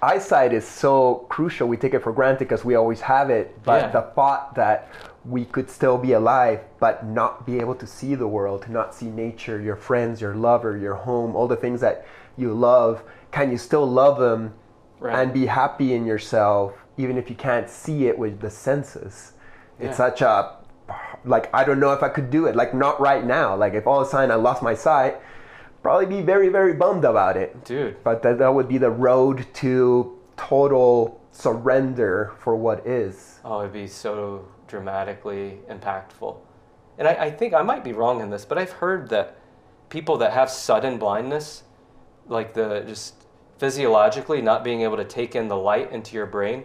Eyesight 0.01 0.53
is 0.53 0.66
so 0.66 1.26
crucial. 1.28 1.68
We 1.68 1.76
take 1.76 1.94
it 1.94 2.03
for 2.03 2.12
granted 2.12 2.40
because 2.40 2.64
we 2.64 2.74
always 2.76 3.01
have 3.01 3.30
it. 3.30 3.62
But 3.64 3.82
yeah. 3.82 3.90
the 3.90 4.03
thought 4.14 4.55
that 4.55 4.88
we 5.24 5.44
could 5.44 5.68
still 5.68 5.99
be 5.99 6.12
alive 6.12 6.61
but 6.78 7.05
not 7.05 7.44
be 7.44 7.59
able 7.59 7.74
to 7.74 7.86
see 7.86 8.14
the 8.14 8.26
world, 8.26 8.62
to 8.62 8.72
not 8.72 8.94
see 8.94 9.07
nature, 9.07 9.61
your 9.61 9.76
friends, 9.76 10.20
your 10.20 10.34
lover, 10.34 10.76
your 10.76 10.94
home, 10.94 11.34
all 11.34 11.49
the 11.49 11.57
things 11.57 11.80
that 11.80 12.07
you 12.36 12.55
love, 12.55 13.03
can 13.32 13.51
you 13.51 13.59
still 13.59 13.86
love 13.86 14.18
them 14.18 14.55
right. 15.01 15.18
and 15.18 15.32
be 15.32 15.46
happy 15.46 15.92
in 15.94 16.07
yourself 16.07 16.74
even 16.96 17.18
if 17.18 17.28
you 17.28 17.36
can't 17.36 17.68
see 17.68 18.07
it 18.07 18.16
with 18.18 18.40
the 18.40 18.51
senses? 18.51 19.32
It's 19.80 19.96
such 19.96 20.22
a 20.22 20.57
like 21.24 21.53
I 21.55 21.64
don't 21.64 21.80
know 21.80 21.92
if 21.92 22.03
I 22.03 22.09
could 22.09 22.30
do 22.30 22.46
it. 22.46 22.57
Like 22.57 22.74
not 22.74 23.01
right 23.01 23.24
now. 23.24 23.57
Like 23.57 23.74
if 23.74 23.86
all 23.86 24.01
of 24.01 24.07
a 24.07 24.11
sudden 24.11 24.30
I 24.30 24.36
lost 24.36 24.62
my 24.62 24.74
sight, 24.74 25.20
probably 25.89 26.05
be 26.05 26.20
very 26.20 26.51
very 26.51 26.74
bummed 26.74 27.07
about 27.07 27.34
it, 27.39 27.64
dude. 27.64 27.97
But 28.05 28.22
that 28.22 28.39
that 28.41 28.53
would 28.53 28.68
be 28.68 28.76
the 28.76 28.91
road 28.91 29.47
to 29.55 30.18
total 30.36 31.18
surrender 31.32 32.34
for 32.41 32.55
what 32.55 32.86
is. 32.86 33.41
Oh, 33.43 33.61
it'd 33.61 33.72
be 33.72 33.86
so 33.86 34.47
dramatically 34.66 35.61
impactful. 35.70 36.36
And 36.99 37.09
I, 37.09 37.12
I 37.12 37.30
think 37.30 37.55
I 37.55 37.62
might 37.62 37.84
be 37.84 37.95
wrong 37.95 38.20
in 38.20 38.28
this, 38.28 38.45
but 38.45 38.59
I've 38.59 38.72
heard 38.72 39.09
that 39.09 39.39
people 39.89 40.18
that 40.18 40.34
have 40.34 40.51
sudden 40.51 40.99
blindness, 40.99 41.62
like 42.26 42.53
the 42.53 42.84
just 42.86 43.14
physiologically 43.57 44.43
not 44.43 44.62
being 44.62 44.82
able 44.82 44.99
to 44.99 45.05
take 45.07 45.34
in 45.34 45.49
the 45.49 45.57
light 45.57 45.91
into 45.91 46.14
your 46.14 46.26
brain, 46.26 46.64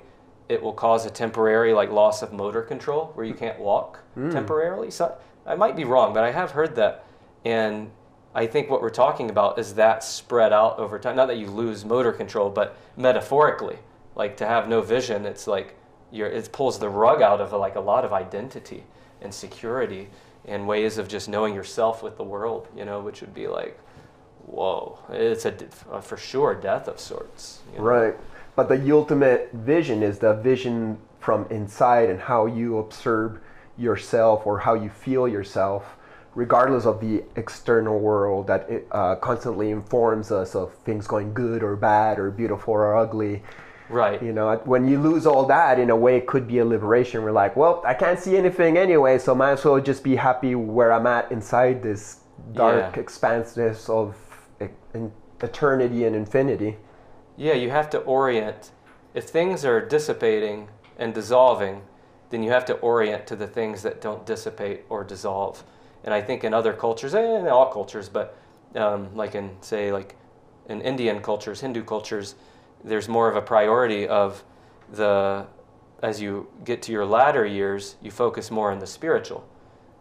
it 0.49 0.61
will 0.61 0.73
cause 0.73 1.05
a 1.05 1.09
temporary 1.09 1.71
like 1.71 1.89
loss 1.89 2.21
of 2.21 2.33
motor 2.33 2.61
control 2.61 3.11
where 3.13 3.25
you 3.25 3.33
can't 3.33 3.57
walk 3.57 3.99
mm. 4.17 4.29
temporarily. 4.33 4.91
So 4.91 5.15
I 5.45 5.55
might 5.55 5.77
be 5.77 5.85
wrong, 5.85 6.13
but 6.13 6.25
I 6.25 6.31
have 6.31 6.51
heard 6.51 6.75
that, 6.75 7.05
and 7.45 7.89
I 8.35 8.47
think 8.47 8.69
what 8.69 8.81
we're 8.81 8.89
talking 8.89 9.29
about 9.29 9.59
is 9.59 9.75
that 9.75 10.03
spread 10.03 10.51
out 10.53 10.79
over 10.79 10.97
time. 10.97 11.15
Not 11.15 11.27
that 11.27 11.37
you 11.37 11.47
lose 11.47 11.85
motor 11.85 12.11
control, 12.11 12.49
but 12.49 12.75
metaphorically, 12.97 13.77
like 14.15 14.37
to 14.37 14.47
have 14.47 14.67
no 14.67 14.81
vision, 14.81 15.25
it's 15.25 15.47
like 15.47 15.75
you're, 16.11 16.27
it 16.27 16.51
pulls 16.51 16.79
the 16.79 16.89
rug 16.89 17.21
out 17.21 17.41
of 17.41 17.51
like 17.53 17.75
a 17.75 17.79
lot 17.79 18.05
of 18.05 18.13
identity 18.13 18.83
and 19.21 19.33
security 19.33 20.09
and 20.45 20.67
ways 20.67 20.97
of 20.97 21.07
just 21.07 21.29
knowing 21.29 21.53
yourself 21.53 22.03
with 22.03 22.17
the 22.17 22.23
world, 22.23 22.67
you 22.75 22.85
know, 22.85 22.99
which 22.99 23.21
would 23.21 23.33
be 23.33 23.47
like, 23.47 23.79
whoa, 24.45 24.99
it's 25.09 25.45
a, 25.45 25.53
a 25.91 25.95
uh, 25.95 26.01
for 26.01 26.17
sure 26.17 26.53
death 26.53 26.87
of 26.87 26.99
sorts. 26.99 27.61
You 27.71 27.79
know? 27.79 27.85
Right. 27.85 28.15
But 28.55 28.69
the 28.69 28.91
ultimate 28.91 29.51
vision 29.53 30.03
is 30.03 30.19
the 30.19 30.33
vision 30.33 30.97
from 31.19 31.47
inside 31.49 32.09
and 32.09 32.19
how 32.19 32.45
you 32.45 32.77
observe 32.77 33.39
yourself 33.77 34.45
or 34.45 34.59
how 34.59 34.75
you 34.75 34.89
feel 34.89 35.27
yourself, 35.27 35.95
regardless 36.35 36.85
of 36.85 36.99
the 36.99 37.23
external 37.35 37.99
world 37.99 38.47
that 38.47 38.69
it, 38.69 38.87
uh, 38.91 39.15
constantly 39.15 39.69
informs 39.69 40.31
us 40.31 40.55
of 40.55 40.73
things 40.85 41.07
going 41.07 41.33
good 41.33 41.63
or 41.63 41.75
bad 41.75 42.19
or 42.19 42.31
beautiful 42.31 42.73
or 42.73 42.95
ugly. 42.95 43.43
Right. 43.89 44.21
You 44.23 44.33
know, 44.33 44.59
when 44.65 44.87
you 44.87 44.99
lose 44.99 45.27
all 45.27 45.45
that, 45.47 45.77
in 45.79 45.89
a 45.89 45.95
way, 45.95 46.17
it 46.17 46.25
could 46.25 46.47
be 46.47 46.59
a 46.59 46.65
liberation. 46.65 47.21
We're 47.21 47.31
like, 47.31 47.55
well, 47.55 47.83
I 47.85 47.93
can't 47.93 48.17
see 48.17 48.37
anything 48.37 48.77
anyway, 48.77 49.19
so 49.19 49.35
might 49.35 49.51
as 49.51 49.65
well 49.65 49.79
just 49.79 50.03
be 50.03 50.15
happy 50.15 50.55
where 50.55 50.91
I'm 50.91 51.05
at 51.05 51.31
inside 51.31 51.83
this 51.83 52.21
dark 52.53 52.95
yeah. 52.95 53.01
expanseness 53.01 53.89
of 53.89 54.15
eternity 55.41 56.05
and 56.05 56.15
infinity 56.15 56.77
yeah, 57.35 57.53
you 57.53 57.69
have 57.71 57.89
to 57.91 57.99
orient. 57.99 58.71
If 59.13 59.25
things 59.25 59.65
are 59.65 59.85
dissipating 59.85 60.69
and 60.97 61.13
dissolving, 61.13 61.83
then 62.29 62.43
you 62.43 62.51
have 62.51 62.65
to 62.65 62.75
orient 62.75 63.27
to 63.27 63.35
the 63.35 63.47
things 63.47 63.83
that 63.83 64.01
don't 64.01 64.25
dissipate 64.25 64.85
or 64.89 65.03
dissolve. 65.03 65.63
And 66.03 66.13
I 66.13 66.21
think 66.21 66.43
in 66.43 66.53
other 66.53 66.73
cultures, 66.73 67.13
and 67.13 67.25
in 67.25 67.47
all 67.47 67.71
cultures, 67.71 68.09
but 68.09 68.37
um, 68.75 69.15
like 69.15 69.35
in 69.35 69.51
say 69.61 69.91
like 69.91 70.15
in 70.67 70.81
Indian 70.81 71.21
cultures, 71.21 71.61
Hindu 71.61 71.83
cultures, 71.83 72.35
there's 72.83 73.07
more 73.07 73.29
of 73.29 73.35
a 73.35 73.41
priority 73.41 74.07
of 74.07 74.43
the 74.91 75.45
as 76.01 76.21
you 76.21 76.47
get 76.65 76.81
to 76.83 76.91
your 76.91 77.05
latter 77.05 77.45
years, 77.45 77.95
you 78.01 78.11
focus 78.11 78.51
more 78.51 78.71
on 78.71 78.79
the 78.79 78.87
spiritual, 78.87 79.47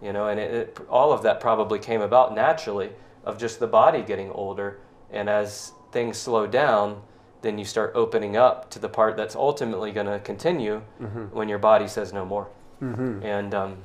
you 0.02 0.12
know, 0.12 0.26
and 0.26 0.40
it, 0.40 0.52
it, 0.52 0.78
all 0.90 1.12
of 1.12 1.22
that 1.22 1.38
probably 1.38 1.78
came 1.78 2.00
about 2.00 2.34
naturally 2.34 2.90
of 3.24 3.38
just 3.38 3.60
the 3.60 3.66
body 3.68 4.02
getting 4.02 4.30
older, 4.32 4.80
and 5.12 5.30
as 5.30 5.72
things 5.92 6.18
slow 6.18 6.44
down, 6.44 7.00
then 7.42 7.56
you 7.56 7.64
start 7.64 7.92
opening 7.94 8.36
up 8.36 8.68
to 8.70 8.80
the 8.80 8.88
part 8.88 9.16
that's 9.16 9.36
ultimately 9.36 9.92
going 9.92 10.06
to 10.06 10.18
continue 10.20 10.82
mm-hmm. 11.00 11.24
when 11.26 11.48
your 11.48 11.58
body 11.58 11.86
says 11.86 12.12
no 12.12 12.24
more. 12.24 12.48
Mm-hmm. 12.80 13.24
And 13.24 13.54
um, 13.54 13.76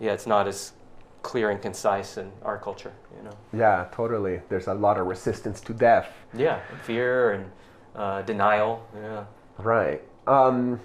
yeah, 0.00 0.12
it's 0.12 0.26
not 0.26 0.48
as 0.48 0.72
clear 1.22 1.50
and 1.50 1.62
concise 1.62 2.16
in 2.18 2.30
our 2.42 2.58
culture, 2.58 2.92
you 3.16 3.22
know. 3.22 3.36
Yeah, 3.52 3.86
totally. 3.92 4.40
There's 4.48 4.66
a 4.66 4.74
lot 4.74 4.98
of 4.98 5.06
resistance 5.06 5.60
to 5.62 5.72
death. 5.72 6.08
Yeah, 6.34 6.60
fear 6.82 7.32
and 7.32 7.50
uh, 7.94 8.22
denial. 8.22 8.86
Yeah. 8.94 9.24
Right. 9.58 10.02
Um, 10.26 10.80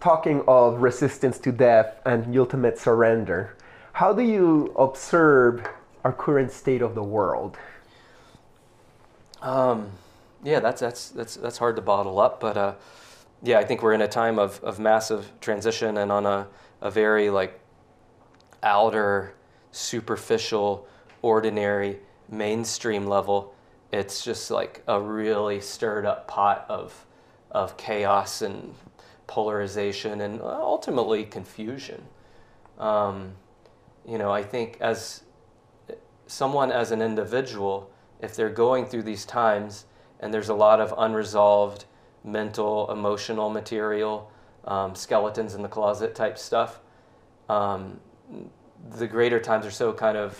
talking 0.00 0.42
of 0.48 0.82
resistance 0.82 1.38
to 1.38 1.52
death 1.52 2.00
and 2.04 2.36
ultimate 2.36 2.78
surrender, 2.78 3.56
how 3.92 4.12
do 4.12 4.22
you 4.22 4.74
observe 4.76 5.66
our 6.04 6.12
current 6.12 6.50
state 6.50 6.82
of 6.82 6.94
the 6.94 7.02
world? 7.02 7.56
Um, 9.42 9.90
yeah, 10.42 10.60
that's 10.60 10.80
that's 10.80 11.10
that's 11.10 11.36
that's 11.36 11.58
hard 11.58 11.76
to 11.76 11.82
bottle 11.82 12.18
up. 12.18 12.40
But 12.40 12.56
uh, 12.56 12.74
yeah, 13.42 13.58
I 13.58 13.64
think 13.64 13.82
we're 13.82 13.92
in 13.92 14.00
a 14.00 14.08
time 14.08 14.38
of, 14.38 14.62
of 14.62 14.78
massive 14.78 15.30
transition 15.40 15.96
and 15.96 16.10
on 16.10 16.26
a, 16.26 16.46
a 16.80 16.90
very 16.90 17.30
like 17.30 17.60
outer, 18.62 19.34
superficial, 19.72 20.86
ordinary, 21.22 21.98
mainstream 22.28 23.06
level, 23.06 23.54
it's 23.92 24.24
just 24.24 24.50
like 24.50 24.82
a 24.86 25.00
really 25.00 25.60
stirred 25.60 26.06
up 26.06 26.28
pot 26.28 26.64
of, 26.68 27.06
of 27.50 27.76
chaos 27.76 28.42
and 28.42 28.74
polarization 29.26 30.20
and 30.20 30.40
ultimately 30.40 31.24
confusion. 31.24 32.02
Um, 32.78 33.32
you 34.06 34.18
know, 34.18 34.32
I 34.32 34.42
think 34.42 34.78
as 34.80 35.22
someone 36.26 36.72
as 36.72 36.90
an 36.90 37.02
individual, 37.02 37.90
if 38.20 38.34
they're 38.34 38.50
going 38.50 38.86
through 38.86 39.02
these 39.02 39.24
times 39.24 39.84
and 40.20 40.32
there's 40.32 40.48
a 40.48 40.54
lot 40.54 40.80
of 40.80 40.94
unresolved 40.96 41.84
mental, 42.24 42.90
emotional 42.90 43.50
material, 43.50 44.30
um, 44.64 44.94
skeletons 44.94 45.54
in 45.54 45.62
the 45.62 45.68
closet 45.68 46.14
type 46.14 46.38
stuff, 46.38 46.80
um, 47.48 48.00
the 48.90 49.06
greater 49.06 49.40
times 49.40 49.66
are 49.66 49.70
so 49.70 49.92
kind 49.92 50.16
of 50.16 50.38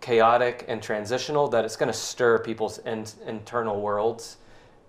chaotic 0.00 0.64
and 0.68 0.82
transitional 0.82 1.48
that 1.48 1.64
it's 1.64 1.76
going 1.76 1.90
to 1.90 1.98
stir 1.98 2.38
people's 2.38 2.78
in, 2.78 3.04
internal 3.26 3.80
worlds 3.80 4.36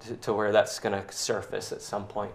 to, 0.01 0.15
to 0.17 0.33
where 0.33 0.51
that's 0.51 0.79
going 0.79 0.93
to 0.93 1.11
surface 1.13 1.71
at 1.71 1.81
some 1.81 2.05
point. 2.05 2.31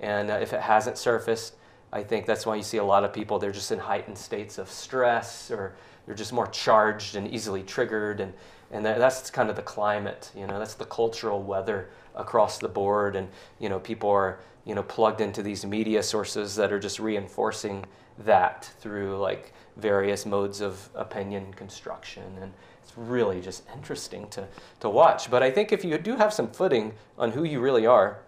And 0.00 0.30
uh, 0.30 0.34
if 0.34 0.52
it 0.52 0.60
hasn't 0.60 0.98
surfaced, 0.98 1.54
I 1.92 2.02
think 2.02 2.26
that's 2.26 2.44
why 2.44 2.56
you 2.56 2.62
see 2.62 2.78
a 2.78 2.84
lot 2.84 3.04
of 3.04 3.12
people, 3.12 3.38
they're 3.38 3.52
just 3.52 3.70
in 3.70 3.78
heightened 3.78 4.18
states 4.18 4.58
of 4.58 4.68
stress 4.68 5.50
or 5.50 5.76
they're 6.06 6.14
just 6.14 6.32
more 6.32 6.48
charged 6.48 7.14
and 7.14 7.32
easily 7.32 7.62
triggered. 7.62 8.20
And, 8.20 8.32
and 8.72 8.84
that, 8.84 8.98
that's 8.98 9.30
kind 9.30 9.48
of 9.48 9.56
the 9.56 9.62
climate, 9.62 10.32
you 10.36 10.46
know, 10.46 10.58
that's 10.58 10.74
the 10.74 10.86
cultural 10.86 11.40
weather 11.40 11.90
across 12.16 12.58
the 12.58 12.68
board. 12.68 13.14
And, 13.14 13.28
you 13.60 13.68
know, 13.68 13.78
people 13.78 14.10
are, 14.10 14.40
you 14.64 14.74
know, 14.74 14.82
plugged 14.82 15.20
into 15.20 15.42
these 15.42 15.64
media 15.66 16.02
sources 16.02 16.56
that 16.56 16.72
are 16.72 16.78
just 16.78 16.98
reinforcing 16.98 17.84
that 18.18 18.70
through 18.80 19.18
like 19.18 19.52
various 19.76 20.24
modes 20.24 20.60
of 20.60 20.88
opinion 20.94 21.52
construction. 21.54 22.22
And 22.40 22.52
it's 22.82 22.96
really 22.96 23.40
just 23.40 23.64
interesting 23.74 24.28
to, 24.28 24.46
to 24.80 24.88
watch. 24.88 25.30
But 25.30 25.42
I 25.42 25.50
think 25.50 25.72
if 25.72 25.84
you 25.84 25.98
do 25.98 26.16
have 26.16 26.32
some 26.32 26.48
footing 26.48 26.94
on 27.18 27.32
who 27.32 27.44
you 27.44 27.60
really 27.60 27.86
are 27.86 28.20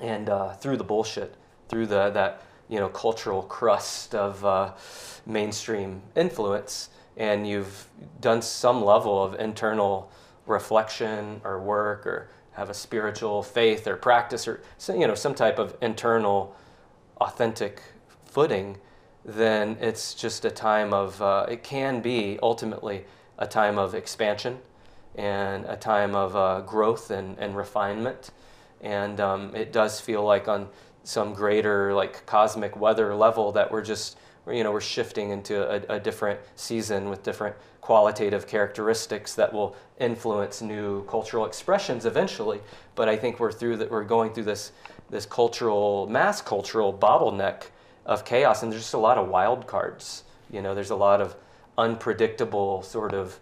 and 0.00 0.28
uh, 0.28 0.52
through 0.54 0.76
the 0.76 0.84
bullshit, 0.84 1.34
through 1.68 1.86
the, 1.86 2.10
that, 2.10 2.42
you 2.68 2.78
know, 2.78 2.88
cultural 2.88 3.42
crust 3.42 4.14
of 4.14 4.44
uh, 4.44 4.72
mainstream 5.24 6.02
influence, 6.16 6.90
and 7.16 7.48
you've 7.48 7.88
done 8.20 8.42
some 8.42 8.84
level 8.84 9.22
of 9.22 9.34
internal 9.40 10.10
reflection 10.46 11.40
or 11.44 11.60
work 11.60 12.06
or 12.06 12.28
have 12.56 12.70
a 12.70 12.74
spiritual 12.74 13.42
faith 13.42 13.86
or 13.86 13.96
practice 13.96 14.48
or 14.48 14.62
you 14.88 15.06
know 15.06 15.14
some 15.14 15.34
type 15.34 15.58
of 15.58 15.76
internal 15.80 16.54
authentic 17.20 17.82
footing 18.24 18.78
then 19.24 19.76
it's 19.80 20.14
just 20.14 20.44
a 20.44 20.50
time 20.50 20.92
of 20.92 21.20
uh, 21.20 21.46
it 21.48 21.62
can 21.62 22.00
be 22.00 22.38
ultimately 22.42 23.04
a 23.38 23.46
time 23.46 23.76
of 23.76 23.94
expansion 23.94 24.58
and 25.16 25.64
a 25.64 25.76
time 25.76 26.14
of 26.14 26.36
uh, 26.36 26.60
growth 26.60 27.10
and, 27.10 27.38
and 27.38 27.56
refinement. 27.56 28.30
And 28.80 29.18
um, 29.20 29.54
it 29.54 29.72
does 29.72 30.00
feel 30.00 30.22
like 30.22 30.46
on 30.46 30.68
some 31.02 31.32
greater 31.32 31.94
like 31.94 32.26
cosmic 32.26 32.76
weather 32.76 33.14
level 33.14 33.52
that 33.52 33.70
we're 33.70 33.82
just 33.82 34.18
you 34.52 34.62
know 34.62 34.70
we're 34.72 34.80
shifting 34.80 35.30
into 35.30 35.68
a, 35.68 35.96
a 35.96 36.00
different 36.00 36.38
season 36.54 37.08
with 37.08 37.22
different 37.22 37.56
qualitative 37.80 38.46
characteristics 38.46 39.34
that 39.34 39.52
will 39.52 39.76
influence 39.98 40.62
new 40.62 41.04
cultural 41.04 41.46
expressions 41.46 42.06
eventually. 42.06 42.60
But 42.94 43.08
i 43.08 43.16
think 43.16 43.40
we're 43.40 43.52
through 43.52 43.78
that 43.78 43.90
we're 43.90 44.04
going 44.04 44.32
through 44.32 44.44
this 44.44 44.72
this 45.10 45.26
cultural 45.26 46.06
mass 46.08 46.40
cultural 46.40 46.92
bottleneck 46.92 47.64
of 48.04 48.24
chaos 48.24 48.62
and 48.62 48.72
there's 48.72 48.82
just 48.82 48.94
a 48.94 48.98
lot 48.98 49.18
of 49.18 49.28
wild 49.28 49.66
cards. 49.66 50.24
You 50.50 50.62
know 50.62 50.74
there's 50.74 50.90
a 50.90 50.96
lot 50.96 51.20
of 51.20 51.36
unpredictable 51.78 52.82
sort 52.82 53.14
of 53.14 53.38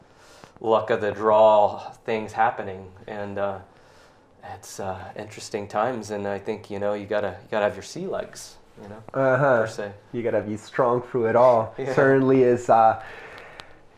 luck 0.61 0.91
of 0.91 1.01
the 1.01 1.13
draw 1.13 1.91
things 2.05 2.33
happening. 2.33 2.91
And 3.07 3.39
uh, 3.39 3.59
it's 4.55 4.81
uh, 4.81 5.13
interesting 5.17 5.69
times. 5.69 6.11
And 6.11 6.27
i 6.27 6.39
think 6.39 6.71
you 6.71 6.79
know 6.79 6.95
you 6.95 7.07
gotta 7.07 7.37
you 7.43 7.49
gotta 7.51 7.65
have 7.65 7.77
your 7.77 7.83
sea 7.83 8.07
legs 8.07 8.57
you 8.83 8.89
know 8.89 9.03
Uh-huh. 9.15 9.61
per 9.63 9.67
se 9.67 9.93
You 10.13 10.23
gotta 10.23 10.41
be 10.43 10.57
strong 10.57 11.03
through 11.03 11.27
it 11.27 11.37
all. 11.37 11.75
Yeah. 11.79 11.95
Certainly 11.95 12.43
is 12.43 12.69
uh, 12.71 13.03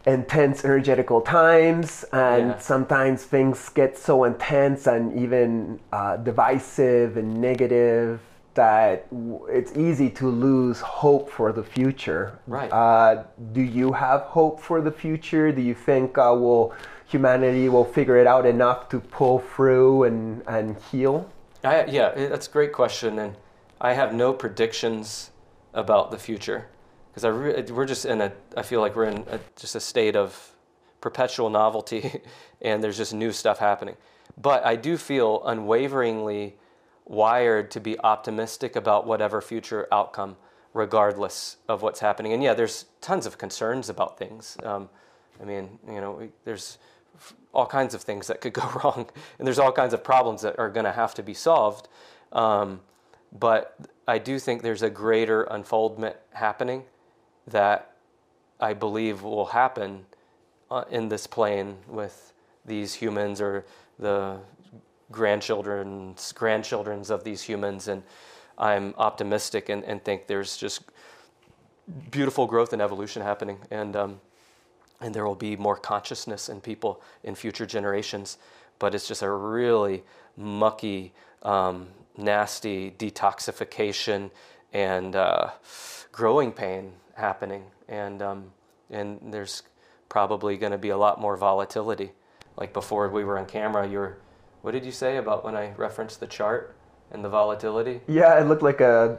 intense 0.07 0.65
energetical 0.65 1.21
times, 1.21 2.05
and 2.13 2.51
Yeah. 2.51 2.59
sometimes 2.59 3.25
things 3.25 3.69
get 3.71 3.99
so 3.99 4.25
intense 4.25 4.87
and 4.87 5.13
even 5.19 5.81
uh, 5.93 6.17
divisive 6.19 7.17
and 7.17 7.41
negative 7.41 8.21
that 8.55 9.07
it's 9.51 9.73
easy 9.77 10.09
to 10.09 10.29
lose 10.31 10.81
hope 10.81 11.29
for 11.31 11.53
the 11.53 11.63
future. 11.63 12.39
Right. 12.47 12.73
Uh, 12.73 13.25
do 13.53 13.61
you 13.61 13.93
have 13.93 14.23
hope 14.23 14.61
for 14.61 14.81
the 14.81 14.91
future? 14.93 15.53
Do 15.53 15.61
you 15.61 15.75
think 15.75 16.17
uh, 16.17 16.33
will 16.35 16.73
humanity 17.07 17.69
will 17.69 17.85
figure 17.85 18.17
it 18.17 18.27
out 18.27 18.47
enough 18.47 18.89
to 18.89 18.99
pull 19.01 19.41
through 19.41 20.05
and, 20.05 20.43
and 20.49 20.77
heal? 20.91 21.29
I, 21.65 21.85
yeah, 21.85 22.13
that's 22.15 22.47
a 22.49 22.51
great 22.51 22.73
question, 22.73 23.19
and 23.19 23.35
I 23.81 23.93
have 23.93 24.15
no 24.15 24.33
predictions 24.33 25.31
about 25.75 26.11
the 26.11 26.19
future 26.19 26.69
because 27.11 27.25
I 27.25 27.29
re- 27.29 27.63
we're 27.71 27.87
just 27.87 28.05
in 28.05 28.21
a. 28.21 28.33
I 28.57 28.63
feel 28.63 28.81
like 28.81 28.97
we're 28.97 29.05
in 29.05 29.25
a, 29.31 29.41
just 29.57 29.75
a 29.75 29.81
state 29.81 30.17
of 30.17 30.53
perpetual 31.01 31.51
novelty, 31.51 32.21
and 32.63 32.83
there's 32.83 32.97
just 32.97 33.15
new 33.15 33.33
stuff 33.33 33.59
happening. 33.59 33.97
But 34.37 34.65
I 34.67 34.77
do 34.77 34.97
feel 34.97 35.43
unwaveringly 35.45 36.57
wired 37.05 37.71
to 37.71 37.81
be 37.81 37.99
optimistic 38.01 38.77
about 38.77 39.07
whatever 39.07 39.41
future 39.41 39.87
outcome, 39.93 40.37
regardless 40.75 41.57
of 41.69 41.83
what's 41.83 42.01
happening. 42.01 42.33
And 42.33 42.43
yeah, 42.43 42.55
there's 42.55 42.87
tons 43.01 43.27
of 43.27 43.39
concerns 43.39 43.89
about 43.89 44.19
things. 44.19 44.57
Um, 44.63 44.89
I 45.41 45.45
mean, 45.45 45.79
you 45.89 46.01
know, 46.01 46.13
we, 46.13 46.29
there's 46.45 46.79
all 47.55 47.67
kinds 47.67 47.95
of 47.95 48.03
things 48.03 48.27
that 48.27 48.41
could 48.41 48.53
go 48.53 48.69
wrong, 48.85 49.07
and 49.39 49.47
there's 49.47 49.59
all 49.59 49.73
kinds 49.73 49.95
of 49.95 50.03
problems 50.03 50.43
that 50.43 50.59
are 50.59 50.69
going 50.69 50.85
to 50.85 50.93
have 50.93 51.15
to 51.15 51.23
be 51.23 51.35
solved. 51.35 51.89
Um, 52.33 52.81
but 53.33 53.77
I 54.07 54.19
do 54.19 54.39
think 54.39 54.63
there's 54.63 54.83
a 54.83 54.91
greater 54.91 55.45
unfoldment 55.45 56.17
happening 56.33 56.85
that 57.47 57.93
I 58.61 58.73
believe 58.73 59.23
will 59.23 59.47
happen 59.47 60.07
uh, 60.71 60.85
in 60.91 61.09
this 61.09 61.27
plane 61.27 61.77
with 61.89 62.33
these 62.65 62.95
humans 62.95 63.41
or 63.41 63.65
the 63.99 64.39
grandchildren's 65.11 66.33
grandchildren's 66.33 67.11
of 67.11 67.25
these 67.25 67.43
humans, 67.43 67.89
and 67.89 68.03
I'm 68.59 68.95
optimistic 68.97 69.69
and, 69.69 69.85
and 69.85 70.03
think 70.03 70.27
there's 70.27 70.57
just 70.57 70.83
beautiful 72.11 72.47
growth 72.47 72.73
and 72.73 72.83
evolution 72.83 73.23
happening, 73.23 73.59
and 73.71 73.95
um, 73.95 74.21
and 75.01 75.15
there 75.15 75.27
will 75.27 75.35
be 75.35 75.57
more 75.57 75.77
consciousness 75.77 76.49
in 76.49 76.61
people 76.61 77.03
in 77.23 77.35
future 77.35 77.67
generations. 77.67 78.39
But 78.79 78.95
it's 78.95 79.09
just 79.09 79.23
a 79.23 79.31
really 79.31 80.03
mucky, 80.37 81.13
um, 81.43 81.89
nasty 82.17 82.91
detoxification 82.91 84.31
and 84.73 85.17
uh, 85.17 85.51
growing 86.13 86.53
pain 86.53 86.93
happening, 87.15 87.65
and 87.89 88.23
um, 88.23 88.53
and 88.91 89.19
there's 89.33 89.63
probably 90.09 90.57
going 90.57 90.73
to 90.73 90.79
be 90.79 90.91
a 90.91 90.97
lot 90.97 91.21
more 91.21 91.37
volatility. 91.37 92.13
Like 92.57 92.73
before 92.73 93.09
we 93.09 93.25
were 93.25 93.39
on 93.39 93.47
camera, 93.47 93.89
you 93.89 93.99
were, 93.99 94.19
what 94.63 94.73
did 94.73 94.85
you 94.85 94.93
say 94.93 95.19
about 95.19 95.45
when 95.45 95.57
I 95.57 95.73
referenced 95.77 96.21
the 96.21 96.27
chart 96.27 96.75
and 97.11 97.25
the 97.25 97.29
volatility? 97.29 98.01
Yeah, 98.07 98.41
it 98.41 98.45
looked 98.45 98.63
like 98.63 98.81
a, 98.81 99.19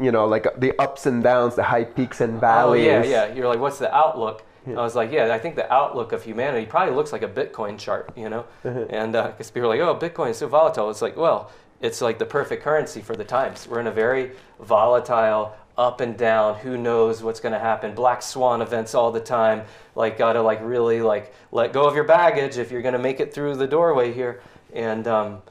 you 0.00 0.12
know, 0.12 0.26
like 0.26 0.46
the 0.58 0.78
ups 0.78 1.06
and 1.06 1.22
downs, 1.22 1.56
the 1.56 1.64
high 1.64 1.84
peaks 1.84 2.20
and 2.20 2.40
valleys. 2.40 2.86
Oh 2.86 2.90
yeah, 2.90 3.04
yeah. 3.04 3.34
You're 3.34 3.48
like, 3.48 3.58
what's 3.58 3.78
the 3.78 3.92
outlook? 3.94 4.44
I 4.66 4.82
was 4.82 4.94
like, 4.94 5.10
yeah, 5.10 5.32
I 5.32 5.38
think 5.38 5.56
the 5.56 5.72
outlook 5.72 6.12
of 6.12 6.22
humanity 6.22 6.66
probably 6.66 6.94
looks 6.94 7.10
like 7.10 7.22
a 7.22 7.28
Bitcoin 7.28 7.78
chart, 7.78 8.12
you 8.16 8.28
know. 8.28 8.44
and 8.64 9.12
because 9.12 9.50
people 9.50 9.72
are 9.72 9.76
like, 9.76 9.80
oh, 9.80 9.96
Bitcoin 9.96 10.30
is 10.30 10.38
so 10.38 10.46
volatile. 10.46 10.90
It's 10.90 11.00
like, 11.00 11.16
well, 11.16 11.50
it's 11.80 12.00
like 12.00 12.18
the 12.18 12.26
perfect 12.26 12.62
currency 12.62 13.00
for 13.00 13.14
the 13.14 13.24
times. 13.24 13.68
We're 13.68 13.80
in 13.80 13.86
a 13.86 13.92
very 13.92 14.32
volatile, 14.60 15.56
up 15.76 16.00
and 16.00 16.16
down. 16.16 16.56
Who 16.56 16.76
knows 16.76 17.22
what's 17.22 17.38
going 17.38 17.52
to 17.52 17.58
happen? 17.58 17.94
Black 17.94 18.20
swan 18.20 18.60
events 18.60 18.94
all 18.94 19.12
the 19.12 19.20
time. 19.20 19.62
Like, 19.94 20.18
gotta 20.18 20.42
like 20.42 20.60
really 20.62 21.00
like 21.00 21.32
let 21.52 21.72
go 21.72 21.86
of 21.86 21.94
your 21.94 22.04
baggage 22.04 22.58
if 22.58 22.70
you're 22.70 22.82
going 22.82 22.94
to 22.94 22.98
make 22.98 23.20
it 23.20 23.32
through 23.32 23.56
the 23.56 23.66
doorway 23.66 24.12
here. 24.12 24.42
And 24.74 25.06
um, 25.06 25.42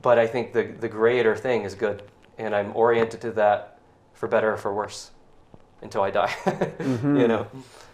but 0.00 0.18
I 0.18 0.26
think 0.26 0.52
the 0.52 0.64
the 0.64 0.88
greater 0.88 1.36
thing 1.36 1.62
is 1.62 1.74
good, 1.74 2.02
and 2.38 2.54
I'm 2.54 2.74
oriented 2.76 3.20
to 3.22 3.32
that 3.32 3.78
for 4.14 4.28
better 4.28 4.52
or 4.52 4.56
for 4.56 4.72
worse 4.72 5.10
until 5.82 6.02
I 6.02 6.10
die. 6.10 6.34
You 6.80 7.28
know. 7.28 7.46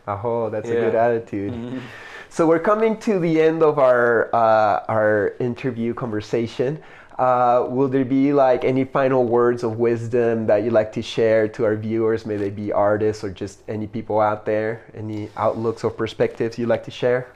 Oh, 0.06 0.48
that's 0.50 0.68
a 0.68 0.72
good 0.72 0.94
attitude. 0.94 1.82
So 2.30 2.46
we're 2.46 2.60
coming 2.60 2.98
to 3.00 3.18
the 3.18 3.40
end 3.40 3.62
of 3.62 3.78
our 3.78 4.34
uh, 4.34 4.84
our 4.88 5.34
interview 5.40 5.94
conversation. 5.94 6.82
Uh, 7.18 7.66
will 7.68 7.88
there 7.88 8.04
be 8.04 8.32
like 8.32 8.64
any 8.64 8.84
final 8.84 9.24
words 9.24 9.64
of 9.64 9.78
wisdom 9.78 10.46
that 10.46 10.62
you'd 10.62 10.72
like 10.72 10.92
to 10.92 11.02
share 11.02 11.48
to 11.48 11.64
our 11.64 11.74
viewers? 11.74 12.24
May 12.24 12.36
they 12.36 12.50
be 12.50 12.72
artists 12.72 13.24
or 13.24 13.30
just 13.30 13.62
any 13.66 13.88
people 13.88 14.20
out 14.20 14.46
there? 14.46 14.82
Any 14.94 15.28
outlooks 15.36 15.82
or 15.82 15.90
perspectives 15.90 16.58
you'd 16.58 16.68
like 16.68 16.84
to 16.84 16.92
share? 16.92 17.32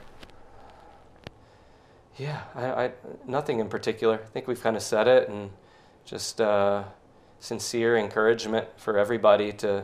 Yeah, 2.15 2.43
I, 2.55 2.85
I, 2.85 2.91
nothing 3.27 3.59
in 3.59 3.67
particular. 3.67 4.21
I 4.23 4.29
think 4.29 4.47
we've 4.47 4.61
kind 4.61 4.77
of 4.77 4.83
said 4.83 5.07
it, 5.07 5.27
and 5.27 5.49
just 6.05 6.39
uh, 6.39 6.83
sincere 7.39 7.97
encouragement 7.97 8.67
for 8.77 8.97
everybody 8.97 9.51
to, 9.51 9.83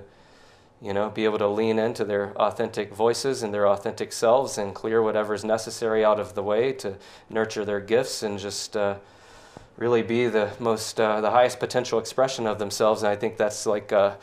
you 0.81 0.93
know, 0.93 1.09
be 1.09 1.25
able 1.25 1.39
to 1.39 1.47
lean 1.47 1.77
into 1.77 2.05
their 2.05 2.31
authentic 2.37 2.93
voices 2.93 3.43
and 3.43 3.53
their 3.53 3.67
authentic 3.67 4.13
selves 4.13 4.57
and 4.57 4.73
clear 4.73 5.01
whatever 5.01 5.33
is 5.33 5.43
necessary 5.43 6.05
out 6.05 6.19
of 6.19 6.35
the 6.35 6.43
way 6.43 6.71
to 6.71 6.95
nurture 7.29 7.65
their 7.65 7.81
gifts 7.81 8.23
and 8.23 8.39
just 8.39 8.77
uh, 8.77 8.95
really 9.79 10.01
be 10.03 10.27
the 10.27 10.51
most, 10.59 10.99
uh, 10.99 11.21
the 11.21 11.31
highest 11.31 11.59
potential 11.59 11.99
expression 11.99 12.45
of 12.45 12.59
themselves. 12.59 13.01
And 13.01 13.11
I 13.11 13.15
think 13.15 13.37
that's 13.37 13.65
like, 13.65 13.91
uh, 13.93 14.15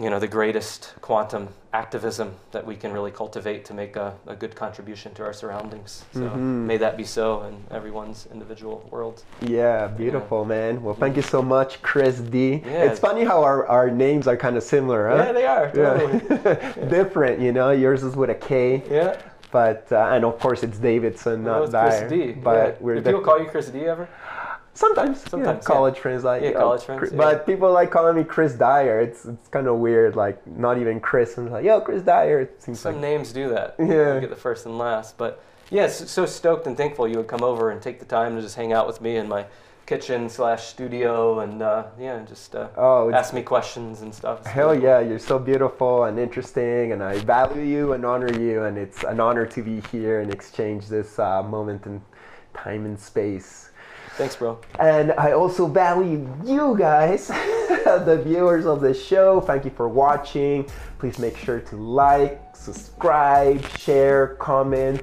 you 0.00 0.08
know, 0.08 0.18
the 0.18 0.26
greatest 0.26 0.94
quantum 1.02 1.48
activism 1.74 2.34
that 2.52 2.64
we 2.66 2.74
can 2.74 2.90
really 2.92 3.10
cultivate 3.10 3.66
to 3.66 3.74
make 3.74 3.96
a, 3.96 4.14
a 4.26 4.34
good 4.34 4.54
contribution 4.56 5.12
to 5.14 5.22
our 5.22 5.34
surroundings. 5.34 6.04
So 6.14 6.30
may 6.30 6.78
that 6.78 6.96
be 6.96 7.04
so 7.04 7.42
in 7.42 7.62
everyone's 7.70 8.26
individual 8.32 8.88
world. 8.90 9.22
Yeah, 9.42 9.88
beautiful, 9.88 10.46
man. 10.46 10.82
Well, 10.82 10.94
thank 10.94 11.16
you 11.16 11.22
so 11.22 11.42
much, 11.42 11.82
Kris 11.82 12.20
D. 12.20 12.62
Yeah. 12.64 12.84
It's 12.84 12.98
funny 13.00 13.24
how 13.24 13.42
our, 13.42 13.66
our 13.66 13.90
names 13.90 14.26
are 14.26 14.36
kind 14.36 14.56
of 14.56 14.62
similar, 14.62 15.10
huh? 15.10 15.16
Yeah, 15.26 15.32
they 15.32 15.46
are. 15.46 15.70
Totally. 15.70 16.20
Yeah. 16.44 16.88
Different, 16.88 17.40
you 17.40 17.52
know. 17.52 17.70
Yours 17.72 18.02
is 18.02 18.16
with 18.16 18.30
a 18.30 18.34
K, 18.34 18.82
Yeah. 18.90 19.20
but 19.50 19.86
uh, 19.92 20.08
and 20.12 20.24
of 20.24 20.38
course 20.40 20.62
it's 20.62 20.78
Davidson, 20.78 21.44
not 21.44 21.60
was 21.60 21.70
Chris 21.70 22.00
Dyer. 22.00 22.08
D. 22.08 22.32
But 22.32 22.56
yeah. 22.56 22.74
we're 22.80 22.94
Do 22.96 23.02
people 23.02 23.20
call 23.20 23.38
you 23.42 23.46
Kris 23.46 23.68
D 23.68 23.80
ever? 23.84 24.08
Sometimes, 24.74 25.20
Sometimes, 25.22 25.46
yeah, 25.46 25.52
yeah. 25.54 25.60
college 25.60 25.98
friends 25.98 26.24
like 26.24 26.42
Yeah, 26.42 26.52
college 26.52 26.82
friends, 26.82 26.98
Chris- 26.98 27.12
yeah. 27.12 27.18
But 27.18 27.46
people 27.46 27.70
like 27.72 27.90
calling 27.90 28.16
me 28.16 28.24
Chris 28.24 28.54
Dyer. 28.54 29.00
It's 29.00 29.24
it's 29.26 29.48
kind 29.48 29.66
of 29.66 29.76
weird. 29.78 30.16
Like 30.16 30.44
not 30.46 30.78
even 30.78 31.00
Chris. 31.00 31.36
I'm 31.38 31.50
like, 31.50 31.64
yo, 31.64 31.80
Chris 31.80 32.02
Dyer. 32.02 32.40
It 32.40 32.62
seems 32.62 32.80
Some 32.80 32.94
like 32.94 33.02
names 33.02 33.32
do 33.32 33.48
that. 33.50 33.74
Yeah. 33.78 34.14
You 34.14 34.20
get 34.20 34.30
the 34.30 34.36
first 34.36 34.66
and 34.66 34.78
last. 34.78 35.18
But 35.18 35.42
yeah, 35.70 35.84
s- 35.84 36.10
so 36.10 36.26
stoked 36.26 36.66
and 36.66 36.76
thankful 36.76 37.06
you 37.08 37.16
would 37.18 37.28
come 37.28 37.42
over 37.42 37.70
and 37.70 37.80
take 37.82 37.98
the 37.98 38.04
time 38.06 38.36
to 38.36 38.42
just 38.42 38.56
hang 38.56 38.72
out 38.72 38.86
with 38.86 39.00
me 39.00 39.16
in 39.16 39.28
my 39.28 39.46
kitchen 39.84 40.28
slash 40.28 40.66
studio 40.68 41.40
and 41.40 41.60
uh, 41.60 41.84
yeah, 41.98 42.22
just 42.26 42.54
uh, 42.54 42.68
Oh, 42.76 43.10
ask 43.12 43.34
me 43.34 43.42
questions 43.42 44.00
and 44.02 44.14
stuff. 44.14 44.38
It's 44.40 44.48
Hell 44.48 44.68
really 44.68 44.78
cool. 44.80 44.88
yeah, 44.88 45.00
you're 45.00 45.18
so 45.18 45.38
beautiful 45.38 46.04
and 46.04 46.18
interesting, 46.18 46.92
and 46.92 47.02
I 47.02 47.18
value 47.18 47.62
you 47.64 47.92
and 47.92 48.04
honor 48.06 48.32
you, 48.32 48.62
and 48.62 48.78
it's 48.78 49.02
an 49.02 49.18
honor 49.18 49.44
to 49.44 49.62
be 49.62 49.80
here 49.90 50.20
and 50.20 50.32
exchange 50.32 50.86
this 50.88 51.18
uh, 51.18 51.42
moment 51.42 51.84
in 51.86 52.00
time 52.54 52.86
and 52.86 52.98
space. 52.98 53.70
Thanks, 54.16 54.36
bro. 54.36 54.58
And 54.78 55.12
I 55.12 55.32
also 55.32 55.66
value 55.66 56.28
you 56.44 56.76
guys, 56.78 57.28
the 57.28 58.22
viewers 58.24 58.66
of 58.66 58.80
the 58.80 58.92
show. 58.92 59.40
Thank 59.40 59.64
you 59.64 59.70
for 59.70 59.88
watching. 59.88 60.68
Please 60.98 61.18
make 61.18 61.36
sure 61.36 61.60
to 61.60 61.76
like, 61.76 62.40
subscribe, 62.54 63.66
share, 63.78 64.36
comment, 64.36 65.02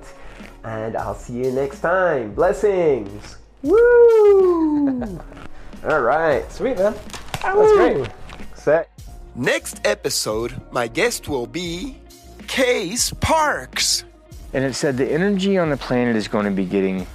and 0.63 0.95
I'll 0.95 1.15
see 1.15 1.43
you 1.43 1.51
next 1.51 1.79
time. 1.79 2.33
Blessings. 2.35 3.37
Woo! 3.63 5.01
All 5.83 6.01
right. 6.01 6.49
Sweet, 6.51 6.77
man. 6.77 6.93
That's 7.41 7.73
great. 7.73 8.09
Set. 8.53 8.89
Next 9.35 9.81
episode, 9.85 10.61
my 10.71 10.87
guest 10.87 11.27
will 11.27 11.47
be 11.47 11.97
Case 12.47 13.11
Parks. 13.21 14.03
And 14.53 14.63
it 14.65 14.73
said 14.73 14.97
the 14.97 15.09
energy 15.11 15.57
on 15.57 15.69
the 15.69 15.77
planet 15.77 16.15
is 16.15 16.27
going 16.27 16.45
to 16.45 16.51
be 16.51 16.65
getting 16.65 17.07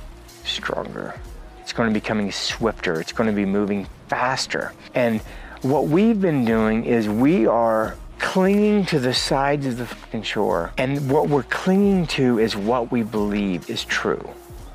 stronger. 0.44 1.14
Going 1.74 1.88
to 1.90 1.94
be 1.94 2.00
coming 2.00 2.30
swifter. 2.30 3.00
It's 3.00 3.12
going 3.12 3.28
to 3.28 3.34
be 3.34 3.44
moving 3.44 3.86
faster. 4.08 4.72
And 4.94 5.20
what 5.62 5.88
we've 5.88 6.20
been 6.20 6.44
doing 6.44 6.84
is 6.84 7.08
we 7.08 7.46
are 7.46 7.96
clinging 8.18 8.86
to 8.86 8.98
the 9.00 9.12
sides 9.12 9.66
of 9.66 9.78
the 9.78 9.86
fucking 9.86 10.22
shore. 10.22 10.72
And 10.78 11.10
what 11.10 11.28
we're 11.28 11.42
clinging 11.42 12.06
to 12.08 12.38
is 12.38 12.56
what 12.56 12.92
we 12.92 13.02
believe 13.02 13.68
is 13.68 13.84
true 13.84 14.28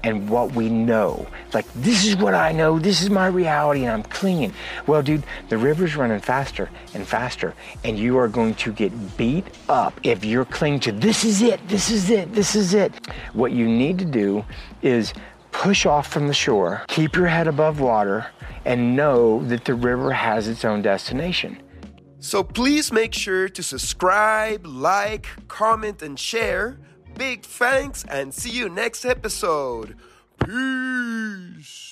and 0.04 0.30
what 0.30 0.54
we 0.54 0.70
know. 0.70 1.28
Like, 1.54 1.66
this 1.74 2.06
is 2.06 2.16
what 2.16 2.34
I 2.34 2.52
know, 2.52 2.80
this 2.80 3.02
is 3.02 3.10
my 3.10 3.28
reality, 3.28 3.84
and 3.84 3.92
I'm 3.92 4.04
clinging. 4.04 4.54
Well, 4.88 5.02
dude, 5.02 5.24
the 5.50 5.58
river's 5.58 5.96
running 5.96 6.20
faster 6.20 6.70
and 6.94 7.08
faster, 7.08 7.54
and 7.84 7.98
you 7.98 8.18
are 8.18 8.28
going 8.28 8.56
to 8.56 8.72
get 8.72 9.18
beat 9.18 9.46
up 9.68 10.00
if 10.04 10.24
you're 10.24 10.46
clinging 10.46 10.80
to 10.82 10.92
this 10.92 11.26
is 11.26 11.42
it, 11.42 11.66
this 11.68 11.90
is 11.90 12.10
it, 12.10 12.34
this 12.34 12.56
is 12.56 12.74
it. 12.74 12.94
What 13.34 13.52
you 13.52 13.68
need 13.68 14.00
to 14.00 14.06
do 14.06 14.46
is 14.82 15.14
push 15.60 15.86
off 15.86 16.08
from 16.08 16.28
the 16.28 16.34
shore, 16.34 16.86
keep 16.88 17.18
your 17.18 17.28
head 17.28 17.46
above 17.46 17.82
water, 17.82 18.26
and 18.64 18.96
know 18.96 19.44
that 19.44 19.66
the 19.66 19.74
river 19.74 20.14
has 20.14 20.48
its 20.48 20.64
own 20.64 20.82
destination. 20.82 21.62
So 22.20 22.44
please 22.44 22.94
make 22.94 23.14
sure 23.14 23.50
to 23.50 23.62
subscribe, 23.62 24.66
like, 24.66 25.28
comment, 25.50 26.02
and 26.02 26.18
share. 26.18 26.80
Big 27.18 27.44
thanks 27.44 28.06
and 28.06 28.34
see 28.34 28.52
you 28.52 28.70
next 28.70 29.04
episode. 29.04 29.98
Peace. 30.46 31.89